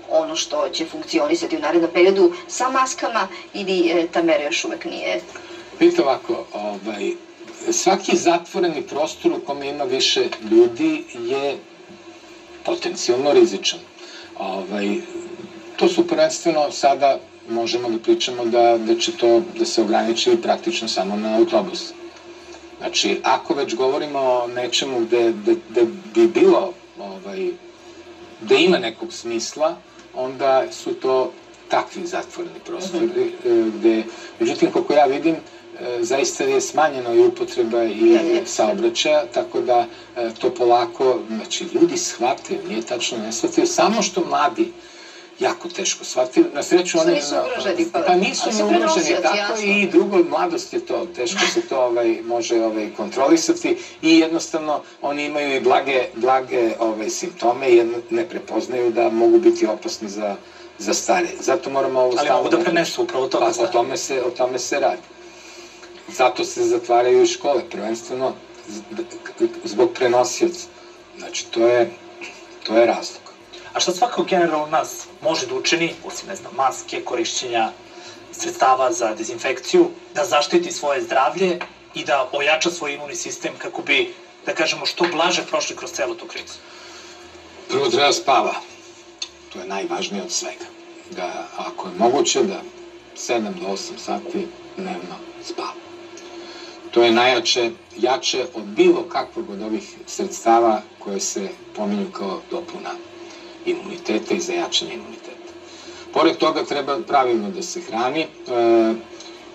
ono 0.10 0.36
što 0.36 0.70
će 0.70 0.86
funkcionisati 0.86 1.56
u 1.56 1.60
narednom 1.60 1.90
periodu 1.94 2.30
sa 2.48 2.70
maskama 2.70 3.28
ili 3.54 3.90
e, 3.90 4.06
ta 4.12 4.22
mera 4.22 4.44
još 4.44 4.64
uvek 4.64 4.86
nije? 4.86 5.20
Vidite 5.80 6.02
ovako, 6.02 6.44
ovaj, 6.54 7.12
svaki 7.72 8.16
zatvoreni 8.16 8.82
prostor 8.82 9.32
u 9.32 9.40
kome 9.40 9.68
ima 9.68 9.84
više 9.84 10.30
ljudi 10.52 11.02
je 11.14 11.58
potencijalno 12.64 13.34
rizičan. 13.34 13.80
Ovaj, 14.40 14.98
to 15.76 15.88
su 15.90 16.08
prvenstveno 16.08 16.72
sada 16.72 17.18
možemo 17.50 17.90
da 17.90 17.98
pričamo 17.98 18.46
da, 18.46 18.78
da 18.78 18.96
će 18.96 19.12
to 19.12 19.42
da 19.58 19.66
se 19.66 19.82
ograniči 19.82 20.38
praktično 20.42 20.88
samo 20.88 21.16
na 21.16 21.38
autobus. 21.38 21.94
Znači, 22.80 23.20
ako 23.24 23.54
već 23.54 23.76
govorimo 23.76 24.20
o 24.20 24.48
nečemu 24.48 25.00
gde, 25.00 25.34
gde, 25.44 25.56
gde 25.70 25.86
bi 26.14 26.28
bilo, 26.28 26.74
ovaj, 27.00 27.50
gde 28.42 28.62
ima 28.62 28.78
nekog 28.78 29.14
smisla, 29.14 29.76
onda 30.14 30.64
su 30.72 30.94
to 30.94 31.32
takvi 31.70 32.06
zatvoreni 32.06 32.60
prostori, 32.66 33.32
e, 33.46 33.70
gde, 33.78 34.04
međutim, 34.40 34.72
koliko 34.72 34.94
ja 34.94 35.06
vidim, 35.06 35.36
e, 35.36 35.98
zaista 36.02 36.44
je 36.44 36.62
smanjena 36.62 37.14
i 37.14 37.26
upotreba 37.26 37.84
i 37.84 38.20
saobraćaja, 38.46 39.26
tako 39.34 39.62
da 39.62 39.86
e, 40.16 40.30
to 40.40 40.50
polako, 40.50 41.20
znači, 41.36 41.66
ljudi 41.74 41.98
shvataju, 41.98 42.60
nije 42.68 42.82
tačno 42.82 43.18
ne 43.18 43.32
shvataju, 43.32 43.68
samo 43.68 44.02
što 44.02 44.26
mladi 44.26 44.72
jako 45.40 45.68
teško 45.68 46.04
shvatili. 46.04 46.46
Na 46.54 46.62
sreću 46.64 46.90
Što 46.90 47.00
oni... 47.00 47.14
nisu 47.14 47.36
ugroženi, 47.46 47.86
pa- 47.92 48.02
pa 48.02 48.16
nisu 48.16 48.50
ni 48.52 48.64
ugroženi, 48.64 49.22
tako 49.22 49.38
jasno. 49.38 49.66
i 49.66 49.86
drugo, 49.86 50.24
mladost 50.24 50.74
je 50.74 50.80
to, 50.80 51.06
teško 51.16 51.40
se 51.54 51.62
to 51.62 51.80
ovaj, 51.82 52.22
može 52.22 52.62
ovaj, 52.62 52.90
kontrolisati 52.98 53.76
i 54.02 54.18
jednostavno 54.18 54.80
oni 55.02 55.26
imaju 55.26 55.56
i 55.56 55.60
blage, 55.60 56.06
blage 56.14 56.74
ovaj, 56.80 57.10
simptome 57.10 57.72
jer 57.72 57.86
ne 58.10 58.24
prepoznaju 58.24 58.92
da 58.92 59.10
mogu 59.10 59.38
biti 59.38 59.66
opasni 59.66 60.10
za, 60.10 60.36
za 60.78 60.94
stare. 60.94 61.28
Zato 61.40 61.70
moramo 61.70 62.00
ovo 62.00 62.14
Ali 62.18 62.30
mogu 62.30 62.50
da 62.50 62.58
prenesu 62.58 63.02
upravo 63.02 63.28
to 63.28 63.40
Pa, 63.40 63.52
da 63.52 63.64
o 63.64 63.68
tome, 63.68 63.98
se, 63.98 64.22
o 64.24 64.30
tome 64.30 64.60
se 64.60 64.80
radi. 64.80 65.02
Zato 66.08 66.44
se 66.44 66.64
zatvaraju 66.64 67.22
i 67.22 67.26
škole, 67.26 67.64
prvenstveno 67.72 68.34
zbog 69.64 69.90
prenosioca. 69.94 70.68
Znači, 71.18 71.46
to 71.46 71.68
je, 71.68 71.90
to 72.64 72.78
je 72.78 72.86
razlog. 72.86 73.23
A 73.74 73.80
šta 73.80 73.92
svako 73.92 74.24
generalno 74.24 74.68
nas 74.68 75.06
može 75.22 75.46
da 75.46 75.56
učini, 75.56 75.94
osim, 76.06 76.28
ne 76.28 76.36
znam, 76.36 76.54
maske, 76.56 77.02
korišćenja 77.04 77.72
sredstava 78.32 78.92
za 78.92 79.14
dezinfekciju, 79.14 79.90
da 80.16 80.26
zaštiti 80.26 80.72
svoje 80.72 81.02
zdravlje 81.02 81.60
i 81.94 82.04
da 82.04 82.30
ojača 82.32 82.70
svoj 82.70 82.94
imunni 82.94 83.16
sistem 83.16 83.54
kako 83.58 83.82
bi, 83.82 84.14
da 84.46 84.54
kažemo, 84.54 84.86
što 84.86 85.06
blaže 85.12 85.42
prošli 85.50 85.76
kroz 85.76 85.92
celu 85.92 86.16
tu 86.16 86.26
krizu? 86.26 86.54
Prvo 87.70 87.90
treba 87.90 88.14
spava. 88.14 88.54
To 89.54 89.60
je 89.60 89.66
najvažnije 89.66 90.24
od 90.24 90.32
svega. 90.32 90.66
Da, 91.12 91.48
ako 91.58 91.88
je 91.88 91.94
moguće, 91.98 92.44
da 92.44 92.62
7 93.18 93.54
do 93.60 93.68
8 93.68 93.78
sati 93.98 94.48
dnevno 94.78 95.16
spava. 95.44 95.74
To 96.92 97.04
je 97.04 97.12
najjače, 97.12 97.72
jače 97.98 98.46
od 98.54 98.64
bilo 98.64 99.04
kakvog 99.04 99.50
od 99.50 99.62
ovih 99.62 99.96
sredstava 100.08 100.82
koje 101.00 101.20
se 101.20 101.50
pominju 101.76 102.12
kao 102.12 102.42
dopuna 102.52 102.90
imuniteta 103.66 104.34
i 104.34 104.40
za 104.40 104.54
jačanje 104.54 104.94
imuniteta. 104.94 105.52
Pored 106.14 106.38
toga 106.38 106.64
treba 106.64 107.00
pravilno 107.08 107.50
da 107.50 107.62
se 107.64 107.82
hrani. 107.82 108.22
E, 108.22 108.28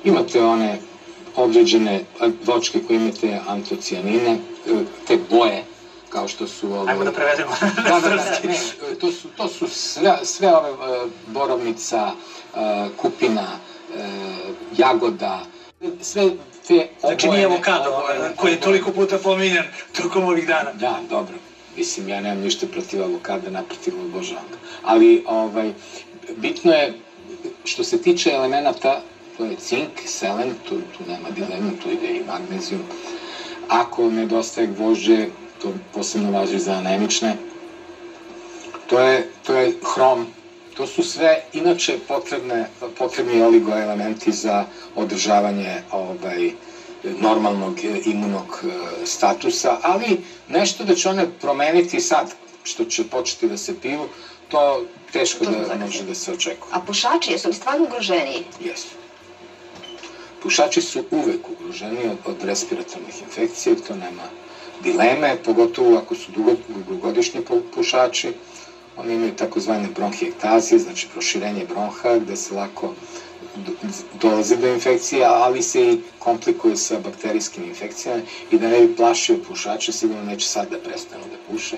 imate 0.04 0.42
one 0.42 0.78
određene 1.36 2.04
vočke 2.44 2.80
koje 2.86 2.96
imate 2.96 3.40
antocijanine, 3.46 4.30
e, 4.30 4.38
te 5.06 5.18
boje, 5.30 5.64
kao 6.08 6.28
što 6.28 6.46
su... 6.46 6.72
Ove, 6.72 6.90
Ajmo 6.92 7.04
da 7.04 7.12
prevedemo 7.12 7.50
da, 7.88 8.00
da, 8.00 8.08
da, 8.08 8.14
ne, 8.44 8.58
to 9.00 9.12
su, 9.12 9.28
to 9.36 9.48
su 9.48 9.68
sve, 9.68 10.18
sve 10.22 10.56
ove 10.56 10.70
e, 10.70 11.06
borovnica, 11.26 12.12
e, 12.56 12.58
kupina, 12.96 13.46
e, 13.96 14.08
jagoda, 14.76 15.40
sve 16.00 16.30
te 16.68 16.88
Znači 17.00 17.26
obojene- 17.26 17.34
nije 17.36 17.44
avokado, 17.44 18.02
koji 18.36 18.52
je 18.52 18.60
toliko 18.60 18.92
puta 18.92 19.18
pominjan 19.18 19.64
tokom 20.02 20.24
ovih 20.24 20.46
dana. 20.46 20.72
Da, 20.72 21.00
dobro. 21.10 21.34
Mislim, 21.78 22.08
ja 22.08 22.20
nemam 22.20 22.42
ništa 22.42 22.66
protiv 22.66 23.02
avokada, 23.02 23.50
naprotiv 23.50 23.94
obožavam 24.00 24.44
ga. 24.50 24.58
Ali, 24.82 25.22
ovaj, 25.26 25.72
bitno 26.36 26.72
je, 26.72 26.92
što 27.64 27.84
se 27.84 27.98
tiče 27.98 28.30
elemenata, 28.30 29.00
to 29.36 29.44
je 29.44 29.56
cink, 29.56 29.90
selen, 30.04 30.54
tu, 30.68 30.74
tu 30.74 31.04
nema 31.08 31.30
dilema, 31.30 31.70
tu 31.82 31.90
ide 31.90 32.16
i 32.16 32.22
magnezijum. 32.26 32.82
Ako 33.68 34.10
nedostaje 34.10 34.66
gvožđe, 34.66 35.26
to 35.62 35.72
posebno 35.94 36.30
važi 36.30 36.58
za 36.58 36.72
anemične, 36.72 37.36
to 38.86 39.00
je, 39.00 39.28
to 39.46 39.54
je 39.54 39.72
hrom, 39.94 40.26
to 40.76 40.86
su 40.86 41.02
sve 41.02 41.40
inače 41.52 41.98
potrebne, 42.08 42.66
potrebni 42.98 43.42
oligoelementi 43.42 44.32
za 44.32 44.64
održavanje 44.96 45.80
ovaj, 45.92 46.50
normalnog 47.04 47.78
e, 47.78 48.00
imunog 48.04 48.62
e, 48.62 48.66
statusa, 49.04 49.76
ali 49.82 50.16
nešto 50.48 50.84
da 50.84 50.94
će 50.94 51.08
one 51.08 51.26
promeniti 51.40 52.00
sad, 52.00 52.34
što 52.62 52.84
će 52.84 53.04
početi 53.04 53.46
da 53.46 53.56
se 53.56 53.74
piju, 53.74 54.06
to 54.48 54.82
teško 55.12 55.38
To 55.38 55.50
da 55.50 55.56
zakasnili. 55.56 55.80
može 55.80 56.02
da 56.02 56.14
se 56.14 56.32
očekuje. 56.32 56.70
A 56.72 56.78
pušači, 56.78 57.30
jesu 57.30 57.48
li 57.48 57.54
stvarno 57.54 57.84
ugroženiji? 57.84 58.42
Jesu. 58.60 58.86
Pušači 60.38 60.80
su 60.80 61.02
uvek 61.10 61.48
ugroženi 61.48 62.06
od, 62.06 62.16
od 62.24 62.42
respiratornih 62.42 63.20
infekcija, 63.20 63.74
to 63.76 63.94
nema 63.94 64.22
dileme, 64.80 65.36
pogotovo 65.36 65.96
ako 65.96 66.14
su 66.14 66.30
dugo, 66.30 66.54
dugogodišnji 66.68 67.40
pu- 67.40 67.60
pušači. 67.74 68.32
Oni 68.96 69.14
imaju 69.14 69.32
takozvane 69.32 69.88
bronhijektazije, 69.88 70.78
znači 70.78 71.06
proširenje 71.06 71.64
bronha, 71.64 72.16
gde 72.16 72.36
se 72.36 72.54
lako 72.54 72.92
dolazi 74.20 74.56
do 74.56 74.66
infekcija, 74.68 75.32
ali 75.32 75.62
se 75.62 75.82
i 75.82 75.98
komplikuje 76.18 76.76
sa 76.76 76.98
bakterijskim 76.98 77.64
infekcijama 77.64 78.20
i 78.50 78.58
da 78.58 78.68
ne 78.68 78.80
bi 78.80 78.94
plašio 78.96 79.36
pušače, 79.38 79.92
sigurno 79.92 80.22
neće 80.22 80.46
sad 80.46 80.68
da 80.68 80.78
prestanu 80.78 81.24
da 81.30 81.36
puše, 81.48 81.76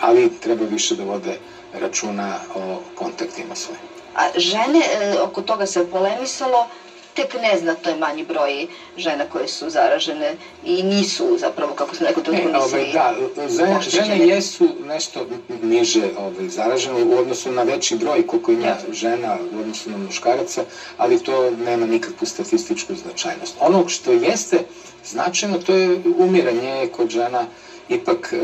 ali 0.00 0.30
treba 0.40 0.64
više 0.64 0.94
da 0.94 1.04
vode 1.04 1.36
računa 1.72 2.38
o 2.54 2.80
kontaktima 2.94 3.54
svojim. 3.54 3.80
A 4.14 4.28
žene, 4.36 4.80
e, 4.92 5.20
oko 5.20 5.42
toga 5.42 5.66
se 5.66 5.84
polemisalo, 5.84 6.66
tek 7.14 7.34
neznatno 7.42 7.90
je 7.90 7.96
manji 7.96 8.24
broj 8.24 8.66
žena 8.96 9.24
koje 9.32 9.48
su 9.48 9.70
zaražene 9.70 10.36
i 10.64 10.82
nisu 10.82 11.36
zapravo, 11.38 11.74
kako 11.74 11.94
sam 11.94 12.06
rekao, 12.06 12.22
to 12.22 12.32
ne, 12.32 12.58
ovaj, 12.58 12.92
da, 12.92 13.14
žene, 13.48 13.80
žene 13.80 14.26
jesu 14.26 14.68
nešto 14.84 15.26
niže 15.62 16.02
ovaj, 16.18 16.48
zaražene 16.48 17.04
u 17.04 17.18
odnosu 17.18 17.52
na 17.52 17.62
veći 17.62 17.96
broj 17.96 18.26
koliko 18.26 18.52
ima 18.52 18.66
ja. 18.66 18.78
žena 18.92 19.38
u 19.54 19.60
odnosu 19.60 19.90
na 19.90 19.96
muškaraca, 19.96 20.64
ali 20.96 21.22
to 21.22 21.50
nema 21.50 21.86
nikakvu 21.86 22.26
statističku 22.26 22.94
značajnost. 22.94 23.56
Ono 23.60 23.88
što 23.88 24.12
jeste 24.12 24.58
značajno, 25.04 25.58
to 25.58 25.74
je 25.74 26.00
umiranje 26.18 26.88
kod 26.96 27.08
žena 27.10 27.46
ipak 27.88 28.34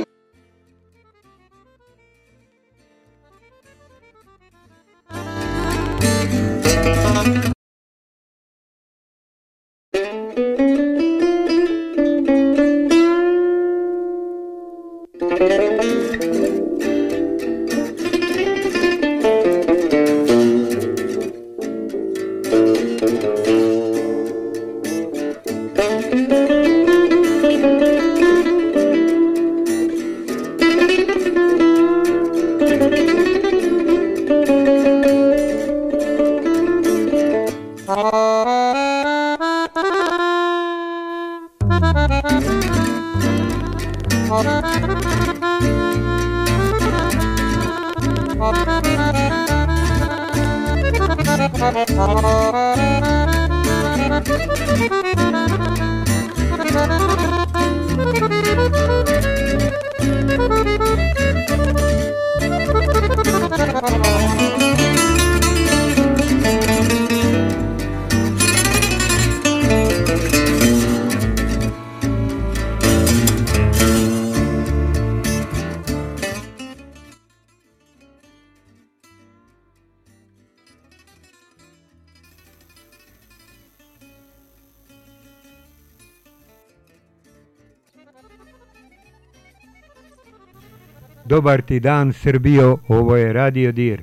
Dobar 91.47 91.63
ti 91.63 91.81
dan 91.81 92.13
Srbijo, 92.13 92.79
ovo 92.89 93.17
je 93.17 93.33
Radio 93.33 93.73
Dir. 93.73 94.03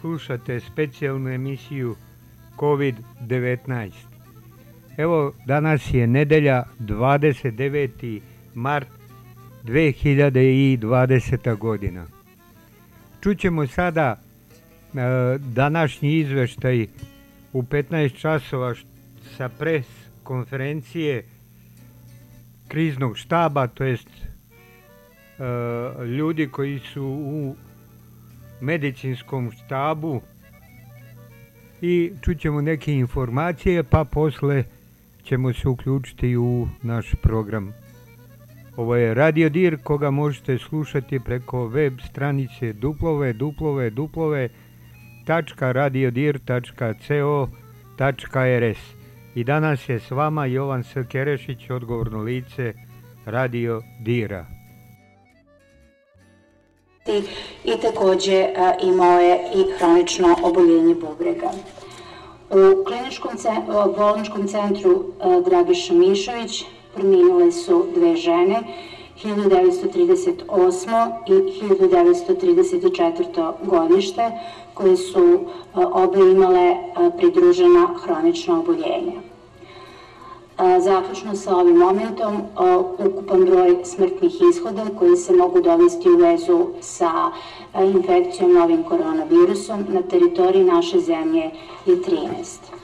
Slušate 0.00 0.60
specijalnu 0.60 1.28
emisiju 1.30 1.96
COVID-19. 2.56 3.90
Evo, 4.96 5.34
danas 5.46 5.94
je 5.94 6.06
nedelja 6.06 6.64
29. 6.80 8.20
mart 8.54 8.88
2020. 9.64 11.56
godina. 11.56 12.06
Čućemo 13.22 13.66
sada 13.66 14.16
e, 14.16 14.18
današnji 15.38 16.12
izveštaj 16.12 16.86
u 17.52 17.62
15 17.62 18.20
časova 18.20 18.74
sa 19.36 19.48
pres 19.48 19.86
konferencije 20.22 21.24
kriznog 22.68 23.18
štaba, 23.18 23.66
to 23.66 23.84
jest 23.84 24.27
ljudi 26.18 26.48
koji 26.48 26.78
su 26.78 27.04
u 27.04 27.56
medicinskom 28.60 29.50
štabu 29.50 30.20
i 31.80 32.12
čućemo 32.22 32.60
neke 32.60 32.94
informacije 32.94 33.82
pa 33.82 34.04
posle 34.04 34.64
ćemo 35.22 35.52
se 35.52 35.68
uključiti 35.68 36.36
u 36.36 36.68
naš 36.82 37.14
program. 37.22 37.72
Ovo 38.76 38.96
je 38.96 39.14
Radio 39.14 39.48
Dir 39.48 39.78
koga 39.82 40.10
možete 40.10 40.58
slušati 40.58 41.20
preko 41.20 41.66
web 41.66 41.98
stranice 42.10 42.72
duplove 42.72 43.32
duplove 43.32 43.90
duplove 43.90 44.48
.radiodir.co.rs 45.60 46.38
i 49.34 49.44
danas 49.44 49.88
je 49.88 50.00
s 50.00 50.10
vama 50.10 50.46
Jovan 50.46 50.84
Srkerešić, 50.84 51.70
odgovorno 51.70 52.22
lice 52.22 52.72
Radio 53.26 53.82
Dira 54.00 54.57
i 57.64 57.76
takođe 57.82 58.48
imao 58.82 59.20
je 59.20 59.50
i 59.54 59.64
hronično 59.78 60.36
oboljenje 60.42 60.94
bubrega. 60.94 61.50
U 62.50 62.84
kliničkom 62.84 63.32
bolničkom 63.96 64.48
centru 64.48 65.04
Dragiša 65.44 65.94
Mišović 65.94 66.64
preminule 66.94 67.52
su 67.52 67.86
dve 67.94 68.16
žene, 68.16 68.62
1938. 69.24 71.12
i 71.26 71.32
1934. 71.32 73.52
godište, 73.62 74.30
koje 74.74 74.96
su 74.96 75.40
obe 75.74 76.18
imale 76.18 76.76
pridružena 77.18 77.88
hronična 78.04 78.60
oboljenja. 78.60 79.27
Zaključno 80.58 81.34
sa 81.36 81.56
ovim 81.56 81.76
momentom, 81.76 82.36
ukupan 82.98 83.44
broj 83.44 83.76
smrtnih 83.84 84.32
ishoda 84.50 84.86
koji 84.98 85.16
se 85.16 85.32
mogu 85.32 85.60
dovesti 85.60 86.08
u 86.10 86.16
vezu 86.16 86.66
sa 86.80 87.10
infekcijom 87.94 88.52
novim 88.54 88.82
koronavirusom 88.82 89.84
na 89.88 90.02
teritoriji 90.02 90.64
naše 90.64 91.00
zemlje 91.00 91.50
je 91.86 91.96
13. 91.96 92.78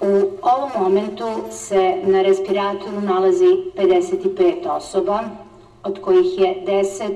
U 0.00 0.28
ovom 0.42 0.70
momentu 0.78 1.24
se 1.50 1.96
na 2.04 2.22
respiratoru 2.22 3.00
nalazi 3.00 3.56
55 3.76 4.76
osoba, 4.76 5.24
od 5.84 6.00
kojih 6.00 6.38
je 6.38 6.64
10 6.66 7.10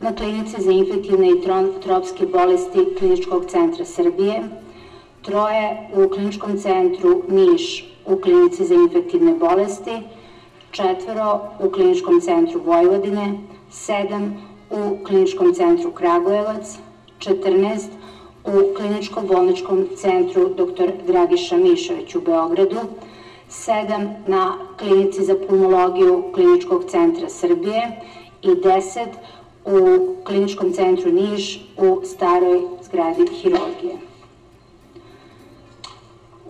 na 0.00 0.14
klinici 0.14 0.62
za 0.62 0.70
infektivne 0.70 1.30
i 1.30 1.42
tropske 1.82 2.26
bolesti 2.26 2.94
Kliničkog 2.98 3.44
centra 3.46 3.84
Srbije, 3.84 4.61
troje 5.22 5.88
u 5.94 6.08
kliničkom 6.08 6.58
centru 6.58 7.22
Niš 7.28 7.84
u 8.06 8.16
klinici 8.16 8.64
za 8.64 8.74
infektivne 8.74 9.34
bolesti, 9.34 10.02
četvero 10.70 11.40
u 11.60 11.70
kliničkom 11.70 12.20
centru 12.20 12.60
Vojvodine, 12.64 13.38
sedam 13.70 14.46
u 14.70 15.04
kliničkom 15.04 15.54
centru 15.54 15.90
Kragujevac, 15.90 16.78
14 17.18 17.86
u 18.44 18.74
kliničko-bolničkom 18.76 19.86
centru 19.96 20.48
dr. 20.48 20.90
Dragiša 21.06 21.56
Mišović 21.56 22.14
u 22.14 22.20
Beogradu, 22.20 22.80
7 23.50 24.08
na 24.26 24.58
klinici 24.78 25.24
za 25.24 25.34
pulmologiju 25.48 26.24
Kliničkog 26.34 26.84
centra 26.84 27.28
Srbije 27.28 28.00
i 28.42 28.48
10 28.48 29.06
u 29.64 30.06
kliničkom 30.24 30.72
centru 30.72 31.12
Niš 31.12 31.60
u 31.76 32.00
staroj 32.04 32.62
zgradi 32.82 33.26
hirurgije. 33.26 34.11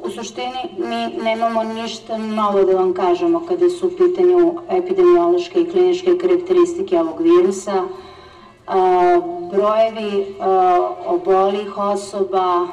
U 0.05 0.11
suštini 0.11 0.63
mi 0.79 1.25
nemamo 1.25 1.63
ništa 1.65 2.19
novo 2.19 2.65
da 2.65 2.77
vam 2.77 2.95
kažemo 2.95 3.43
kada 3.49 3.71
su 3.71 3.87
u 3.87 3.91
pitanju 3.91 4.55
epidemiološke 4.71 5.61
i 5.61 5.71
kliničke 5.71 6.19
karakteristike 6.19 7.01
ovog 7.01 7.21
virusa. 7.21 7.83
Brojevi 9.53 10.35
obolih 11.07 11.79
osoba 11.79 12.67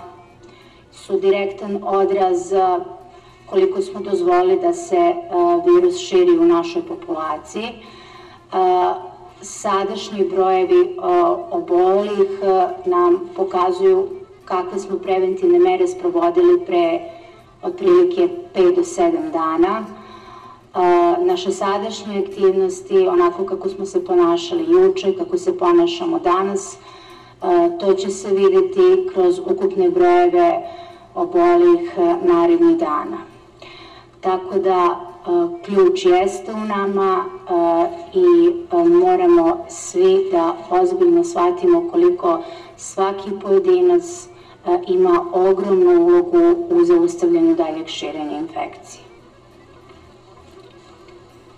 su 0.91 1.19
direktan 1.19 1.79
odraz 1.83 2.53
koliko 3.45 3.81
smo 3.81 3.99
dozvolili 3.99 4.59
da 4.61 4.73
se 4.73 5.13
virus 5.65 5.97
širi 5.97 6.37
u 6.39 6.45
našoj 6.45 6.81
populaciji. 6.81 7.69
Sadašnji 9.41 10.23
brojevi 10.23 10.97
obolih 11.51 12.29
nam 12.85 13.29
pokazuju 13.35 14.07
kakve 14.45 14.79
smo 14.79 14.97
preventivne 14.97 15.59
mere 15.59 15.87
sprovodili 15.87 16.65
pre 16.65 16.99
otprilike 17.63 18.29
5 18.55 18.75
do 18.75 18.81
7 18.81 19.31
dana. 19.31 19.85
Naše 21.25 21.51
sadašnje 21.51 22.23
aktivnosti, 22.27 23.07
onako 23.07 23.45
kako 23.45 23.69
smo 23.69 23.85
se 23.85 24.05
ponašali 24.05 24.65
juče, 24.71 25.17
kako 25.17 25.37
se 25.37 25.57
ponašamo 25.57 26.19
danas, 26.19 26.77
to 27.79 27.93
će 27.93 28.09
se 28.09 28.27
videti 28.33 29.09
kroz 29.13 29.39
ukupne 29.39 29.89
brojeve 29.89 30.61
obolih 31.15 31.91
narednih 32.23 32.77
dana. 32.77 33.17
Tako 34.21 34.59
da 34.59 34.99
ključ 35.65 36.05
jeste 36.05 36.53
u 36.53 36.65
nama 36.65 37.25
i 38.13 38.53
moramo 38.85 39.65
svi 39.69 40.29
da 40.31 40.55
ozbiljno 40.69 41.23
shvatimo 41.23 41.89
koliko 41.91 42.41
svaki 42.77 43.29
pojedinac 43.41 44.28
ima 44.87 45.25
ogromnu 45.33 46.01
ulogu 46.01 46.65
u 46.69 46.85
zaustavljanju 46.85 47.55
daljeg 47.55 47.87
širenja 47.87 48.37
infekcije. 48.37 49.03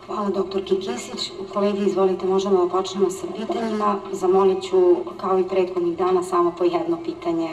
Hvala 0.06 0.30
doktor 0.30 0.64
Kikisić. 0.64 1.32
Kolegi, 1.54 1.86
izvolite, 1.86 2.26
možemo 2.26 2.66
da 2.66 2.72
počnemo 2.72 3.10
sa 3.10 3.28
pitanjima. 3.38 4.00
Zamolit 4.12 4.64
ću, 4.64 4.96
kao 5.22 5.40
i 5.40 5.48
prethodnih 5.48 5.98
dana, 5.98 6.24
samo 6.24 6.54
po 6.58 6.64
jedno 6.64 6.98
pitanje 7.06 7.50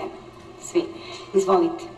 svi. 0.61 0.85
Izvolite. 1.35 1.98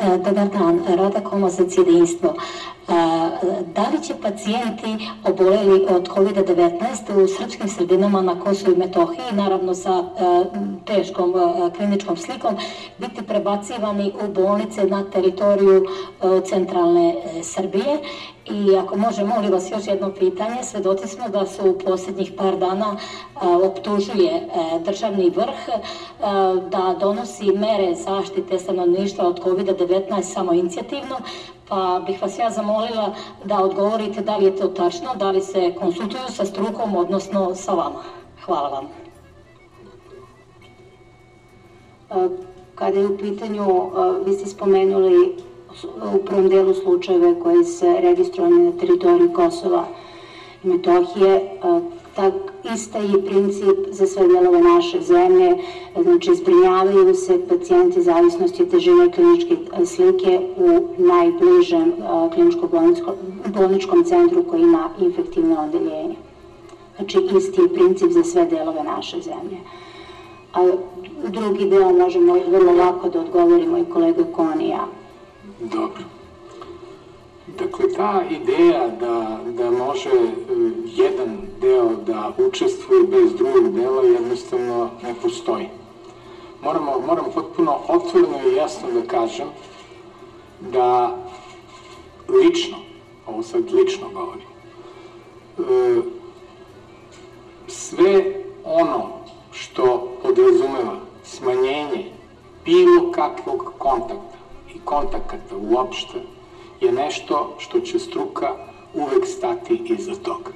E, 0.00 0.18
dobar 0.18 0.48
dan, 0.48 0.80
Rada 0.96 1.20
Koma 1.20 1.50
za 1.50 1.68
cijedinstvo. 1.68 2.28
E, 2.28 2.92
da 3.74 3.88
li 3.92 4.02
će 4.02 4.14
pacijenti 4.22 5.06
oboleli 5.24 5.86
od 5.90 6.08
COVID-19 6.08 7.24
u 7.24 7.28
srpskim 7.28 7.68
sredinama 7.68 8.22
na 8.22 8.40
Kosovo 8.40 8.72
i 8.72 8.78
Metohiji, 8.78 9.32
naravno 9.32 9.74
sa 9.74 9.90
e, 9.90 10.44
teškom 10.86 11.34
kliničkom 11.76 12.16
slikom, 12.16 12.56
biti 12.98 13.22
prebacivani 13.22 14.12
u 14.24 14.32
bolnice 14.32 14.84
na 14.84 15.04
teritoriju 15.10 15.86
centralne 16.48 17.14
Srbije 17.42 17.98
I 18.50 18.76
ako 18.76 18.96
može, 18.96 19.24
molim 19.24 19.52
vas 19.52 19.70
još 19.70 19.86
jedno 19.86 20.12
pitanje. 20.12 20.62
Svedoci 20.62 21.08
smo 21.08 21.28
da 21.28 21.46
su 21.46 21.70
u 21.70 21.78
posljednjih 21.78 22.32
par 22.36 22.56
dana 22.56 22.96
optužuje 23.64 24.32
e, 24.32 24.48
državni 24.84 25.30
vrh 25.30 25.68
e, 25.68 25.78
da 26.70 26.96
donosi 27.00 27.46
mere 27.46 27.94
zaštite 27.94 28.58
stanovništva 28.58 29.26
od 29.28 29.40
COVID-19 29.40 30.22
samo 30.22 30.52
inicijativno, 30.52 31.16
pa 31.68 32.02
bih 32.06 32.22
vas 32.22 32.38
ja 32.38 32.50
zamolila 32.50 33.14
da 33.44 33.58
odgovorite 33.58 34.20
da 34.22 34.36
li 34.36 34.44
je 34.44 34.56
to 34.56 34.68
tačno, 34.68 35.14
da 35.14 35.30
li 35.30 35.40
se 35.40 35.74
konsultuju 35.80 36.22
sa 36.28 36.44
strukom, 36.44 36.96
odnosno 36.96 37.54
sa 37.54 37.72
vama. 37.72 38.02
Hvala 38.44 38.68
vam. 38.68 38.88
E, 42.10 42.28
kada 42.74 42.98
je 42.98 43.06
u 43.06 43.18
pitanju, 43.18 43.90
vi 44.26 44.32
ste 44.32 44.46
spomenuli 44.46 45.47
u 46.14 46.24
prvom 46.24 46.48
delu 46.48 46.74
slučajeve 46.74 47.40
koji 47.42 47.64
se 47.64 47.96
registrovani 48.00 48.64
na 48.64 48.72
teritoriji 48.72 49.32
Kosova 49.32 49.86
i 50.64 50.68
Metohije, 50.68 51.58
tak 52.16 52.34
ista 52.74 52.98
je 52.98 53.24
princip 53.24 53.76
za 53.90 54.06
sve 54.06 54.28
delove 54.28 54.60
naše 54.62 55.00
zemlje, 55.00 55.56
znači 56.02 56.34
zbrinjavaju 56.34 57.14
se 57.14 57.40
pacijenti 57.48 58.02
zavisnosti 58.02 58.62
od 58.62 58.70
težine 58.70 59.12
kliničke 59.12 59.56
slike 59.86 60.40
u 60.56 60.80
najbližem 60.98 61.92
kliničko-bolničkom 62.34 64.04
centru 64.04 64.44
koji 64.50 64.62
ima 64.62 64.88
infektivne 65.00 65.58
odeljenje. 65.58 66.14
Znači 66.96 67.18
isti 67.36 67.60
je 67.60 67.74
princip 67.74 68.10
za 68.10 68.24
sve 68.24 68.46
delove 68.46 68.82
naše 68.82 69.20
zemlje. 69.20 69.58
A 70.52 70.66
drugi 71.28 71.64
deo 71.64 71.92
možemo 71.92 72.36
vrlo 72.48 72.72
lako 72.72 73.08
da 73.08 73.20
odgovorimo 73.20 73.78
i 73.78 73.84
kolega 73.84 74.24
Konija. 74.32 74.86
Dobro. 75.60 76.02
Dakle, 77.46 77.92
ta 77.96 78.22
ideja 78.30 78.88
da, 78.88 79.40
da 79.52 79.70
može 79.70 80.10
e, 80.10 80.32
jedan 80.84 81.38
deo 81.60 81.90
da 82.06 82.32
učestvuje 82.48 83.02
bez 83.02 83.34
drugog 83.34 83.74
dela 83.74 84.02
jednostavno 84.02 84.90
ne 85.02 85.14
postoji. 85.22 85.68
Moramo, 86.62 86.98
moramo 87.06 87.30
potpuno 87.34 87.78
otvoreno 87.88 88.48
i 88.48 88.56
jasno 88.56 88.88
da 88.90 89.06
kažem 89.06 89.48
da 90.60 91.16
lično, 92.28 92.76
ovo 93.26 93.42
sad 93.42 93.72
lično 93.72 94.08
govorim, 94.14 94.46
e, 95.58 96.00
sve 97.66 98.42
ono 98.64 99.08
što 99.52 100.12
podrazumeva 100.22 100.96
smanjenje 101.24 102.12
bilo 102.64 103.12
kakvog 103.12 103.72
kontakta 103.78 104.37
i 104.74 104.78
kontakata 104.84 105.56
uopšte 105.56 106.22
je 106.80 106.92
nešto 106.92 107.54
što 107.58 107.80
će 107.80 107.98
struka 107.98 108.54
uvek 108.94 109.26
stati 109.26 109.82
iza 109.98 110.14
toga. 110.14 110.50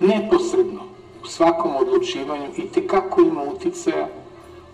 Neposredno, 0.00 0.80
u 1.24 1.26
svakom 1.26 1.76
odlučivanju 1.76 2.46
i 2.56 2.68
tekako 2.68 3.20
ima 3.20 3.42
uticaja 3.42 4.08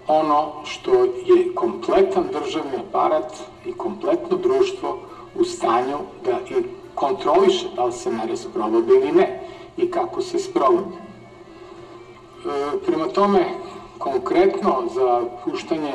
ono 0.07 0.53
što 0.65 1.05
je 1.05 1.55
kompletan 1.55 2.25
državni 2.33 2.77
aparat 2.89 3.33
i 3.67 3.73
kompletno 3.73 4.37
društvo 4.37 4.99
u 5.35 5.45
stanju 5.45 5.99
da 6.25 6.39
i 6.51 6.63
kontroliše 6.95 7.67
da 7.77 7.85
li 7.85 7.93
se 7.93 8.11
mere 8.11 8.37
sprovode 8.37 8.95
ili 8.95 9.13
ne 9.13 9.49
i 9.77 9.91
kako 9.91 10.23
se 10.23 10.39
sprovode. 10.39 10.97
E, 10.97 12.79
prema 12.87 13.07
tome, 13.07 13.45
konkretno 13.99 14.83
za 14.95 15.23
puštanje 15.45 15.93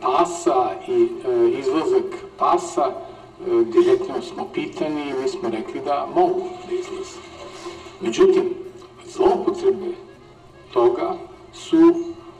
pasa 0.00 0.70
i 0.88 1.08
e, 1.24 1.58
izlazak 1.58 2.04
pasa, 2.38 2.86
e, 2.90 3.64
direktno 3.64 4.22
smo 4.22 4.48
pitani 4.54 5.10
i 5.10 5.22
mi 5.22 5.28
smo 5.28 5.48
rekli 5.48 5.80
da 5.84 6.08
mogu 6.14 6.42
da 6.68 6.74
izlaze. 6.74 7.18
Međutim, 8.00 8.54
zloupotrebe 9.06 9.94
toga 10.72 11.14
su 11.52 11.94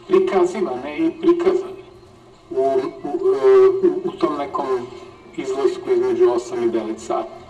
prikazivane 0.09 0.99
i 0.99 1.11
prikazane 1.21 1.83
u, 2.51 2.63
u, 3.05 3.35
e, 3.35 3.89
u, 4.05 4.13
tom 4.13 4.37
nekom 4.39 4.67
izlasku 5.37 5.91
između 5.91 6.25
8 6.25 6.65
i 6.65 6.71
9 6.71 6.99
sata. 6.99 7.43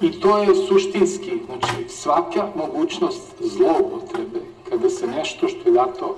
I 0.00 0.20
to 0.20 0.38
je 0.38 0.54
suštinski, 0.54 1.30
znači 1.46 1.88
svaka 1.88 2.48
mogućnost 2.54 3.22
zloupotrebe, 3.40 4.40
kada 4.68 4.90
se 4.90 5.06
nešto 5.06 5.48
što 5.48 5.68
je 5.68 5.72
dato 5.72 6.16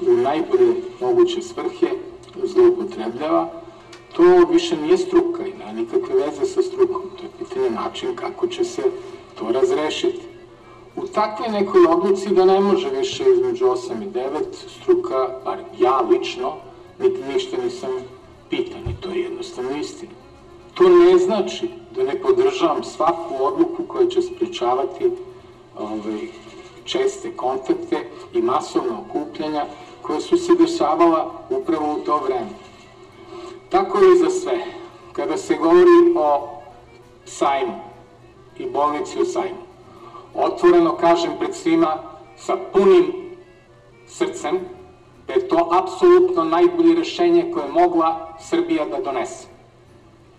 u 0.00 0.12
najbolje 0.12 0.74
moguće 1.00 1.42
svrhe 1.42 1.86
zloupotrebljava, 2.44 3.50
to 4.16 4.22
više 4.50 4.76
nije 4.76 4.98
struka 4.98 5.46
i 5.46 5.52
nema 5.58 5.72
nikakve 5.72 6.14
veze 6.14 6.46
sa 6.46 6.62
strukom. 6.62 7.02
To 7.16 7.22
je 7.22 7.30
pitanje 7.38 7.70
način 7.70 8.16
kako 8.16 8.46
će 8.46 8.64
se 8.64 8.82
to 9.38 9.52
razrešiti. 9.52 10.20
U 10.96 11.06
takvoj 11.06 11.48
nekoj 11.48 11.86
odluci 11.88 12.34
da 12.34 12.44
ne 12.44 12.60
može 12.60 12.90
više 12.90 13.24
između 13.32 13.64
8 13.64 14.02
i 14.02 14.06
9 14.06 14.44
struka, 14.80 15.28
bar 15.44 15.58
ja 15.78 16.00
lično, 16.00 16.52
ništa 17.32 17.56
nisam 17.64 17.90
pitan 18.50 18.80
i 18.80 19.00
to 19.00 19.10
je 19.10 19.20
jednostavno 19.20 19.76
istina. 19.76 20.12
To 20.74 20.88
ne 20.88 21.18
znači 21.18 21.68
da 21.96 22.02
ne 22.02 22.22
podržavam 22.22 22.84
svaku 22.84 23.34
odluku 23.40 23.82
koja 23.88 24.06
će 24.06 24.22
spričavati 24.22 25.10
ovaj, 25.78 26.28
česte 26.86 27.36
kontakte 27.36 28.10
i 28.32 28.42
masovna 28.42 29.00
okupljanja 29.00 29.64
koja 30.02 30.20
su 30.20 30.36
se 30.36 30.54
dešavala 30.54 31.32
upravo 31.50 31.92
u 31.92 32.04
to 32.04 32.18
vreme. 32.18 32.50
Tako 33.68 33.98
je 33.98 34.12
i 34.12 34.18
za 34.18 34.30
sve. 34.30 34.58
Kada 35.12 35.36
se 35.36 35.54
govori 35.54 36.14
o 36.16 36.48
sajmu 37.24 37.80
i 38.58 38.66
bolnici 38.66 39.22
u 39.22 39.24
sajmu, 39.24 39.58
otvoreno 40.34 40.96
kažem 40.96 41.30
pred 41.38 41.54
svima 41.54 41.98
sa 42.36 42.56
punim 42.72 43.12
srcem 44.06 44.58
da 45.26 45.32
je 45.32 45.48
to 45.48 45.68
apsolutno 45.82 46.44
najbolje 46.44 46.94
rešenje 46.94 47.50
koje 47.54 47.64
je 47.64 47.72
mogla 47.72 48.36
Srbija 48.40 48.84
da 48.84 49.00
donese. 49.00 49.46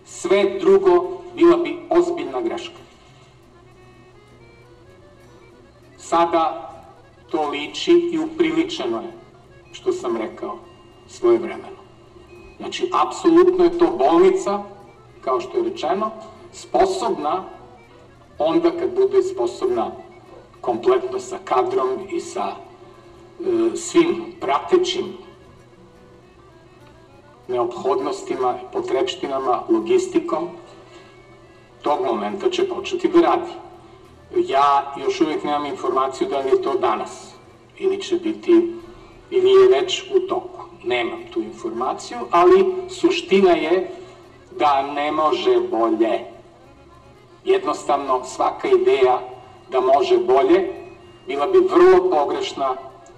Sve 0.04 0.58
drugo 0.60 1.04
bila 1.34 1.56
bi 1.56 1.78
ozbiljna 1.90 2.40
greška. 2.40 2.87
Sada 6.08 6.70
to 7.30 7.48
liči 7.50 7.92
i 8.12 8.18
upriličeno 8.18 9.00
je 9.00 9.12
što 9.72 9.92
sam 9.92 10.16
rekao 10.16 10.58
svoje 11.08 11.38
vremeno. 11.38 11.82
Znači, 12.56 12.90
apsolutno 12.92 13.64
je 13.64 13.78
to 13.78 13.90
bolnica, 13.98 14.62
kao 15.20 15.40
što 15.40 15.58
je 15.58 15.64
rečeno, 15.64 16.10
sposobna 16.52 17.44
onda 18.38 18.70
kad 18.70 18.94
bude 18.94 19.22
sposobna 19.22 19.90
kompletno 20.60 21.20
sa 21.20 21.38
kadrom 21.44 21.88
i 22.10 22.20
sa 22.20 22.46
e, 22.48 23.76
svim 23.76 24.24
pratećim 24.40 25.04
neophodnostima, 27.48 28.58
potrebštinama, 28.72 29.62
logistikom, 29.68 30.48
tog 31.82 32.00
momenta 32.04 32.50
će 32.50 32.68
početi 32.68 33.08
da 33.08 33.20
radi. 33.20 33.67
Ja 34.36 34.94
još 34.96 35.20
uvijek 35.20 35.44
nemam 35.44 35.66
informaciju 35.66 36.28
da 36.28 36.38
li 36.38 36.48
je 36.48 36.62
to 36.62 36.74
danas 36.74 37.32
ili 37.78 38.02
će 38.02 38.16
biti 38.16 38.72
ili 39.30 39.50
je 39.50 39.68
već 39.68 40.04
u 40.16 40.20
toku. 40.20 40.60
Nemam 40.84 41.18
tu 41.32 41.40
informaciju, 41.40 42.18
ali 42.30 42.74
suština 42.88 43.50
je 43.50 43.90
da 44.50 44.82
ne 44.82 45.12
može 45.12 45.60
bolje. 45.60 46.20
Jednostavno, 47.44 48.24
svaka 48.24 48.68
ideja 48.68 49.20
da 49.70 49.80
može 49.80 50.18
bolje 50.18 50.72
bila 51.26 51.46
bi 51.46 51.58
vrlo 51.58 52.10
pogrešna 52.10 52.76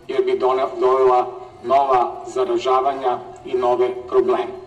jer 0.09 0.25
bi 0.25 0.39
dovela 0.81 1.27
nova 1.65 2.25
zaražavanja 2.27 3.19
i 3.45 3.55
nove 3.55 3.91
probleme. 4.09 4.61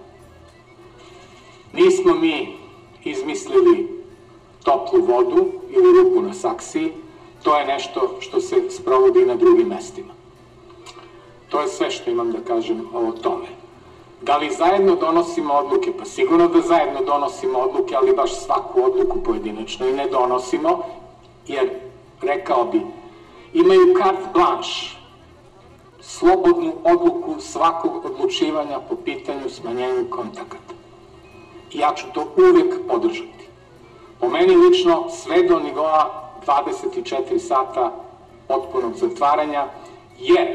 Nismo 1.73 2.13
mi 2.13 2.57
izmislili 3.03 4.02
toplu 4.63 5.01
vodu 5.01 5.45
ili 5.69 6.03
ruku 6.03 6.21
na 6.21 6.33
saksiji, 6.33 6.93
to 7.43 7.57
je 7.57 7.65
nešto 7.65 8.17
što 8.19 8.39
se 8.39 8.69
sprovodi 8.69 9.25
na 9.25 9.35
drugim 9.35 9.67
mestima. 9.67 10.13
To 11.49 11.61
je 11.61 11.67
sve 11.67 11.91
što 11.91 12.11
imam 12.11 12.31
da 12.31 12.39
kažem 12.47 12.87
o 12.93 13.11
tome. 13.11 13.47
Da 14.21 14.37
li 14.37 14.55
zajedno 14.57 14.95
donosimo 14.95 15.53
odluke? 15.53 15.93
Pa 15.97 16.05
sigurno 16.05 16.47
da 16.47 16.61
zajedno 16.61 17.01
donosimo 17.05 17.59
odluke, 17.59 17.95
ali 17.95 18.15
baš 18.15 18.39
svaku 18.45 18.83
odluku 18.83 19.23
pojedinačno 19.23 19.87
i 19.87 19.93
ne 19.93 20.07
donosimo, 20.07 20.83
jer, 21.47 21.69
rekao 22.21 22.65
bi, 22.65 22.81
imaju 23.53 23.95
kart 24.01 24.33
blanš, 24.33 24.97
slobodnu 26.01 26.73
odluku 26.83 27.35
svakog 27.39 28.05
odlučivanja 28.05 28.79
po 28.89 28.95
pitanju 28.95 29.49
smanjenju 29.49 30.09
kontakata. 30.09 30.73
I 31.71 31.79
ja 31.79 31.93
ću 31.95 32.05
to 32.13 32.33
uvek 32.37 32.87
podržati. 32.87 33.42
Po 34.23 34.29
meni 34.29 34.55
lično 34.55 35.09
sve 35.09 35.43
do 35.43 35.59
nivoa 35.59 36.31
24 36.47 37.39
sata 37.39 37.91
potpunog 38.47 38.93
zatvaranja, 38.95 39.67
jer 40.19 40.47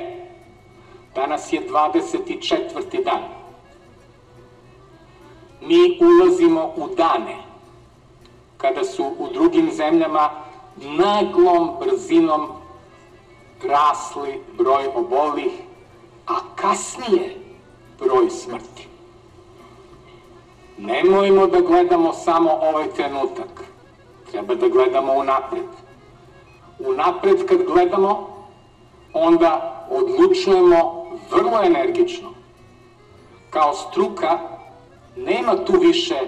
danas 1.14 1.52
je 1.52 1.68
24. 1.68 3.04
dan. 3.04 3.22
Mi 5.60 5.98
ulazimo 6.00 6.72
u 6.76 6.88
dane 6.94 7.36
kada 8.56 8.84
su 8.84 9.04
u 9.18 9.28
drugim 9.32 9.70
zemljama 9.72 10.30
naglom 10.76 11.70
brzinom 11.80 12.48
rasli 13.62 14.42
broj 14.58 14.86
obolih, 14.94 15.52
a 16.26 16.34
kasnije 16.56 17.36
broj 17.98 18.30
smrti. 18.30 18.87
Nemojmo 20.78 21.46
da 21.46 21.60
gledamo 21.60 22.12
samo 22.12 22.50
ovaj 22.50 22.88
trenutak. 22.96 23.64
Treba 24.30 24.54
da 24.54 24.68
gledamo 24.68 25.12
unapred. 25.12 25.66
Unapred 26.78 27.46
kad 27.46 27.62
gledamo, 27.62 28.28
onda 29.12 29.84
odlučujemo 29.90 31.06
vrlo 31.30 31.62
energično. 31.64 32.28
Kao 33.50 33.74
struka 33.74 34.38
nema 35.16 35.64
tu 35.64 35.72
više 35.80 36.18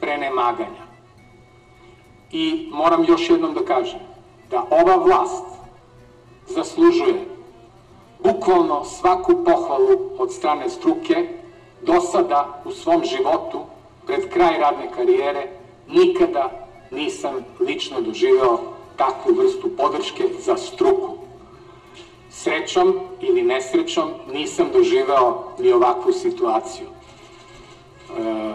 prenemaganja. 0.00 0.90
I 2.30 2.68
moram 2.72 3.04
još 3.04 3.30
jednom 3.30 3.54
da 3.54 3.64
kažem 3.64 4.00
da 4.50 4.64
ova 4.70 4.96
vlast 4.96 5.44
zaslužuje 6.46 7.24
bukvalno 8.22 8.84
svaku 8.84 9.44
pohvalu 9.44 10.10
od 10.18 10.32
strane 10.32 10.68
struke, 10.68 11.28
do 11.82 12.00
sada 12.00 12.62
u 12.64 12.70
svom 12.70 13.04
životu, 13.04 13.60
pred 14.06 14.28
kraj 14.32 14.58
radne 14.58 14.90
karijere, 14.96 15.46
nikada 15.88 16.50
nisam 16.90 17.44
lično 17.60 18.00
doživeo 18.00 18.58
takvu 18.96 19.34
vrstu 19.34 19.76
podrške 19.76 20.24
za 20.38 20.56
struku. 20.56 21.16
Srećom 22.30 23.00
ili 23.20 23.42
nesrećom 23.42 24.10
nisam 24.32 24.70
doživeo 24.72 25.52
ni 25.58 25.72
ovakvu 25.72 26.12
situaciju. 26.12 26.86
E, 26.86 28.54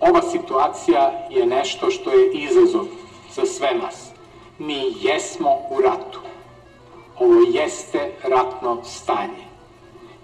ova 0.00 0.22
situacija 0.22 1.28
je 1.30 1.46
nešto 1.46 1.90
što 1.90 2.10
je 2.10 2.32
izazov 2.32 2.86
za 3.34 3.46
sve 3.46 3.74
nas. 3.74 4.10
Mi 4.58 4.94
jesmo 5.00 5.50
u 5.70 5.80
ratu. 5.80 6.20
Ovo 7.18 7.40
jeste 7.48 8.12
ratno 8.22 8.84
stanje. 8.84 9.46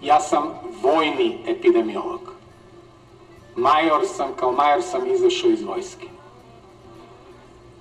Ja 0.03 0.20
sam 0.20 0.55
vojni 0.82 1.38
epidemiolog. 1.46 2.41
Major 3.57 4.07
sam, 4.07 4.28
kao 4.36 4.53
major 4.53 4.82
sam 4.82 5.11
izašao 5.11 5.50
iz 5.50 5.62
vojske. 5.62 6.07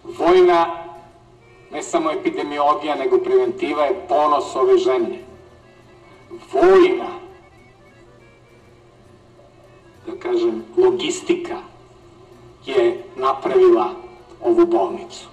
Vojna, 0.03 0.65
ne 1.71 1.83
samo 1.83 2.11
epidemiologija, 2.11 2.95
nego 2.95 3.17
preventiva 3.17 3.83
je 3.83 4.05
ponos 4.09 4.55
ove 4.55 4.77
zemlje. 4.77 5.19
Vojna, 6.53 7.07
da 10.07 10.19
kažem, 10.19 10.65
logistika 10.77 11.57
je 12.65 13.03
napravila 13.15 13.89
ovu 14.41 14.65
bolnicu. 14.65 15.27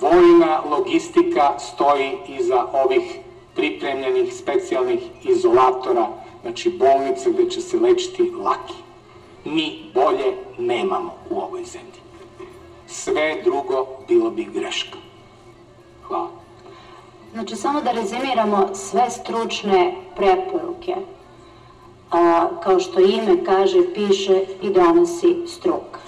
Vojna 0.00 0.62
logistika 0.70 1.58
stoji 1.58 2.18
iza 2.28 2.66
ovih 2.72 3.18
pripremljenih 3.54 4.34
specijalnih 4.34 5.00
izolatora, 5.22 6.08
znači 6.42 6.70
bolnice 6.70 7.30
gde 7.30 7.50
će 7.50 7.60
se 7.60 7.76
lečiti 7.76 8.30
laki. 8.30 8.74
Mi 9.44 9.90
bolje 9.94 10.36
nemamo 10.58 11.14
u 11.30 11.40
ovoj 11.40 11.64
zemlji. 11.64 12.00
Sve 12.86 13.42
drugo 13.44 13.86
bilo 14.08 14.30
bi 14.30 14.44
greška. 14.44 14.98
Hvala. 16.02 16.28
Znači, 17.32 17.56
samo 17.56 17.80
da 17.80 17.92
rezimiramo 17.92 18.68
sve 18.74 19.10
stručne 19.10 19.94
preporuke. 20.16 20.94
A, 22.10 22.48
kao 22.62 22.80
što 22.80 23.00
ime 23.00 23.44
kaže, 23.44 23.94
piše 23.94 24.44
i 24.62 24.70
donosi 24.70 25.36
struka. 25.46 26.00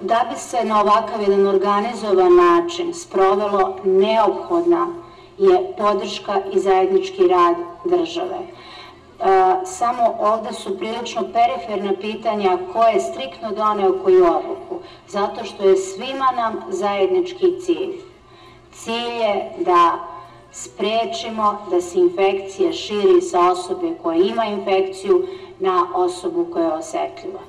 Da 0.00 0.26
bi 0.30 0.38
se 0.38 0.64
na 0.64 0.80
ovakav 0.80 1.20
jedan 1.20 1.46
organizovan 1.46 2.36
način 2.36 2.94
sprovelo 2.94 3.76
neophodna 3.84 4.86
je 5.38 5.74
podrška 5.78 6.40
i 6.52 6.58
zajednički 6.58 7.28
rad 7.28 7.56
države. 7.84 8.38
E, 9.20 9.66
samo 9.66 10.16
ovde 10.20 10.52
su 10.52 10.78
prilično 10.78 11.22
periferna 11.32 11.92
pitanja 12.00 12.58
ko 12.72 12.82
je 12.82 13.00
striktno 13.00 13.50
doneo 13.52 13.98
koju 14.04 14.24
odluku, 14.24 14.78
zato 15.08 15.44
što 15.44 15.68
je 15.68 15.76
svima 15.76 16.32
nam 16.36 16.60
zajednički 16.68 17.60
cilj. 17.60 18.00
Cilj 18.72 19.14
je 19.20 19.52
da 19.58 19.98
sprečimo 20.52 21.66
da 21.70 21.80
se 21.80 21.98
infekcija 21.98 22.72
širi 22.72 23.20
sa 23.20 23.50
osobe 23.50 23.94
koja 24.02 24.18
ima 24.18 24.44
infekciju 24.44 25.26
na 25.58 25.86
osobu 25.94 26.46
koja 26.52 26.64
je 26.64 26.72
osetljiva. 26.72 27.47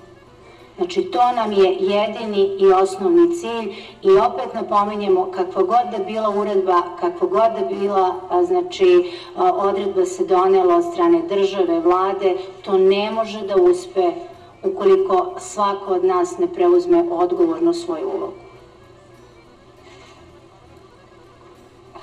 Znači, 0.80 1.02
to 1.02 1.32
nam 1.32 1.52
je 1.52 1.78
jedini 1.80 2.58
i 2.60 2.72
osnovni 2.72 3.36
cilj 3.36 3.76
i 4.02 4.18
opet 4.18 4.54
napominjemo 4.54 5.32
kakva 5.32 5.64
god 5.64 5.92
da 5.92 6.04
bila 6.04 6.30
uredba, 6.30 6.82
kakva 7.00 7.28
god 7.28 7.52
da 7.60 7.76
bila, 7.76 8.16
znači, 8.44 9.12
odredba 9.36 10.06
se 10.06 10.26
donela 10.26 10.76
od 10.76 10.84
strane 10.94 11.22
države, 11.22 11.80
vlade, 11.80 12.36
to 12.62 12.78
ne 12.78 13.12
može 13.12 13.42
da 13.42 13.56
uspe 13.56 14.12
ukoliko 14.64 15.34
svako 15.40 15.94
od 15.94 16.04
nas 16.04 16.38
ne 16.38 16.48
preuzme 16.54 17.06
odgovorno 17.12 17.74
svoju 17.74 18.10
ulogu. 18.10 18.34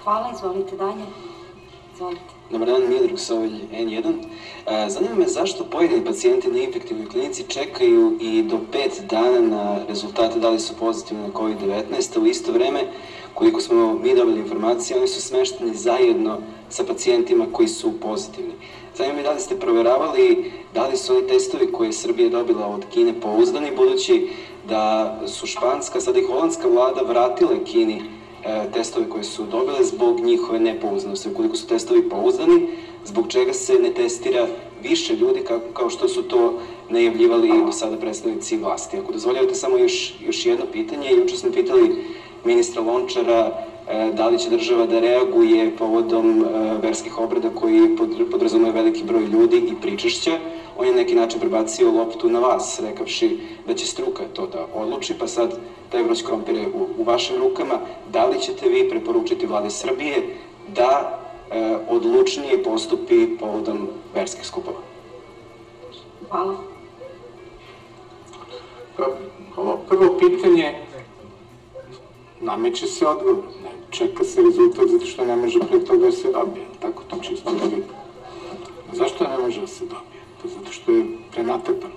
Hvala, 0.05 0.31
izvolite 0.35 0.77
dalje. 0.77 1.07
Izvolite. 1.95 2.36
Dobar 2.51 2.69
dan, 2.69 2.87
Miliruk 2.89 3.19
Sovilj, 3.19 3.67
N1. 3.73 4.15
E, 4.67 4.91
zanima 4.91 5.15
me 5.15 5.27
zašto 5.27 5.65
pojedini 5.65 6.05
pacijenti 6.05 6.49
na 6.49 6.59
infektivnoj 6.59 7.07
klinici 7.07 7.45
čekaju 7.49 8.19
i 8.21 8.43
do 8.43 8.59
pet 8.73 9.03
dana 9.11 9.41
na 9.41 9.79
rezultate 9.89 10.39
da 10.39 10.51
li 10.51 10.61
su 10.61 10.75
pozitivni 10.77 11.23
na 11.23 11.33
COVID-19, 11.33 12.19
u 12.19 12.27
isto 12.27 12.53
vreme, 12.53 12.85
koliko 13.35 13.61
smo 13.61 13.95
mi 13.95 14.15
dobili 14.15 14.41
informacije, 14.41 14.99
oni 14.99 15.07
su 15.07 15.21
smešteni 15.21 15.75
zajedno 15.75 16.39
sa 16.69 16.85
pacijentima 16.85 17.47
koji 17.53 17.69
su 17.69 18.01
pozitivni. 18.01 18.55
Zanima 18.97 19.17
me 19.17 19.23
da 19.23 19.33
li 19.33 19.41
ste 19.41 19.55
proveravali 19.55 20.51
da 20.75 20.87
li 20.87 20.97
su 20.97 21.13
oni 21.17 21.27
testovi 21.27 21.73
koje 21.73 21.89
je 21.89 21.93
Srbija 21.93 22.29
dobila 22.29 22.67
od 22.67 22.85
Kine 22.93 23.21
pouzdani, 23.21 23.77
budući 23.77 24.29
da 24.69 25.15
su 25.27 25.47
španska, 25.47 26.01
sada 26.01 26.19
i 26.19 26.23
holandska 26.23 26.69
vlada 26.69 27.03
vratile 27.03 27.65
Kini 27.65 28.03
E, 28.45 28.71
testove 28.73 29.09
koje 29.09 29.25
su 29.25 29.45
dobile 29.45 29.85
zbog 29.85 30.21
njihove 30.21 30.59
nepouzdanosti. 30.59 31.29
Ukoliko 31.29 31.57
su 31.57 31.67
testovi 31.67 32.09
pouzdani, 32.09 32.69
zbog 33.05 33.29
čega 33.29 33.53
se 33.53 33.73
ne 33.73 33.91
testira 33.91 34.47
više 34.83 35.17
ljudi 35.17 35.41
kao, 35.41 35.61
kao 35.73 35.91
što 35.91 36.09
su 36.09 36.23
to 36.23 36.59
najavljivali 36.89 37.49
do 37.67 37.73
sada 37.73 37.97
predstavnici 37.97 38.57
vlasti. 38.57 38.99
Ako 38.99 39.13
dozvoljavate 39.13 39.55
samo 39.55 39.77
još, 39.79 40.15
još 40.27 40.47
jedno 40.47 40.67
pitanje, 40.73 41.11
juče 41.11 41.37
smo 41.37 41.53
pitali 41.53 42.05
ministra 42.45 42.83
Lončara 42.83 43.63
da 44.13 44.29
li 44.29 44.39
će 44.39 44.51
država 44.51 44.87
da 44.87 45.01
reaguje 45.01 45.77
povodom 45.77 46.45
e, 46.45 46.79
verskih 46.83 47.19
obrada 47.19 47.49
koji 47.55 47.97
podrazumaju 48.31 48.73
veliki 48.73 49.05
broj 49.05 49.25
ljudi 49.25 49.57
i 49.57 49.81
pričašća. 49.81 50.39
On 50.79 50.87
je 50.87 50.93
neki 50.93 51.15
način 51.15 51.41
prebacio 51.41 51.91
loptu 51.91 52.29
na 52.29 52.39
vas, 52.39 52.81
rekavši 52.81 53.39
da 53.67 53.75
će 53.75 53.87
struka 53.87 54.23
to 54.33 54.47
da 54.47 54.67
odluči, 54.75 55.15
pa 55.19 55.27
sad 55.27 55.59
taj 55.93 56.03
vruć 56.03 56.23
krompir 56.23 56.55
je 56.57 56.67
u, 56.69 56.89
u 56.99 57.05
vašim 57.05 57.37
rukama. 57.37 57.79
Da 58.13 58.27
li 58.27 58.41
ćete 58.41 58.69
vi 58.69 58.89
preporučiti 58.89 59.47
vlade 59.47 59.71
Srbije 59.71 60.37
da 60.75 61.19
e, 61.51 61.77
odlučnije 61.89 62.63
postupi 62.63 63.37
povodom 63.41 63.89
verskih 64.15 64.47
skupova? 64.47 64.79
Hvala. 66.31 66.55
Pa, 68.97 69.05
ovo 69.57 69.79
prvo 69.89 70.19
pitanje 70.19 70.75
nameće 72.41 72.87
se 72.87 73.07
odgovor. 73.07 73.37
Čeka 73.91 74.25
se 74.25 74.43
rezultat 74.43 74.89
zato 74.89 75.07
što 75.07 75.25
ne 75.25 75.37
može 75.37 75.59
pre 75.61 75.85
toga 75.85 76.07
da 76.07 76.13
se 76.13 76.33
dobije. 76.33 76.67
Tako 76.81 77.03
to 77.09 77.17
čisto 77.23 77.51
logika. 77.51 77.95
Zašto 78.93 79.25
ne 79.25 79.39
može 79.39 79.61
da 79.61 79.67
se 79.67 79.85
dobije? 79.85 80.23
Pa 80.43 80.49
zato 80.49 80.73
što 80.73 80.93
je 80.93 81.07
prenatrpano. 81.33 81.95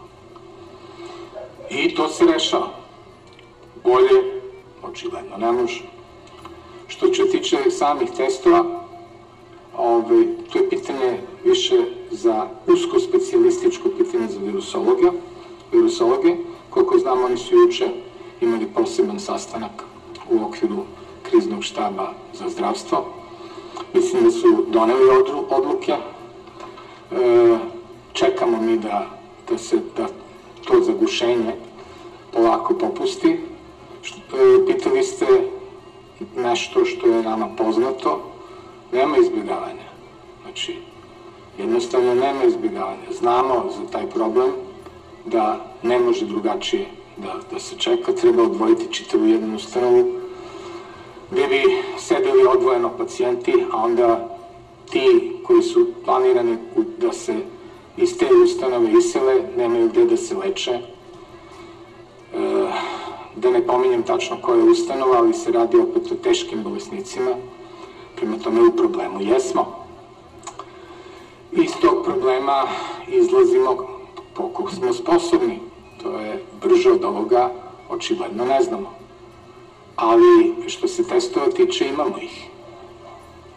I 1.70 1.96
to 1.96 2.08
se 2.08 2.26
rešava. 2.26 2.70
Bolje, 3.84 4.42
očigledno, 4.84 5.38
ne 5.38 5.52
može. 5.52 5.82
Što 6.88 7.14
se 7.14 7.30
tiče 7.32 7.58
samih 7.72 8.10
testova, 8.18 8.66
ovaj, 9.78 10.26
to 10.52 10.60
je 10.60 10.70
pitanje 10.70 11.20
više 11.44 11.76
za 12.12 12.48
usko 12.68 13.00
specialističko 13.00 13.90
pitanje 13.98 14.28
za 14.28 14.40
virusologa, 14.40 15.12
virusologe. 15.72 16.36
Koliko 16.70 16.98
znam, 16.98 17.24
oni 17.24 17.38
su 17.38 17.56
juče 17.56 17.90
imali 18.42 18.68
poseban 18.76 19.20
sastanak 19.20 19.84
u 20.30 20.44
okviru 20.46 20.84
kriznog 21.30 21.63
štaba 21.63 22.13
za 22.34 22.49
zdravstvo. 22.49 23.05
Mislim 23.93 24.23
da 24.23 24.32
su 24.32 24.65
doneli 24.67 25.09
odluke. 25.49 25.91
E, 25.91 27.57
čekamo 28.13 28.61
mi 28.61 28.77
da, 28.77 29.07
da 29.49 29.57
se 29.57 29.77
da 29.97 30.07
to 30.67 30.82
zagušenje 30.82 31.55
polako 32.34 32.73
popusti. 32.73 33.30
E, 33.30 33.39
pitali 34.67 35.03
ste 35.03 35.25
nešto 36.36 36.86
što 36.86 37.07
je 37.07 37.23
nama 37.23 37.47
poznato, 37.57 38.21
nema 38.91 39.17
izbjegavanja. 39.17 39.89
Znači, 40.41 40.77
jednostavno 41.57 42.15
nema 42.15 42.43
izbjegavanja. 42.43 43.11
Znamo 43.19 43.65
za 43.77 43.91
taj 43.91 44.09
problem 44.09 44.51
da 45.25 45.65
ne 45.84 45.99
može 45.99 46.25
drugačije 46.25 46.86
da, 47.17 47.36
da 47.51 47.59
se 47.59 47.77
čeka, 47.77 48.13
treba 48.13 48.43
odvojiti 48.43 48.93
čitavu 48.93 49.25
jednu 49.25 49.55
ustanovu 49.55 50.19
gde 51.32 51.47
bi 51.47 51.63
sedeli 51.97 52.45
odvojeno 52.45 52.97
pacijenti, 52.97 53.53
a 53.71 53.84
onda 53.84 54.38
ti 54.89 55.32
koji 55.47 55.61
su 55.61 55.88
planirani 56.05 56.57
da 56.97 57.13
se 57.13 57.36
iz 57.97 58.17
te 58.17 58.25
ustanove 58.43 58.91
isele, 58.91 59.41
nemaju 59.57 59.89
gde 59.89 60.05
da 60.05 60.17
se 60.17 60.38
leče. 60.38 60.71
E, 60.71 60.82
da 63.36 63.49
ne 63.49 63.67
pominjem 63.67 64.03
tačno 64.03 64.38
koja 64.41 64.57
je 64.57 64.69
ustanova, 64.69 65.17
ali 65.17 65.34
se 65.34 65.51
radi 65.51 65.77
opet 65.77 66.11
o 66.11 66.15
teškim 66.15 66.63
bolesnicima, 66.63 67.32
prema 68.15 68.38
tome 68.38 68.61
u 68.61 68.75
problemu 68.75 69.21
jesmo. 69.21 69.86
Iz 71.51 71.71
tog 71.82 72.05
problema 72.05 72.67
izlazimo 73.07 73.77
koliko 74.34 74.71
smo 74.71 74.93
sposobni, 74.93 75.59
to 76.03 76.19
je 76.19 76.43
brže 76.61 76.91
od 76.91 77.03
ovoga, 77.03 77.51
očigledno 77.89 78.45
ne 78.45 78.61
znamo. 78.63 78.99
Ali 80.02 80.54
što 80.68 80.88
se 80.88 81.08
testova 81.08 81.50
tiče 81.50 81.88
imamo 81.88 82.18
ih. 82.18 82.47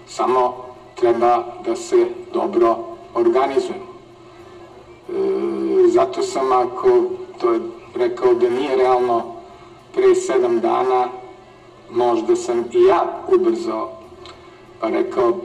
Samo 0.06 0.54
treba 0.94 1.44
da 1.64 1.76
se 1.76 2.06
dobro 2.32 2.76
organizujemo. 3.14 3.92
E, 5.08 5.88
zato 5.88 6.22
sam 6.22 6.52
ako, 6.52 6.88
to 7.40 7.52
je 7.52 7.60
rekao 7.94 8.34
da 8.34 8.50
nije 8.50 8.76
realno 8.76 9.34
pre 9.94 10.14
sedam 10.14 10.60
dana, 10.60 11.08
možda 11.90 12.36
sam 12.36 12.64
i 12.72 12.82
ja 12.84 13.22
ubrzao, 13.34 13.92
pa 14.80 14.88
rekao 14.88 15.36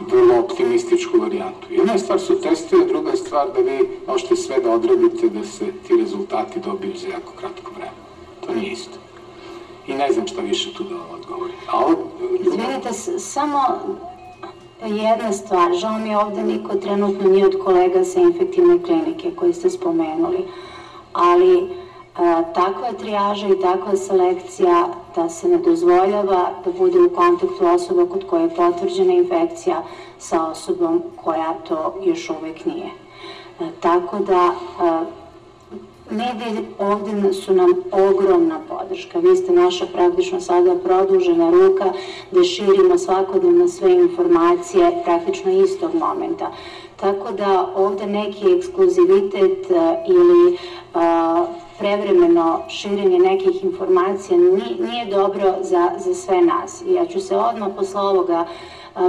vrlo 0.00 0.38
optimističku 0.38 1.18
varijantu. 1.18 1.66
Jedna 1.70 1.98
stvar 1.98 2.20
su 2.20 2.40
testovi, 2.40 2.86
druga 2.88 3.10
je 3.10 3.16
stvar 3.16 3.52
da 3.52 3.60
vi 3.60 3.88
možete 4.06 4.36
sve 4.36 4.60
da 4.60 4.70
odradite 4.70 5.28
da 5.28 5.44
se 5.44 5.72
ti 5.86 5.96
rezultati 5.96 6.60
dobiju 6.60 6.92
za 6.96 7.08
jako 7.08 7.32
kratko 7.36 7.70
vreme. 7.70 7.92
To 8.46 8.54
nije 8.54 8.72
isto. 8.72 9.01
I 9.86 9.94
ne 9.94 10.12
znam 10.12 10.26
šta 10.26 10.40
više 10.40 10.74
tu 10.74 10.84
da 10.84 10.94
vam 10.94 11.06
odgovorim. 11.14 11.56
A. 11.72 11.92
Izvinite, 12.40 12.92
samo 13.18 13.58
jedna 14.86 15.32
stvar. 15.32 15.72
Žao 15.74 15.98
mi 15.98 16.08
je 16.08 16.18
ovde 16.18 16.42
niko 16.42 16.74
trenutno 16.74 17.30
nije 17.30 17.46
od 17.46 17.56
kolega 17.64 18.04
sa 18.04 18.20
infektivne 18.20 18.82
klinike 18.82 19.30
koji 19.36 19.54
ste 19.54 19.70
spomenuli. 19.70 20.48
Ali 21.12 21.68
a, 22.16 22.42
takva 22.54 22.86
je 22.86 22.98
trijaža 22.98 23.48
i 23.48 23.60
takva 23.60 23.96
selekcija 23.96 24.88
da 25.16 25.28
se 25.28 25.48
ne 25.48 25.58
dozvoljava 25.58 26.50
da 26.64 26.72
bude 26.78 27.00
u 27.00 27.10
kontaktu 27.14 27.66
osoba 27.66 28.06
kod 28.06 28.26
koje 28.26 28.42
je 28.42 28.54
potvrđena 28.56 29.12
infekcija 29.12 29.82
sa 30.18 30.46
osobom 30.46 31.02
koja 31.24 31.54
to 31.68 31.94
još 32.04 32.30
uvek 32.30 32.64
nije. 32.64 32.90
A, 33.60 33.64
tako 33.80 34.18
da 34.18 34.50
a, 34.80 35.04
Mediji 36.12 36.64
ovde 36.78 37.32
su 37.32 37.54
nam 37.54 37.70
ogromna 37.92 38.60
podrška. 38.68 39.18
Vi 39.18 39.36
ste 39.36 39.52
naša 39.52 39.86
praktično 39.86 40.40
sada 40.40 40.74
produžena 40.84 41.50
ruka 41.50 41.92
da 42.30 42.44
širimo 42.44 42.98
svakodnevno 42.98 43.68
sve 43.68 43.92
informacije 43.92 45.02
praktično 45.04 45.52
istog 45.64 45.94
momenta. 45.94 46.52
Tako 46.96 47.32
da 47.32 47.72
ovde 47.76 48.06
neki 48.06 48.52
ekskluzivitet 48.58 49.66
ili 50.08 50.58
a, 50.94 51.46
prevremeno 51.78 52.60
širenje 52.68 53.18
nekih 53.18 53.64
informacija 53.64 54.38
nije 54.78 55.06
dobro 55.10 55.54
za, 55.60 55.90
za 55.98 56.14
sve 56.14 56.40
nas. 56.40 56.82
Ja 56.88 57.06
ću 57.06 57.20
se 57.20 57.36
odmah 57.36 57.68
posle 57.76 58.00
ovoga 58.00 58.46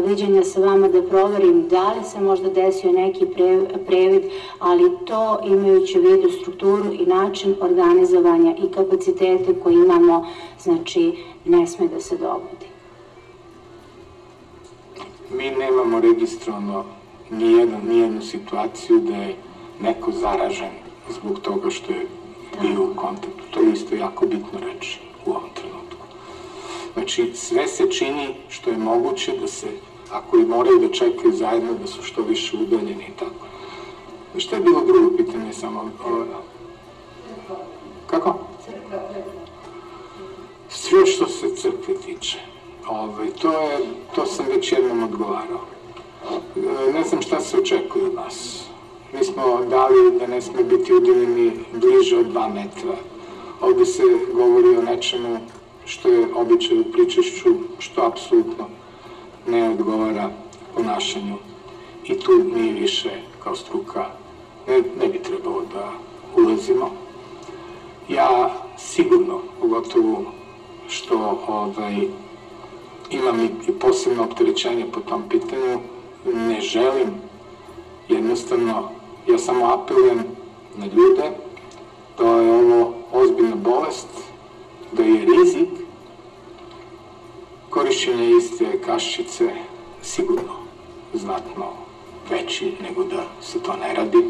viđenja 0.05 0.43
sa 0.43 0.59
vama 0.59 0.87
da 0.87 1.01
proverim 1.01 1.67
da 1.67 1.93
li 1.93 2.03
se 2.03 2.21
možda 2.21 2.49
desio 2.49 2.91
neki 2.91 3.25
previd, 3.85 4.23
ali 4.59 4.91
to 5.05 5.39
imajući 5.45 5.99
u 5.99 6.01
vidu 6.01 6.29
strukturu 6.41 6.93
i 6.93 7.05
način 7.05 7.55
organizovanja 7.61 8.55
i 8.57 8.71
kapacitete 8.71 9.59
koje 9.63 9.73
imamo, 9.73 10.27
znači 10.59 11.17
ne 11.45 11.67
sme 11.67 11.87
da 11.87 11.99
se 11.99 12.17
dogodi. 12.17 12.67
Mi 15.29 15.51
nemamo 15.51 15.99
registrovano 15.99 16.85
nijednu, 17.29 17.77
nijednu 17.87 18.21
situaciju 18.21 18.99
da 18.99 19.15
je 19.15 19.35
neko 19.81 20.11
zaražen 20.11 20.71
zbog 21.09 21.39
toga 21.39 21.69
što 21.69 21.91
je 21.93 22.07
bio 22.61 22.83
u 22.83 22.95
kontaktu. 22.95 23.43
To 23.51 23.59
je 23.59 23.73
isto 23.73 23.95
jako 23.95 24.25
bitno 24.25 24.59
reći 24.59 24.99
u 25.25 25.29
ovom 25.29 25.49
trenutku. 25.53 25.82
Znači, 26.93 27.31
sve 27.35 27.67
se 27.67 27.91
čini 27.91 28.35
što 28.49 28.69
je 28.69 28.77
moguće 28.77 29.37
da 29.37 29.47
se, 29.47 29.67
ako 30.11 30.37
i 30.37 30.45
moraju 30.45 30.79
da 30.79 30.89
čekaju 30.89 31.33
zajedno, 31.33 31.73
da 31.73 31.87
su 31.87 32.03
što 32.03 32.21
više 32.21 32.57
udaljeni 32.57 33.03
i 33.03 33.19
tako. 33.19 33.47
Šta 34.37 34.55
je 34.55 34.61
bilo 34.61 34.85
drugo 34.85 35.17
pitanje 35.17 35.53
samo? 35.53 35.91
Kako? 38.07 38.39
Sve 40.69 41.05
što 41.05 41.27
se 41.27 41.55
crkve 41.55 41.93
tiče. 42.05 42.39
Ove, 42.89 42.99
ovaj, 42.99 43.29
to, 43.41 43.61
je, 43.61 43.77
to 44.15 44.25
sam 44.25 44.45
već 44.45 44.71
jednom 44.71 45.03
odgovarao. 45.03 45.61
Ne 46.93 47.03
znam 47.03 47.21
šta 47.21 47.39
se 47.41 47.57
očekuje 47.57 48.05
od 48.05 48.13
nas. 48.13 48.63
Mi 49.13 49.23
smo 49.23 49.65
dali 49.69 50.19
da 50.19 50.27
ne 50.27 50.41
sme 50.41 50.63
biti 50.63 50.93
udaljeni 50.93 51.51
bliže 51.73 52.17
od 52.17 52.25
dva 52.25 52.47
metra. 52.47 52.95
Ovde 53.61 53.85
se 53.85 54.03
govori 54.33 54.77
o 54.77 54.81
nečemu 54.81 55.39
što 55.85 56.09
je 56.09 56.27
običaj 56.35 56.79
u 56.79 56.83
pričešću, 56.83 57.49
što 57.79 58.05
apsolutno 58.05 58.67
ne 59.47 59.69
odgovara 59.69 60.29
ponašanju. 60.75 61.35
I 62.05 62.19
tu 62.19 62.31
nije 62.55 62.73
više 62.73 63.09
kao 63.43 63.55
struka, 63.55 64.05
ne, 64.67 64.83
ne 64.99 65.07
bi 65.07 65.19
trebalo 65.19 65.61
da 65.73 65.91
ulazimo. 66.41 66.91
Ja 68.09 68.53
sigurno, 68.77 69.39
pogotovo 69.61 70.25
što 70.87 71.39
ovaj, 71.47 72.07
imam 73.09 73.39
i, 73.39 73.49
i 73.67 73.71
posebno 73.79 74.23
opterećenje 74.23 74.85
po 74.93 74.99
tom 74.99 75.23
pitanju, 75.29 75.79
ne 76.25 76.61
želim, 76.61 77.09
jednostavno, 78.07 78.89
ja 79.27 79.37
samo 79.37 79.65
apelujem 79.65 80.23
na 80.77 80.85
ljude, 80.85 81.31
da 82.17 82.27
je 82.27 82.51
ovo 82.51 82.93
ozbiljna 83.11 83.55
bolest, 83.55 84.07
da 84.97 85.03
je 85.03 85.25
rizik 85.25 85.69
korišćenja 87.69 88.37
iste 88.37 88.81
kašice 88.85 89.49
sigurno 90.01 90.53
znatno 91.13 91.65
veći 92.29 92.73
nego 92.81 93.03
da 93.03 93.23
se 93.41 93.59
to 93.59 93.75
ne 93.75 93.93
radi. 93.93 94.23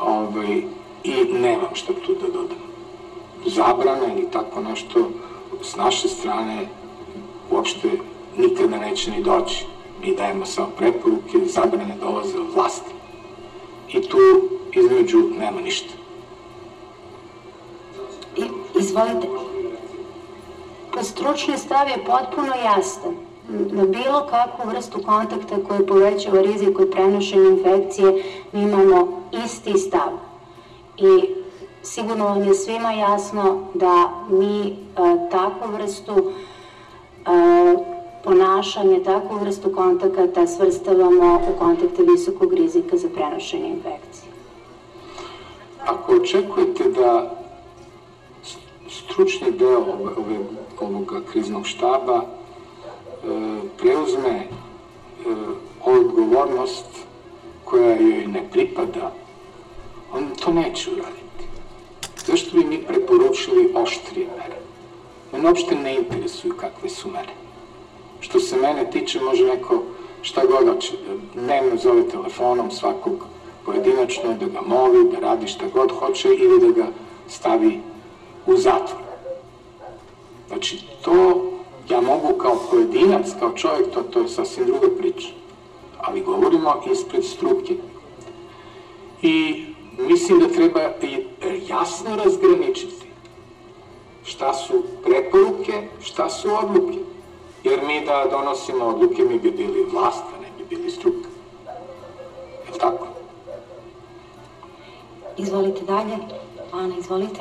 Ovaj, 0.00 0.62
I 1.04 1.24
nemam 1.32 1.74
šta 1.74 1.92
tu 2.06 2.14
da 2.14 2.26
dodam. 2.26 2.58
Zabrana 3.46 4.06
ili 4.16 4.30
tako 4.30 4.60
nešto 4.60 5.10
s 5.62 5.76
naše 5.76 6.08
strane 6.08 6.68
uopšte 7.50 7.90
nikada 8.36 8.78
neće 8.78 9.10
ni 9.10 9.22
doći. 9.22 9.64
Mi 10.02 10.16
dajemo 10.16 10.46
samo 10.46 10.68
preporuke, 10.78 11.38
zabrane 11.46 11.96
dolaze 12.00 12.38
od 12.38 12.54
vlasti. 12.54 12.90
I 13.92 14.00
tu 14.02 14.18
između 14.72 15.18
nema 15.38 15.60
ništa. 15.60 15.94
Izvolite. 18.78 19.28
Pa 20.94 21.02
stručni 21.02 21.58
stav 21.58 21.88
je 21.88 22.04
potpuno 22.04 22.52
jasan. 22.64 23.14
na 23.48 23.84
bilo 23.84 24.26
kakvu 24.30 24.70
vrstu 24.70 25.02
kontakta 25.02 25.56
koja 25.68 25.80
povećava 25.88 26.40
rizik 26.40 26.78
od 26.80 26.90
prenošenja 26.90 27.48
infekcije, 27.48 28.24
mi 28.52 28.62
imamo 28.62 29.22
isti 29.44 29.78
stav. 29.78 30.10
I 30.96 31.34
sigurno 31.82 32.24
vam 32.24 32.42
je 32.42 32.54
svima 32.54 32.92
jasno 32.92 33.58
da 33.74 34.10
mi 34.28 34.66
e, 34.66 34.74
takvu 35.30 35.72
vrstu 35.72 36.12
e, 36.16 36.32
ponašanja, 38.24 39.02
takvu 39.04 39.38
vrstu 39.38 39.72
kontakata 39.74 40.46
svrstavamo 40.46 41.40
u 41.50 41.58
kontakte 41.58 42.02
visokog 42.02 42.52
rizika 42.52 42.96
za 42.96 43.08
prenošenje 43.08 43.68
infekcije. 43.68 44.32
Ako 45.86 46.12
očekujete 46.12 46.84
da 46.84 47.30
stručni 48.90 49.50
deo 49.50 49.80
ove, 50.16 50.38
ovoga 50.80 51.20
kriznog 51.32 51.66
štaba 51.66 52.22
e, 52.22 52.26
preuzme 53.78 54.30
e, 54.30 54.46
odgovornost 55.84 56.86
koja 57.64 57.96
joj 57.96 58.26
ne 58.26 58.42
pripada, 58.52 59.12
on 60.12 60.30
to 60.44 60.52
neće 60.52 60.90
uraditi. 60.90 61.44
Zašto 62.26 62.56
bi 62.56 62.64
mi 62.64 62.82
preporučili 62.82 63.72
oštrije 63.74 64.26
mere? 64.26 64.56
Mene 65.32 65.48
uopšte 65.48 65.74
ne 65.74 65.96
interesuju 65.96 66.54
kakve 66.56 66.88
su 66.88 67.10
mere. 67.10 67.32
Što 68.20 68.40
se 68.40 68.56
mene 68.56 68.90
tiče, 68.90 69.20
može 69.20 69.44
neko 69.44 69.82
šta 70.22 70.46
god 70.46 70.68
hoće, 70.68 70.92
dnevno 71.34 71.76
zove 71.76 72.08
telefonom 72.08 72.70
svakog 72.70 73.26
pojedinačno, 73.64 74.34
da 74.40 74.46
ga 74.46 74.60
moli, 74.66 75.10
da 75.12 75.18
radi 75.18 75.46
šta 75.46 75.64
god 75.74 75.92
hoće 75.92 76.28
ili 76.28 76.60
da 76.60 76.82
ga 76.82 76.86
stavi 77.28 77.80
u 78.46 78.56
zatvor. 78.56 79.02
Znači, 80.48 80.84
to 81.02 81.42
ja 81.88 82.00
mogu 82.00 82.38
kao 82.38 82.56
pojedinac, 82.70 83.26
kao 83.38 83.52
čovjek, 83.52 83.90
to, 83.94 84.02
to 84.02 84.20
je 84.20 84.28
sasvim 84.28 84.66
druga 84.66 84.86
priča. 84.98 85.28
Ali 85.98 86.22
govorimo 86.22 86.82
ispred 86.92 87.24
struke. 87.24 87.74
I 89.22 89.64
mislim 89.98 90.38
da 90.38 90.48
treba 90.48 90.80
jasno 91.68 92.16
razgraničiti 92.16 93.06
šta 94.24 94.54
su 94.54 94.82
preporuke, 95.04 95.88
šta 96.02 96.30
su 96.30 96.48
odluke. 96.62 96.98
Jer 97.64 97.80
mi 97.86 98.06
da 98.06 98.26
donosimo 98.30 98.84
odluke, 98.84 99.22
mi 99.22 99.38
bi 99.38 99.50
bili 99.50 99.86
vlast, 99.92 100.24
a 100.38 100.40
ne 100.42 100.48
bi 100.58 100.76
bili 100.76 100.90
struka. 100.90 101.28
Je 102.66 102.72
li 102.72 102.78
tako? 102.78 103.06
Izvolite 105.36 105.84
dalje. 105.84 106.16
Ana, 106.72 106.94
izvolite. 106.98 107.40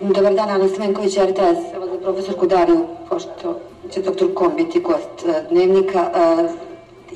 Dobar 0.00 0.34
dan, 0.34 0.50
Ana 0.50 0.68
Stamenković, 0.68 1.16
RTS. 1.16 1.74
Evo 1.74 1.86
za 1.86 1.98
profesorku 2.02 2.46
Dariju, 2.46 2.86
pošto 3.08 3.60
će 3.90 4.02
doktor 4.02 4.34
Kom 4.34 4.52
biti 4.56 4.80
gost 4.80 5.26
e, 5.26 5.42
dnevnika. 5.50 6.10
E, 6.14 6.48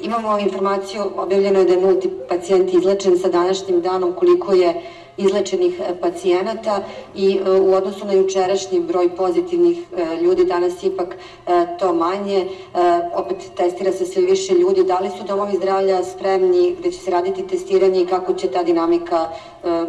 imamo 0.03 0.39
informaciju, 0.39 1.03
objavljeno 1.17 1.59
je 1.59 1.65
da 1.65 1.73
je 1.73 1.81
nulti 1.81 2.11
pacijent 2.29 2.75
izlečen 2.75 3.19
sa 3.19 3.29
današnjim 3.29 3.81
danom, 3.81 4.13
koliko 4.13 4.53
je 4.53 4.83
izlečenih 5.19 5.81
e, 5.81 6.01
pacijenata 6.01 6.83
i 7.15 7.39
e, 7.47 7.51
u 7.51 7.75
odnosu 7.75 8.07
na 8.07 8.13
jučerašnji 8.13 8.81
broj 8.81 9.17
pozitivnih 9.17 9.79
e, 9.79 10.17
ljudi 10.23 10.45
danas 10.45 10.83
ipak 10.83 11.17
to 11.79 11.95
manje. 11.95 12.47
Opet 13.15 13.37
testira 13.57 13.93
se 13.93 14.07
sve 14.07 14.23
više 14.23 14.55
ljudi. 14.55 14.85
Da 14.85 14.99
li 14.99 15.09
su 15.09 15.25
domovi 15.27 15.57
zdravlja 15.57 16.05
spremni 16.05 16.77
gde 16.79 16.93
će 16.93 16.99
se 16.99 17.11
raditi 17.11 17.47
testiranje 17.47 18.01
i 18.01 18.07
kako 18.07 18.35
će 18.35 18.49
ta 18.49 18.63
dinamika 18.63 19.29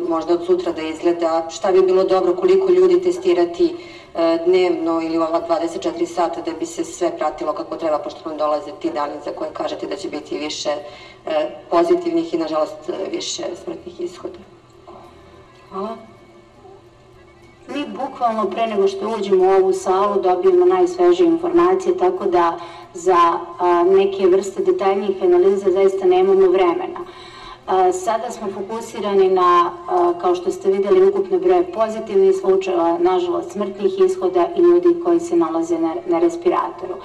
možda 0.09 0.33
od 0.33 0.45
sutra 0.45 0.71
da 0.71 0.81
izgleda? 0.81 1.47
Šta 1.49 1.71
bi 1.71 1.81
bilo 1.81 2.03
dobro, 2.03 2.35
koliko 2.35 2.71
ljudi 2.71 3.01
testirati 3.01 3.75
dnevno 4.45 5.01
ili 5.01 5.17
ova 5.17 5.41
24 5.49 6.05
sata 6.05 6.41
da 6.41 6.51
bi 6.59 6.65
se 6.65 6.83
sve 6.83 7.17
pratilo 7.17 7.53
kako 7.53 7.75
treba, 7.75 7.97
pošto 7.97 8.29
nam 8.29 8.37
dolaze 8.37 8.71
ti 8.81 8.91
dani 8.93 9.13
za 9.25 9.31
koje 9.31 9.49
kažete 9.53 9.87
da 9.87 9.95
će 9.95 10.09
biti 10.09 10.37
više 10.37 10.69
pozitivnih 11.69 12.33
i 12.33 12.37
nažalost 12.37 12.89
više 13.11 13.43
smrtnih 13.63 14.01
ishoda. 14.01 14.58
Hvala. 15.69 15.97
Mi 17.67 17.85
bukvalno 17.87 18.49
pre 18.49 18.67
nego 18.67 18.87
što 18.87 19.15
uđemo 19.17 19.43
u 19.43 19.49
ovu 19.49 19.73
salu 19.73 20.21
dobijemo 20.21 20.65
najsvežije 20.65 21.27
informacije, 21.27 21.97
tako 21.97 22.25
da 22.25 22.59
za 22.93 23.17
neke 23.85 24.27
vrste 24.27 24.63
detaljnijih 24.63 25.23
analiza 25.23 25.71
zaista 25.71 26.05
nemamo 26.05 26.47
vremena. 26.49 26.99
Sada 27.93 28.31
smo 28.31 28.47
fokusirani 28.51 29.29
na, 29.29 29.71
kao 30.21 30.35
što 30.35 30.51
ste 30.51 30.71
videli, 30.71 31.07
ukupne 31.07 31.37
broje 31.37 31.71
pozitivnih 31.71 32.35
slučajeva, 32.41 32.97
nažalost 32.99 33.51
smrtnih 33.51 33.99
ishoda 34.05 34.47
i 34.57 34.59
ljudi 34.61 35.01
koji 35.03 35.19
se 35.19 35.35
nalaze 35.35 35.79
na, 35.79 35.95
na 36.07 36.19
respiratoru 36.19 36.95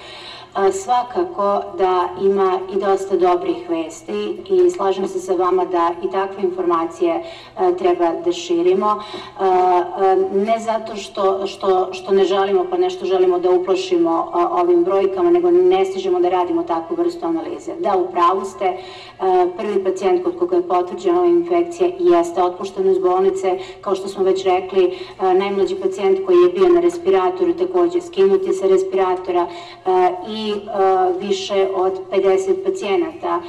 svakako 0.73 1.63
da 1.79 2.09
ima 2.21 2.59
i 2.73 2.77
dosta 2.81 3.17
dobrih 3.17 3.71
vesti 3.71 4.43
i 4.49 4.71
slažem 4.71 5.09
se 5.09 5.21
sa 5.21 5.33
vama 5.33 5.65
da 5.65 5.91
i 6.03 6.11
takve 6.11 6.43
informacije 6.43 7.23
treba 7.79 8.13
da 8.25 8.33
širimo. 8.33 9.03
Ne 10.33 10.59
zato 10.59 10.97
što, 10.97 11.47
što, 11.47 11.89
što 11.93 12.13
ne 12.13 12.25
želimo 12.25 12.67
pa 12.71 12.77
nešto 12.77 13.07
želimo 13.07 13.39
da 13.39 13.51
uplašimo 13.51 14.33
ovim 14.51 14.85
brojkama, 14.85 15.31
nego 15.31 15.51
ne 15.51 15.85
stižemo 15.85 16.21
da 16.21 16.29
radimo 16.29 16.63
takvu 16.63 16.97
vrstu 16.97 17.27
analize. 17.27 17.73
Da, 17.81 17.97
u 17.97 18.13
pravu 18.13 18.45
ste, 18.45 18.77
prvi 19.57 19.85
pacijent 19.85 20.25
kod 20.25 20.39
koga 20.39 20.57
je 20.57 20.69
potvrđena 20.69 21.19
ova 21.19 21.29
infekcija 21.29 21.91
jeste 21.99 22.43
otpušten 22.43 22.91
iz 22.91 22.99
bolnice, 22.99 23.59
kao 23.81 23.95
što 23.95 24.09
smo 24.09 24.25
već 24.25 24.45
rekli, 24.45 24.99
najmlađi 25.21 25.75
pacijent 25.75 26.27
koji 26.27 26.37
je 26.37 26.53
bio 26.53 26.69
na 26.69 26.81
respiratoru 26.81 27.55
takođe 27.55 28.01
skinuti 28.01 28.53
sa 28.53 28.67
respiratora 28.67 29.47
i 30.29 30.43
više 31.20 31.68
od 31.74 31.92
50 32.12 32.64
pacijenata 32.64 33.40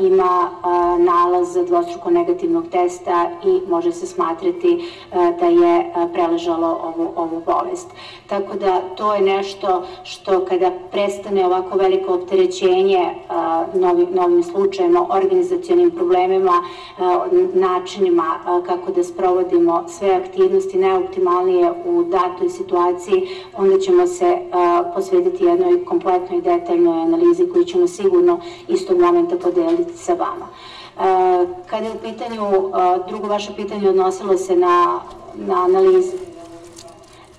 ima 0.00 0.50
nalaz 0.98 1.54
dvostruko 1.66 2.10
negativnog 2.10 2.64
testa 2.68 3.30
i 3.44 3.60
može 3.70 3.92
se 3.92 4.06
smatrati 4.06 4.84
da 5.40 5.46
je 5.46 5.92
preležalo 6.12 6.80
ovu, 6.82 7.12
ovu 7.16 7.42
bolest. 7.46 7.88
Tako 8.26 8.56
da 8.56 8.80
to 8.96 9.14
je 9.14 9.20
nešto 9.20 9.82
što 10.04 10.44
kada 10.44 10.70
prestane 10.90 11.46
ovako 11.46 11.78
veliko 11.78 12.14
opterećenje 12.14 13.14
novim, 13.74 14.08
novim 14.14 14.42
slučajima, 14.42 15.06
organizacijonim 15.10 15.90
problemima, 15.90 16.52
načinima 17.54 18.38
kako 18.66 18.92
da 18.92 19.04
sprovodimo 19.04 19.84
sve 19.88 20.10
aktivnosti 20.10 20.78
najoptimalnije 20.78 21.72
u 21.84 22.04
datoj 22.04 22.48
situaciji, 22.48 23.28
onda 23.56 23.78
ćemo 23.78 24.06
se 24.06 24.38
posvetiti 24.94 25.44
jednoj 25.44 25.84
kompletnoj 25.84 26.33
detaljnoj 26.40 27.02
analizi 27.02 27.48
koju 27.52 27.64
ćemo 27.64 27.86
sigurno 27.86 28.40
istog 28.68 28.98
momenta 29.00 29.36
podeliti 29.36 29.96
sa 29.96 30.14
vama. 30.14 30.48
Kada 31.66 31.86
je 31.86 31.92
u 31.92 31.98
pitanju, 32.02 32.42
drugo 33.08 33.28
vaše 33.28 33.52
pitanje 33.56 33.88
odnosilo 33.88 34.36
se 34.36 34.56
na, 34.56 35.00
na 35.34 35.64
analizu 35.64 36.16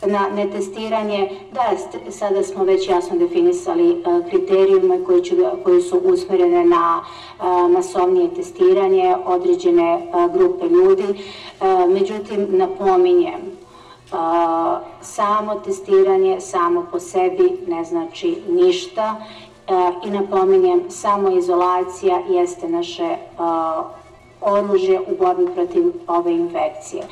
na 0.08 0.30
netestiranje, 0.36 1.30
da, 1.52 1.78
sada 2.12 2.44
smo 2.44 2.64
već 2.64 2.90
jasno 2.90 3.18
definisali 3.18 4.04
kriterijume 4.30 5.04
koji, 5.04 5.22
ću, 5.24 5.36
koji 5.64 5.82
su 5.82 5.98
usmerene 6.04 6.66
na 6.66 7.04
masovnije 7.70 8.34
testiranje 8.36 9.16
određene 9.26 10.12
grupe 10.34 10.66
ljudi. 10.66 11.24
Međutim, 11.90 12.48
napominjem, 12.50 13.55
samo 15.02 15.56
testiranje 15.56 16.42
samo 16.42 16.86
po 16.92 17.00
sebi 17.00 17.66
ne 17.68 17.84
znači 17.84 18.42
ništa 18.50 19.16
i 20.06 20.10
napominjem, 20.10 20.84
samo 20.90 21.38
izolacija 21.38 22.20
jeste 22.30 22.70
naše 22.70 23.18
oružje 24.42 25.00
u 25.00 25.16
borbi 25.20 25.46
protiv 25.54 25.84
ove 26.08 26.32
infekcije. 26.32 27.04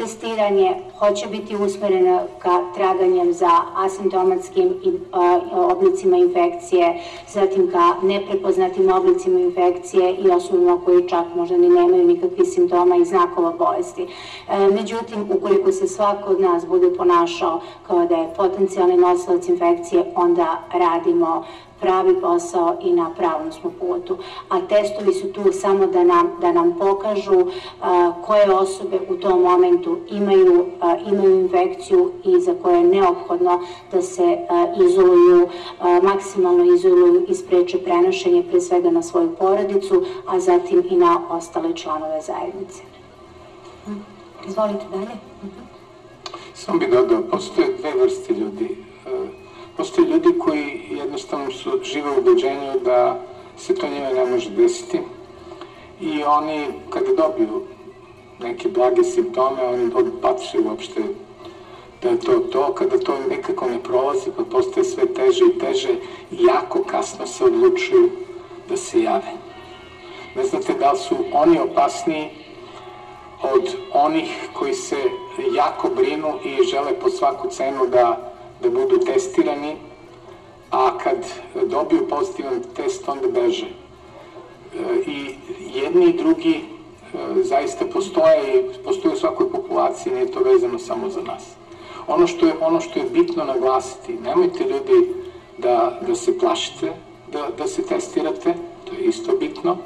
Testiranje 0.00 0.76
hoće 0.98 1.26
biti 1.26 1.56
usmereno 1.56 2.20
ka 2.38 2.60
traganjem 2.74 3.32
za 3.32 3.50
asimptomatskim 3.76 4.74
oblicima 5.52 6.16
infekcije, 6.16 7.00
zatim 7.28 7.70
ka 7.72 8.06
neprepoznatim 8.06 8.92
oblicima 8.92 9.40
infekcije 9.40 10.14
i 10.14 10.30
osobima 10.30 10.80
koji 10.84 11.08
čak 11.08 11.24
možda 11.36 11.56
ni 11.56 11.68
nemaju 11.68 12.06
nikakvih 12.06 12.48
simptoma 12.48 12.96
i 12.96 13.04
znakova 13.04 13.52
bolesti. 13.52 14.02
E, 14.02 14.68
međutim, 14.72 15.26
ukoliko 15.30 15.72
se 15.72 15.88
svako 15.88 16.30
od 16.30 16.40
nas 16.40 16.66
bude 16.66 16.90
ponašao 16.96 17.60
kao 17.86 18.06
da 18.06 18.16
je 18.16 18.34
potencijalni 18.36 18.96
nosilac 18.96 19.48
infekcije, 19.48 20.12
onda 20.16 20.60
radimo 20.72 21.44
pravi 21.80 22.20
posao 22.20 22.76
i 22.80 22.92
na 22.92 23.10
pravom 23.16 23.52
smo 23.52 23.72
putu. 23.80 24.18
A 24.48 24.60
testovi 24.60 25.14
su 25.14 25.32
tu 25.32 25.52
samo 25.52 25.86
da 25.86 26.04
nam, 26.04 26.30
da 26.40 26.52
nam 26.52 26.78
pokažu 26.78 27.46
a, 27.80 28.12
koje 28.26 28.54
osobe 28.54 29.00
u 29.08 29.16
tom 29.16 29.42
momentu 29.42 29.98
imaju, 30.10 30.66
a, 30.80 30.96
imaju 30.96 31.40
infekciju 31.40 32.12
i 32.24 32.40
za 32.40 32.54
koje 32.62 32.76
je 32.78 32.84
neophodno 32.84 33.60
da 33.92 34.02
se 34.02 34.38
a, 34.48 34.66
izoluju, 34.84 35.48
maksimalno 36.02 36.74
izoluju 36.74 37.26
i 37.28 37.34
spreče 37.34 37.78
prenošenje 37.78 38.42
pre 38.50 38.60
svega 38.60 38.90
na 38.90 39.02
svoju 39.02 39.36
porodicu, 39.38 40.04
a 40.26 40.40
zatim 40.40 40.82
i 40.90 40.96
na 40.96 41.20
ostale 41.30 41.76
članove 41.76 42.20
zajednice. 42.20 42.82
Izvolite 44.48 44.84
dalje. 44.92 45.16
Samo 46.54 46.78
bih 46.78 46.90
dodao, 46.90 47.22
postoje 47.30 47.76
dve 47.78 48.02
vrste 48.02 48.34
ljudi 48.34 48.76
postoje 49.80 50.08
ljudi 50.08 50.38
koji 50.38 50.80
jednostavno 50.90 51.50
su, 51.50 51.70
žive 51.82 52.10
u 52.10 52.18
ubeđenju 52.18 52.80
da 52.84 53.20
se 53.56 53.74
to 53.74 53.88
njima 53.88 54.08
ne 54.10 54.24
može 54.26 54.50
desiti 54.50 55.00
i 56.00 56.22
oni 56.24 56.66
kada 56.90 57.14
dobiju 57.16 57.62
neke 58.38 58.68
blage 58.68 59.04
simptome, 59.04 59.62
oni 59.62 59.90
odpače 59.94 60.58
uopšte 60.58 61.00
da 62.02 62.08
je 62.08 62.20
to 62.20 62.38
to, 62.38 62.74
kada 62.74 62.98
to 62.98 63.16
nekako 63.28 63.68
ne 63.68 63.82
prolazi, 63.82 64.30
pa 64.36 64.44
postaje 64.44 64.84
sve 64.84 65.06
teže 65.14 65.44
i 65.44 65.58
teže, 65.58 65.94
jako 66.30 66.84
kasno 66.84 67.26
se 67.26 67.44
odlučuju 67.44 68.10
da 68.68 68.76
se 68.76 69.02
jave. 69.02 69.32
Ne 70.36 70.44
znate 70.44 70.74
da 70.74 70.92
li 70.92 70.98
su 70.98 71.16
oni 71.32 71.58
opasniji 71.60 72.28
od 73.42 73.76
onih 73.92 74.48
koji 74.52 74.74
se 74.74 74.96
jako 75.54 75.88
brinu 75.88 76.34
i 76.44 76.64
žele 76.64 76.92
po 77.00 77.10
svaku 77.10 77.48
cenu 77.48 77.86
da, 77.86 78.29
da 78.62 78.70
budu 78.70 78.98
testirani, 78.98 79.76
a 80.70 80.98
kad 80.98 81.16
dobiju 81.66 82.08
pozitivan 82.08 82.62
test, 82.76 83.08
onda 83.08 83.28
beže. 83.28 83.66
E, 83.66 85.00
I 85.06 85.34
jedni 85.74 86.06
i 86.06 86.16
drugi 86.16 86.54
e, 86.54 87.42
zaista 87.42 87.84
postoje 87.92 88.60
i 88.60 88.84
postoje 88.84 89.14
u 89.14 89.16
svakoj 89.16 89.50
populaciji, 89.50 90.12
nije 90.12 90.32
to 90.32 90.40
vezano 90.40 90.78
samo 90.78 91.10
za 91.10 91.20
nas. 91.20 91.42
Ono 92.06 92.26
što 92.26 92.46
je, 92.46 92.54
ono 92.60 92.80
što 92.80 92.98
je 92.98 93.10
bitno 93.10 93.44
naglasiti, 93.44 94.14
nemojte 94.14 94.64
ljudi 94.64 95.14
da, 95.58 96.00
da 96.06 96.14
se 96.14 96.38
plašite, 96.38 96.92
da, 97.32 97.48
da 97.58 97.66
se 97.66 97.82
testirate, 97.82 98.54
to 98.84 98.94
je 98.94 99.04
isto 99.04 99.36
bitno, 99.36 99.76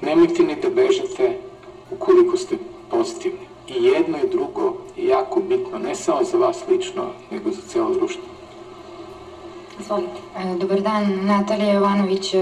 nemojte 0.00 0.42
ni 0.42 0.56
da 0.56 0.70
bežete 0.70 1.38
ukoliko 1.90 2.36
ste 2.36 2.56
pozitivni. 2.90 3.51
I 3.68 3.84
jedno 3.84 4.18
i 4.18 4.28
drugo 4.30 4.74
je 4.96 5.06
jako 5.06 5.40
bitno, 5.40 5.78
ne 5.78 5.94
samo 5.94 6.24
za 6.24 6.38
vas 6.38 6.56
lično, 6.68 7.10
nego 7.30 7.50
za 7.50 7.60
celo 7.68 7.94
društvo. 7.94 8.22
Izvolite. 9.80 10.20
E, 10.38 10.54
dobar 10.58 10.80
dan, 10.80 11.26
Natalija 11.26 11.72
Jovanović 11.72 12.34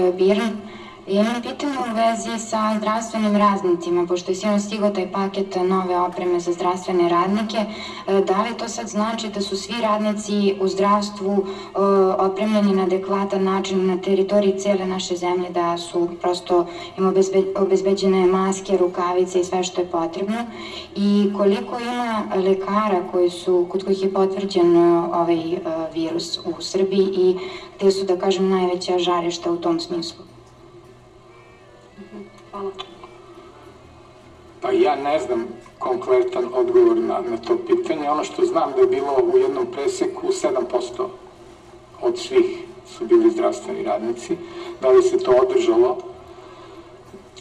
Imam 1.11 1.41
pitanje 1.41 1.77
u 1.77 1.95
vezi 1.95 2.39
sa 2.39 2.75
zdravstvenim 2.77 3.35
radnicima, 3.35 4.05
pošto 4.05 4.31
je 4.31 4.35
sino 4.35 4.59
stigo 4.59 4.89
taj 4.89 5.11
paket 5.11 5.55
nove 5.55 5.99
opreme 5.99 6.39
za 6.39 6.51
zdravstvene 6.51 7.09
radnike. 7.09 7.57
E, 7.57 8.21
da 8.27 8.41
li 8.41 8.57
to 8.57 8.67
sad 8.67 8.87
znači 8.87 9.29
da 9.29 9.41
su 9.41 9.57
svi 9.57 9.81
radnici 9.81 10.55
u 10.59 10.67
zdravstvu 10.67 11.45
e, 11.45 11.79
opremljeni 12.17 12.73
na 12.73 12.83
adekvatan 12.83 13.43
način 13.43 13.87
na 13.87 13.97
teritoriji 13.97 14.59
cele 14.59 14.85
naše 14.85 15.15
zemlje, 15.15 15.49
da 15.49 15.77
su 15.77 16.07
prosto 16.21 16.65
im 16.97 17.13
obezbeđene 17.55 18.25
maske, 18.27 18.77
rukavice 18.77 19.39
i 19.39 19.43
sve 19.43 19.63
što 19.63 19.81
je 19.81 19.91
potrebno? 19.91 20.45
I 20.95 21.33
koliko 21.37 21.79
ima 21.79 22.23
lekara 22.35 23.03
koji 23.11 23.29
su, 23.29 23.65
kod 23.69 23.83
kojih 23.83 24.03
je 24.03 24.13
potvrđen 24.13 24.77
ovaj 25.13 25.59
virus 25.93 26.37
u 26.37 26.61
Srbiji 26.61 27.07
i 27.13 27.35
gde 27.77 27.91
su, 27.91 28.05
da 28.05 28.19
kažem, 28.19 28.49
najveća 28.49 28.97
žarišta 28.97 29.51
u 29.51 29.57
tom 29.57 29.79
smislu? 29.79 30.30
Hvala. 32.51 32.71
Pa 34.61 34.71
ja 34.71 34.95
ne 34.95 35.19
znam 35.19 35.47
konkretan 35.79 36.49
odgovor 36.53 36.97
na, 36.97 37.21
na 37.21 37.37
to 37.37 37.57
pitanje. 37.67 38.09
Ono 38.09 38.23
što 38.23 38.45
znam 38.45 38.71
da 38.71 38.81
je 38.81 38.87
bilo 38.87 39.17
u 39.33 39.37
jednom 39.37 39.67
preseku 39.71 40.27
7% 40.27 41.07
od 42.01 42.19
svih 42.19 42.63
su 42.87 43.05
bili 43.05 43.31
zdravstveni 43.31 43.83
radnici. 43.83 44.37
Da 44.81 44.89
li 44.89 45.03
se 45.03 45.17
to 45.17 45.31
održalo, 45.31 45.97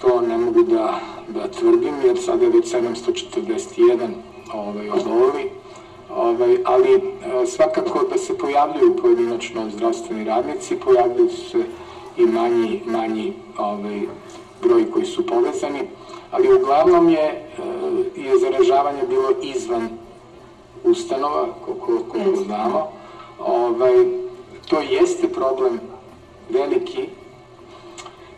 to 0.00 0.20
ne 0.20 0.38
mogu 0.38 0.62
da, 0.62 1.00
da 1.28 1.48
tvrdim, 1.48 1.94
jer 2.04 2.18
sada 2.22 2.44
je 2.44 2.50
već 2.50 2.74
741 2.74 4.08
ovaj, 4.54 4.90
odovoli. 4.90 5.50
Ovaj, 6.10 6.58
ali 6.64 6.94
e, 6.94 7.00
svakako 7.46 8.04
da 8.10 8.18
se 8.18 8.38
pojavljuju 8.38 8.96
pojedinačno 8.96 9.70
zdravstveni 9.70 10.24
radnici, 10.24 10.76
pojavljuju 10.76 11.30
se 11.30 11.64
i 12.16 12.26
manji, 12.26 12.82
manji 12.86 13.32
ovaj, 13.58 14.00
broj 14.62 14.90
koji 14.90 15.06
su 15.06 15.26
povezani, 15.26 15.80
ali 16.30 16.54
uglavnom 16.54 17.08
je, 17.08 17.48
e, 18.16 18.20
je 18.20 18.38
zaražavanje 18.38 19.02
bilo 19.08 19.30
izvan 19.42 19.88
ustanova, 20.84 21.48
koliko, 21.64 22.04
koliko 22.12 22.36
znamo. 22.36 22.92
Ovaj, 23.38 23.94
to 24.68 24.80
jeste 24.80 25.28
problem 25.28 25.80
veliki. 26.50 27.08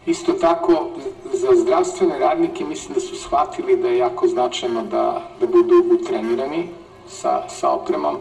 Isto 0.06 0.32
tako, 0.32 0.86
za 1.32 1.48
zdravstvene 1.54 2.18
radnike 2.18 2.64
mislim 2.64 2.94
da 2.94 3.00
su 3.00 3.16
shvatili 3.16 3.76
da 3.76 3.88
je 3.88 3.98
jako 3.98 4.28
značajno 4.28 4.82
da, 4.82 5.30
da 5.40 5.46
budu 5.46 5.84
utrenirani 5.94 6.68
sa, 7.08 7.48
sa 7.48 7.70
opremom. 7.70 8.16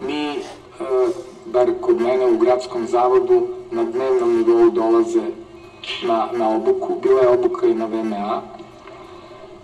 Mi, 0.00 0.30
e, 0.30 0.40
bar 1.46 1.70
kod 1.80 2.00
mene 2.00 2.26
u 2.26 2.38
gradskom 2.38 2.86
zavodu, 2.86 3.46
na 3.70 3.84
dnevnom 3.84 4.36
nivou 4.36 4.70
dolaze 4.70 5.22
na, 6.02 6.28
na 6.32 6.48
obuku, 6.56 6.98
bila 7.02 7.20
je 7.20 7.28
obuka 7.28 7.66
i 7.66 7.74
na 7.74 7.86
VMA. 7.86 8.42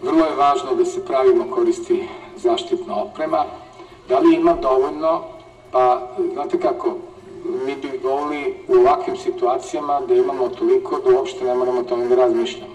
Vrlo 0.02 0.24
je 0.24 0.36
važno 0.36 0.74
da 0.74 0.84
se 0.84 1.04
pravilno 1.04 1.44
koristi 1.50 2.08
zaštitna 2.36 3.02
oprema. 3.02 3.44
Da 4.08 4.18
li 4.18 4.34
ima 4.34 4.54
dovoljno? 4.62 5.22
Pa, 5.72 6.08
znate 6.32 6.60
kako, 6.60 6.96
mi 7.66 7.76
bi 7.76 8.00
volili 8.02 8.54
u 8.68 8.74
ovakvim 8.74 9.16
situacijama 9.16 10.00
da 10.00 10.14
imamo 10.14 10.48
toliko 10.48 10.98
da 10.98 11.16
uopšte 11.16 11.44
ne 11.44 11.54
moramo 11.54 11.82
tome 11.82 12.08
da 12.08 12.14
razmišljamo. 12.14 12.74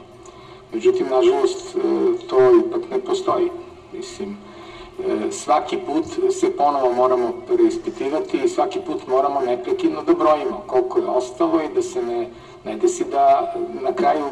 Međutim, 0.74 1.08
nažalost, 1.10 1.76
e, 1.76 1.80
to 2.28 2.38
ipak 2.68 2.90
ne 2.92 3.00
postoji. 3.00 3.50
Mislim, 3.94 4.38
svaki 5.32 5.78
put 5.78 6.06
se 6.34 6.58
ponovo 6.58 6.94
moramo 6.94 7.34
preispitivati 7.48 8.38
i 8.38 8.50
svaki 8.50 8.80
put 8.80 9.08
moramo 9.08 9.42
neprekidno 9.42 10.04
da 10.04 10.14
brojimo 10.14 10.64
koliko 10.68 11.00
je 11.00 11.06
ostalo 11.06 11.62
i 11.62 11.74
da 11.76 11.82
se 11.82 12.02
ne 12.02 12.30
ne 12.66 12.76
desi 12.76 13.06
da 13.12 13.54
na 13.82 13.94
kraju, 13.94 14.26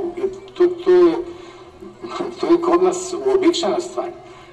to, 0.54 0.68
to, 0.68 0.92
je, 0.92 1.16
to 2.40 2.48
je 2.48 2.62
kod 2.62 2.84
nas 2.84 3.14
uobičajena 3.26 3.80
stvar. 3.80 4.10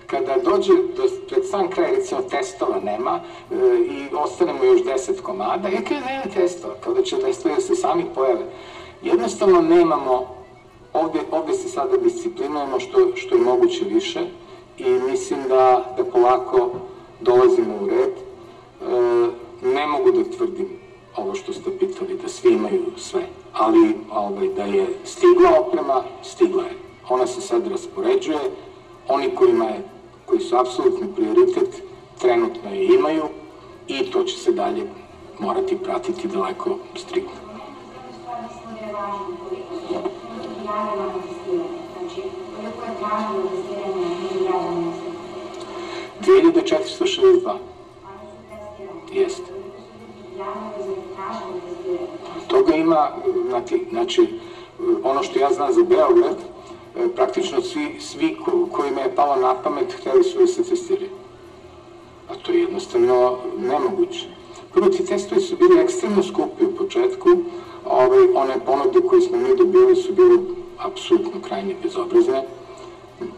Kada 0.06 0.36
dođe 0.44 0.72
do, 0.72 1.02
pred 1.28 1.48
sam 1.48 1.70
kraj, 1.70 1.90
recimo, 1.90 2.22
testova 2.22 2.80
nema 2.80 3.20
e, 3.50 3.54
i 3.78 4.14
ostanemo 4.14 4.64
još 4.64 4.80
10 4.80 5.22
komada, 5.22 5.68
ja 5.68 5.82
kada 5.82 6.06
nema 6.06 6.22
testova, 6.34 6.74
kada 6.84 7.02
će 7.02 7.18
testovi 7.18 7.54
da 7.54 7.60
se 7.60 7.74
sami 7.74 8.04
pojave. 8.14 8.44
Jednostavno 9.02 9.60
nemamo, 9.60 10.26
ovde, 10.92 11.20
ovde 11.30 11.54
se 11.54 11.68
sada 11.68 11.96
disciplinujemo 11.96 12.80
što, 12.80 13.16
što 13.16 13.34
je 13.34 13.40
moguće 13.40 13.84
više 13.84 14.20
i 14.80 15.10
mislim 15.10 15.40
da, 15.48 15.94
da 15.96 16.04
polako 16.04 16.70
dolazimo 17.20 17.74
u 17.82 17.86
red. 17.86 18.12
E, 18.12 18.26
ne 19.62 19.86
mogu 19.86 20.10
da 20.10 20.36
tvrdim 20.36 20.68
ovo 21.16 21.34
što 21.34 21.52
ste 21.52 21.78
pitali, 21.78 22.18
da 22.22 22.28
svi 22.28 22.52
imaju 22.52 22.84
sve 22.96 23.22
ali 23.52 23.94
ovaj, 24.10 24.48
da 24.48 24.64
je 24.64 24.86
stigla 25.04 25.50
oprema, 25.60 26.02
stigla 26.22 26.62
je. 26.62 26.76
Ona 27.08 27.26
se 27.26 27.40
sad 27.40 27.66
raspoređuje, 27.66 28.38
oni 29.08 29.34
kojima 29.34 29.64
je, 29.64 29.88
koji 30.26 30.40
su 30.40 30.56
apsolutni 30.56 31.14
prioritet, 31.14 31.82
trenutno 32.20 32.70
je 32.70 32.94
imaju 32.94 33.24
i 33.88 34.10
to 34.10 34.24
će 34.24 34.38
se 34.38 34.52
dalje 34.52 34.90
morati 35.38 35.78
pratiti 35.78 36.28
daleko 36.28 36.78
striktno. 36.94 37.40
Znači, 41.98 42.22
2462. 46.26 47.56
Jeste. 49.12 49.52
Toga 52.46 52.74
ima, 52.74 53.08
znači, 53.48 53.86
znači, 53.90 54.40
ono 55.02 55.22
što 55.22 55.38
ja 55.38 55.52
znam 55.52 55.72
za 55.72 55.82
Beograd, 55.82 56.36
praktično 57.14 57.62
svi, 57.62 57.96
svi 58.00 58.36
ko, 58.44 58.68
kojima 58.72 59.00
je 59.00 59.14
palo 59.14 59.36
na 59.36 59.54
pamet 59.54 59.92
hteli 59.92 60.24
su 60.24 60.38
da 60.38 60.46
se 60.46 60.64
testiraju. 60.64 61.10
A 62.28 62.34
to 62.34 62.52
je 62.52 62.60
jednostavno 62.60 63.38
nemoguće. 63.58 64.26
Prvo, 64.72 64.88
ti 64.88 65.06
testovi 65.06 65.40
su 65.40 65.56
bili 65.56 65.80
ekstremno 65.80 66.22
skupi 66.22 66.64
u 66.64 66.76
početku, 66.76 67.28
ovaj, 67.84 68.28
one 68.34 68.54
ponude 68.66 69.00
koje 69.08 69.20
smo 69.20 69.38
mi 69.38 69.56
dobili 69.56 69.96
su 69.96 70.12
bile 70.12 70.38
apsolutno 70.78 71.40
krajnje 71.48 71.76
bezobrazne, 71.82 72.44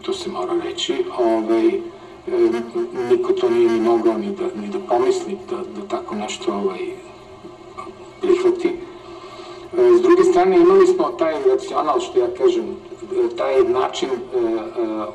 to 0.01 0.13
se 0.13 0.29
mora 0.29 0.53
reći, 0.63 1.05
ovaj, 1.17 1.81
niko 3.09 3.33
to 3.33 3.49
nije 3.49 3.69
ni 3.69 3.79
mogao 3.79 4.17
ni 4.17 4.35
da, 4.35 4.61
ni 4.61 4.67
da 4.67 4.79
pomisli 4.79 5.37
da, 5.49 5.55
da 5.55 5.87
tako 5.87 6.15
nešto 6.15 6.53
ovaj, 6.53 6.79
prihvati. 8.21 8.67
E, 8.67 9.97
s 9.97 10.01
druge 10.01 10.23
strane, 10.23 10.57
imali 10.57 10.87
smo 10.87 11.03
taj 11.03 11.33
racional, 11.45 11.99
što 11.99 12.19
ja 12.19 12.27
kažem, 12.37 12.63
taj 13.37 13.63
način 13.63 14.09
e, 14.09 14.37
e, 14.37 14.49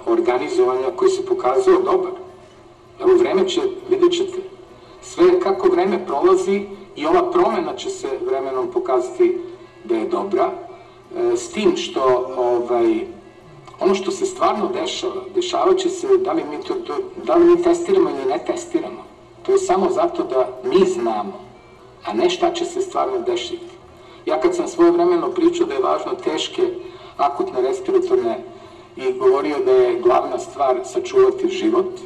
organizovanja 0.07 0.91
koji 0.97 1.11
se 1.11 1.27
pokazao 1.27 1.75
dobar. 1.75 2.13
Evo, 3.01 3.15
vreme 3.19 3.49
će, 3.49 3.61
vidjet 3.91 4.13
ćete, 4.13 4.39
sve 5.03 5.41
kako 5.41 5.69
vreme 5.69 6.07
prolazi 6.07 6.67
i 6.97 7.07
ova 7.07 7.31
promena 7.31 7.77
će 7.77 7.91
se 7.91 8.09
vremenom 8.27 8.71
pokazati 8.71 9.39
da 9.85 9.97
je 9.97 10.09
dobra, 10.09 10.51
s 11.35 11.49
tim 11.49 11.77
što 11.77 12.35
ovaj, 12.37 13.07
ono 13.81 13.95
što 13.95 14.11
se 14.11 14.27
stvarno 14.27 14.69
dešava, 14.69 15.23
dešavat 15.35 15.79
će 15.79 15.89
se 15.89 16.07
da 16.25 16.33
li 16.33 16.45
mi, 16.45 16.63
to, 16.63 16.75
da 17.25 17.35
li 17.35 17.45
mi 17.45 17.63
testiramo 17.63 18.11
ili 18.11 18.25
ne 18.25 18.45
testiramo. 18.47 19.05
To 19.43 19.53
je 19.53 19.59
samo 19.59 19.91
zato 19.91 20.23
da 20.23 20.49
mi 20.65 20.87
znamo 20.87 21.49
a 22.05 22.13
ne 22.13 22.31
šta 22.31 22.53
će 22.53 22.65
se 22.65 22.81
stvarno 22.81 23.19
dešiti. 23.19 23.79
Ja 24.27 24.41
kad 24.41 24.57
sam 24.57 24.69
svoje 24.69 24.91
vremeno 24.91 25.31
pričao 25.31 25.67
da 25.67 25.75
je 25.75 25.83
važno 25.83 26.13
teške 26.25 26.63
akutne 27.17 27.61
respiratorne 27.61 28.45
i 28.97 29.13
govorio 29.13 29.59
da 29.65 29.73
je 29.73 30.01
glavna 30.01 30.39
stvar 30.39 30.81
sačuvati 30.85 31.49
život, 31.49 32.01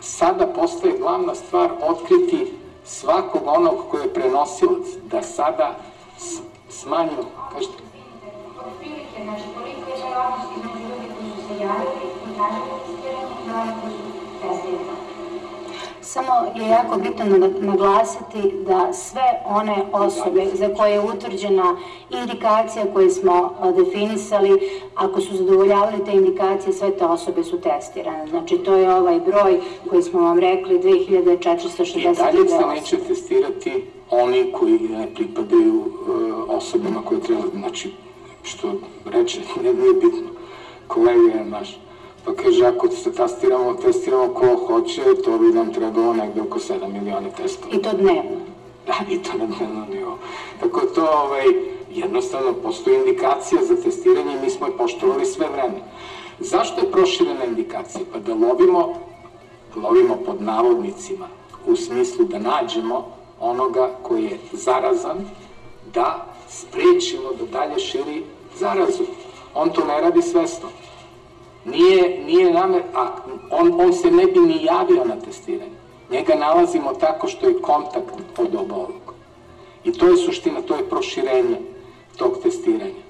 sada 0.00 0.46
postaje 0.46 0.98
glavna 0.98 1.34
stvar 1.34 1.70
otkriti 1.82 2.52
svakog 2.84 3.42
onog 3.46 3.74
koji 3.90 4.02
je 4.02 4.14
prenosilac, 4.14 4.86
da 5.10 5.22
sada 5.22 5.76
smanjimo, 6.68 7.24
kažete, 7.52 7.74
otprilike, 8.68 9.18
znači 9.24 9.46
koliko 9.54 9.90
je 9.90 10.16
odnos 10.22 10.44
između 10.56 10.78
ljudi 10.88 11.06
koji 11.14 11.30
su 11.30 11.40
se 11.46 11.54
javili 11.64 12.06
i 12.26 12.30
tražili 12.36 12.70
testiranje 12.84 13.34
i 13.46 13.50
oni 13.60 13.72
koji 13.80 13.92
su 13.96 14.06
testirani. 14.40 15.04
Samo 16.14 16.32
je 16.54 16.68
jako 16.68 16.98
bitno 16.98 17.24
naglasiti 17.60 18.54
da 18.66 18.92
sve 18.92 19.22
one 19.46 19.76
osobe 19.92 20.46
za 20.54 20.68
koje 20.76 20.92
je 20.92 21.00
utvrđena 21.00 21.76
indikacija 22.10 22.84
koje 22.92 23.10
smo 23.10 23.54
definisali, 23.76 24.50
ako 24.94 25.20
su 25.20 25.36
zadovoljavali 25.36 26.04
te 26.04 26.12
indikacije, 26.12 26.72
sve 26.72 26.90
te 26.98 27.04
osobe 27.04 27.44
su 27.44 27.60
testirane. 27.60 28.26
Znači, 28.26 28.58
to 28.58 28.74
je 28.74 28.94
ovaj 28.94 29.20
broj 29.20 29.60
koji 29.90 30.02
smo 30.02 30.20
vam 30.20 30.38
rekli, 30.38 30.78
2462 30.78 31.98
I 31.98 32.14
dalje 32.14 32.48
se 32.48 32.66
neće 32.74 32.96
testirati 32.96 33.84
oni 34.10 34.52
koji 34.52 34.78
ne 34.78 35.06
pripadaju 35.14 35.74
uh, 35.78 36.56
osobama 36.56 37.02
koje 37.04 37.20
treba, 37.20 37.42
znači, 37.54 37.92
što 38.44 38.74
reče, 39.04 39.40
ne 39.62 39.74
nije 39.74 39.94
bitno. 39.94 40.28
Kolega 40.86 41.38
je 41.38 41.44
naš 41.44 41.78
Pa 42.24 42.32
kaže, 42.32 42.66
ako 42.66 42.88
se 42.88 43.12
testiramo, 43.12 43.74
testiramo 43.74 44.34
ko 44.34 44.56
hoće, 44.66 45.02
to 45.24 45.38
bi 45.38 45.52
nam 45.52 45.72
trebalo 45.72 46.12
negde 46.12 46.40
oko 46.40 46.58
7 46.58 46.92
miliona 46.92 47.28
testova. 47.30 47.74
I 47.74 47.82
to 47.82 47.92
dnevno? 47.92 48.40
Da, 48.86 48.94
i 49.10 49.22
to 49.22 49.38
na 49.38 49.46
dnevno 49.46 49.86
nivo. 49.90 50.18
Tako 50.60 50.80
to, 50.80 51.04
ovaj, 51.04 51.44
jednostavno, 51.90 52.52
postoji 52.52 52.96
indikacija 52.96 53.64
za 53.64 53.76
testiranje 53.76 54.32
i 54.36 54.40
mi 54.44 54.50
smo 54.50 54.66
je 54.66 54.76
poštovali 54.76 55.26
sve 55.26 55.48
vreme. 55.48 55.80
Zašto 56.38 56.80
je 56.80 56.90
proširena 56.90 57.44
indikacija? 57.44 58.04
Pa 58.12 58.18
da 58.18 58.34
lovimo, 58.34 58.94
lovimo 59.76 60.16
pod 60.26 60.42
navodnicima, 60.42 61.28
u 61.66 61.76
smislu 61.76 62.24
da 62.24 62.38
nađemo 62.38 63.06
onoga 63.40 63.90
koji 64.02 64.24
je 64.24 64.38
zarazan, 64.52 65.28
da 65.94 66.33
sprečimo 66.54 67.32
da 67.38 67.46
dalje 67.58 67.78
širi 67.78 68.22
zarazu. 68.58 69.04
On 69.54 69.70
to 69.70 69.84
ne 69.84 70.00
radi 70.00 70.22
svesno. 70.22 70.68
Nije, 71.64 72.24
nije 72.24 72.52
namer, 72.52 72.82
a 72.94 73.16
on, 73.50 73.80
on 73.80 73.92
se 73.92 74.10
ne 74.10 74.26
bi 74.26 74.40
ni 74.40 74.64
javio 74.64 75.04
na 75.04 75.16
testiranje. 75.20 75.78
Njega 76.10 76.34
nalazimo 76.34 76.94
tako 76.94 77.28
što 77.28 77.48
je 77.48 77.60
kontakt 77.62 78.14
od 78.38 78.54
obolog. 78.54 79.14
I 79.84 79.92
to 79.92 80.06
je 80.06 80.16
suština, 80.16 80.62
to 80.62 80.76
je 80.76 80.88
proširenje 80.88 81.58
tog 82.16 82.38
testiranja. 82.42 83.04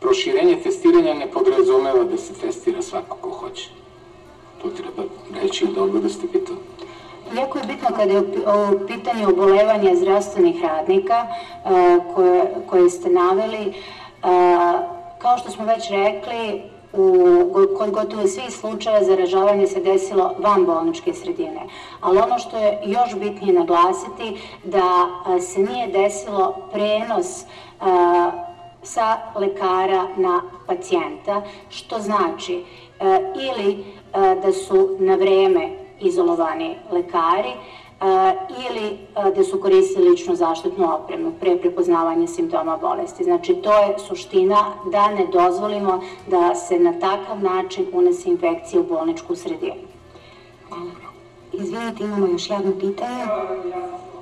Proširenje 0.00 0.60
testiranja 0.62 1.14
ne 1.14 1.30
podrazumeva 1.30 2.04
da 2.04 2.16
se 2.16 2.34
testira 2.34 2.82
svako 2.82 3.16
ko 3.16 3.30
hoće. 3.30 3.68
To 4.62 4.68
treba 4.68 5.02
reći 5.42 5.66
da 5.66 5.82
odgoda 5.82 6.08
ste 6.08 6.26
pitali. 6.32 6.58
Jako 7.36 7.58
je 7.58 7.64
bitno 7.66 7.88
kada 7.96 8.12
je 8.12 8.20
u 8.20 8.86
pitanju 8.86 9.28
obolevanja 9.28 9.96
zdravstvenih 9.96 10.64
radnika 10.64 11.26
koje, 12.14 12.54
koje 12.70 12.90
ste 12.90 13.10
naveli, 13.10 13.74
kao 15.18 15.38
što 15.38 15.50
smo 15.50 15.64
već 15.64 15.90
rekli, 15.90 16.62
u, 16.92 17.76
kod 17.78 17.90
gotovo 17.90 18.26
svih 18.26 18.50
slučaja 18.50 19.04
zaražavanje 19.04 19.66
se 19.66 19.80
desilo 19.80 20.34
van 20.38 20.64
bolničke 20.64 21.14
sredine. 21.14 21.60
Ali 22.00 22.18
ono 22.18 22.38
što 22.38 22.56
je 22.56 22.78
još 22.84 23.14
bitnije 23.14 23.52
naglasiti 23.52 24.40
da 24.64 25.06
se 25.40 25.60
nije 25.60 25.86
desilo 25.88 26.56
prenos 26.72 27.44
sa 28.82 29.16
lekara 29.34 30.06
na 30.16 30.42
pacijenta, 30.66 31.42
što 31.70 31.98
znači 32.00 32.64
ili 33.50 33.84
da 34.42 34.52
su 34.52 34.96
na 34.98 35.14
vreme 35.14 35.87
izolovani 36.00 36.76
lekari, 36.92 37.52
ili 38.70 38.98
da 39.34 39.44
su 39.44 39.60
koristili 39.60 40.08
ličnu 40.08 40.34
zaštitnu 40.34 40.94
opremu 40.94 41.32
pre 41.40 41.56
prepoznavanja 41.56 42.26
simptoma 42.26 42.76
bolesti. 42.76 43.24
Znači, 43.24 43.54
to 43.54 43.72
je 43.72 43.98
suština 43.98 44.64
da 44.92 45.08
ne 45.08 45.26
dozvolimo 45.32 46.00
da 46.26 46.54
se 46.54 46.78
na 46.78 46.92
takav 46.92 47.42
način 47.42 47.86
unese 47.92 48.28
infekcija 48.28 48.80
u 48.80 48.84
bolničku 48.84 49.36
sredinu. 49.36 49.74
Izvinite, 51.52 52.04
imamo 52.04 52.26
još 52.26 52.50
jedno 52.50 52.72
pitanje. 52.80 53.24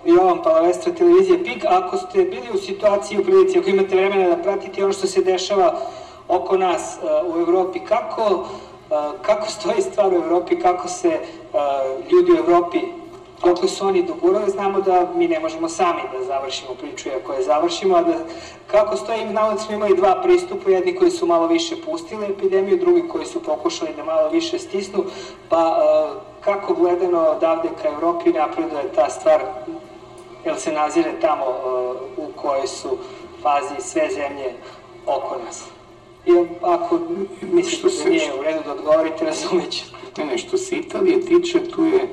Jovan 0.04 0.42
Palavestra, 0.42 0.92
televizije 0.94 1.44
PIK. 1.44 1.64
Ako 1.68 1.96
ste 1.96 2.24
bili 2.24 2.46
u 2.54 2.58
situaciji, 2.58 3.18
u 3.18 3.24
prilici, 3.24 3.58
ako 3.58 3.70
imate 3.70 3.96
vremena 3.96 4.36
da 4.36 4.42
pratite 4.42 4.84
ono 4.84 4.92
što 4.92 5.06
se 5.06 5.22
dešava 5.22 5.80
oko 6.28 6.56
nas 6.56 6.98
u 7.34 7.40
Evropi, 7.40 7.78
kako, 7.78 8.44
kako 9.22 9.50
stoji 9.50 9.82
stvar 9.82 10.12
u 10.12 10.16
Evropi, 10.16 10.60
kako 10.60 10.88
se 10.88 11.20
ljudi 12.10 12.32
u 12.32 12.36
Evropi 12.36 12.78
Dokle 13.44 13.68
su 13.68 13.86
oni 13.86 14.02
dogurali, 14.02 14.50
znamo 14.50 14.80
da 14.80 15.08
mi 15.14 15.28
ne 15.28 15.40
možemo 15.40 15.68
sami 15.68 16.00
da 16.12 16.24
završimo 16.24 16.74
priču, 16.74 17.08
ako 17.22 17.32
je 17.32 17.42
završimo, 17.42 17.96
a 17.96 18.02
da 18.02 18.14
kako 18.66 18.96
stoji, 18.96 19.24
navod 19.24 19.60
smo 19.60 19.74
imali 19.74 19.96
dva 19.96 20.22
pristupa, 20.22 20.70
jedni 20.70 20.96
koji 20.96 21.10
su 21.10 21.26
malo 21.26 21.46
više 21.46 21.76
pustili 21.84 22.26
epidemiju, 22.26 22.76
drugi 22.76 23.08
koji 23.08 23.26
su 23.26 23.42
pokušali 23.42 23.90
da 23.96 24.04
malo 24.04 24.28
više 24.28 24.58
stisnu, 24.58 25.04
pa 25.48 25.82
kako 26.40 26.74
gledano 26.74 27.20
odavde 27.20 27.68
ka 27.82 27.88
Evropi 27.88 28.32
napreduje 28.32 28.92
ta 28.94 29.10
stvar, 29.10 29.40
jel 30.44 30.56
se 30.56 30.72
nazire 30.72 31.12
tamo 31.20 31.44
u 32.16 32.26
kojoj 32.36 32.66
su 32.66 32.88
fazi 33.42 33.80
sve 33.80 34.08
zemlje 34.10 34.54
oko 35.06 35.36
nas? 35.46 35.75
I 36.26 36.32
ako 36.62 36.98
mislite 37.52 38.04
da 38.04 38.10
nije 38.10 38.34
u 38.40 38.42
redu 38.42 38.58
da 38.64 38.72
odgovorite, 38.72 39.24
razumeću. 39.24 39.84
Ne, 40.18 40.24
ne, 40.24 40.38
što 40.38 40.58
se 40.58 40.76
Italije 40.76 41.20
tiče, 41.20 41.60
tu 41.70 41.84
je 41.84 42.08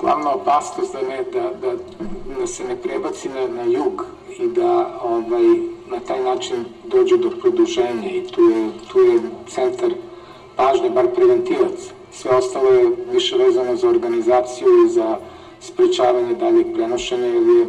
glavna 0.00 0.34
opasnost 0.34 0.92
da, 0.92 1.02
ne, 1.08 1.24
da, 1.32 1.40
da, 1.40 1.74
da 2.38 2.46
se 2.46 2.64
ne 2.64 2.76
prebaci 2.76 3.28
na, 3.28 3.48
na 3.48 3.62
jug 3.62 4.04
i 4.38 4.46
da 4.46 5.00
ovaj, 5.02 5.44
na 5.90 6.00
taj 6.06 6.22
način 6.22 6.64
dođe 6.84 7.16
do 7.16 7.30
produženja 7.30 8.10
i 8.10 8.26
tu 8.26 8.42
je, 8.42 8.70
tu 8.92 9.00
je 9.00 9.20
centar 9.48 9.90
pažnje, 10.56 10.90
bar 10.90 11.06
preventivac. 11.14 11.92
Sve 12.12 12.30
ostalo 12.30 12.70
je 12.70 12.90
više 13.12 13.36
vezano 13.36 13.76
za 13.76 13.88
organizaciju 13.88 14.68
i 14.86 14.88
za 14.88 15.18
sprečavanje 15.60 16.34
daljeg 16.34 16.66
prenošenja, 16.74 17.26
jer 17.26 17.46
je 17.46 17.66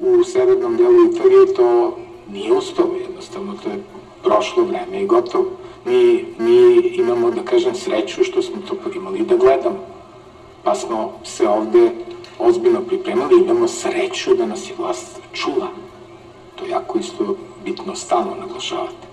u 0.00 0.24
severnom 0.24 0.76
delu 0.76 1.04
Italije 1.04 1.54
to 1.54 1.96
nije 2.32 2.52
uspelo, 2.52 2.94
jednostavno 3.00 3.54
to 3.62 3.70
je 3.70 3.99
prošlo 4.22 4.64
vreme 4.64 5.02
i 5.02 5.06
gotovo. 5.06 5.44
Mi, 5.84 6.24
mi 6.38 6.80
imamo, 6.94 7.30
da 7.30 7.42
kažem, 7.42 7.74
sreću 7.74 8.24
što 8.24 8.42
smo 8.42 8.56
to 8.68 8.76
imali 8.94 9.20
da 9.20 9.36
gledamo 9.36 10.00
pa 10.64 10.74
smo 10.74 11.12
se 11.24 11.48
ovde 11.48 11.90
ozbiljno 12.38 12.80
pripremali 12.80 13.42
imamo 13.44 13.68
sreću 13.68 14.34
da 14.34 14.46
nas 14.46 14.70
je 14.70 14.74
vlast 14.78 15.18
čula. 15.32 15.68
To 16.54 16.64
je 16.64 16.70
jako 16.70 16.98
isto 16.98 17.34
bitno 17.64 17.94
stalno 17.94 18.34
naglašavati. 18.40 19.06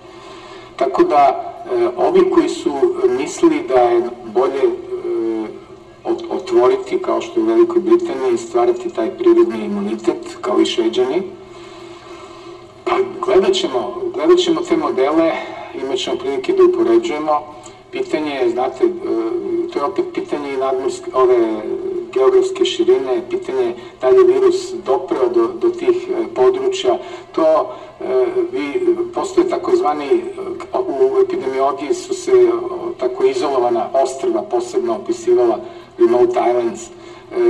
Tako 0.76 1.02
da, 1.02 1.54
e, 1.72 1.88
ovi 1.96 2.30
koji 2.30 2.48
su 2.48 2.72
mislili 3.18 3.62
da 3.68 3.80
je 3.80 4.02
bolje 4.34 4.62
e, 4.62 4.70
otvoriti, 6.30 7.02
kao 7.02 7.20
što 7.20 7.40
je 7.40 7.44
u 7.44 7.46
Velikoj 7.46 7.80
Britaniji, 7.80 8.38
stvarati 8.38 8.90
taj 8.90 9.10
prirodni 9.10 9.64
imunitet, 9.64 10.36
kao 10.40 10.60
i 10.60 10.66
šeđani, 10.66 11.22
gledat 13.24 13.52
ćemo, 13.52 14.02
gledat 14.14 14.38
ćemo 14.38 14.60
te 14.60 14.76
modele, 14.76 15.32
imat 15.82 15.98
ćemo 15.98 16.16
prilike 16.16 16.52
da 16.52 16.64
upoređujemo, 16.64 17.58
Pitanje 17.90 18.30
je, 18.30 18.50
znate, 18.50 18.84
e, 18.84 18.90
to 19.72 19.78
je 19.78 19.84
opet 19.84 20.04
pitanje 20.14 20.56
nadmorske, 20.56 21.10
ove 21.14 21.36
geografske 22.12 22.64
širine, 22.64 23.22
pitanje 23.30 23.74
da 24.00 24.08
li 24.08 24.16
je 24.16 24.24
virus 24.24 24.72
dopreo 24.86 25.28
do, 25.28 25.46
do 25.46 25.70
tih 25.70 26.08
e, 26.10 26.34
područja, 26.34 26.98
to 27.32 27.72
e, 28.00 28.26
vi, 28.52 28.96
postoje 29.14 29.48
takozvani, 29.48 30.22
u 30.74 31.20
epidemiologiji 31.24 31.94
su 31.94 32.14
se 32.14 32.32
tako 33.00 33.24
izolovana 33.24 33.88
ostrva 34.02 34.42
posebno 34.42 34.96
opisivala 34.96 35.60
remote 35.98 36.40
islands, 36.50 36.80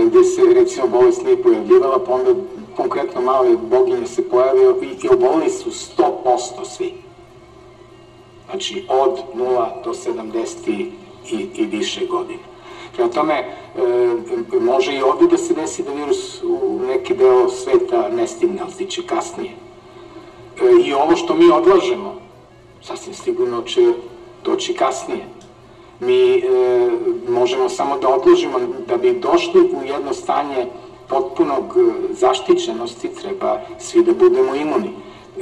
gde 0.06 0.24
se 0.24 0.55
recimo 0.55 0.86
bolest 0.86 1.24
nije 1.24 1.43
pojavljivala, 1.43 2.05
pa 2.05 2.12
onda 2.12 2.31
konkretno 2.79 3.21
male 3.21 3.57
boginje 3.57 4.07
se 4.07 4.29
pojavio 4.29 4.77
i, 4.83 5.07
i 5.07 5.09
obolili 5.09 5.51
su 5.51 5.71
100% 5.71 6.65
svi. 6.65 6.95
Znači, 8.51 8.87
od 8.89 9.19
0 9.35 9.85
do 9.85 9.91
70 9.91 10.91
i, 11.31 11.49
i 11.55 11.65
više 11.65 12.07
godina. 12.07 12.43
Prema 12.95 13.11
tome, 13.11 13.35
e, 13.35 14.61
može 14.61 14.95
i 14.95 15.03
ovde 15.03 15.27
da 15.27 15.39
se 15.39 15.55
desi 15.55 15.83
da 15.83 15.93
virus 15.93 16.43
u 16.43 16.81
neki 16.87 17.15
deo 17.15 17.49
sveta 17.49 18.09
ne 18.09 18.27
stigne, 18.27 18.61
ali 18.63 18.73
stiče 18.73 19.03
kasnije. 19.07 19.53
E, 20.61 20.87
I 20.87 20.93
ovo 20.93 21.17
što 21.17 21.35
mi 21.35 21.51
odlažemo, 21.51 22.15
sasvim 22.83 23.15
sigurno 23.15 23.63
će 23.63 23.93
doći 24.45 24.75
kasnije. 24.75 25.27
Mi 26.01 26.39
e, 26.39 26.43
možemo 27.29 27.69
samo 27.69 27.99
da 27.99 28.09
odložimo, 28.09 28.59
da 28.89 28.97
bi 28.97 29.13
došli 29.13 29.61
u 29.61 29.85
jedno 29.85 30.15
stanje 30.15 30.67
potpunog 31.09 31.77
zaštićenosti 32.11 33.09
treba 33.09 33.61
svi 33.79 34.05
da 34.05 34.13
budemo 34.13 34.55
imuni. 34.55 34.91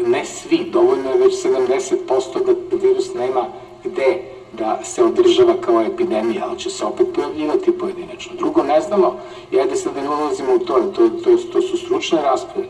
Ne 0.07 0.25
svi, 0.25 0.59
dovoljno 0.71 1.11
je 1.11 1.19
već 1.19 1.35
70% 1.45 2.45
da 2.71 2.77
virus 2.77 3.15
nema 3.15 3.47
gde 3.85 4.23
da 4.53 4.81
se 4.85 5.05
održava 5.05 5.55
kao 5.61 5.83
epidemija, 5.83 6.47
ali 6.49 6.59
će 6.59 6.71
se 6.71 6.85
opet 6.85 7.07
pojavljivati 7.15 7.79
pojedinačno. 7.79 8.37
Drugo, 8.37 8.63
ne 8.63 8.81
znamo, 8.81 9.19
i 9.53 9.61
ajde 9.61 9.77
sad 9.77 9.95
da 9.95 10.03
ne 10.03 10.09
ulazimo 10.09 10.55
u 10.55 10.59
to, 10.59 10.75
to, 10.75 11.09
to, 11.09 11.37
to 11.53 11.63
su 11.63 11.77
stručne 11.77 12.23
rasprave, 12.23 12.67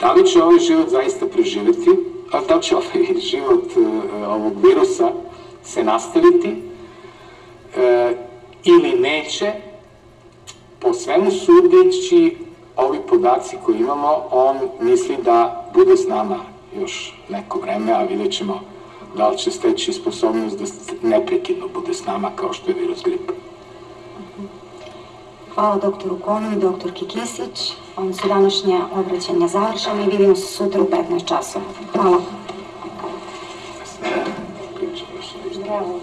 da 0.00 0.12
li 0.12 0.26
će 0.26 0.42
ovaj 0.42 0.58
život 0.58 0.88
zaista 0.88 1.26
preživeti, 1.26 1.90
a 2.32 2.40
da 2.48 2.60
će 2.60 2.76
ovaj 2.76 3.20
život 3.30 3.64
uh, 3.76 3.86
ovog 4.28 4.52
virusa 4.66 5.12
se 5.64 5.84
nastaviti 5.84 6.48
uh, 6.48 8.16
ili 8.64 9.00
neće, 9.00 9.52
po 10.84 10.92
svemu 10.92 11.30
sudeći 11.30 12.36
ovi 12.76 12.98
podaci 13.08 13.56
koje 13.64 13.78
imamo, 13.78 14.22
on 14.30 14.56
misli 14.80 15.16
da 15.24 15.70
bude 15.74 15.96
s 15.96 16.08
nama 16.08 16.38
još 16.80 17.14
neko 17.28 17.58
vreme, 17.58 17.92
a 17.92 18.02
vidjet 18.02 18.32
ćemo 18.32 18.60
da 19.16 19.28
li 19.28 19.38
će 19.38 19.50
steći 19.50 19.92
sposobnost 19.92 20.58
da 20.58 21.08
neprekidno 21.08 21.68
bude 21.74 21.94
s 21.94 22.06
nama 22.06 22.30
kao 22.36 22.52
što 22.52 22.70
je 22.70 22.74
virus 22.74 23.02
gripa. 23.04 23.32
Hvala 25.54 25.76
doktoru 25.76 26.18
Konu 26.18 26.52
i 26.52 26.60
doktorki 26.60 27.06
Kisić. 27.06 27.72
Ovo 27.96 28.12
su 28.12 28.28
današnje 28.28 28.80
obraćanja 28.94 29.48
završene 29.48 30.04
i 30.04 30.10
vidimo 30.10 30.36
se 30.36 30.46
sutra 30.46 30.82
u 30.82 30.84
15 30.84 31.28
časova. 31.28 31.64
Hvala. 31.92 32.20
Bravo. 35.64 36.00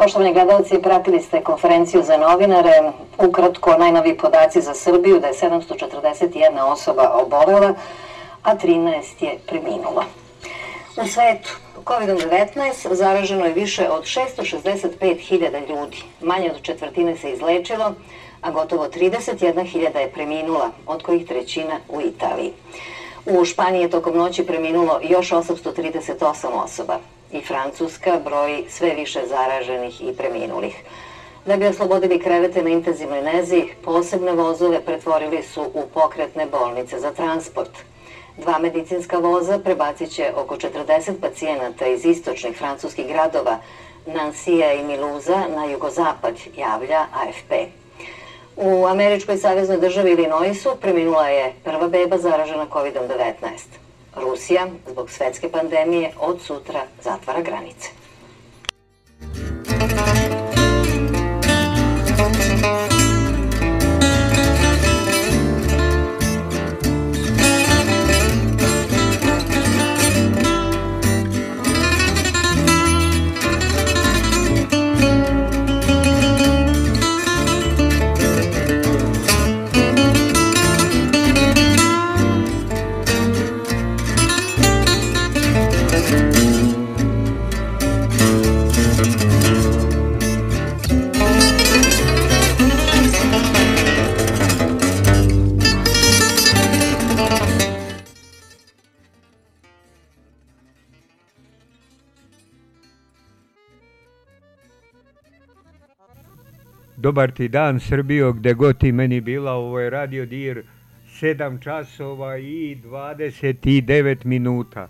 Poštovani 0.00 0.32
gledalci, 0.32 0.82
pratili 0.82 1.20
ste 1.22 1.42
konferenciju 1.44 2.02
za 2.02 2.16
novinare. 2.16 2.92
Ukratko, 3.18 3.74
najnovi 3.78 4.16
podaci 4.16 4.60
za 4.60 4.74
Srbiju 4.74 5.20
da 5.20 5.26
je 5.26 5.32
741 5.32 6.60
osoba 6.60 7.10
obolela, 7.22 7.74
a 8.42 8.54
13 8.56 9.24
je 9.24 9.38
preminula. 9.46 10.04
U 10.96 11.06
svetu 11.06 11.50
COVID-19 11.84 12.94
zaraženo 12.94 13.44
je 13.44 13.52
više 13.52 13.90
od 13.90 14.04
665.000 14.04 15.68
ljudi. 15.68 16.02
Manje 16.20 16.50
od 16.50 16.62
četvrtine 16.62 17.16
se 17.16 17.30
izlečilo, 17.30 17.94
a 18.40 18.50
gotovo 18.50 18.88
31.000 18.88 19.98
je 19.98 20.12
preminula, 20.12 20.70
od 20.86 21.02
kojih 21.02 21.26
trećina 21.26 21.80
u 21.88 22.00
Italiji. 22.00 22.52
U 23.26 23.44
Španiji 23.44 23.82
je 23.82 23.90
tokom 23.90 24.16
noći 24.16 24.46
preminulo 24.46 25.00
još 25.02 25.30
838 25.30 26.46
osoba 26.64 26.98
i 27.32 27.40
Francuska 27.40 28.18
broji 28.24 28.64
sve 28.68 28.94
više 28.94 29.20
zaraženih 29.26 30.00
i 30.00 30.16
preminulih. 30.16 30.76
Da 31.46 31.56
bi 31.56 31.66
oslobodili 31.66 32.20
krevete 32.20 32.62
na 32.62 32.70
intenzivnoj 32.70 33.22
nezi, 33.22 33.64
posebne 33.84 34.32
vozove 34.32 34.80
pretvorili 34.80 35.42
su 35.42 35.62
u 35.62 35.82
pokretne 35.94 36.46
bolnice 36.46 36.98
za 36.98 37.12
transport. 37.12 37.70
Dva 38.36 38.58
medicinska 38.58 39.18
voza 39.18 39.58
prebacit 39.58 40.10
će 40.10 40.32
oko 40.36 40.56
40 40.56 41.12
pacijenata 41.20 41.86
iz 41.86 42.04
istočnih 42.04 42.56
francuskih 42.58 43.06
gradova, 43.06 43.58
Nansija 44.06 44.72
i 44.72 44.84
Miluza 44.84 45.46
na 45.56 45.64
jugozapad, 45.64 46.34
javlja 46.56 47.06
AFP. 47.12 47.52
U 48.56 48.86
američkoj 48.86 49.36
saveznoj 49.36 49.80
državi 49.80 50.12
Illinoisu 50.12 50.76
preminula 50.80 51.28
je 51.28 51.52
prva 51.64 51.88
beba 51.88 52.18
zaražena 52.18 52.66
COVID-19. 52.66 53.79
Rusija, 54.16 54.66
zbog 54.90 55.10
svetske 55.10 55.50
pandemije, 55.50 56.12
od 56.20 56.42
sutra 56.42 56.80
zatvara 57.02 57.40
granice. 57.40 57.88
Dobar 107.00 107.30
ti 107.30 107.48
dan 107.48 107.80
Srbijo, 107.80 108.32
gde 108.32 108.54
god 108.54 108.78
ti 108.78 108.92
meni 108.92 109.20
bila, 109.20 109.52
ovo 109.52 109.80
je 109.80 109.90
Radio 109.90 110.26
Dir, 110.26 110.62
7 111.20 111.62
časova 111.62 112.36
i 112.38 112.78
29 112.84 114.24
minuta. 114.24 114.88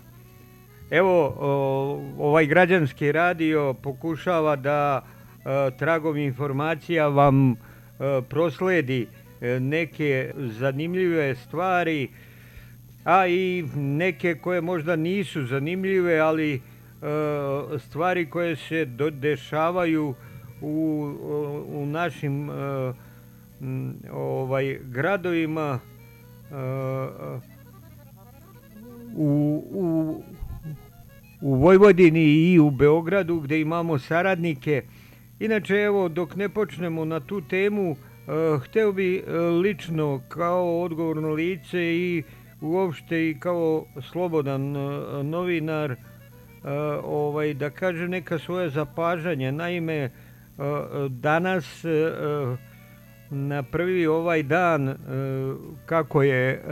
Evo, 0.89 1.35
ovaj 2.17 2.45
građanski 2.45 3.11
radio 3.11 3.73
pokušava 3.73 4.55
da 4.55 5.01
e, 5.01 5.77
tragom 5.77 6.17
informacija 6.17 7.07
vam 7.07 7.51
e, 7.51 7.55
prosledi 8.29 9.07
e, 9.41 9.59
neke 9.59 10.31
zanimljive 10.35 11.35
stvari, 11.35 12.09
a 13.03 13.27
i 13.27 13.63
neke 13.75 14.35
koje 14.35 14.61
možda 14.61 14.95
nisu 14.95 15.45
zanimljive, 15.45 16.19
ali 16.19 16.61
stvari 17.79 18.25
koje 18.25 18.55
se 18.55 18.85
dešavaju 19.11 20.15
u, 20.61 21.13
u 21.73 21.85
našim 21.85 22.49
uh, 22.49 22.55
ovaj 24.11 24.79
gradovima 24.83 25.79
uh, 26.51 27.41
u, 29.15 29.63
u, 29.71 30.23
u 31.41 31.55
Vojvodini 31.55 32.23
i 32.23 32.59
u 32.59 32.69
Beogradu 32.69 33.39
gde 33.39 33.61
imamo 33.61 33.99
saradnike. 33.99 34.83
Inače, 35.39 35.75
evo, 35.75 36.09
dok 36.09 36.35
ne 36.35 36.49
počnemo 36.49 37.05
na 37.05 37.19
tu 37.19 37.41
temu, 37.41 37.91
uh, 37.91 37.97
hteo 38.63 38.91
bi 38.91 39.23
lično 39.61 40.21
kao 40.29 40.81
odgovorno 40.81 41.29
lice 41.29 41.95
i 41.95 42.23
uopšte 42.61 43.29
i 43.29 43.39
kao 43.39 43.85
slobodan 44.11 44.71
novinar 45.23 45.95
ovaj 47.03 47.53
da 47.53 47.69
kaže 47.69 48.07
neka 48.07 48.39
svoje 48.39 48.69
zapažanje. 48.69 49.51
Naime, 49.51 50.09
danas 51.09 51.83
na 53.29 53.63
prvi 53.63 54.07
ovaj 54.07 54.43
dan 54.43 54.95
kako 55.85 56.23
je 56.23 56.63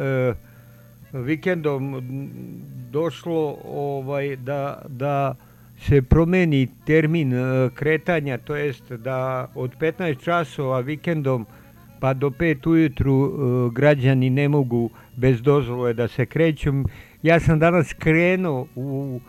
vikendom 1.14 2.02
došlo 2.92 3.58
ovaj 3.66 4.36
da 4.36 4.82
da 4.88 5.36
se 5.88 6.02
promeni 6.02 6.68
termin 6.86 7.34
kretanja, 7.76 8.38
to 8.38 8.56
jest 8.56 8.92
da 8.92 9.48
od 9.56 9.72
15 9.80 10.24
časova 10.24 10.80
vikendom 10.80 11.46
pa 12.00 12.14
do 12.14 12.30
5 12.30 12.70
ujutru 12.70 13.32
građani 13.70 14.30
ne 14.30 14.50
mogu 14.50 14.90
bez 15.16 15.42
dozvole 15.42 15.94
da 15.94 16.08
se 16.08 16.26
kreću. 16.26 16.72
Ja 17.24 17.40
sam 17.40 17.60
danas 17.60 17.94
krenuo 17.94 18.68
u 18.76 19.20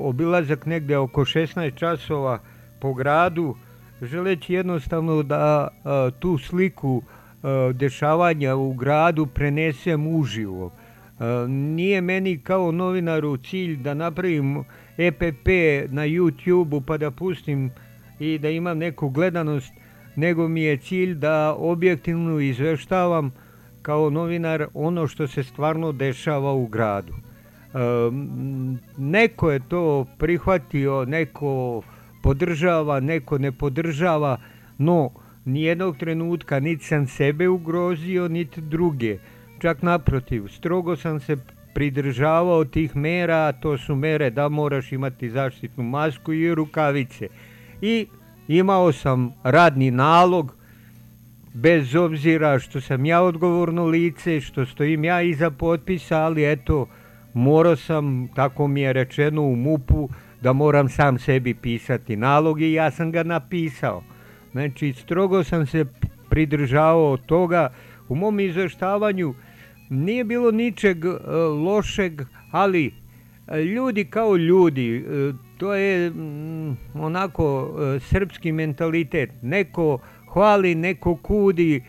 obilazak 0.00 0.66
negde 0.66 0.96
oko 0.96 1.20
16 1.20 1.74
časova 1.74 2.38
po 2.80 2.94
gradu, 2.94 3.56
želeći 4.02 4.54
jednostavno 4.54 5.22
da 5.22 5.68
a, 5.84 6.10
tu 6.18 6.38
sliku 6.38 7.02
a, 7.42 7.72
dešavanja 7.74 8.56
u 8.56 8.74
gradu 8.74 9.26
prenesem 9.26 10.06
uživo. 10.06 10.72
A, 11.18 11.46
nije 11.48 12.00
meni 12.00 12.38
kao 12.38 12.72
novinaru 12.72 13.36
cilj 13.36 13.76
da 13.76 13.94
napravim 13.94 14.64
EPP 14.98 15.46
na 15.88 16.02
YouTube-u 16.06 16.80
pa 16.80 16.98
da 16.98 17.10
pustim 17.10 17.70
i 18.18 18.38
da 18.38 18.48
imam 18.48 18.78
neku 18.78 19.08
gledanost, 19.08 19.72
nego 20.16 20.48
mi 20.48 20.62
je 20.62 20.76
cilj 20.76 21.14
da 21.14 21.54
objektivno 21.58 22.40
izveštavam 22.40 23.32
kao 23.82 24.10
novinar 24.10 24.66
ono 24.74 25.06
što 25.06 25.26
se 25.26 25.42
stvarno 25.42 25.92
dešava 25.92 26.52
u 26.52 26.66
gradu. 26.66 27.12
E, 27.12 27.78
neko 28.96 29.50
je 29.50 29.60
to 29.68 30.06
prihvatio, 30.18 31.04
neko 31.04 31.82
podržava, 32.22 33.00
neko 33.00 33.38
ne 33.38 33.52
podržava, 33.52 34.36
no 34.78 35.10
nijednog 35.44 35.96
trenutka 35.96 36.60
niti 36.60 36.84
sam 36.84 37.06
sebe 37.06 37.48
ugrozio, 37.48 38.28
niti 38.28 38.60
druge. 38.60 39.18
Čak 39.58 39.82
naprotiv, 39.82 40.48
strogo 40.48 40.96
sam 40.96 41.20
se 41.20 41.36
pridržavao 41.74 42.64
tih 42.64 42.96
mera, 42.96 43.52
to 43.52 43.78
su 43.78 43.94
mere 43.94 44.30
da 44.30 44.48
moraš 44.48 44.92
imati 44.92 45.30
zaštitnu 45.30 45.84
masku 45.84 46.32
i 46.32 46.54
rukavice. 46.54 47.28
I 47.80 48.06
imao 48.48 48.92
sam 48.92 49.32
radni 49.42 49.90
nalog, 49.90 50.56
bez 51.54 51.94
obzira 51.94 52.58
što 52.58 52.80
sam 52.80 53.04
ja 53.04 53.22
odgovorno 53.22 53.86
lice, 53.86 54.40
što 54.40 54.66
stojim 54.66 55.04
ja 55.04 55.22
iza 55.22 55.50
potpisa, 55.50 56.18
ali 56.18 56.52
eto, 56.52 56.86
morao 57.34 57.76
sam, 57.76 58.28
tako 58.34 58.68
mi 58.68 58.80
je 58.80 58.92
rečeno 58.92 59.42
u 59.42 59.56
MUP-u, 59.56 60.08
da 60.42 60.52
moram 60.52 60.88
sam 60.88 61.18
sebi 61.18 61.54
pisati 61.54 62.16
nalog 62.16 62.62
i 62.62 62.72
ja 62.72 62.90
sam 62.90 63.12
ga 63.12 63.22
napisao. 63.22 64.02
Znači, 64.52 64.92
strogo 64.92 65.44
sam 65.44 65.66
se 65.66 65.84
pridržavao 66.30 67.16
toga. 67.16 67.72
U 68.08 68.14
mom 68.14 68.40
izveštavanju 68.40 69.34
nije 69.90 70.24
bilo 70.24 70.50
ničeg 70.50 71.04
e, 71.04 71.08
lošeg, 71.64 72.22
ali 72.50 72.92
e, 73.48 73.62
ljudi 73.62 74.04
kao 74.04 74.36
ljudi, 74.36 74.96
e, 74.96 75.32
to 75.58 75.74
je 75.74 76.10
mm, 76.10 76.76
onako 76.94 77.74
srpski 78.00 78.52
mentalitet. 78.52 79.30
Neko 79.42 79.98
hvali, 80.32 80.74
neko 80.74 81.16
kudi, 81.16 81.82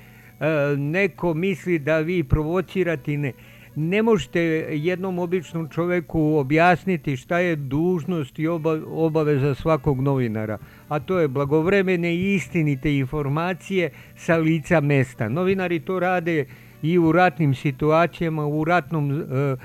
neko 0.77 1.33
misli 1.33 1.79
da 1.79 1.99
vi 1.99 2.23
provocirate, 2.23 3.17
ne 3.17 3.33
ne 3.75 4.01
možete 4.01 4.41
jednom 4.71 5.19
običnom 5.19 5.69
čoveku 5.69 6.35
objasniti 6.35 7.17
šta 7.17 7.37
je 7.37 7.55
dužnost 7.55 8.39
i 8.39 8.47
obaveza 8.87 9.55
svakog 9.55 10.01
novinara, 10.01 10.57
a 10.87 10.99
to 10.99 11.19
je 11.19 11.27
blagovremene 11.27 12.15
i 12.15 12.35
istinite 12.35 12.97
informacije 12.97 13.89
sa 14.15 14.37
lica 14.37 14.81
mesta. 14.81 15.29
Novinari 15.29 15.79
to 15.79 15.99
rade 15.99 16.45
i 16.81 16.97
u 16.97 17.11
ratnim 17.11 17.55
situacijama, 17.55 18.45
u 18.45 18.63
ratnom 18.63 19.11
e, 19.11 19.23
e, 19.23 19.55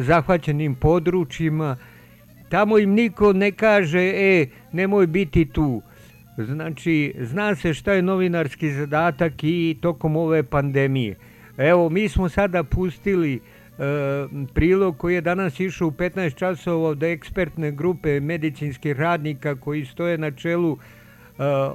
zahvaćenim 0.00 0.74
područjima. 0.74 1.76
Tamo 2.48 2.78
im 2.78 2.90
niko 2.90 3.32
ne 3.32 3.52
kaže, 3.52 4.12
e, 4.14 4.46
nemoj 4.72 5.06
biti 5.06 5.44
tu. 5.44 5.82
Znači, 6.38 7.14
zna 7.20 7.54
se 7.54 7.74
šta 7.74 7.92
je 7.92 8.02
novinarski 8.02 8.70
zadatak 8.70 9.32
i 9.42 9.76
tokom 9.80 10.16
ove 10.16 10.42
pandemije. 10.42 11.16
Evo, 11.58 11.88
mi 11.88 12.08
smo 12.08 12.28
sada 12.28 12.64
pustili 12.64 13.34
e, 13.34 13.40
prilog 14.54 14.96
koji 14.96 15.14
je 15.14 15.20
danas 15.20 15.60
išao 15.60 15.88
u 15.88 15.90
15 15.90 16.34
časova 16.34 16.88
od 16.88 17.02
ekspertne 17.02 17.72
grupe 17.72 18.20
medicinskih 18.20 18.96
radnika 19.00 19.54
koji 19.54 19.84
stoje 19.84 20.18
na 20.18 20.30
čelu 20.30 20.72
e, 20.72 20.78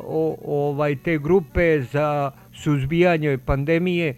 o, 0.04 0.38
ovaj 0.46 0.96
te 0.96 1.18
grupe 1.18 1.82
za 1.82 2.32
suzbijanje 2.54 3.38
pandemije, 3.38 4.16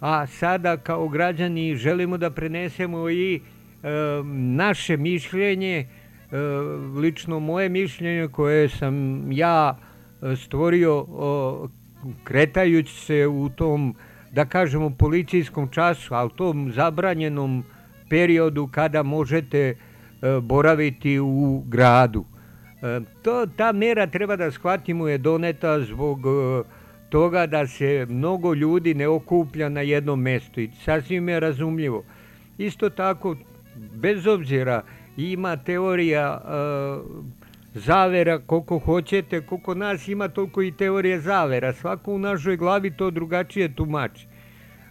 a 0.00 0.26
sada 0.26 0.76
kao 0.76 1.08
građani 1.08 1.76
želimo 1.76 2.18
da 2.18 2.30
prenesemo 2.30 3.10
i 3.10 3.34
e, 3.34 3.88
naše 4.34 4.96
mišljenje, 4.96 5.86
lično 6.96 7.40
moje 7.40 7.68
mišljenje 7.68 8.28
koje 8.28 8.68
sam 8.68 9.26
ja 9.32 9.78
stvorio 10.36 11.06
kretajući 12.24 12.94
se 12.94 13.26
u 13.26 13.48
tom 13.48 13.96
da 14.32 14.44
kažemo 14.44 14.90
policijskom 14.90 15.68
času, 15.68 16.14
ali 16.14 16.30
tom 16.36 16.72
zabranjenom 16.72 17.64
periodu 18.08 18.66
kada 18.66 19.02
možete 19.02 19.58
e, 19.58 19.74
boraviti 20.40 21.18
u 21.20 21.62
gradu. 21.66 22.24
E, 22.82 23.00
to, 23.22 23.46
ta 23.56 23.72
mera 23.72 24.06
treba 24.06 24.36
da 24.36 24.50
shvatimo 24.50 25.08
je 25.08 25.18
doneta 25.18 25.80
zbog 25.80 26.18
e, 26.26 26.62
toga 27.10 27.46
da 27.46 27.66
se 27.66 28.06
mnogo 28.08 28.54
ljudi 28.54 28.94
ne 28.94 29.08
okuplja 29.08 29.68
na 29.68 29.80
jednom 29.80 30.20
mestu 30.20 30.60
i 30.60 30.70
sasvim 30.84 31.28
je 31.28 31.40
razumljivo. 31.40 32.04
Isto 32.58 32.90
tako, 32.90 33.36
bez 33.94 34.26
obzira 34.26 34.82
ima 35.16 35.56
teorija 35.56 36.40
zavera 37.74 38.38
koliko 38.38 38.78
hoćete, 38.78 39.40
koliko 39.40 39.74
nas 39.74 40.08
ima 40.08 40.28
toliko 40.28 40.62
i 40.62 40.72
teorije 40.72 41.20
zavera. 41.20 41.72
Svako 41.72 42.12
u 42.12 42.18
našoj 42.18 42.56
glavi 42.56 42.90
to 42.96 43.10
drugačije 43.10 43.74
tumači. 43.74 44.26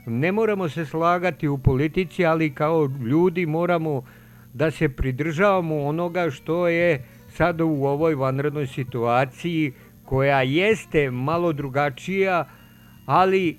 Ne 0.06 0.32
moramo 0.32 0.70
se 0.70 0.86
slagati 0.86 1.48
u 1.48 1.58
politici, 1.58 2.26
ali 2.26 2.54
kao 2.54 2.90
ljudi 3.10 3.46
moramo 3.46 4.04
da 4.54 4.72
se 4.72 4.90
pridržavamo 4.90 5.84
onoga 5.84 6.30
što 6.30 6.68
je 6.68 7.06
sada 7.30 7.66
u 7.66 7.86
ovoj 7.86 8.16
vanrednoj 8.16 8.68
situaciji 8.68 9.74
koja 10.06 10.42
jeste 10.42 11.12
malo 11.12 11.54
drugačija, 11.54 12.48
ali 13.06 13.50
e, 13.50 13.56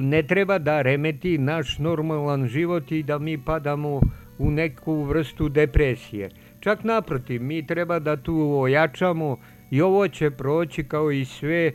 ne 0.00 0.22
treba 0.22 0.58
da 0.58 0.82
remeti 0.82 1.38
naš 1.38 1.78
normalan 1.78 2.48
život 2.48 2.92
i 2.92 3.02
da 3.02 3.18
mi 3.18 3.38
padamo 3.44 4.00
u 4.38 4.50
neku 4.50 5.02
vrstu 5.02 5.48
depresije. 5.48 6.30
Čak 6.60 6.84
naprotiv, 6.84 7.42
mi 7.42 7.66
treba 7.66 7.98
da 7.98 8.16
tu 8.16 8.60
ojačamo 8.60 9.36
i 9.70 9.82
ovo 9.82 10.08
će 10.08 10.30
proći 10.30 10.84
kao 10.84 11.10
i 11.10 11.24
sve. 11.24 11.66
E, 11.66 11.72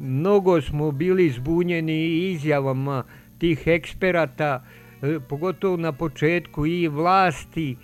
mnogo 0.00 0.60
smo 0.60 0.90
bili 0.90 1.30
zbunjeni 1.30 2.30
izjavama 2.30 3.04
tih 3.38 3.62
eksperata, 3.66 4.64
e, 5.02 5.18
pogotovo 5.28 5.76
na 5.76 5.92
početku 5.92 6.66
i 6.66 6.88
vlasti, 6.88 7.76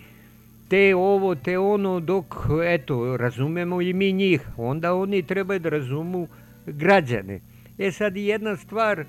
te 0.69 0.95
ovo, 0.95 1.35
te 1.35 1.57
ono, 1.57 1.99
dok, 1.99 2.35
eto, 2.65 3.17
razumemo 3.17 3.81
i 3.81 3.93
mi 3.93 4.11
njih. 4.13 4.41
Onda 4.57 4.93
oni 4.93 5.23
trebaju 5.23 5.59
da 5.59 5.69
razumu 5.69 6.27
građane. 6.65 7.39
E 7.77 7.91
sad 7.91 8.17
jedna 8.17 8.55
stvar, 8.55 8.99
e, 8.99 9.05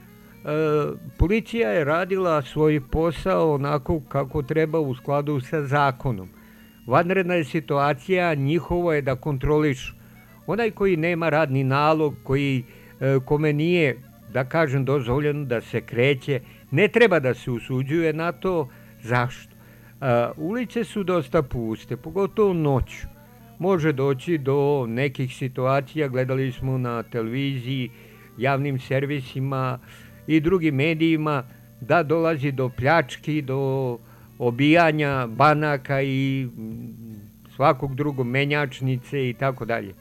policija 1.19 1.71
je 1.71 1.85
radila 1.85 2.43
svoj 2.43 2.81
posao 2.91 3.55
onako 3.55 4.01
kako 4.09 4.43
treba 4.43 4.81
u 4.81 4.95
skladu 4.95 5.41
sa 5.41 5.67
zakonom. 5.67 6.42
Vanredna 6.87 7.35
je 7.35 7.45
situacija, 7.45 8.35
njihovo 8.35 8.93
je 8.93 9.03
da 9.03 9.17
kontrolišu. 9.17 9.95
Onaj 10.47 10.71
koji 10.71 10.97
nema 10.97 11.29
radni 11.29 11.65
nalog, 11.65 12.15
koji, 12.23 12.65
e, 13.01 13.19
kome 13.25 13.53
nije, 13.53 13.97
da 14.33 14.45
kažem, 14.45 14.85
dozvoljeno 14.85 15.45
da 15.45 15.61
se 15.61 15.81
kreće, 15.81 16.41
ne 16.71 16.89
treba 16.89 17.21
da 17.21 17.35
se 17.35 17.51
usuđuje 17.51 18.13
na 18.13 18.33
to. 18.33 18.69
Zašto? 19.03 19.53
E, 19.53 20.29
ulice 20.37 20.85
su 20.85 21.03
dosta 21.03 21.43
puste, 21.43 21.97
pogotovo 21.97 22.53
noću. 22.53 23.07
Može 23.59 23.93
doći 23.93 24.39
do 24.39 24.87
nekih 24.89 25.37
situacija, 25.37 26.09
gledali 26.09 26.53
smo 26.53 26.79
na 26.79 27.03
televiziji, 27.03 27.91
javnim 28.39 28.81
servisima 28.81 29.79
i 30.27 30.41
drugim 30.41 30.75
medijima, 30.75 31.45
da 31.81 32.03
dolazi 32.03 32.53
do 32.53 32.69
pljački, 32.69 33.43
do 33.43 33.99
obijanja 34.39 35.27
banaka 35.27 36.03
i 36.03 36.49
svakog 37.57 37.95
drugog 37.95 38.27
menjačnice 38.27 39.29
i 39.29 39.35
tako 39.35 39.65
dalje. 39.65 39.95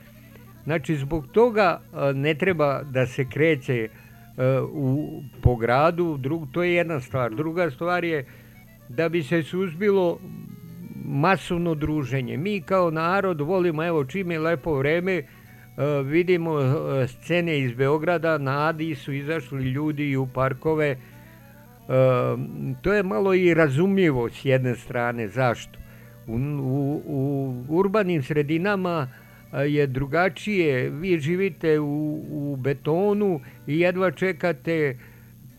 Znači, 0.64 0.96
zbog 0.96 1.28
toga 1.28 1.82
ne 2.16 2.34
treba 2.34 2.84
da 2.84 3.08
se 3.08 3.26
kreće 3.30 3.90
u, 4.72 5.22
po 5.42 5.56
gradu, 5.56 6.18
drug, 6.18 6.48
to 6.52 6.64
je 6.64 6.74
jedna 6.74 7.00
stvar. 7.00 7.36
Druga 7.36 7.72
stvar 7.72 8.04
je 8.04 8.26
da 8.90 9.10
bi 9.10 9.24
se 9.24 9.44
suzbilo 9.44 10.20
masovno 11.06 11.76
druženje. 11.76 12.38
Mi 12.38 12.62
kao 12.62 12.92
narod 12.92 13.42
volimo, 13.42 13.86
evo 13.86 14.06
čim 14.06 14.32
je 14.32 14.40
lepo 14.40 14.74
vreme, 14.74 15.24
vidimo 16.06 16.52
scene 17.08 17.60
iz 17.60 17.74
Beograda, 17.74 18.38
na 18.38 18.68
Adi 18.68 18.96
su 18.96 19.14
izašli 19.14 19.64
ljudi 19.64 20.16
u 20.16 20.28
parkove, 20.28 20.98
to 22.82 22.94
je 22.94 23.04
malo 23.04 23.34
i 23.34 23.54
razumljivo 23.54 24.30
s 24.30 24.46
jedne 24.46 24.76
strane. 24.76 25.28
Zašto? 25.28 25.80
U, 26.28 26.36
u, 26.36 27.04
u 27.06 27.66
urbanim 27.70 28.24
sredinama 28.24 29.08
je 29.68 29.88
drugačije. 29.88 30.90
Vi 30.90 31.20
živite 31.20 31.80
u, 31.80 32.24
u 32.30 32.56
betonu 32.56 33.40
i 33.68 33.80
jedva 33.80 34.12
čekate 34.12 34.98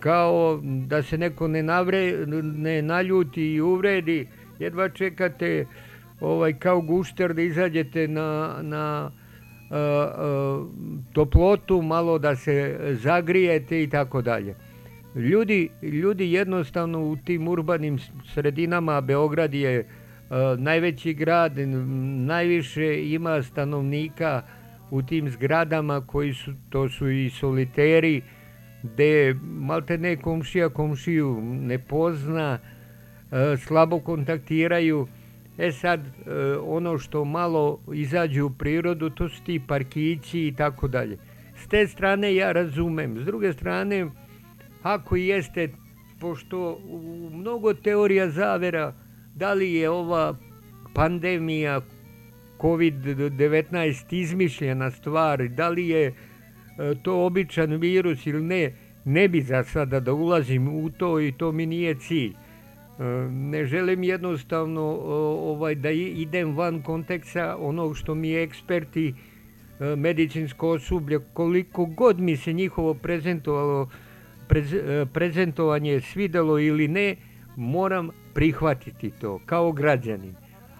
kao 0.02 0.60
da 0.62 1.02
se 1.02 1.18
neko 1.18 1.48
ne, 1.48 1.62
navre, 1.62 2.26
ne 2.42 2.82
naljuti 2.82 3.52
i 3.52 3.60
uvredi, 3.60 4.26
jedva 4.58 4.88
čekate 4.88 5.66
ovaj, 6.20 6.58
kao 6.58 6.80
gušter 6.80 7.34
da 7.34 7.42
izađete 7.42 8.08
na, 8.08 8.58
na 8.62 9.10
a, 9.70 9.76
a, 9.76 10.66
toplotu, 11.12 11.82
malo 11.82 12.18
da 12.18 12.36
se 12.36 12.78
zagrijete 12.92 13.82
i 13.82 13.90
tako 13.90 14.22
dalje. 14.22 14.54
Ljudi, 15.14 15.68
ljudi 15.82 16.32
jednostavno 16.32 17.04
u 17.04 17.16
tim 17.16 17.48
urbanim 17.48 17.98
sredinama, 18.34 19.00
Beograd 19.00 19.54
je 19.54 19.80
uh, 19.80 20.36
najveći 20.58 21.14
grad, 21.14 21.58
najviše 22.26 23.12
ima 23.12 23.42
stanovnika 23.42 24.42
u 24.90 25.02
tim 25.02 25.30
zgradama 25.30 26.06
koji 26.06 26.34
su, 26.34 26.52
to 26.70 26.88
su 26.88 27.10
i 27.10 27.30
soliteri, 27.30 28.22
gde 28.82 29.34
malte 29.42 29.98
ne 29.98 30.16
komšija 30.16 30.68
komšiju 30.68 31.40
ne 31.42 31.78
pozna, 31.78 32.58
uh, 32.58 33.38
slabo 33.58 34.00
kontaktiraju. 34.00 35.06
E 35.58 35.72
sad, 35.72 36.00
uh, 36.00 36.06
ono 36.64 36.98
što 36.98 37.24
malo 37.24 37.80
izađe 37.94 38.42
u 38.42 38.50
prirodu, 38.50 39.10
to 39.10 39.28
su 39.28 39.44
ti 39.44 39.60
parkići 39.68 40.40
i 40.40 40.54
tako 40.56 40.88
dalje. 40.88 41.18
S 41.56 41.68
te 41.68 41.86
strane 41.86 42.34
ja 42.34 42.52
razumem. 42.52 43.20
S 43.20 43.24
druge 43.24 43.52
strane, 43.52 44.06
ako 44.82 45.16
jeste, 45.16 45.68
pošto 46.20 46.78
u 46.88 47.30
mnogo 47.32 47.74
teorija 47.74 48.30
zavera, 48.30 48.94
da 49.34 49.52
li 49.52 49.74
je 49.74 49.90
ova 49.90 50.34
pandemija 50.94 51.80
COVID-19 52.58 54.14
izmišljena 54.14 54.90
stvar, 54.90 55.48
da 55.48 55.68
li 55.68 55.88
je 55.88 56.06
e, 56.06 56.14
to 57.02 57.26
običan 57.26 57.76
virus 57.76 58.26
ili 58.26 58.42
ne, 58.42 58.72
ne 59.04 59.28
bi 59.28 59.40
za 59.40 59.64
sada 59.64 60.00
da 60.00 60.12
ulazim 60.12 60.68
u 60.68 60.90
to 60.90 61.20
i 61.20 61.32
to 61.32 61.52
mi 61.52 61.66
nije 61.66 61.94
cilj. 61.94 62.30
E, 62.30 63.04
ne 63.30 63.64
želim 63.66 64.02
jednostavno 64.02 64.82
ovaj 65.40 65.74
da 65.74 65.90
idem 65.90 66.56
van 66.56 66.82
konteksta 66.82 67.56
onog 67.60 67.96
što 67.96 68.14
mi 68.14 68.34
eksperti 68.34 69.08
e, 69.08 69.96
medicinsko 69.96 70.68
osoblje 70.68 71.20
koliko 71.32 71.84
god 71.84 72.20
mi 72.20 72.36
se 72.36 72.52
njihovo 72.52 72.94
prezentovalo 72.94 73.88
prez, 74.52 74.74
prezentovanje 75.12 76.00
svidelo 76.00 76.58
ili 76.58 76.88
ne 76.88 77.16
moram 77.56 78.08
prihvatiti 78.34 79.10
to 79.20 79.40
kao 79.46 79.72
građanin 79.72 80.34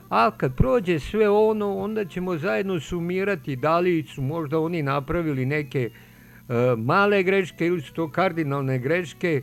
a 0.09 0.31
kad 0.37 0.57
prođe 0.57 0.99
sve 0.99 1.29
ono 1.29 1.77
onda 1.77 2.05
ćemo 2.05 2.37
zajedno 2.37 2.81
sumirati 2.81 3.57
da 3.57 3.79
li 3.79 4.03
su 4.03 4.23
možda 4.23 4.59
oni 4.59 4.83
napravili 4.83 5.47
neke 5.47 5.91
e, 5.91 6.55
male 6.77 7.23
greške 7.23 7.67
ili 7.67 7.81
su 7.81 7.95
to 7.95 8.11
kardinalne 8.11 8.79
greške 8.79 9.43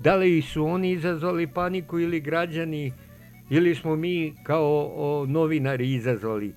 da 0.00 0.16
li 0.16 0.42
su 0.42 0.64
oni 0.64 0.90
izazvali 0.90 1.46
paniku 1.46 1.98
ili 1.98 2.20
građani 2.20 2.92
ili 3.50 3.74
smo 3.74 3.96
mi 3.96 4.34
kao 4.42 4.92
o, 4.96 5.26
novinari 5.26 5.94
izazvali 5.94 6.54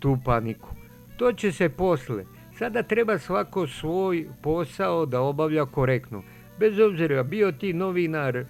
tu 0.00 0.18
paniku. 0.24 0.68
To 1.16 1.32
će 1.32 1.52
se 1.52 1.68
posle. 1.68 2.24
Sada 2.58 2.82
treba 2.82 3.18
svako 3.18 3.66
svoj 3.66 4.28
posao 4.42 5.06
da 5.06 5.20
obavlja 5.20 5.66
korektno. 5.66 6.22
Bez 6.58 6.78
obzira 6.78 7.22
bio 7.22 7.52
ti 7.52 7.72
novinar 7.72 8.36
e, 8.36 8.46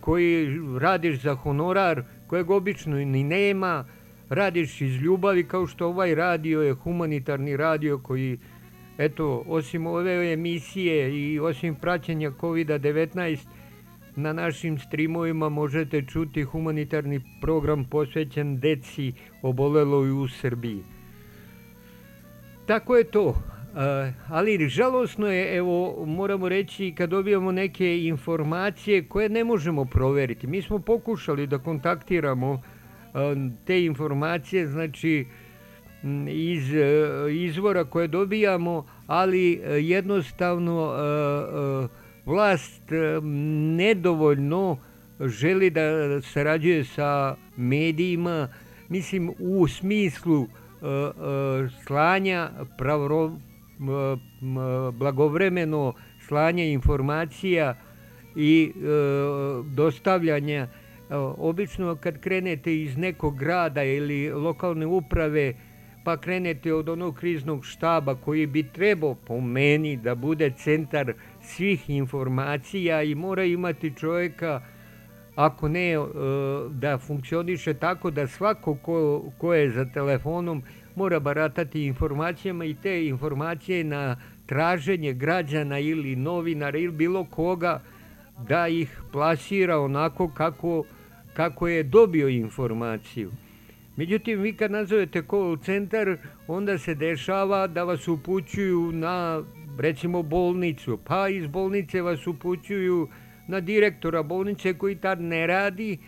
koji 0.00 0.58
radiš 0.78 1.20
za 1.20 1.34
honorar, 1.34 2.02
kojeg 2.26 2.50
obično 2.50 2.96
ni 2.96 3.24
nema, 3.24 3.84
radiš 4.28 4.80
iz 4.80 4.96
ljubavi 4.96 5.44
kao 5.44 5.66
što 5.66 5.86
ovaj 5.86 6.14
radio 6.14 6.62
je 6.62 6.72
humanitarni 6.72 7.56
radio 7.56 7.98
koji 7.98 8.38
eto, 8.98 9.44
osim 9.46 9.86
ove 9.86 10.32
emisije 10.32 11.18
i 11.18 11.40
osim 11.40 11.74
praćenja 11.74 12.30
COVID-19, 12.30 13.46
na 14.16 14.32
našim 14.32 14.78
streamovima 14.78 15.48
možete 15.48 16.02
čuti 16.02 16.42
humanitarni 16.42 17.20
program 17.40 17.84
posvećen 17.84 18.60
deci 18.60 19.12
oboleloj 19.42 20.10
u 20.10 20.28
Srbiji. 20.28 20.82
Tako 22.66 22.96
je 22.96 23.04
to. 23.04 23.34
Ali 24.28 24.68
žalosno 24.68 25.26
je, 25.26 25.56
evo, 25.56 26.04
moramo 26.06 26.48
reći, 26.48 26.94
kad 26.96 27.10
dobijamo 27.10 27.52
neke 27.52 28.06
informacije 28.06 29.04
koje 29.08 29.28
ne 29.28 29.44
možemo 29.44 29.84
proveriti. 29.84 30.46
Mi 30.46 30.62
smo 30.62 30.78
pokušali 30.78 31.46
da 31.46 31.58
kontaktiramo 31.58 32.62
te 33.64 33.84
informacije, 33.84 34.66
znači, 34.66 35.26
iz 36.28 36.74
e, 36.74 37.08
izvora 37.32 37.84
koje 37.84 38.08
dobijamo, 38.08 38.86
ali 39.06 39.60
jednostavno 39.80 40.92
vlast 42.26 42.82
nedovoljno 43.76 44.78
želi 45.20 45.70
da 45.70 46.20
sarađuje 46.22 46.84
sa 46.84 47.36
medijima, 47.56 48.48
mislim 48.88 49.30
u 49.38 49.68
smislu 49.68 50.46
slanja 51.86 52.50
pravro, 52.78 53.32
blagovremeno 54.92 55.94
slanja 56.26 56.64
informacija 56.64 57.74
i 58.36 58.72
dostavljanja. 59.74 60.68
Obično 61.36 61.96
kad 61.96 62.20
krenete 62.20 62.82
iz 62.82 62.96
nekog 62.96 63.38
grada 63.38 63.82
ili 63.82 64.30
lokalne 64.30 64.86
uprave 64.86 65.54
pa 66.04 66.16
krenete 66.16 66.74
od 66.74 66.88
onog 66.88 67.16
kriznog 67.16 67.66
štaba 67.66 68.14
koji 68.14 68.46
bi 68.46 68.62
trebao 68.62 69.14
po 69.14 69.40
meni 69.40 69.96
da 69.96 70.14
bude 70.14 70.50
centar 70.50 71.12
svih 71.42 71.90
informacija 71.90 73.02
i 73.02 73.14
mora 73.14 73.44
imati 73.44 73.92
čovjeka 73.96 74.62
ako 75.34 75.68
ne 75.68 75.92
e, 75.92 75.98
da 76.70 76.98
funkcioniše 76.98 77.74
tako 77.74 78.10
da 78.10 78.26
svako 78.26 78.74
ko, 78.74 79.24
ko 79.38 79.54
je 79.54 79.70
za 79.70 79.84
telefonom 79.94 80.62
mora 80.94 81.20
baratati 81.20 81.84
informacijama 81.84 82.64
i 82.64 82.74
te 82.74 83.06
informacije 83.06 83.84
na 83.84 84.16
traženje 84.46 85.12
građana 85.12 85.78
ili 85.78 86.16
novinara 86.16 86.78
ili 86.78 86.92
bilo 86.92 87.24
koga 87.24 87.82
da 88.48 88.68
ih 88.68 89.00
plasira 89.12 89.78
onako 89.78 90.28
kako, 90.28 90.84
kako 91.34 91.68
je 91.68 91.82
dobio 91.82 92.28
informaciju. 92.28 93.32
Međutim, 93.96 94.40
vi 94.40 94.52
kad 94.52 94.70
nazovete 94.70 95.22
call 95.30 95.56
centar, 95.56 96.16
onda 96.48 96.78
se 96.78 96.94
dešava 96.94 97.66
da 97.66 97.84
vas 97.84 98.08
upućuju 98.08 98.92
na, 98.92 99.42
recimo, 99.78 100.22
bolnicu, 100.22 100.98
pa 101.04 101.28
iz 101.28 101.46
bolnice 101.46 102.02
vas 102.02 102.26
upućuju 102.26 103.08
na 103.48 103.60
direktora 103.60 104.22
bolnice 104.22 104.74
koji 104.74 104.96
tad 104.96 105.20
ne 105.20 105.46
radi, 105.46 105.98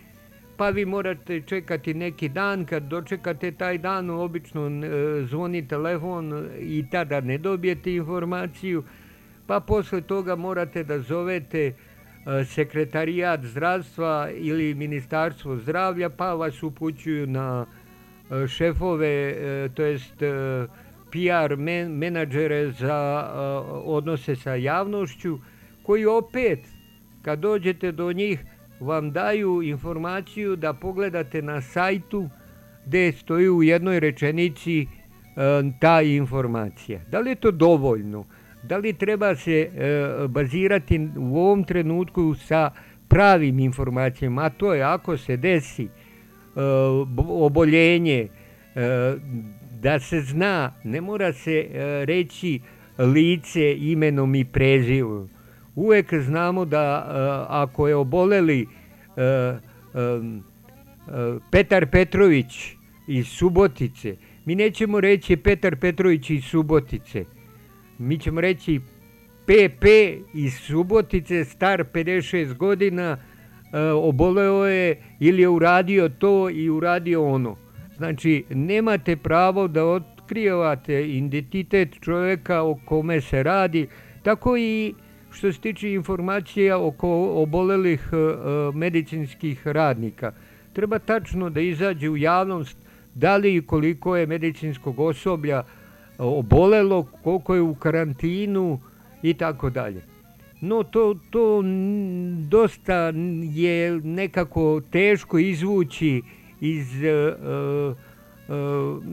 pa 0.56 0.70
vi 0.70 0.84
morate 0.84 1.40
čekati 1.40 1.94
neki 1.94 2.28
dan, 2.28 2.64
kad 2.64 2.82
dočekate 2.82 3.52
taj 3.52 3.78
dan, 3.78 4.10
obično 4.10 4.66
e, 4.66 5.24
zvoni 5.24 5.68
telefon 5.68 6.48
i 6.60 6.84
tada 6.90 7.20
ne 7.20 7.38
dobijete 7.38 7.94
informaciju, 7.94 8.84
pa 9.46 9.60
posle 9.60 10.00
toga 10.00 10.36
morate 10.36 10.84
da 10.84 10.98
zovete 10.98 11.66
e, 11.66 11.74
sekretarijat 12.44 13.44
zdravstva 13.44 14.30
ili 14.34 14.74
ministarstvo 14.74 15.56
zdravlja, 15.56 16.10
pa 16.10 16.34
vas 16.34 16.62
upućuju 16.62 17.26
na 17.26 17.66
e, 18.30 18.46
šefove, 18.48 19.34
to 19.74 19.82
jest 19.82 20.14
PR 21.10 21.56
men, 21.56 21.92
menadžere 21.92 22.70
za 22.70 23.30
odnose 23.84 24.36
sa 24.36 24.54
javnošću, 24.54 25.38
koji 25.82 26.06
opet, 26.06 26.58
kad 27.22 27.38
dođete 27.38 27.92
do 27.92 28.12
njih, 28.12 28.44
vam 28.80 29.12
daju 29.12 29.62
informaciju 29.62 30.56
da 30.56 30.72
pogledate 30.72 31.42
na 31.42 31.60
sajtu 31.60 32.28
gde 32.86 33.12
stoji 33.12 33.48
u 33.48 33.62
jednoj 33.62 34.00
rečenici 34.00 34.82
e, 34.82 34.86
ta 35.80 36.02
informacija. 36.02 37.00
Da 37.10 37.20
li 37.20 37.30
je 37.30 37.34
to 37.34 37.50
dovoljno? 37.50 38.24
Da 38.62 38.76
li 38.76 38.92
treba 38.92 39.36
se 39.36 39.52
e, 39.52 40.28
bazirati 40.28 41.08
u 41.16 41.38
ovom 41.38 41.64
trenutku 41.64 42.34
sa 42.34 42.70
pravim 43.08 43.58
informacijama, 43.58 44.42
a 44.42 44.50
to 44.50 44.74
je 44.74 44.82
ako 44.82 45.16
se 45.16 45.36
desi 45.36 45.84
e, 45.84 45.88
oboljenje, 47.28 48.28
da 49.80 49.98
se 50.00 50.20
zna, 50.20 50.72
ne 50.84 51.00
mora 51.00 51.32
se 51.32 51.68
reći 52.04 52.60
lice 52.98 53.76
imenom 53.78 54.34
i 54.34 54.44
prezivom, 54.44 55.30
uvek 55.76 56.14
znamo 56.14 56.64
da 56.64 57.06
uh, 57.06 57.56
ako 57.56 57.88
je 57.88 57.96
oboleli 57.96 58.66
um, 58.66 60.42
uh, 61.06 61.42
Petar 61.50 61.86
Petrović 61.86 62.76
iz 63.08 63.26
Subotice, 63.26 64.16
mi 64.44 64.54
nećemo 64.54 65.00
reći 65.00 65.36
Petar 65.36 65.76
Petrović 65.76 66.30
iz 66.30 66.44
Subotice, 66.44 67.24
mi 67.98 68.18
ćemo 68.18 68.40
reći 68.40 68.80
PP 69.44 69.84
iz 70.34 70.54
Subotice, 70.54 71.44
star 71.44 71.84
56 71.92 72.54
godina, 72.54 73.18
oboleo 74.02 74.66
je 74.66 75.02
ili 75.20 75.42
je 75.42 75.48
uradio 75.48 76.08
to 76.08 76.50
i 76.50 76.70
uradio 76.70 77.24
ono. 77.24 77.56
Znači, 77.96 78.44
nemate 78.50 79.16
pravo 79.16 79.68
da 79.68 79.84
otkrijevate 79.84 81.08
identitet 81.08 81.88
čovjeka 82.00 82.62
o 82.62 82.78
kome 82.84 83.20
se 83.20 83.42
radi, 83.42 83.86
tako 84.22 84.56
i 84.56 84.94
što 85.36 85.52
se 85.52 85.60
tiče 85.60 85.92
informacija 85.92 86.78
oko 86.78 87.08
obolelih 87.42 88.08
e, 88.12 88.16
medicinskih 88.74 89.66
radnika. 89.66 90.32
Treba 90.72 90.98
tačno 90.98 91.50
da 91.50 91.60
izađe 91.60 92.10
u 92.10 92.16
javnost 92.16 92.76
da 93.14 93.36
li 93.36 93.54
i 93.56 93.62
koliko 93.62 94.16
je 94.16 94.26
medicinskog 94.26 95.00
osoblja 95.00 95.62
obolelo, 96.18 97.02
koliko 97.22 97.54
je 97.54 97.60
u 97.60 97.74
karantinu 97.74 98.80
i 99.22 99.34
tako 99.34 99.70
dalje. 99.70 100.02
No 100.60 100.82
to, 100.82 101.14
to 101.30 101.62
dosta 102.48 103.12
je 103.42 104.00
nekako 104.04 104.80
teško 104.90 105.38
izvući 105.38 106.22
iz 106.60 106.88
uh, 106.88 107.96
uh, 108.48 109.04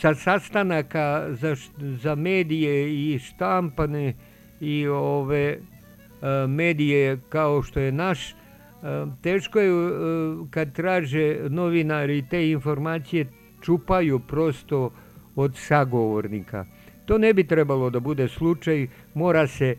sa 0.00 0.14
sastanaka 0.14 1.26
za, 1.30 1.56
za 1.78 2.14
medije 2.14 2.94
i 2.94 3.18
štampane 3.18 4.14
i 4.60 4.86
ove 4.88 5.58
E, 5.71 5.71
medije 6.48 7.18
kao 7.28 7.62
što 7.62 7.80
je 7.80 7.92
naš, 7.92 8.30
e, 8.30 8.34
teško 9.22 9.60
je 9.60 9.68
e, 9.68 9.92
kad 10.50 10.72
traže 10.72 11.36
novinari 11.48 12.24
te 12.30 12.50
informacije 12.50 13.26
čupaju 13.60 14.18
prosto 14.18 14.90
od 15.36 15.56
sagovornika. 15.56 16.66
To 17.04 17.18
ne 17.18 17.34
bi 17.34 17.46
trebalo 17.46 17.90
da 17.90 18.00
bude 18.00 18.28
slučaj, 18.28 18.86
mora 19.14 19.46
se 19.46 19.76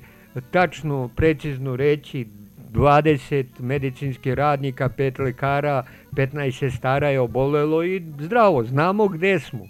tačno, 0.51 1.09
precizno 1.15 1.75
reći 1.75 2.27
20 2.73 3.45
medicinskih 3.59 4.33
radnika, 4.33 4.89
5 4.89 5.19
lekara, 5.19 5.85
15 6.11 6.59
sestara 6.59 7.09
je 7.09 7.19
obolelo 7.19 7.83
i 7.83 8.01
zdravo, 8.19 8.63
znamo 8.63 9.07
gde 9.07 9.39
smo. 9.39 9.67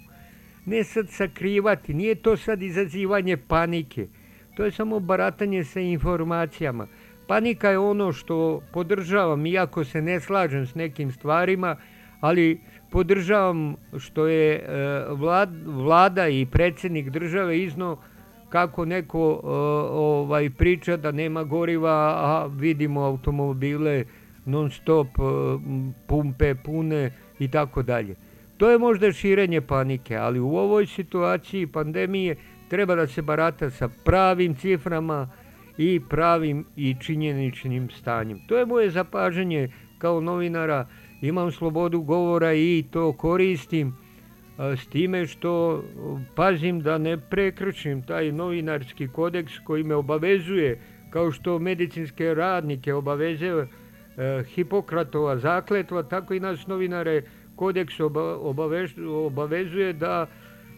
Ne 0.66 0.84
sad 0.84 1.08
sakrivati, 1.08 1.94
nije 1.94 2.14
to 2.14 2.36
sad 2.36 2.62
izazivanje 2.62 3.36
panike, 3.36 4.06
to 4.54 4.64
je 4.64 4.72
samo 4.72 5.00
baratanje 5.00 5.64
sa 5.64 5.80
informacijama. 5.80 6.86
Panika 7.26 7.70
je 7.70 7.78
ono 7.78 8.12
što 8.12 8.60
podržavam, 8.72 9.46
iako 9.46 9.84
se 9.84 10.02
ne 10.02 10.20
slažem 10.20 10.66
s 10.66 10.74
nekim 10.74 11.12
stvarima, 11.12 11.76
ali 12.20 12.60
podržavam 12.90 13.76
što 13.98 14.26
je 14.26 14.54
e, 14.54 14.62
vlad, 15.08 15.50
vlada 15.66 16.28
i 16.28 16.46
predsednik 16.46 17.10
države 17.10 17.58
izno 17.58 17.96
kako 18.48 18.84
neko 18.84 19.40
e, 19.42 19.46
ovaj 19.92 20.50
priča 20.50 20.96
da 20.96 21.12
nema 21.12 21.44
goriva, 21.44 21.90
a 21.90 22.46
vidimo 22.46 23.00
automobile 23.00 24.04
non 24.44 24.70
stop 24.70 25.06
e, 25.06 25.22
pumpe 26.06 26.54
pune 26.54 27.10
i 27.38 27.48
tako 27.48 27.82
dalje. 27.82 28.16
To 28.56 28.70
je 28.70 28.78
možda 28.78 29.12
širenje 29.12 29.60
panike, 29.60 30.16
ali 30.16 30.40
u 30.40 30.56
ovoj 30.56 30.86
situaciji 30.86 31.66
pandemije 31.66 32.36
treba 32.68 32.94
da 32.94 33.06
se 33.06 33.22
barata 33.22 33.70
sa 33.70 33.88
pravim 34.04 34.54
ciframa 34.54 35.28
i 35.78 36.00
pravim 36.08 36.64
i 36.76 36.96
činjeničnim 37.00 37.90
stanjem. 37.90 38.40
To 38.48 38.56
je 38.56 38.66
moje 38.66 38.90
zapažanje 38.90 39.68
kao 39.98 40.20
novinara, 40.20 40.86
imam 41.20 41.52
slobodu 41.52 42.00
govora 42.00 42.54
i 42.54 42.84
to 42.90 43.12
koristim 43.12 43.94
s 44.58 44.86
time 44.86 45.26
što 45.26 45.84
pazim 46.34 46.80
da 46.80 46.98
ne 46.98 47.16
prekršim 47.16 48.02
taj 48.02 48.32
novinarski 48.32 49.08
kodeks 49.08 49.52
koji 49.64 49.82
me 49.82 49.94
obavezuje, 49.94 50.80
kao 51.10 51.32
što 51.32 51.58
medicinske 51.58 52.34
radnike 52.34 52.94
obavezuje 52.94 53.66
Hipokratova 54.54 55.38
zakletva, 55.38 56.02
tako 56.02 56.34
i 56.34 56.40
nas 56.40 56.66
novinare 56.66 57.22
kodeks 57.56 57.94
obavezuje 59.10 59.92
da 59.92 60.26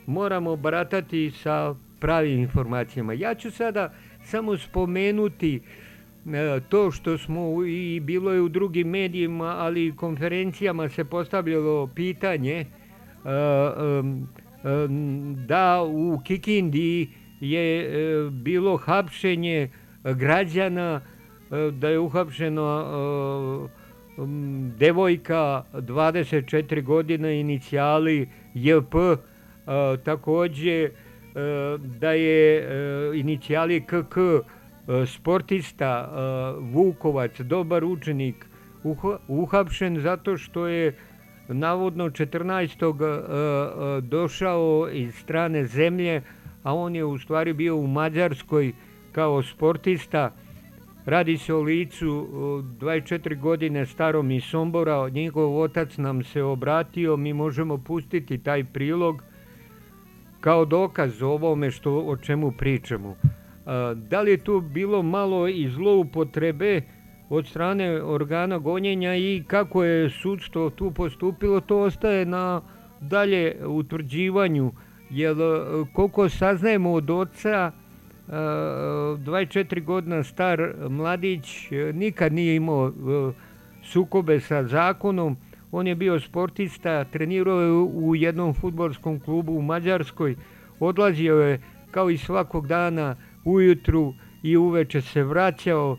moramo 0.06 0.56
baratati 0.56 1.30
sa 1.30 1.74
pravim 2.00 2.38
informacijama. 2.38 3.12
Ja 3.12 3.34
ću 3.34 3.50
sada 3.50 3.94
samo 4.24 4.56
spomenuti 4.58 5.60
to 6.68 6.90
što 6.90 7.18
smo 7.18 7.64
i 7.66 8.00
bilo 8.00 8.32
je 8.32 8.40
u 8.40 8.48
drugim 8.48 8.88
medijima, 8.88 9.54
ali 9.58 9.86
i 9.86 9.96
konferencijama 9.96 10.88
se 10.88 11.04
postavljalo 11.04 11.86
pitanje 11.86 12.66
da 15.46 15.82
u 15.82 16.20
Kikindi 16.24 17.08
je 17.40 17.80
e, 17.80 18.30
bilo 18.30 18.76
hapšenje 18.76 19.68
građana, 20.04 21.00
e, 21.50 21.70
da 21.70 21.88
je 21.88 21.98
uhapšeno 21.98 23.68
devojka 24.78 25.64
24 25.72 26.82
godine 26.82 27.40
inicijali 27.40 28.28
JP, 28.54 28.94
takođe 30.04 30.90
da 31.78 32.12
je 32.12 32.68
inicijali 33.14 33.80
KK 33.80 34.16
sportista 35.06 36.10
Vukovac, 36.60 37.40
dobar 37.40 37.84
učenik, 37.84 38.46
uhapšen 39.28 40.00
zato 40.00 40.36
što 40.36 40.66
je 40.66 40.96
navodno 41.48 42.10
14. 42.10 44.00
došao 44.00 44.88
iz 44.92 45.14
strane 45.14 45.64
zemlje, 45.64 46.22
a 46.62 46.74
on 46.74 46.96
je 46.96 47.04
u 47.04 47.18
stvari 47.18 47.52
bio 47.52 47.76
u 47.76 47.86
Mađarskoj 47.86 48.72
kao 49.12 49.42
sportista. 49.42 50.34
Radi 51.06 51.38
se 51.38 51.54
o 51.54 51.60
licu 51.60 52.28
24 52.80 53.40
godine 53.40 53.86
starom 53.86 54.30
iz 54.30 54.44
Sombora, 54.44 55.08
njegov 55.08 55.60
otac 55.60 55.96
nam 55.96 56.24
se 56.24 56.42
obratio, 56.42 57.16
mi 57.16 57.32
možemo 57.32 57.78
pustiti 57.78 58.38
taj 58.38 58.64
prilog 58.64 59.22
kao 60.46 60.64
dokaz 60.64 61.22
ovome 61.22 61.70
što, 61.70 61.98
o 61.98 62.16
čemu 62.16 62.52
pričamo. 62.52 63.16
Da 63.94 64.20
li 64.20 64.30
je 64.30 64.36
tu 64.36 64.60
bilo 64.60 65.02
malo 65.02 65.48
i 65.48 65.68
zloupotrebe 65.68 66.82
od 67.28 67.46
strane 67.46 68.02
organa 68.02 68.58
gonjenja 68.58 69.16
i 69.16 69.44
kako 69.46 69.84
je 69.84 70.10
sudstvo 70.10 70.70
tu 70.70 70.90
postupilo, 70.90 71.60
to 71.60 71.80
ostaje 71.80 72.26
na 72.26 72.62
dalje 73.00 73.56
utvrđivanju, 73.66 74.72
jer 75.10 75.36
koliko 75.92 76.28
saznajemo 76.28 76.92
od 76.92 77.10
oca, 77.10 77.72
24 78.28 79.84
godina 79.84 80.22
star 80.22 80.74
mladić 80.88 81.70
nikad 81.94 82.32
nije 82.32 82.56
imao 82.56 82.92
sukobe 83.82 84.40
sa 84.40 84.64
zakonom, 84.66 85.36
on 85.72 85.86
je 85.86 85.94
bio 85.94 86.20
sportista, 86.20 87.04
trenirao 87.04 87.60
je 87.60 87.72
u 87.72 88.14
jednom 88.14 88.54
futbolskom 88.54 89.20
klubu 89.20 89.52
u 89.52 89.62
Mađarskoj, 89.62 90.36
odlazio 90.80 91.34
je 91.34 91.60
kao 91.90 92.10
i 92.10 92.18
svakog 92.18 92.66
dana 92.66 93.16
ujutru 93.44 94.14
i 94.42 94.56
uveče 94.56 95.00
se 95.00 95.22
vraćao, 95.24 95.98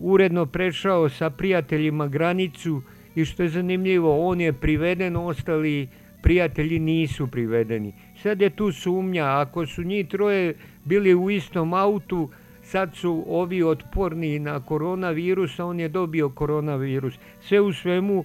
uredno 0.00 0.46
prešao 0.46 1.08
sa 1.08 1.30
prijateljima 1.30 2.06
granicu 2.06 2.82
i 3.14 3.24
što 3.24 3.42
je 3.42 3.48
zanimljivo, 3.48 4.28
on 4.28 4.40
je 4.40 4.52
priveden, 4.52 5.16
ostali 5.16 5.88
prijatelji 6.22 6.78
nisu 6.78 7.26
privedeni. 7.26 7.92
Sad 8.22 8.40
je 8.40 8.50
tu 8.50 8.72
sumnja, 8.72 9.40
ako 9.40 9.66
su 9.66 9.82
njih 9.82 10.08
troje 10.08 10.54
bili 10.84 11.14
u 11.14 11.30
istom 11.30 11.74
autu, 11.74 12.30
sad 12.62 12.94
su 12.94 13.24
ovi 13.28 13.62
otporni 13.62 14.38
na 14.38 14.60
koronavirus, 14.60 15.58
a 15.60 15.64
on 15.64 15.80
je 15.80 15.88
dobio 15.88 16.28
koronavirus. 16.28 17.18
Sve 17.40 17.60
u 17.60 17.72
svemu, 17.72 18.24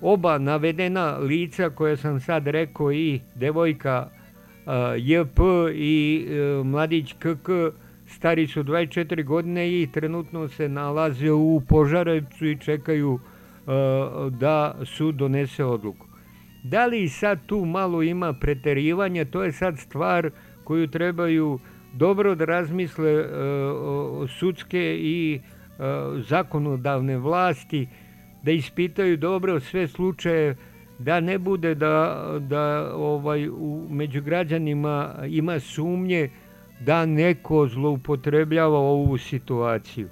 oba 0.00 0.38
navedena 0.38 1.18
lica 1.18 1.70
koje 1.70 1.96
sam 1.96 2.20
sad 2.20 2.46
rekao 2.46 2.92
i 2.92 3.20
devojka 3.34 4.08
JP 4.98 5.38
i 5.74 6.26
e, 6.28 6.64
mladić 6.64 7.12
KK 7.12 7.48
stari 8.06 8.46
su 8.46 8.64
24 8.64 9.24
godine 9.24 9.68
i 9.68 9.88
trenutno 9.92 10.48
se 10.48 10.68
nalaze 10.68 11.30
u 11.30 11.62
Požarevcu 11.68 12.46
i 12.46 12.58
čekaju 12.58 13.18
e, 13.18 13.70
da 14.30 14.74
sud 14.84 15.14
donese 15.14 15.64
odluku. 15.64 16.06
Da 16.64 16.86
li 16.86 17.08
sad 17.08 17.38
tu 17.46 17.64
malo 17.64 18.02
ima 18.02 18.32
preterivanja, 18.32 19.24
to 19.24 19.42
je 19.42 19.52
sad 19.52 19.78
stvar 19.78 20.30
koju 20.64 20.86
trebaju 20.86 21.58
dobro 21.94 22.34
da 22.34 22.44
razmisle 22.44 23.10
e, 23.10 23.26
sudske 24.38 24.96
i 24.98 25.40
zakonodavne 26.28 27.18
vlasti, 27.18 27.88
da 28.46 28.52
ispitaju 28.52 29.16
dobro 29.16 29.60
sve 29.60 29.88
slučaje 29.88 30.56
da 30.98 31.20
ne 31.20 31.38
bude 31.38 31.74
da, 31.74 32.24
da 32.40 32.92
ovaj, 32.94 33.48
u, 33.48 33.86
među 33.90 34.22
građanima 34.22 35.14
ima 35.28 35.60
sumnje 35.60 36.30
da 36.80 37.06
neko 37.06 37.68
zloupotrebljava 37.68 38.78
ovu 38.78 39.18
situaciju. 39.18 40.08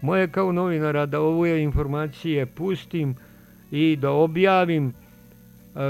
Moje 0.00 0.28
kao 0.28 0.52
novinara 0.52 1.06
da 1.06 1.20
ove 1.20 1.62
informacije 1.62 2.46
pustim 2.46 3.16
i 3.70 3.96
da 3.96 4.10
objavim 4.10 4.92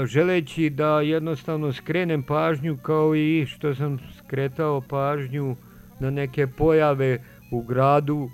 želeći 0.05 0.69
da 0.69 1.01
jednostavno 1.01 1.73
skrenem 1.73 2.23
pažnju 2.23 2.77
kao 2.77 3.15
i 3.15 3.45
što 3.47 3.75
sam 3.75 3.99
skretao 4.17 4.81
pažnju 4.81 5.55
na 5.99 6.09
neke 6.09 6.47
pojave 6.47 7.23
u 7.51 7.61
gradu 7.61 8.29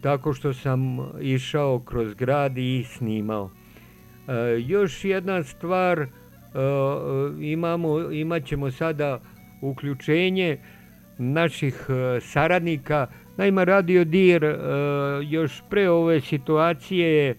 tako 0.00 0.32
što 0.32 0.52
sam 0.54 0.98
išao 1.20 1.78
kroz 1.78 2.14
grad 2.14 2.58
i 2.58 2.84
snimao. 2.88 3.50
E, 4.28 4.60
još 4.60 5.04
jedna 5.04 5.42
stvar, 5.42 6.00
e, 6.00 6.08
imamo, 7.40 8.10
imat 8.10 8.44
ćemo 8.44 8.70
sada 8.70 9.20
uključenje 9.60 10.58
naših 11.18 11.86
e, 11.88 12.20
saradnika. 12.20 13.06
Naime, 13.36 13.64
Radio 13.64 14.04
Dir 14.04 14.44
e, 14.44 14.56
još 15.22 15.62
pre 15.70 15.90
ove 15.90 16.20
situacije 16.20 17.14
je 17.14 17.34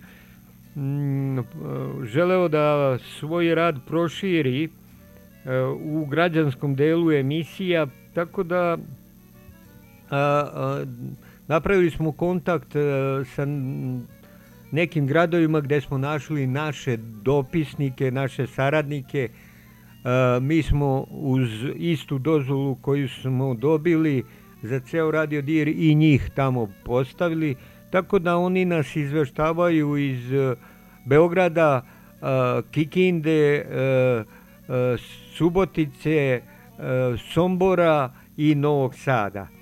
mm, 0.76 1.40
želeo 2.04 2.48
da 2.48 2.98
svoj 2.98 3.56
rad 3.56 3.80
proširi 3.88 4.64
e, 4.64 4.70
u 5.84 6.06
građanskom 6.06 6.76
delu 6.76 7.12
emisija, 7.12 7.88
tako 8.14 8.44
da 8.44 8.78
a, 10.10 10.18
a, 10.20 10.86
napravili 11.48 11.90
smo 11.90 12.12
kontakt 12.12 12.72
sa 13.36 13.46
nekim 14.72 15.08
gradovima 15.08 15.62
gde 15.62 15.82
smo 15.82 15.98
našli 15.98 16.48
naše 16.48 16.98
dopisnike, 16.98 18.12
naše 18.12 18.48
saradnike. 18.48 19.30
E, 19.30 20.40
mi 20.42 20.64
smo 20.64 21.06
uz 21.10 21.50
istu 21.76 22.18
dozvolu 22.18 22.76
koju 22.76 23.10
smo 23.10 23.54
dobili 23.54 24.24
za 24.62 24.80
ceo 24.80 25.12
Radio 25.12 25.42
Dir 25.42 25.68
i 25.68 25.96
njih 25.96 26.30
tamo 26.36 26.68
postavili, 26.84 27.56
tako 27.90 28.20
da 28.20 28.38
oni 28.38 28.66
nas 28.66 28.96
izveštavaju 28.96 29.98
iz 29.98 30.34
e, 30.34 30.56
Beograda, 31.06 31.82
e, 31.82 32.26
Kikinde, 32.72 33.66
Subotice, 35.38 36.42
Sombora 37.34 38.14
i 38.38 38.56
Novog 38.56 38.96
Sada. 38.96 39.55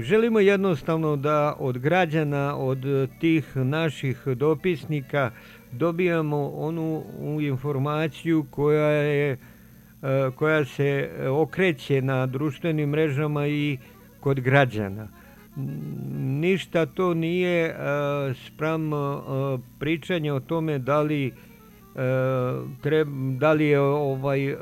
Želimo 0.00 0.40
jednostavno 0.40 1.16
da 1.16 1.56
od 1.58 1.78
građana, 1.78 2.56
od 2.56 2.78
tih 3.20 3.56
naših 3.56 4.22
dopisnika 4.26 5.30
dobijamo 5.72 6.48
onu 6.48 7.02
informaciju 7.40 8.46
koja 8.50 8.88
je 8.88 9.38
koja 10.34 10.64
se 10.64 11.10
okreće 11.30 12.02
na 12.02 12.26
društvenim 12.26 12.88
mrežama 12.88 13.46
i 13.46 13.78
kod 14.20 14.40
građana. 14.40 15.08
Ništa 16.16 16.86
to 16.86 17.14
nije 17.14 17.76
spram 18.46 18.90
pričanja 19.78 20.34
o 20.34 20.40
tome 20.40 20.78
da 20.78 21.00
li 21.02 21.32
da 23.38 23.52
li 23.52 23.66
je 23.66 23.80
ovaj 23.80 24.56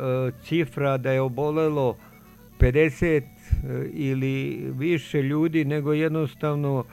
cifra 0.45 0.97
da 0.97 1.13
je 1.13 1.21
obolelo 1.21 1.97
50 2.59 3.23
ili 3.93 4.65
više 4.79 5.23
ljudi, 5.23 5.65
nego 5.65 5.93
jednostavno 5.93 6.85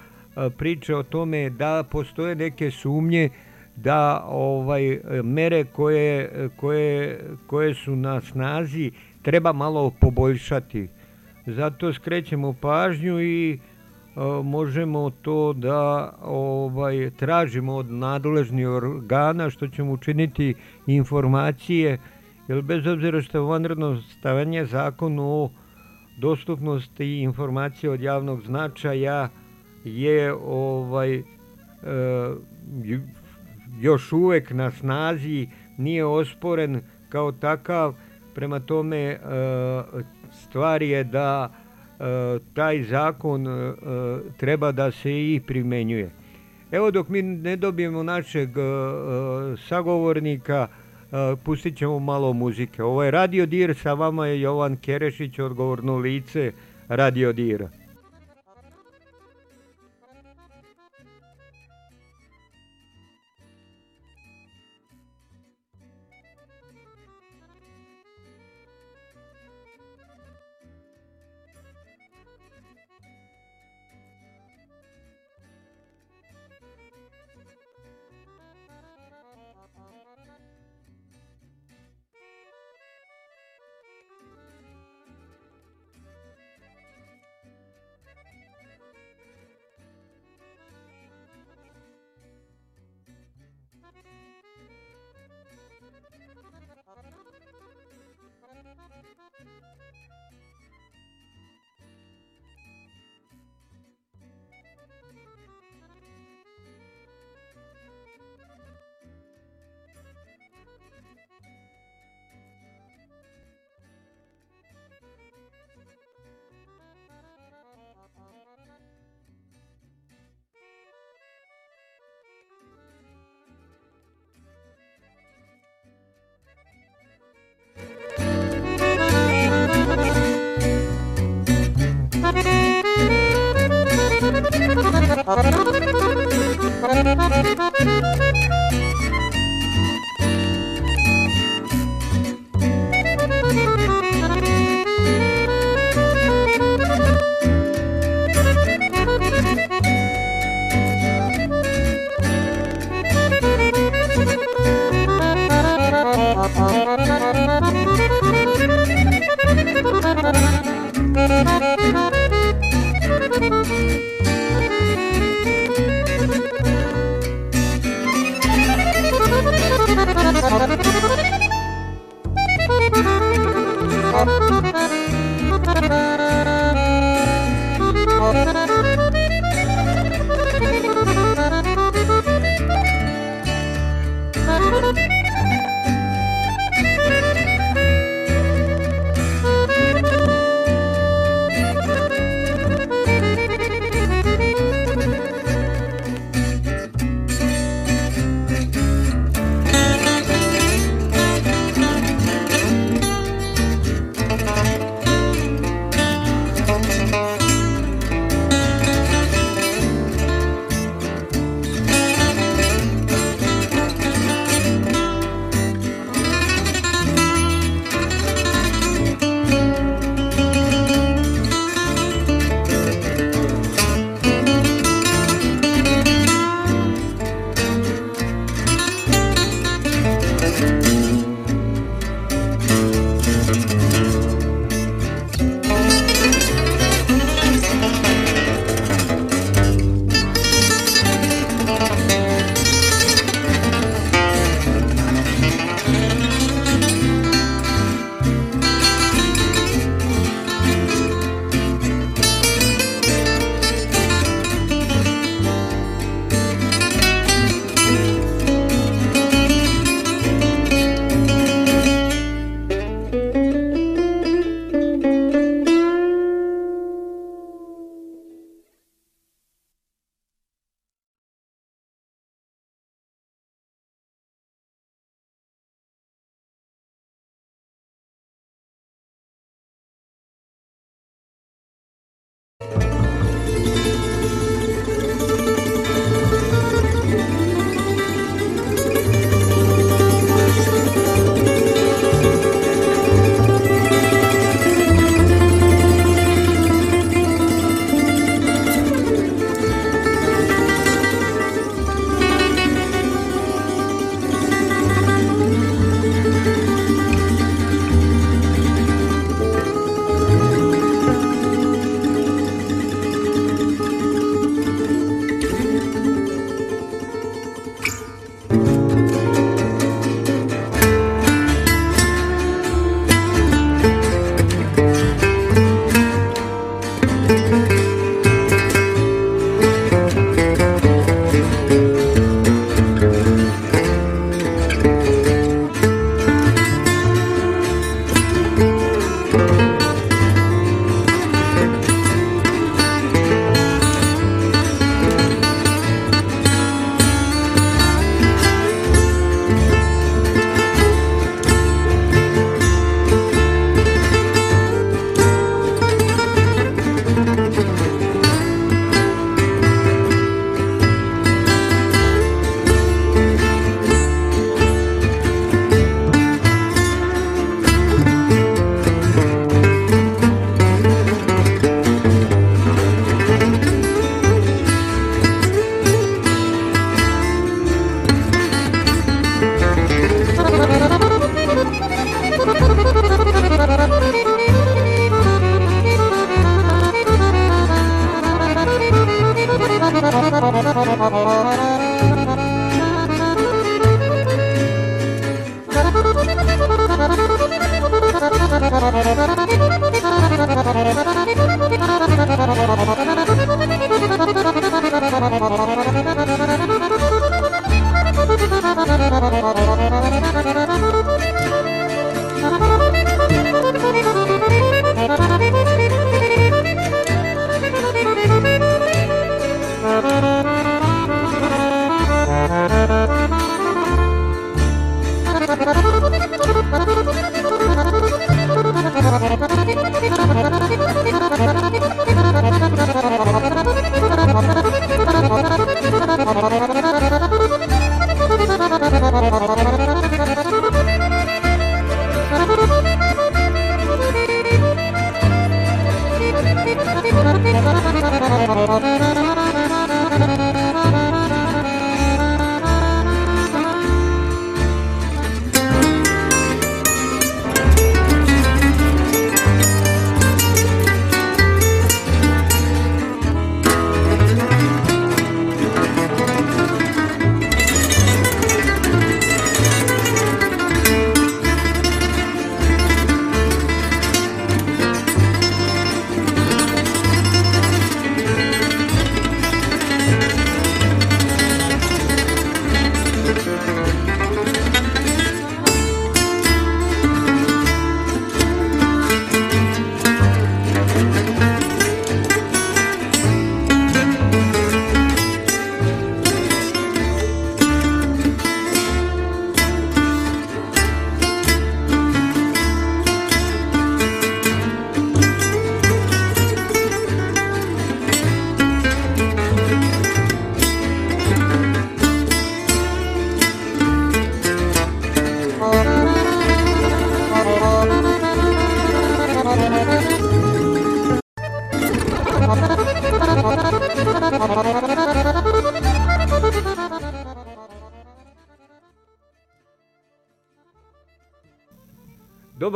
priča 0.57 0.97
o 0.97 1.03
tome 1.03 1.49
da 1.49 1.83
postoje 1.91 2.35
neke 2.35 2.71
sumnje 2.71 3.29
da 3.75 4.25
ovaj 4.27 4.99
mere 5.23 5.63
koje, 5.63 6.29
koje, 6.55 7.19
koje 7.47 7.73
su 7.73 7.95
na 7.95 8.21
snazi 8.21 8.91
treba 9.21 9.53
malo 9.53 9.91
poboljšati. 10.01 10.87
Zato 11.45 11.93
skrećemo 11.93 12.53
pažnju 12.53 13.21
i 13.21 13.59
možemo 14.43 15.09
to 15.09 15.53
da 15.53 16.13
ovaj 16.23 17.11
tražimo 17.17 17.75
od 17.75 17.91
nadležnih 17.91 18.67
organa 18.67 19.49
što 19.49 19.67
ćemo 19.67 19.91
učiniti 19.91 20.53
informacije 20.87 21.97
jer 22.47 22.61
bez 22.61 22.87
obzira 22.87 23.21
što 23.21 23.37
je 23.37 23.41
vanredno 23.41 24.01
stavanje 24.01 24.65
zakon 24.65 25.19
o 25.19 25.49
dostupnosti 26.19 27.21
informacije 27.21 27.89
od 27.89 28.01
javnog 28.01 28.41
značaja 28.41 29.29
je 29.83 30.33
ovaj 30.33 31.15
e, 31.15 31.23
još 33.81 34.11
uvek 34.11 34.51
na 34.51 34.71
snazi, 34.71 35.47
nije 35.77 36.05
osporen 36.05 36.81
kao 37.09 37.31
takav, 37.31 37.93
prema 38.35 38.59
tome 38.59 38.97
e, 38.97 39.17
stvar 40.31 40.81
je 40.81 41.03
da 41.03 41.51
e, 41.99 42.03
taj 42.53 42.83
zakon 42.83 43.47
e, 43.47 43.73
treba 44.37 44.71
da 44.71 44.91
se 44.91 45.11
i 45.11 45.41
primenjuje. 45.47 46.11
Evo 46.71 46.91
dok 46.91 47.09
mi 47.09 47.21
ne 47.21 47.55
dobijemo 47.55 48.03
našeg 48.03 48.49
sagovornika, 49.67 50.67
pustit 51.43 51.77
ćemo 51.77 51.99
malo 51.99 52.33
muzike. 52.33 52.83
Ovo 52.83 53.03
je 53.03 53.11
Radio 53.11 53.45
Dir, 53.45 53.75
sa 53.75 53.93
vama 53.93 54.27
je 54.27 54.41
Jovan 54.41 54.75
Kerešić, 54.77 55.39
odgovorno 55.39 55.97
lice 55.97 56.51
Radio 56.87 57.33
Dira. 57.33 57.69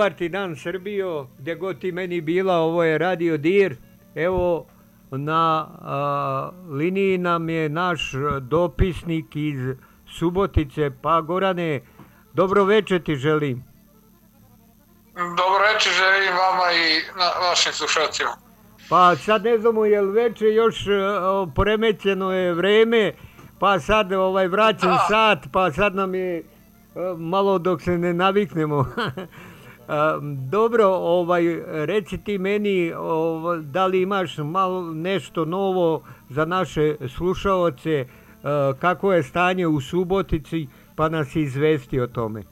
Dobar 0.04 0.18
ti 0.18 0.30
dan 0.30 0.56
Srbijo, 0.56 1.28
gdje 1.38 1.56
god 1.56 1.80
ti 1.80 1.92
meni 1.92 2.22
bila, 2.22 2.58
ovo 2.58 2.84
je 2.84 2.98
Radio 2.98 3.38
Dir. 3.38 3.76
Evo, 4.16 4.66
na 5.12 5.68
a, 5.82 6.50
liniji 6.70 7.18
nam 7.18 7.50
je 7.50 7.70
naš 7.70 8.12
dopisnik 8.42 9.36
iz 9.36 9.76
Subotice, 10.06 10.92
pa 11.02 11.22
Gorane, 11.22 11.82
dobro 12.34 12.64
večer 12.64 13.04
ti 13.04 13.16
želim. 13.16 13.64
Dobro 15.16 15.64
večer 15.74 15.92
želim 15.92 16.34
vama 16.38 16.72
i 16.72 17.18
na, 17.20 17.48
vašim 17.50 17.74
slušacima. 17.74 18.32
Pa 18.90 19.16
sad 19.16 19.44
ne 19.44 19.58
znamo 19.58 19.86
je 19.86 20.02
li 20.02 20.12
večer 20.12 20.54
još 20.54 20.88
o, 21.22 21.48
poremećeno 21.56 22.32
je 22.32 22.54
vreme, 22.54 23.14
pa 23.60 23.80
sad 23.80 24.12
ovaj 24.12 24.48
vraćan 24.48 24.90
da. 24.90 25.06
sat, 25.10 25.48
pa 25.52 25.72
sad 25.72 25.96
nam 25.96 26.16
je 26.16 26.44
malo 27.18 27.60
dok 27.60 27.82
se 27.82 27.98
ne 27.98 28.14
naviknemo. 28.14 28.86
Dobro, 30.50 30.88
ovaj, 30.88 31.44
reci 31.66 32.18
ti 32.18 32.38
meni 32.38 32.94
ovaj, 32.94 33.58
da 33.58 33.86
li 33.86 34.02
imaš 34.02 34.38
malo 34.38 34.82
nešto 34.82 35.46
novo 35.46 36.04
za 36.30 36.46
naše 36.46 36.96
slušaoce, 37.18 38.06
kako 38.80 39.14
je 39.14 39.24
stanje 39.24 39.68
u 39.68 39.82
Subotici, 39.82 40.68
pa 40.96 41.10
nas 41.10 41.36
izvesti 41.36 42.00
o 42.00 42.08
tome. 42.08 42.44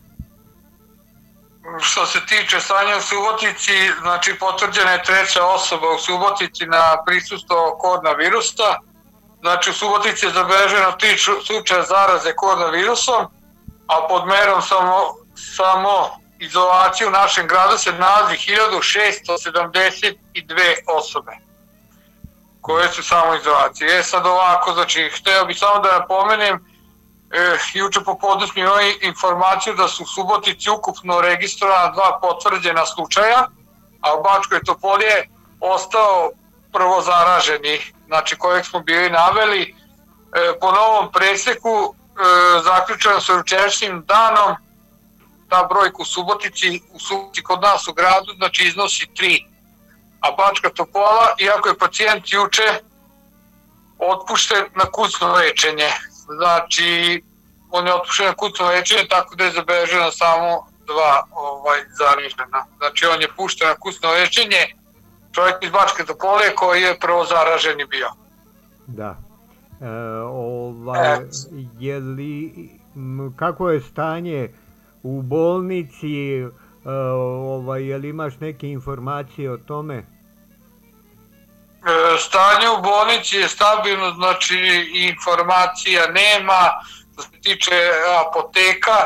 što 1.79 2.05
se 2.05 2.19
tiče 2.25 2.59
stanja 2.59 2.97
u 2.97 3.01
Subotici, 3.01 3.71
znači 4.01 4.35
potvrđena 4.39 4.91
je 4.91 5.03
treća 5.03 5.45
osoba 5.45 5.87
u 5.95 5.97
Subotici 5.97 6.65
na 6.65 6.97
prisustvo 7.05 7.77
koronavirusa. 7.79 8.79
Znači 9.41 9.69
u 9.69 9.73
Subotici 9.73 10.25
je 10.25 10.31
zabeleženo 10.31 10.91
tri 10.91 11.17
slučaja 11.45 11.83
zaraze 11.83 12.33
koronavirusom, 12.35 13.25
a 13.87 14.07
pod 14.09 14.27
merom 14.27 14.61
samo, 14.61 14.95
samo 15.35 16.20
izolaciju 16.41 17.07
u 17.07 17.11
našem 17.11 17.47
gradu 17.47 17.77
se 17.77 17.91
nalazi 17.93 18.35
1672 18.35 20.15
osobe 20.87 21.31
koje 22.61 22.89
su 22.89 23.03
samo 23.03 23.35
izolacije. 23.35 23.99
E 23.99 24.03
sad 24.03 24.25
ovako, 24.25 24.73
znači, 24.73 25.09
hteo 25.09 25.45
bih 25.45 25.57
samo 25.59 25.79
da 25.79 25.99
napomenem, 25.99 26.55
e, 26.55 27.57
juče 27.73 27.99
popodne 28.05 28.47
smo 28.47 28.61
imali 28.61 28.99
informaciju 29.01 29.73
da 29.73 29.87
su 29.87 30.03
u 30.03 30.05
Subotici 30.05 30.69
ukupno 30.69 31.21
registrovana 31.21 31.91
dva 31.91 32.19
potvrđena 32.21 32.85
slučaja, 32.85 33.47
a 34.01 34.15
u 34.15 34.23
Bačkoj 34.23 34.63
Topoli 34.65 35.05
je 35.05 35.29
ostao 35.59 36.31
prvo 36.73 37.01
zaraženi, 37.01 37.79
znači 38.07 38.37
kojeg 38.37 38.65
smo 38.65 38.79
bili 38.79 39.09
naveli. 39.09 39.61
E, 39.61 39.73
po 40.59 40.71
novom 40.71 41.11
preseku 41.11 41.93
e, 41.93 41.93
zaključeno 42.63 43.21
sa 43.21 43.33
jučerašnjim 43.33 44.03
danom 44.05 44.55
ta 45.51 45.67
brojka 45.69 45.97
u 45.99 46.05
Subotici, 46.05 46.81
u 46.93 46.99
Subotici 46.99 47.43
kod 47.43 47.61
nas 47.61 47.87
u 47.87 47.93
gradu, 47.93 48.31
znači 48.37 48.67
iznosi 48.67 49.07
3. 49.15 49.45
A 50.19 50.31
Bačka 50.37 50.69
Topola, 50.69 51.35
iako 51.39 51.69
je 51.69 51.77
pacijent 51.77 52.23
juče 52.33 52.69
otpušten 53.99 54.63
na 54.75 54.85
kucno 54.85 55.27
lečenje, 55.33 55.91
znači 56.37 57.23
on 57.71 57.87
je 57.87 57.93
otpušten 57.93 58.27
na 58.27 58.33
kucno 58.33 58.65
lečenje 58.67 59.05
tako 59.09 59.35
da 59.35 59.43
je 59.43 59.51
zabeleženo 59.51 60.11
samo 60.11 60.67
dva 60.87 61.23
ovaj, 61.31 61.79
zaražena. 61.99 62.65
Znači 62.77 63.05
on 63.05 63.21
je 63.21 63.35
pušten 63.37 63.67
na 63.67 63.75
kucno 63.75 64.09
lečenje, 64.11 64.63
čovjek 65.31 65.55
iz 65.61 65.71
Bačke 65.71 66.03
Topole 66.05 66.55
koji 66.55 66.81
je 66.81 66.99
prvo 66.99 67.25
zaraženi 67.25 67.85
bio. 67.85 68.09
Da. 68.87 69.17
E, 69.81 69.89
ovaj, 70.23 71.19
je 71.79 71.99
li, 71.99 72.69
kako 73.35 73.69
je 73.69 73.81
stanje 73.81 74.49
u 75.03 75.21
bolnici, 75.21 76.37
e, 76.37 76.49
ovaj, 77.45 77.83
je 77.83 77.97
li 77.97 78.09
imaš 78.09 78.33
neke 78.39 78.67
informacije 78.67 79.51
o 79.51 79.57
tome? 79.57 79.97
E, 79.97 80.03
stanje 82.17 82.69
u 82.69 82.81
bolnici 82.81 83.37
je 83.37 83.47
stabilno, 83.47 84.11
znači 84.11 84.57
informacija 84.93 86.11
nema, 86.11 86.71
što 87.13 87.21
se 87.21 87.41
tiče 87.41 87.91
apoteka, 88.27 88.97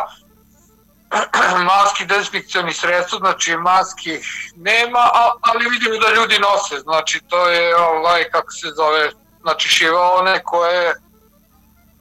maski, 1.69 2.05
dezinfekcioni 2.05 2.73
sredstva, 2.73 3.19
znači 3.19 3.57
maski 3.57 4.19
nema, 4.55 5.09
ali 5.41 5.69
vidimo 5.69 5.97
da 5.97 6.13
ljudi 6.13 6.39
nose, 6.39 6.79
znači 6.79 7.21
to 7.27 7.49
je 7.49 7.77
ovaj, 7.77 8.23
kako 8.31 8.51
se 8.51 8.67
zove, 8.75 9.11
znači 9.41 9.69
šivone 9.69 10.43
koje 10.43 10.93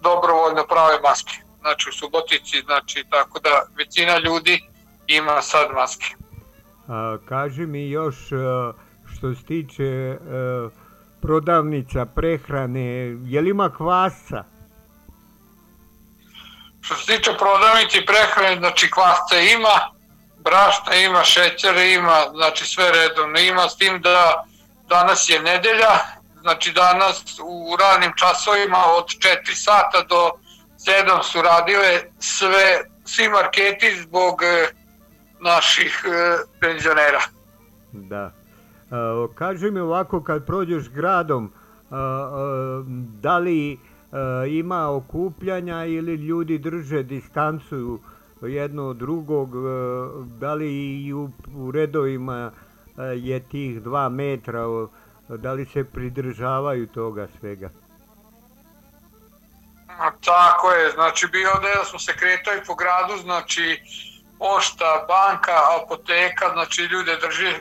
dobrovoljno 0.00 0.66
prave 0.66 1.00
maske 1.00 1.43
znači 1.64 1.88
u 1.88 1.92
Subotici, 1.92 2.60
znači 2.64 3.04
tako 3.10 3.40
da 3.40 3.66
većina 3.76 4.18
ljudi 4.18 4.60
ima 5.06 5.42
sad 5.42 5.68
maske. 5.74 6.14
A, 6.88 7.16
kaži 7.28 7.66
mi 7.66 7.90
još 7.90 8.16
što 9.12 9.34
se 9.34 9.44
tiče 9.44 10.18
prodavnica 11.22 12.06
prehrane, 12.06 12.84
je 13.24 13.40
li 13.40 13.50
ima 13.50 13.70
kvasca? 13.76 14.44
Što 16.80 16.94
se 16.94 17.06
tiče 17.06 17.30
prodavnice 17.38 18.06
prehrane, 18.06 18.56
znači 18.58 18.90
kvasca 18.90 19.36
ima, 19.56 19.76
brašna 20.44 20.94
ima, 20.94 21.24
šećera 21.24 21.82
ima, 21.82 22.18
znači 22.34 22.66
sve 22.66 22.92
redovno 22.92 23.38
ima, 23.38 23.68
s 23.68 23.76
tim 23.76 24.00
da 24.00 24.44
danas 24.88 25.28
je 25.28 25.42
nedelja, 25.42 25.94
znači 26.40 26.72
danas 26.72 27.24
u 27.44 27.76
ranim 27.76 28.12
časovima 28.16 28.78
od 28.98 29.04
4 29.04 29.54
sata 29.54 30.02
do 30.08 30.30
sedam 30.84 31.22
su 31.22 31.38
radile 31.42 32.10
sve, 32.18 32.66
svi 33.04 33.28
marketi 33.28 34.02
zbog 34.02 34.34
e, 34.42 34.72
naših 35.40 36.04
e, 36.06 36.36
penzionera. 36.60 37.20
Da. 37.92 38.32
A, 38.90 39.26
kaži 39.34 39.70
mi 39.70 39.80
ovako 39.80 40.22
kad 40.22 40.46
prođeš 40.46 40.90
gradom, 40.90 41.52
da 43.20 43.38
li 43.38 43.78
ima 44.48 44.90
okupljanja 44.90 45.84
ili 45.84 46.14
ljudi 46.14 46.58
drže 46.58 47.02
distancu 47.02 48.00
jedno 48.42 48.88
od 48.88 48.96
drugog, 48.96 49.54
da 50.38 50.54
li 50.54 51.02
i 51.04 51.12
u, 51.12 51.30
u 51.56 51.70
redovima 51.70 52.50
je 53.16 53.40
tih 53.40 53.82
dva 53.82 54.08
metra, 54.08 54.64
da 55.28 55.52
li 55.52 55.64
se 55.64 55.84
pridržavaju 55.84 56.86
toga 56.86 57.28
svega? 57.40 57.70
Tako 60.24 60.70
je, 60.70 60.90
znači 60.90 61.26
bio 61.26 61.50
da 61.62 61.84
smo 61.84 61.98
se 61.98 62.16
kretali 62.16 62.64
po 62.66 62.74
gradu, 62.74 63.16
znači 63.22 63.82
pošta, 64.38 65.04
banka, 65.08 65.56
apoteka, 65.76 66.50
znači 66.52 66.82
ljude 66.82 67.16
drži, 67.16 67.52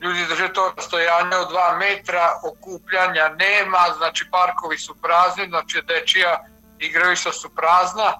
ljudi 0.00 0.26
drže 0.28 0.52
to 0.52 0.72
rastojanje 0.76 1.36
od 1.36 1.48
2 1.48 1.78
metra, 1.78 2.40
okupljanja 2.50 3.28
nema, 3.28 3.78
znači 3.96 4.24
parkovi 4.30 4.78
su 4.78 4.94
prazni, 5.02 5.48
znači 5.48 5.82
dečija 5.82 6.44
igrališta 6.78 7.32
su 7.32 7.54
prazna, 7.54 8.12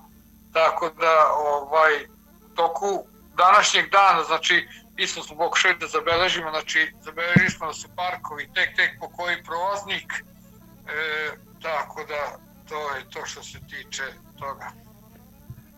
tako 0.52 0.90
da 0.90 1.26
ovaj 1.32 2.06
toku 2.54 3.06
današnjeg 3.34 3.90
dana, 3.90 4.24
znači 4.24 4.68
isto 4.96 5.22
smo 5.22 5.36
pokušali 5.36 5.74
da 5.80 5.86
zabeležimo, 5.86 6.50
znači 6.50 6.92
zabeležili 7.00 7.50
smo 7.50 7.66
da 7.66 7.72
su 7.72 7.88
parkovi 7.96 8.52
tek 8.54 8.76
tek 8.76 8.90
po 9.00 9.08
koji 9.08 9.44
prolaznik, 9.44 10.12
e, 10.12 11.30
tako 11.62 12.04
da 12.04 12.38
to 12.68 12.96
je 12.96 13.04
to 13.10 13.26
što 13.26 13.42
se 13.42 13.58
tiče 13.58 14.02
toga. 14.38 14.72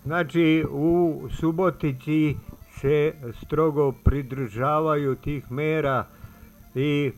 Znači 0.04 0.64
u 0.70 1.28
Subotici 1.40 2.36
se 2.80 3.14
strogo 3.44 3.92
pridržavaju 3.92 5.16
tih 5.16 5.52
mera 5.52 6.06
i 6.74 7.12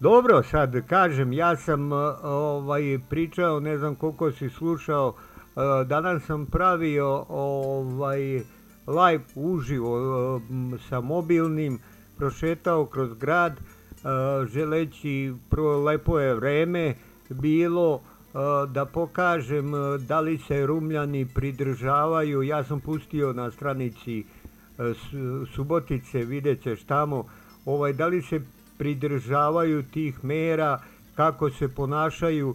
dobro 0.00 0.42
sad 0.42 0.86
kažem 0.86 1.32
ja 1.32 1.56
sam 1.56 1.92
ovaj 2.22 2.98
pričao 3.08 3.60
ne 3.60 3.78
znam 3.78 3.94
koliko 3.94 4.32
si 4.32 4.50
slušao 4.50 5.14
danas 5.86 6.22
sam 6.22 6.46
pravio 6.46 7.24
ovaj 7.28 8.20
live 8.86 9.24
uživo 9.34 10.40
sa 10.88 11.00
mobilnim 11.00 11.78
prošetao 12.16 12.86
kroz 12.86 13.14
grad 13.14 13.60
želeći 14.52 15.34
prvo 15.50 15.84
lepo 15.84 16.18
je 16.18 16.34
vreme 16.34 16.94
bilo 17.28 18.02
da 18.68 18.84
pokažem 18.84 19.72
da 20.08 20.20
li 20.20 20.38
se 20.38 20.66
Rumljani 20.66 21.26
pridržavaju. 21.34 22.42
Ja 22.42 22.64
sam 22.64 22.80
pustio 22.80 23.32
na 23.32 23.50
stranici 23.50 24.24
Subotice, 25.54 26.18
vidjet 26.18 26.62
ćeš 26.62 26.82
tamo, 26.82 27.24
ovaj, 27.64 27.92
da 27.92 28.06
li 28.06 28.22
se 28.22 28.40
pridržavaju 28.78 29.82
tih 29.82 30.24
mera, 30.24 30.80
kako 31.14 31.50
se 31.50 31.68
ponašaju. 31.68 32.54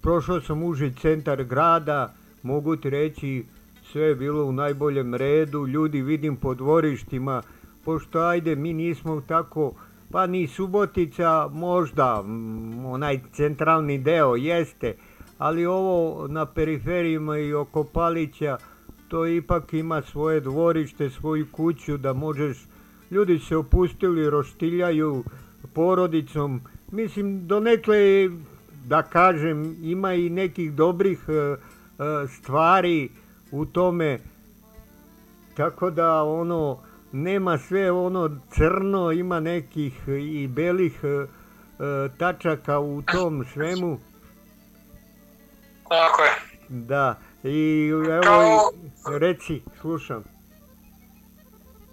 Prošao 0.00 0.40
sam 0.40 0.62
uži 0.62 0.92
centar 1.00 1.44
grada, 1.44 2.14
mogu 2.42 2.76
ti 2.76 2.90
reći 2.90 3.44
sve 3.92 4.02
je 4.02 4.14
bilo 4.14 4.44
u 4.44 4.52
najboljem 4.52 5.14
redu, 5.14 5.66
ljudi 5.66 6.02
vidim 6.02 6.36
po 6.36 6.54
dvorištima, 6.54 7.42
pošto 7.84 8.20
ajde 8.20 8.56
mi 8.56 8.72
nismo 8.72 9.20
tako, 9.20 9.72
pa 10.10 10.26
ni 10.26 10.46
Subotica 10.46 11.48
možda, 11.52 12.24
onaj 12.84 13.20
centralni 13.32 13.98
deo 13.98 14.36
jeste, 14.36 14.94
ali 15.44 15.66
ovo 15.66 16.28
na 16.28 16.46
periferijima 16.46 17.38
i 17.38 17.54
oko 17.54 17.84
Palića, 17.84 18.56
to 19.08 19.26
ipak 19.26 19.72
ima 19.72 20.02
svoje 20.02 20.40
dvorište, 20.40 21.10
svoju 21.10 21.46
kuću 21.52 21.96
da 21.96 22.12
možeš, 22.12 22.58
ljudi 23.10 23.38
se 23.38 23.56
opustili, 23.56 24.30
roštiljaju 24.30 25.24
porodicom, 25.74 26.60
mislim 26.92 27.46
donekle 27.46 28.30
da 28.86 29.02
kažem 29.02 29.76
ima 29.82 30.14
i 30.14 30.30
nekih 30.30 30.72
dobrih 30.72 31.20
uh, 31.28 31.34
uh, 31.34 32.30
stvari 32.30 33.08
u 33.50 33.66
tome. 33.66 34.18
Tako 35.56 35.90
da 35.90 36.22
ono 36.22 36.78
nema 37.12 37.58
sve 37.58 37.90
ono 37.90 38.40
crno 38.50 39.12
ima 39.12 39.40
nekih 39.40 40.08
i 40.08 40.48
belih 40.48 41.00
uh, 41.02 41.28
tačaka 42.18 42.78
u 42.78 43.02
tom 43.02 43.44
svemu 43.52 43.98
Tako 45.88 46.22
je. 46.22 46.32
Da, 46.68 47.20
i 47.44 47.88
evo, 47.88 48.22
kao, 49.02 49.18
reci, 49.18 49.62
slušam. 49.80 50.24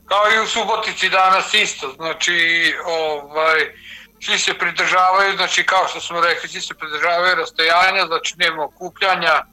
Kao 0.05 0.23
i 0.35 0.43
u 0.43 0.47
Subotici 0.47 1.09
danas 1.09 1.53
isto, 1.53 1.93
znači, 1.95 2.73
ovaj, 2.85 3.59
svi 4.19 4.39
se 4.39 4.53
pridržavaju, 4.53 5.35
znači 5.35 5.65
kao 5.65 5.87
što 5.87 5.99
smo 6.01 6.21
rekli, 6.21 6.49
svi 6.49 6.61
se 6.61 6.73
pridržavaju 6.73 7.35
rastojanja, 7.35 8.05
znači 8.05 8.35
nema 8.37 8.63
okupljanja, 8.63 9.45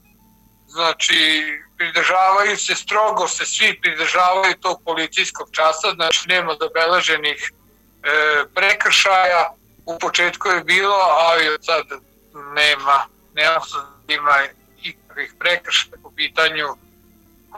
znači 0.66 1.44
pridržavaju 1.76 2.56
se, 2.56 2.74
strogo 2.74 3.28
se 3.28 3.46
svi 3.46 3.80
pridržavaju 3.80 4.54
tog 4.60 4.82
policijskog 4.84 5.48
časa, 5.52 5.88
znači 5.94 6.28
nema 6.28 6.56
zabeleženih 6.60 7.52
e, 8.02 8.44
prekršaja, 8.54 9.50
u 9.86 9.98
početku 9.98 10.48
je 10.48 10.64
bilo, 10.64 10.96
ali 10.96 11.58
sad 11.60 11.82
nema, 12.54 13.06
nema 13.34 13.60
ima 14.08 14.36
ikakvih 14.82 15.34
prekršaja 15.38 15.96
po 16.02 16.10
pitanju 16.10 16.66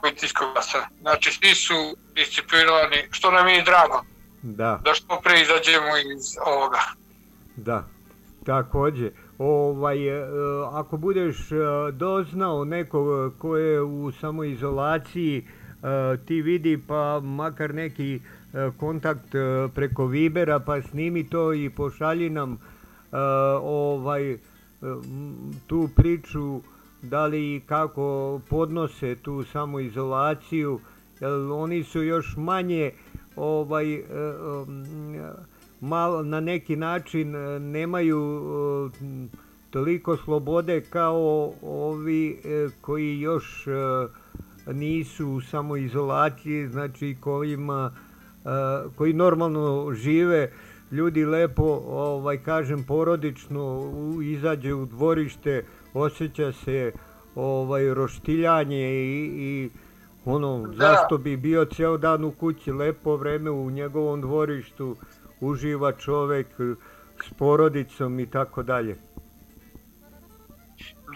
policijskog 0.00 0.48
časa. 0.54 0.86
Znači 1.00 1.30
svi 1.32 1.54
su 1.54 1.96
disciplinovani, 2.14 3.08
što 3.10 3.30
nam 3.30 3.48
je 3.48 3.58
i 3.58 3.64
drago. 3.64 4.04
Da. 4.42 4.80
Da 4.84 4.94
što 4.94 5.20
pre 5.24 5.40
izađemo 5.40 5.96
iz 5.96 6.36
ovoga. 6.46 6.80
Da, 7.56 7.84
takođe 8.44 9.10
ovaj, 9.38 10.08
e, 10.08 10.22
ako 10.72 10.96
budeš 10.96 11.52
e, 11.52 11.56
doznao 11.92 12.64
nekog 12.64 13.34
ko 13.38 13.56
je 13.56 13.82
u 13.82 14.12
samoizolaciji, 14.12 15.38
e, 15.38 16.16
ti 16.26 16.42
vidi 16.42 16.82
pa 16.88 17.20
makar 17.20 17.74
neki 17.74 18.20
kontakt 18.76 19.34
preko 19.74 20.06
Vibera, 20.06 20.60
pa 20.60 20.82
snimi 20.82 21.28
to 21.30 21.52
i 21.52 21.70
pošalji 21.70 22.30
nam 22.30 22.58
ovaj, 23.62 24.38
tu 25.66 25.88
priču 25.96 26.60
da 27.02 27.26
li 27.26 27.62
kako 27.66 28.40
podnose 28.48 29.16
tu 29.16 29.44
samoizolaciju, 29.44 30.80
jer 31.20 31.32
oni 31.32 31.84
su 31.84 32.02
još 32.02 32.34
manje 32.36 32.92
ovaj, 33.36 34.02
malo 35.80 36.22
na 36.22 36.40
neki 36.40 36.76
način 36.76 37.34
e, 37.34 37.58
nemaju 37.58 38.42
e, 39.02 39.28
toliko 39.70 40.16
slobode 40.16 40.80
kao 40.80 41.52
ovi 41.62 42.40
e, 42.44 42.68
koji 42.80 43.20
još 43.20 43.66
nisu 44.66 45.28
u 45.28 45.40
samoizolaciji, 45.40 46.68
znači 46.68 47.16
kojima 47.20 47.92
koji 48.96 49.12
normalno 49.12 49.92
žive 49.94 50.52
ljudi 50.92 51.24
lepo, 51.24 51.82
ovaj 51.88 52.42
kažem 52.42 52.84
porodično 52.84 53.92
izađe 54.24 54.74
u 54.74 54.86
dvorište, 54.86 55.64
osjeća 55.94 56.52
se 56.52 56.92
ovaj 57.34 57.94
roštiljanje 57.94 58.90
i, 58.92 59.30
i 59.34 59.70
ono 60.24 60.66
da. 60.66 60.76
zašto 60.76 61.18
bi 61.18 61.36
bio 61.36 61.64
ceo 61.64 61.96
dan 61.96 62.24
u 62.24 62.32
kući 62.32 62.72
lepo 62.72 63.16
vreme 63.16 63.50
u 63.50 63.70
njegovom 63.70 64.20
dvorištu 64.20 64.96
uživa 65.40 65.92
čovek 65.92 66.46
s 67.24 67.32
porodicom 67.38 68.20
i 68.20 68.30
tako 68.30 68.62
dalje. 68.62 68.96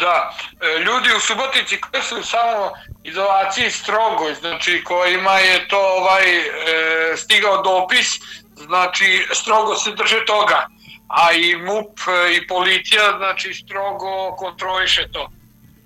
Da, 0.01 0.31
e, 0.61 0.79
ljudi 0.79 1.09
u 1.17 1.21
Subotici 1.21 1.81
koji 1.81 2.03
su 2.03 2.23
samo 2.23 2.73
izolaciji 3.05 3.71
strogo, 3.71 4.25
znači 4.41 4.85
kojima 4.85 5.39
je 5.39 5.69
to 5.69 5.79
ovaj 5.79 6.39
e, 6.39 7.17
stigao 7.17 7.63
dopis, 7.63 8.09
znači 8.57 9.27
strogo 9.33 9.75
se 9.75 9.91
drže 9.91 10.25
toga, 10.27 10.67
a 11.09 11.33
i 11.33 11.57
MUP 11.57 11.99
e, 12.09 12.37
i 12.37 12.47
policija 12.47 13.17
znači 13.19 13.55
strogo 13.55 14.37
kontroliše 14.37 15.09
to 15.13 15.31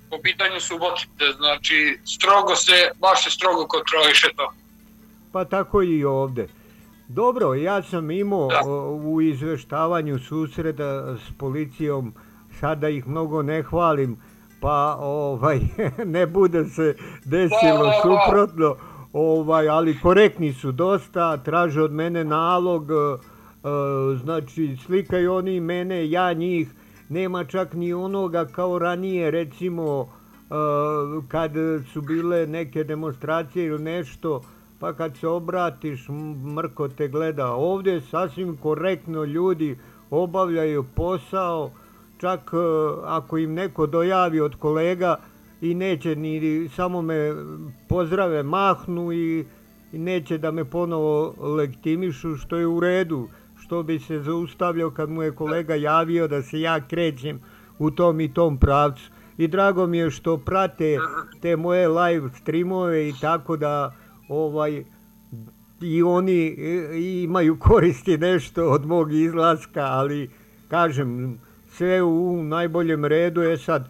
po 0.09 0.17
pitanju 0.23 0.59
Subotice, 0.59 1.25
znači 1.37 1.99
strogo 2.05 2.55
se, 2.55 2.91
baš 2.99 3.23
se 3.23 3.29
strogo 3.29 3.67
kontroliše 3.67 4.27
to. 4.35 4.53
Pa 5.31 5.45
tako 5.45 5.81
i 5.81 6.05
ovde. 6.05 6.47
Dobro, 7.07 7.53
ja 7.53 7.83
sam 7.83 8.11
imao 8.11 8.47
da. 8.47 8.61
u 9.03 9.21
izveštavanju 9.21 10.19
susreta 10.19 11.17
s 11.17 11.37
policijom, 11.37 12.13
sada 12.59 12.89
ih 12.89 13.07
mnogo 13.07 13.41
ne 13.41 13.63
hvalim, 13.63 14.21
pa 14.61 14.95
ovaj 14.99 15.59
ne 16.15 16.27
bude 16.27 16.65
se 16.65 16.95
desilo 17.25 17.83
da, 17.83 17.91
da, 17.91 18.01
suprotno, 18.01 18.75
ovaj, 19.13 19.69
ali 19.69 19.99
korektni 19.99 20.53
su 20.53 20.71
dosta, 20.71 21.37
traže 21.37 21.81
od 21.81 21.91
mene 21.91 22.23
nalog, 22.23 22.87
znači 24.21 24.77
slikaju 24.85 25.33
oni 25.33 25.59
mene, 25.59 26.09
ja 26.09 26.33
njih, 26.33 26.69
nema 27.09 27.43
čak 27.43 27.73
ni 27.73 27.93
onoga 27.93 28.45
kao 28.45 28.79
ranije, 28.79 29.31
recimo, 29.31 30.09
kad 31.27 31.51
su 31.93 32.01
bile 32.01 32.47
neke 32.47 32.83
demonstracije 32.83 33.65
ili 33.65 33.83
nešto, 33.83 34.41
pa 34.79 34.93
kad 34.93 35.17
se 35.17 35.27
obratiš, 35.27 36.07
mrko 36.55 36.87
te 36.87 37.07
gleda. 37.07 37.53
Ovdje 37.53 38.01
sasvim 38.01 38.57
korektno 38.57 39.23
ljudi 39.23 39.77
obavljaju 40.09 40.85
posao, 40.95 41.71
čak 42.17 42.39
e, 42.53 42.57
ako 43.05 43.37
im 43.37 43.53
neko 43.53 43.87
dojavi 43.87 44.39
od 44.39 44.55
kolega 44.55 45.15
i 45.61 45.73
neće 45.75 46.15
ni 46.15 46.69
samo 46.75 47.01
me 47.01 47.33
pozdrave, 47.87 48.43
mahnu 48.43 49.13
i, 49.13 49.45
i 49.93 49.97
neće 49.97 50.37
da 50.37 50.51
me 50.51 50.65
ponovo 50.65 51.35
legitimišu, 51.39 52.35
što 52.35 52.57
je 52.57 52.67
u 52.67 52.79
redu, 52.79 53.27
što 53.57 53.83
bi 53.83 53.99
se 53.99 54.19
zaustavljao 54.19 54.91
kad 54.91 55.09
mu 55.09 55.23
je 55.23 55.35
kolega 55.35 55.75
javio 55.75 56.27
da 56.27 56.41
se 56.41 56.61
ja 56.61 56.87
krećem 56.87 57.39
u 57.79 57.91
tom 57.91 58.19
i 58.19 58.33
tom 58.33 58.57
pravcu. 58.57 59.11
I 59.37 59.47
drago 59.47 59.87
mi 59.87 59.97
je 59.97 60.11
što 60.11 60.37
prate 60.37 60.97
te 61.41 61.55
moje 61.55 61.87
live 61.87 62.29
streamove 62.41 63.09
i 63.09 63.13
tako 63.21 63.57
da 63.57 63.95
ovaj 64.29 64.83
i 65.81 66.03
oni 66.03 66.55
imaju 67.23 67.59
koristi 67.59 68.17
nešto 68.17 68.69
od 68.69 68.85
mog 68.85 69.13
izlaska, 69.13 69.81
ali 69.81 70.29
kažem, 70.67 71.39
sve 71.67 72.03
u 72.03 72.43
najboljem 72.43 73.05
redu 73.05 73.41
je 73.41 73.57
sad, 73.57 73.89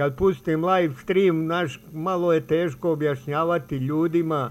kad 0.00 0.16
pustim 0.16 0.64
live 0.64 0.94
stream, 1.02 1.46
naš, 1.46 1.80
malo 1.92 2.32
je 2.32 2.40
teško 2.40 2.92
objašnjavati 2.92 3.76
ljudima, 3.76 4.50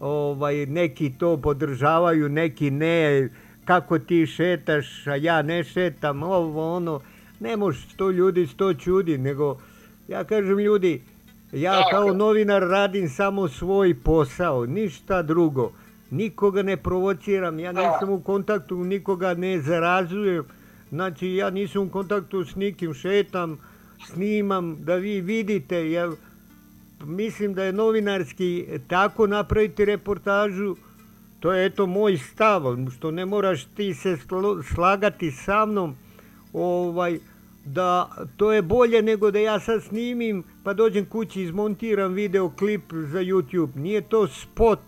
ovaj, 0.00 0.66
neki 0.66 1.12
to 1.18 1.36
podržavaju, 1.36 2.28
neki 2.28 2.70
ne, 2.70 3.28
kako 3.64 3.98
ti 3.98 4.26
šetaš, 4.26 5.06
a 5.06 5.14
ja 5.14 5.42
ne 5.42 5.64
šetam, 5.64 6.22
ovo, 6.22 6.76
ono, 6.76 7.00
ne 7.40 7.56
može 7.56 7.80
sto 7.80 8.10
ljudi, 8.10 8.46
sto 8.46 8.74
čudi, 8.74 9.18
nego 9.18 9.58
ja 10.08 10.24
kažem 10.24 10.58
ljudi, 10.58 11.00
Ja 11.52 11.82
kao 11.90 12.12
novinar 12.14 12.62
radim 12.62 13.08
samo 13.08 13.48
svoj 13.48 13.94
posao, 14.04 14.66
ništa 14.66 15.22
drugo. 15.22 15.72
Nikoga 16.10 16.62
ne 16.62 16.76
provociram, 16.76 17.58
ja 17.58 17.72
nisam 17.72 18.10
u 18.10 18.20
kontaktu, 18.20 18.84
nikoga 18.84 19.34
ne 19.34 19.60
zarazujem. 19.60 20.44
Znači, 20.90 21.34
ja 21.34 21.50
nisam 21.50 21.82
u 21.82 21.90
kontaktu 21.90 22.44
s 22.44 22.54
nikim, 22.54 22.94
šetam, 22.94 23.58
snimam, 24.06 24.76
da 24.84 24.94
vi 24.94 25.20
vidite. 25.20 25.90
Ja 25.90 26.10
mislim 27.04 27.54
da 27.54 27.64
je 27.64 27.72
novinarski 27.72 28.66
tako 28.88 29.26
napraviti 29.26 29.84
reportažu, 29.84 30.76
to 31.40 31.52
je 31.52 31.66
eto 31.66 31.86
moj 31.86 32.16
stav, 32.16 32.62
što 32.96 33.10
ne 33.10 33.26
moraš 33.26 33.64
ti 33.64 33.94
se 33.94 34.16
slagati 34.74 35.30
sa 35.30 35.66
mnom, 35.66 35.96
ovaj, 36.52 37.18
da 37.64 38.10
to 38.36 38.52
je 38.52 38.62
bolje 38.62 39.02
nego 39.02 39.30
da 39.30 39.38
ja 39.38 39.60
sad 39.60 39.82
snimim 39.82 40.44
pa 40.64 40.72
dođem 40.74 41.06
kući 41.06 41.42
izmontiram 41.42 42.12
video 42.12 42.48
klip 42.48 42.82
za 42.92 43.18
YouTube. 43.18 43.76
Nije 43.76 44.00
to 44.00 44.28
spot, 44.28 44.78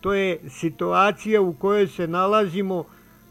to 0.00 0.14
je 0.14 0.38
situacija 0.48 1.40
u 1.40 1.52
kojoj 1.52 1.86
se 1.86 2.06
nalazimo, 2.06 2.84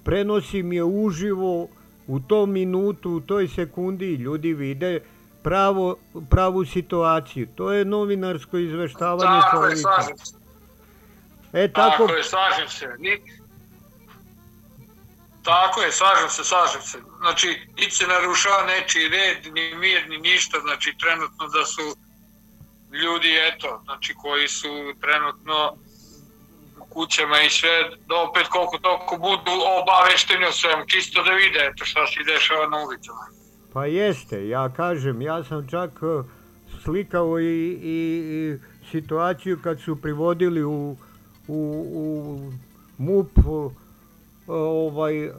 prenosim 0.04 0.74
je 0.74 0.84
uživo 0.84 1.68
u 2.08 2.20
tom 2.20 2.52
minutu, 2.52 3.12
u 3.12 3.20
toj 3.20 3.48
sekundi 3.48 4.16
ljudi 4.16 4.54
vide 4.54 5.00
pravo, 5.44 5.96
pravu 6.30 6.66
situaciju. 6.66 7.48
To 7.56 7.72
je 7.72 7.86
novinarsko 7.86 8.58
izveštavanje. 8.58 9.42
Tako 9.42 9.66
je, 9.66 9.76
slažem 9.78 10.18
se. 10.18 10.36
E, 11.54 11.74
tako... 11.74 11.90
tako 11.90 12.14
je, 12.14 12.24
slažem 12.24 12.70
se. 12.70 12.88
Tako 15.44 15.82
je, 15.82 15.92
slažem 15.92 16.30
se, 16.30 16.44
slažem 16.44 16.82
se. 16.82 16.98
Znači, 17.20 17.68
niti 17.78 17.92
se 17.92 18.08
narušava 18.08 18.66
nečiji 18.66 19.10
red, 19.10 19.54
ni 19.54 19.76
mir, 19.76 20.10
ni 20.10 20.18
ništa. 20.18 20.60
Znači, 20.60 20.96
trenutno 21.00 21.48
da 21.48 21.66
su 21.66 21.96
ljudi, 22.92 23.38
eto, 23.50 23.82
znači, 23.84 24.14
koji 24.22 24.48
su 24.48 24.94
trenutno 25.02 25.78
u 26.80 26.86
kućama 26.86 27.42
i 27.42 27.50
sve, 27.50 27.90
da 28.08 28.16
opet 28.16 28.48
koliko 28.48 28.78
toliko 28.78 29.18
budu 29.18 29.52
obavešteni 29.82 30.46
o 30.46 30.52
svemu, 30.52 30.86
čisto 30.88 31.24
da 31.24 31.32
vide, 31.32 31.60
eto, 31.60 31.86
šta 31.86 32.08
se 32.08 32.24
dešava 32.24 32.68
na 32.68 32.78
ulicama. 32.78 33.39
Pa 33.80 33.86
jeste, 33.86 34.48
ja 34.48 34.70
kažem, 34.70 35.22
ja 35.22 35.44
sam 35.44 35.68
čak 35.68 35.92
e, 36.04 36.24
slikao 36.84 37.40
i, 37.40 37.46
i, 37.46 38.00
i 38.36 38.58
situaciju 38.92 39.58
kad 39.64 39.80
su 39.80 39.96
privodili 39.96 40.64
u, 40.64 40.96
u, 41.48 41.86
u 41.94 42.52
MUP, 42.98 43.30
ovaj, 44.48 45.26
e, 45.26 45.32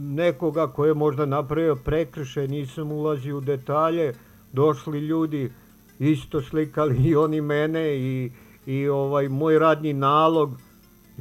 nekoga 0.00 0.66
ko 0.66 0.86
je 0.86 0.94
možda 0.94 1.26
napravio 1.26 1.76
prekrše, 1.76 2.48
nisam 2.48 2.92
ulazio 2.92 3.38
u 3.38 3.40
detalje, 3.40 4.14
došli 4.52 4.98
ljudi, 4.98 5.52
isto 5.98 6.42
slikali 6.42 6.96
i 7.08 7.16
oni 7.16 7.40
mene 7.40 7.96
i, 7.96 8.30
i 8.66 8.88
ovaj 8.88 9.28
moj 9.28 9.58
radni 9.58 9.92
nalog, 9.92 10.58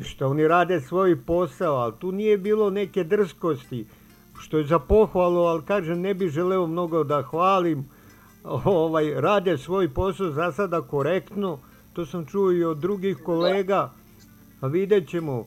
što 0.01 0.27
oni 0.27 0.47
rade 0.47 0.81
svoj 0.81 1.15
posao, 1.25 1.75
ali 1.75 1.93
tu 1.99 2.11
nije 2.11 2.37
bilo 2.37 2.69
neke 2.69 3.03
drskosti, 3.03 3.85
što 4.39 4.57
je 4.57 4.63
za 4.63 4.79
pohvalu, 4.79 5.39
ali 5.39 5.65
kažem, 5.65 6.01
ne 6.01 6.13
bih 6.13 6.29
želeo 6.29 6.67
mnogo 6.67 7.03
da 7.03 7.21
hvalim, 7.21 7.85
ovaj, 8.43 9.13
rade 9.21 9.57
svoj 9.57 9.93
posao 9.93 10.31
za 10.31 10.51
sada 10.51 10.81
korektno, 10.81 11.59
to 11.93 12.05
sam 12.05 12.25
čuo 12.25 12.51
i 12.51 12.63
od 12.63 12.77
drugih 12.77 13.17
kolega, 13.25 13.91
a 14.61 14.67
vidjet 14.67 15.07
ćemo 15.07 15.45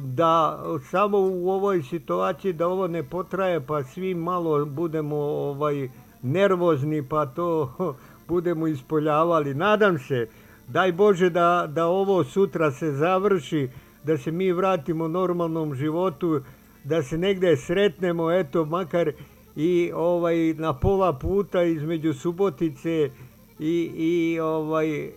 da 0.00 0.62
samo 0.90 1.18
u 1.18 1.50
ovoj 1.50 1.82
situaciji 1.82 2.52
da 2.52 2.68
ovo 2.68 2.86
ne 2.86 3.02
potraje 3.02 3.60
pa 3.66 3.84
svi 3.84 4.14
malo 4.14 4.64
budemo 4.64 5.16
ovaj 5.16 5.88
nervozni 6.22 7.08
pa 7.08 7.26
to 7.26 7.72
budemo 8.28 8.66
ispoljavali. 8.66 9.54
Nadam 9.54 9.98
se, 9.98 10.28
daj 10.68 10.92
Bože 10.92 11.30
da, 11.30 11.66
da 11.68 11.86
ovo 11.86 12.24
sutra 12.24 12.70
se 12.70 12.92
završi, 12.92 13.68
da 14.04 14.18
se 14.18 14.30
mi 14.30 14.52
vratimo 14.52 15.08
normalnom 15.08 15.74
životu, 15.74 16.40
da 16.88 17.02
se 17.02 17.18
negde 17.18 17.56
sretnemo, 17.56 18.32
eto, 18.32 18.64
makar 18.64 19.12
i 19.56 19.92
ovaj 19.94 20.54
na 20.54 20.72
pola 20.72 21.12
puta 21.12 21.62
između 21.62 22.14
Subotice 22.14 23.10
i, 23.58 23.90
i 23.96 24.40
ovaj 24.40 25.04
e, 25.04 25.12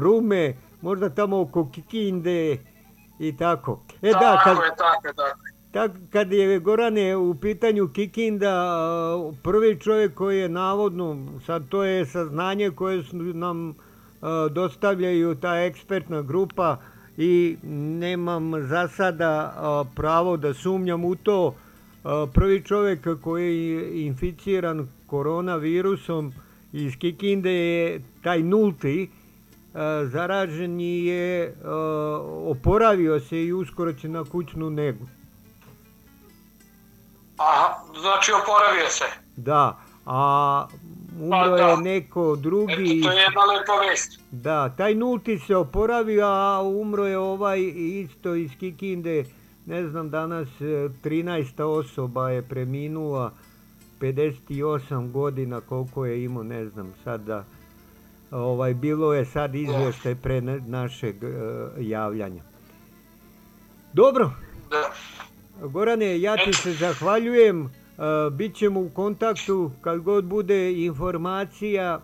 Rume, 0.00 0.54
možda 0.80 1.08
tamo 1.10 1.40
oko 1.40 1.70
Kikinde 1.70 2.58
i 3.18 3.36
tako. 3.36 3.80
E 4.02 4.10
tako 4.12 4.24
da, 4.24 4.40
kad, 4.44 4.56
je, 4.56 4.70
tako 4.76 5.14
tako 5.16 5.38
Tak, 5.72 5.90
kad 6.12 6.32
je 6.32 6.58
Gorane 6.58 7.16
u 7.16 7.34
pitanju 7.34 7.88
Kikinda, 7.88 8.76
prvi 9.42 9.80
čovjek 9.80 10.14
koji 10.14 10.38
je 10.38 10.48
navodno, 10.48 11.16
sad 11.46 11.68
to 11.68 11.84
je 11.84 12.06
saznanje 12.06 12.70
koje 12.70 13.04
nam 13.12 13.74
dostavljaju 14.50 15.34
ta 15.34 15.60
ekspertna 15.60 16.22
grupa 16.22 16.76
i 17.16 17.56
nemam 17.98 18.52
za 18.66 18.88
sada 18.88 19.54
pravo 19.94 20.36
da 20.36 20.54
sumnjam 20.54 21.04
u 21.04 21.14
to. 21.14 21.54
Prvi 22.34 22.64
čovjek 22.64 23.08
koji 23.22 23.66
je 23.68 24.06
inficiran 24.06 24.88
koronavirusom 25.06 26.32
iz 26.72 26.92
Kikinde 26.98 27.52
je 27.52 28.02
taj 28.22 28.42
nulti, 28.42 29.10
zaražen 30.04 30.80
je, 30.80 31.54
oporavio 32.46 33.20
se 33.20 33.44
i 33.44 33.52
uskoro 33.52 33.92
će 33.92 34.08
na 34.08 34.24
kućnu 34.24 34.70
negu. 34.70 35.06
Aha, 37.36 37.74
znači 38.00 38.32
oporavio 38.42 38.88
se. 38.88 39.04
Da, 39.36 39.78
a 40.06 40.66
umro 41.20 41.38
pa, 41.38 41.48
da. 41.48 41.68
je 41.68 41.76
neko 41.76 42.36
drugi. 42.36 42.72
Eto, 42.72 43.08
to 43.08 43.12
je 43.12 43.22
jedna 43.22 43.42
lepa 43.44 43.72
vest. 43.90 44.20
Da, 44.30 44.68
taj 44.68 44.94
nulti 44.94 45.38
se 45.38 45.56
oporavio, 45.56 46.26
a 46.26 46.62
umro 46.62 47.06
je 47.06 47.18
ovaj 47.18 47.60
isto 47.76 48.34
iz 48.34 48.50
Kikinde, 48.60 49.24
ne 49.66 49.88
znam, 49.88 50.10
danas 50.10 50.48
13. 50.60 51.60
E, 51.60 51.64
osoba 51.64 52.30
je 52.30 52.42
preminula, 52.42 53.32
58 54.00 55.10
godina 55.10 55.60
koliko 55.60 56.06
je 56.06 56.24
imao, 56.24 56.42
ne 56.42 56.66
znam, 56.66 56.94
sad 57.04 57.20
da, 57.20 57.44
ovaj, 58.30 58.74
bilo 58.74 59.14
je 59.14 59.24
sad 59.24 59.54
izveštaj 59.54 60.14
pre 60.14 60.40
našeg 60.66 61.16
uh, 61.22 61.30
javljanja. 61.78 62.42
Dobro. 63.92 64.30
Da. 64.70 64.92
Gorane, 65.66 66.20
ja 66.20 66.36
ti 66.36 66.52
se 66.52 66.72
zahvaljujem. 66.72 67.70
Bićemo 68.32 68.80
u 68.80 68.90
kontaktu 68.90 69.70
kad 69.80 70.00
god 70.00 70.24
bude 70.24 70.72
informacija 70.72 72.00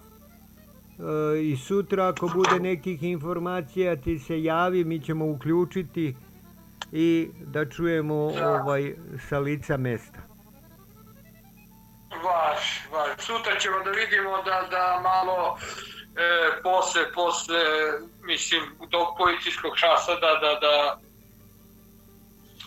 i 1.43 1.57
sutra 1.57 2.09
ako 2.09 2.31
bude 2.35 2.61
nekih 2.61 3.03
informacija 3.03 3.97
ti 3.97 4.19
se 4.19 4.43
javi, 4.43 4.85
mi 4.85 5.01
ćemo 5.01 5.27
uključiti 5.27 6.17
i 6.93 7.31
da 7.41 7.71
čujemo 7.71 8.15
ovaj 8.15 8.95
sa 9.29 9.39
lica 9.39 9.77
mesta. 9.77 10.19
Vaš, 12.25 12.89
vaš. 12.93 13.11
Sutra 13.19 13.59
ćemo 13.59 13.79
da 13.85 13.91
vidimo 13.91 14.43
da, 14.43 14.67
da 14.71 15.01
malo 15.03 15.59
e, 16.17 16.63
posle, 16.63 17.13
posle, 17.13 17.61
mislim, 18.23 18.63
tog 18.91 19.07
policijskog 19.19 19.73
časa 19.77 20.15
da, 20.15 20.33
da, 20.41 20.59
da 20.61 20.99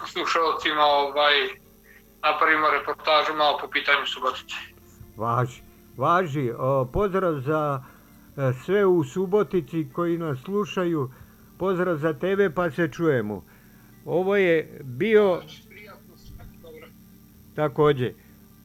slušalcima 0.07 0.83
ovaj, 0.83 1.62
napravimo 2.23 2.67
reportažu 2.69 3.33
malo 3.37 3.57
po 3.61 3.67
pitanju 3.67 4.05
Subotice. 4.05 4.55
Važi, 5.17 5.61
važi. 5.97 6.51
O, 6.57 6.85
pozdrav 6.85 7.39
za 7.39 7.83
e, 8.37 8.53
sve 8.65 8.85
u 8.85 9.03
Subotici 9.03 9.87
koji 9.93 10.17
nas 10.17 10.39
slušaju. 10.39 11.11
Pozdrav 11.57 11.97
za 11.97 12.13
tebe 12.13 12.49
pa 12.49 12.71
se 12.71 12.87
čujemo. 12.91 13.43
Ovo 14.05 14.35
je 14.35 14.79
bio... 14.83 15.41
Takođe. 17.55 18.13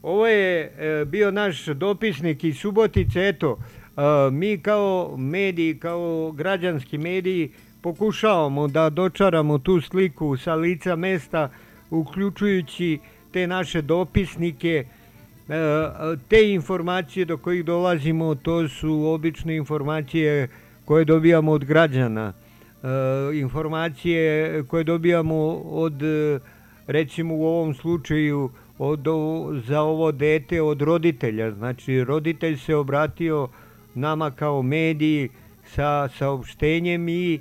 Ovo 0.03 0.27
je 0.27 0.61
e, 0.61 1.05
bio 1.05 1.31
naš 1.31 1.67
dopisnik 1.67 2.45
iz 2.45 2.57
Subotice. 2.57 3.29
Eto, 3.29 3.59
e, 3.59 4.31
mi 4.31 4.63
kao 4.63 5.17
mediji, 5.17 5.79
kao 5.79 6.33
građanski 6.33 6.99
mediji, 6.99 7.53
pokušavamo 7.83 8.69
da 8.69 8.91
dočaramo 8.91 9.59
tu 9.59 9.81
sliku 9.81 10.37
sa 10.37 10.55
lica 10.55 10.97
mesta, 10.97 11.51
uključujući 11.91 12.99
te 13.39 13.47
naše 13.47 13.83
dopisnike, 13.83 14.85
e, 15.49 15.55
te 16.29 16.53
informacije 16.53 17.25
do 17.25 17.37
kojih 17.37 17.65
dolazimo, 17.65 18.35
to 18.35 18.69
su 18.69 19.05
obične 19.07 19.57
informacije 19.57 20.49
koje 20.85 21.05
dobijamo 21.05 21.53
od 21.53 21.65
građana, 21.65 22.33
e, 22.33 23.39
informacije 23.39 24.65
koje 24.69 24.85
dobijamo 24.85 25.37
od, 25.65 26.03
recimo 26.87 27.35
u 27.35 27.47
ovom 27.47 27.75
slučaju, 27.75 28.51
od, 28.79 29.07
za 29.67 29.81
ovo 29.81 30.13
dete 30.13 30.63
od 30.63 30.83
roditelja. 30.83 31.51
Znači, 31.51 32.05
roditelj 32.05 32.57
se 32.57 32.77
obratio 32.77 33.49
nama 33.95 34.31
kao 34.31 34.63
mediji 34.63 35.29
sa 35.75 36.09
saopštenjem 36.09 37.09
i 37.09 37.41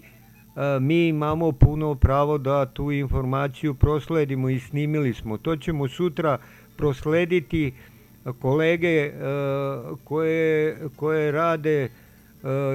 mi 0.81 1.07
imamo 1.07 1.51
puno 1.51 1.95
pravo 1.95 2.37
da 2.37 2.65
tu 2.65 2.91
informaciju 2.91 3.73
prosledimo 3.73 4.49
i 4.49 4.59
snimili 4.59 5.13
smo. 5.13 5.37
To 5.37 5.55
ćemo 5.55 5.87
sutra 5.87 6.37
proslediti 6.77 7.73
kolege 8.41 9.11
koje, 10.03 10.77
koje 10.95 11.31
rade 11.31 11.89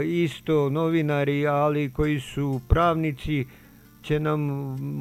isto 0.04 0.70
novinari, 0.70 1.46
ali 1.46 1.92
koji 1.92 2.20
su 2.20 2.60
pravnici, 2.68 3.46
će 4.02 4.20
nam 4.20 4.40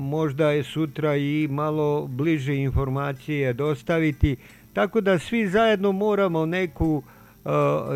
možda 0.10 0.52
je 0.52 0.64
sutra 0.64 1.16
i 1.16 1.48
malo 1.52 2.08
bliže 2.08 2.56
informacije 2.56 3.54
dostaviti. 3.54 4.36
Tako 4.74 5.02
da 5.02 5.20
svi 5.20 5.48
zajedno 5.48 5.92
moramo 5.92 6.46
neku 6.46 7.04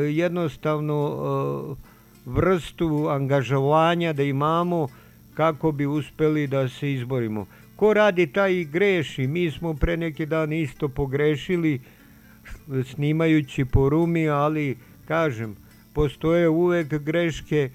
jednostavno 0.09 1.75
vrstu 2.25 3.07
angažovanja 3.09 4.13
da 4.13 4.23
imamo 4.23 4.87
kako 5.33 5.71
bi 5.71 5.85
uspeli 5.85 6.47
da 6.47 6.69
se 6.69 6.93
izborimo. 6.93 7.45
Ko 7.75 7.93
radi 7.93 8.27
taj 8.27 8.53
i 8.53 8.65
greši. 8.65 9.27
Mi 9.27 9.51
smo 9.51 9.73
pre 9.73 9.97
neki 9.97 10.25
dan 10.25 10.53
isto 10.53 10.89
pogrešili 10.89 11.79
snimajući 12.83 13.65
po 13.65 13.89
rumi, 13.89 14.29
ali 14.29 14.77
kažem, 15.07 15.55
postoje 15.93 16.49
uvek 16.49 16.87
greške, 16.87 17.69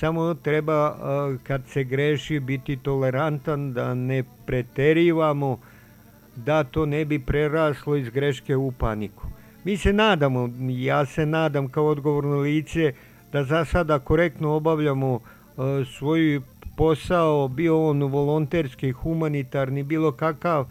samo 0.00 0.34
treba 0.34 0.96
kad 1.42 1.62
se 1.68 1.84
greši 1.84 2.40
biti 2.40 2.76
tolerantan, 2.76 3.72
da 3.72 3.94
ne 3.94 4.24
preterivamo, 4.46 5.58
da 6.36 6.64
to 6.64 6.86
ne 6.86 7.04
bi 7.04 7.18
preraslo 7.18 7.96
iz 7.96 8.08
greške 8.10 8.56
u 8.56 8.72
paniku. 8.72 9.26
Mi 9.64 9.76
se 9.76 9.92
nadamo, 9.92 10.50
ja 10.68 11.06
se 11.06 11.26
nadam 11.26 11.68
kao 11.68 11.86
odgovorno 11.86 12.38
lice, 12.38 12.92
da 13.36 13.44
za 13.44 13.64
sada 13.64 13.98
korektno 13.98 14.50
obavljamo 14.50 15.20
e, 15.20 15.84
svoj 15.84 16.40
posao, 16.76 17.48
bio 17.48 17.88
on 17.88 18.02
volonterski, 18.02 18.90
humanitarni, 18.92 19.82
bilo 19.82 20.12
kakav. 20.12 20.66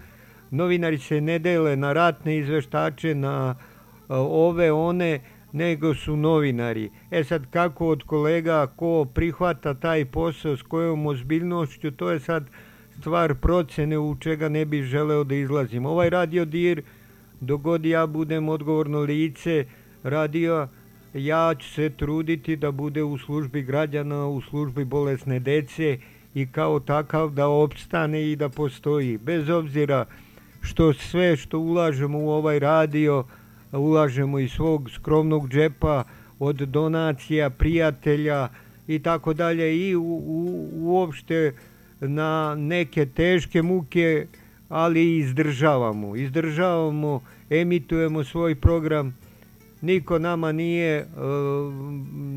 Novinari 0.51 0.97
se 0.97 1.21
ne 1.21 1.39
dele 1.39 1.75
na 1.75 1.93
ratne 1.93 2.37
izveštače, 2.37 3.15
na 3.15 3.55
e, 3.55 4.13
ove, 4.17 4.71
one, 4.71 5.19
nego 5.51 5.93
su 5.93 6.15
novinari. 6.15 6.89
E 7.11 7.23
sad 7.23 7.45
kako 7.49 7.87
od 7.87 8.03
kolega 8.03 8.67
ko 8.67 9.05
prihvata 9.13 9.73
taj 9.73 10.05
posao 10.05 10.57
s 10.57 10.61
kojom 10.61 11.05
ozbiljnošću, 11.05 11.91
to 11.91 12.09
je 12.11 12.19
sad 12.19 12.49
stvar 12.99 13.35
procene 13.35 13.97
u 13.97 14.15
čega 14.19 14.49
ne 14.49 14.65
bi 14.65 14.81
želeo 14.81 15.23
da 15.23 15.35
izlazim. 15.35 15.85
Ovaj 15.85 16.09
radio 16.09 16.45
dir, 16.45 16.81
dogod 17.41 17.85
ja 17.85 18.07
budem 18.07 18.49
odgovorno 18.49 18.99
lice, 18.99 19.65
radio 20.03 20.67
ja 21.15 21.55
ću 21.59 21.69
se 21.69 21.89
truditi 21.89 22.55
da 22.55 22.71
bude 22.71 23.03
u 23.03 23.17
službi 23.17 23.61
građana, 23.61 24.27
u 24.27 24.41
službi 24.41 24.85
bolesne 24.85 25.39
dece 25.39 25.97
i 26.33 26.47
kao 26.47 26.79
takav 26.79 27.29
da 27.29 27.47
opstane 27.47 28.31
i 28.31 28.35
da 28.35 28.49
postoji. 28.49 29.17
Bez 29.17 29.49
obzira 29.49 30.05
što 30.61 30.93
sve 30.93 31.37
što 31.37 31.59
ulažemo 31.59 32.19
u 32.19 32.29
ovaj 32.29 32.59
radio, 32.59 33.23
ulažemo 33.71 34.39
iz 34.39 34.51
svog 34.51 34.89
skromnog 34.89 35.49
džepa, 35.49 36.03
od 36.39 36.55
donacija, 36.55 37.49
prijatelja 37.49 38.49
i 38.87 38.99
tako 38.99 39.33
dalje 39.33 39.87
i 39.87 39.95
u, 39.95 40.03
u, 40.03 40.69
uopšte 40.73 41.53
na 41.99 42.55
neke 42.55 43.05
teške 43.05 43.61
muke, 43.61 44.27
ali 44.69 45.17
izdržavamo. 45.17 46.15
Izdržavamo, 46.15 47.21
emitujemo 47.49 48.23
svoj 48.23 48.55
program 48.55 49.15
niko 49.85 50.19
nama 50.19 50.51
nije 50.51 50.97
e, 50.97 51.05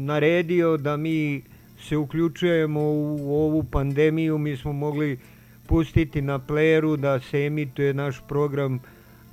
naredio 0.05 0.77
da 0.77 0.97
mi 0.97 1.43
se 1.81 1.97
uključujemo 1.97 2.81
u 2.81 3.35
ovu 3.35 3.65
pandemiju, 3.65 4.39
mi 4.39 4.57
smo 4.57 4.73
mogli 4.73 5.19
pustiti 5.67 6.23
na 6.23 6.39
pleru 6.39 6.97
da 6.97 7.21
se 7.21 7.47
emituje 7.47 7.95
naš 7.95 8.23
program 8.29 8.75
e, 8.75 8.79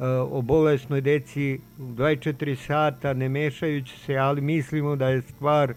o 0.08 0.42
bolesnoj 0.42 1.02
deci 1.02 1.60
24 1.80 2.56
sata, 2.56 3.14
ne 3.14 3.30
mešajući 3.30 4.00
se, 4.00 4.18
ali 4.18 4.42
mislimo 4.42 4.96
da 4.96 5.10
je 5.10 5.22
stvar 5.22 5.74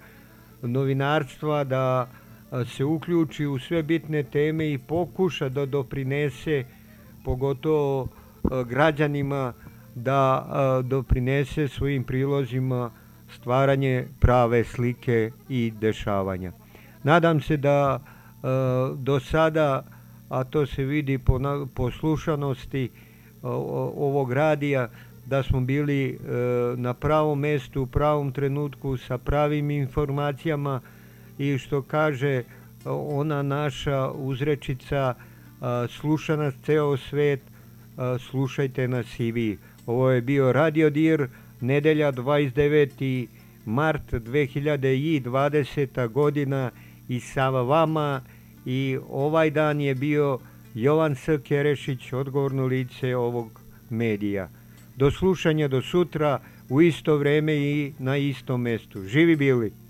novinarstva 0.62 1.64
da 1.64 2.08
se 2.66 2.84
uključi 2.84 3.46
u 3.46 3.58
sve 3.58 3.82
bitne 3.82 4.22
teme 4.22 4.72
i 4.72 4.78
pokuša 4.78 5.48
da 5.48 5.66
doprinese 5.66 6.64
pogotovo 7.24 8.08
građanima 8.66 9.52
da 10.02 10.46
doprinese 10.84 11.68
svojim 11.68 12.04
prilozima 12.04 12.90
stvaranje 13.34 14.06
prave 14.20 14.64
slike 14.64 15.30
i 15.48 15.72
dešavanja. 15.80 16.52
Nadam 17.02 17.40
se 17.40 17.56
da 17.56 18.00
do 18.96 19.20
sada, 19.20 19.84
a 20.28 20.44
to 20.44 20.66
se 20.66 20.84
vidi 20.84 21.18
po, 21.18 21.40
po 21.74 21.90
slušanosti 21.90 22.90
ovog 23.42 24.32
radija, 24.32 24.88
da 25.26 25.42
smo 25.42 25.60
bili 25.60 26.18
na 26.76 26.94
pravom 26.94 27.38
mestu, 27.38 27.82
u 27.82 27.86
pravom 27.86 28.32
trenutku, 28.32 28.96
sa 28.96 29.18
pravim 29.18 29.70
informacijama 29.70 30.80
i 31.38 31.58
što 31.58 31.82
kaže 31.82 32.42
ona 32.84 33.42
naša 33.42 34.10
uzrečica 34.10 35.14
sluša 35.88 36.36
nas 36.36 36.54
ceo 36.64 36.96
svet, 36.96 37.40
slušajte 38.18 38.88
nas 38.88 39.20
i 39.20 39.32
vi. 39.32 39.58
Ovo 39.88 40.10
je 40.10 40.20
bio 40.20 40.52
Radio 40.52 40.90
Dir, 40.90 41.28
nedelja 41.60 42.12
29. 42.12 43.26
mart 43.64 44.12
2020. 44.12 46.08
godina 46.08 46.70
i 47.08 47.20
sa 47.20 47.48
vama 47.48 48.20
i 48.66 48.98
ovaj 49.08 49.50
dan 49.50 49.80
je 49.80 49.94
bio 49.94 50.38
Jovan 50.74 51.14
S. 51.14 51.28
Kerešić, 51.44 52.12
odgovorno 52.12 52.66
lice 52.66 53.16
ovog 53.16 53.60
medija. 53.90 54.48
Do 54.96 55.10
slušanja 55.10 55.68
do 55.68 55.82
sutra 55.82 56.40
u 56.68 56.82
isto 56.82 57.16
vreme 57.16 57.56
i 57.56 57.92
na 57.98 58.16
istom 58.16 58.62
mestu. 58.62 59.02
Živi 59.02 59.36
bili! 59.36 59.87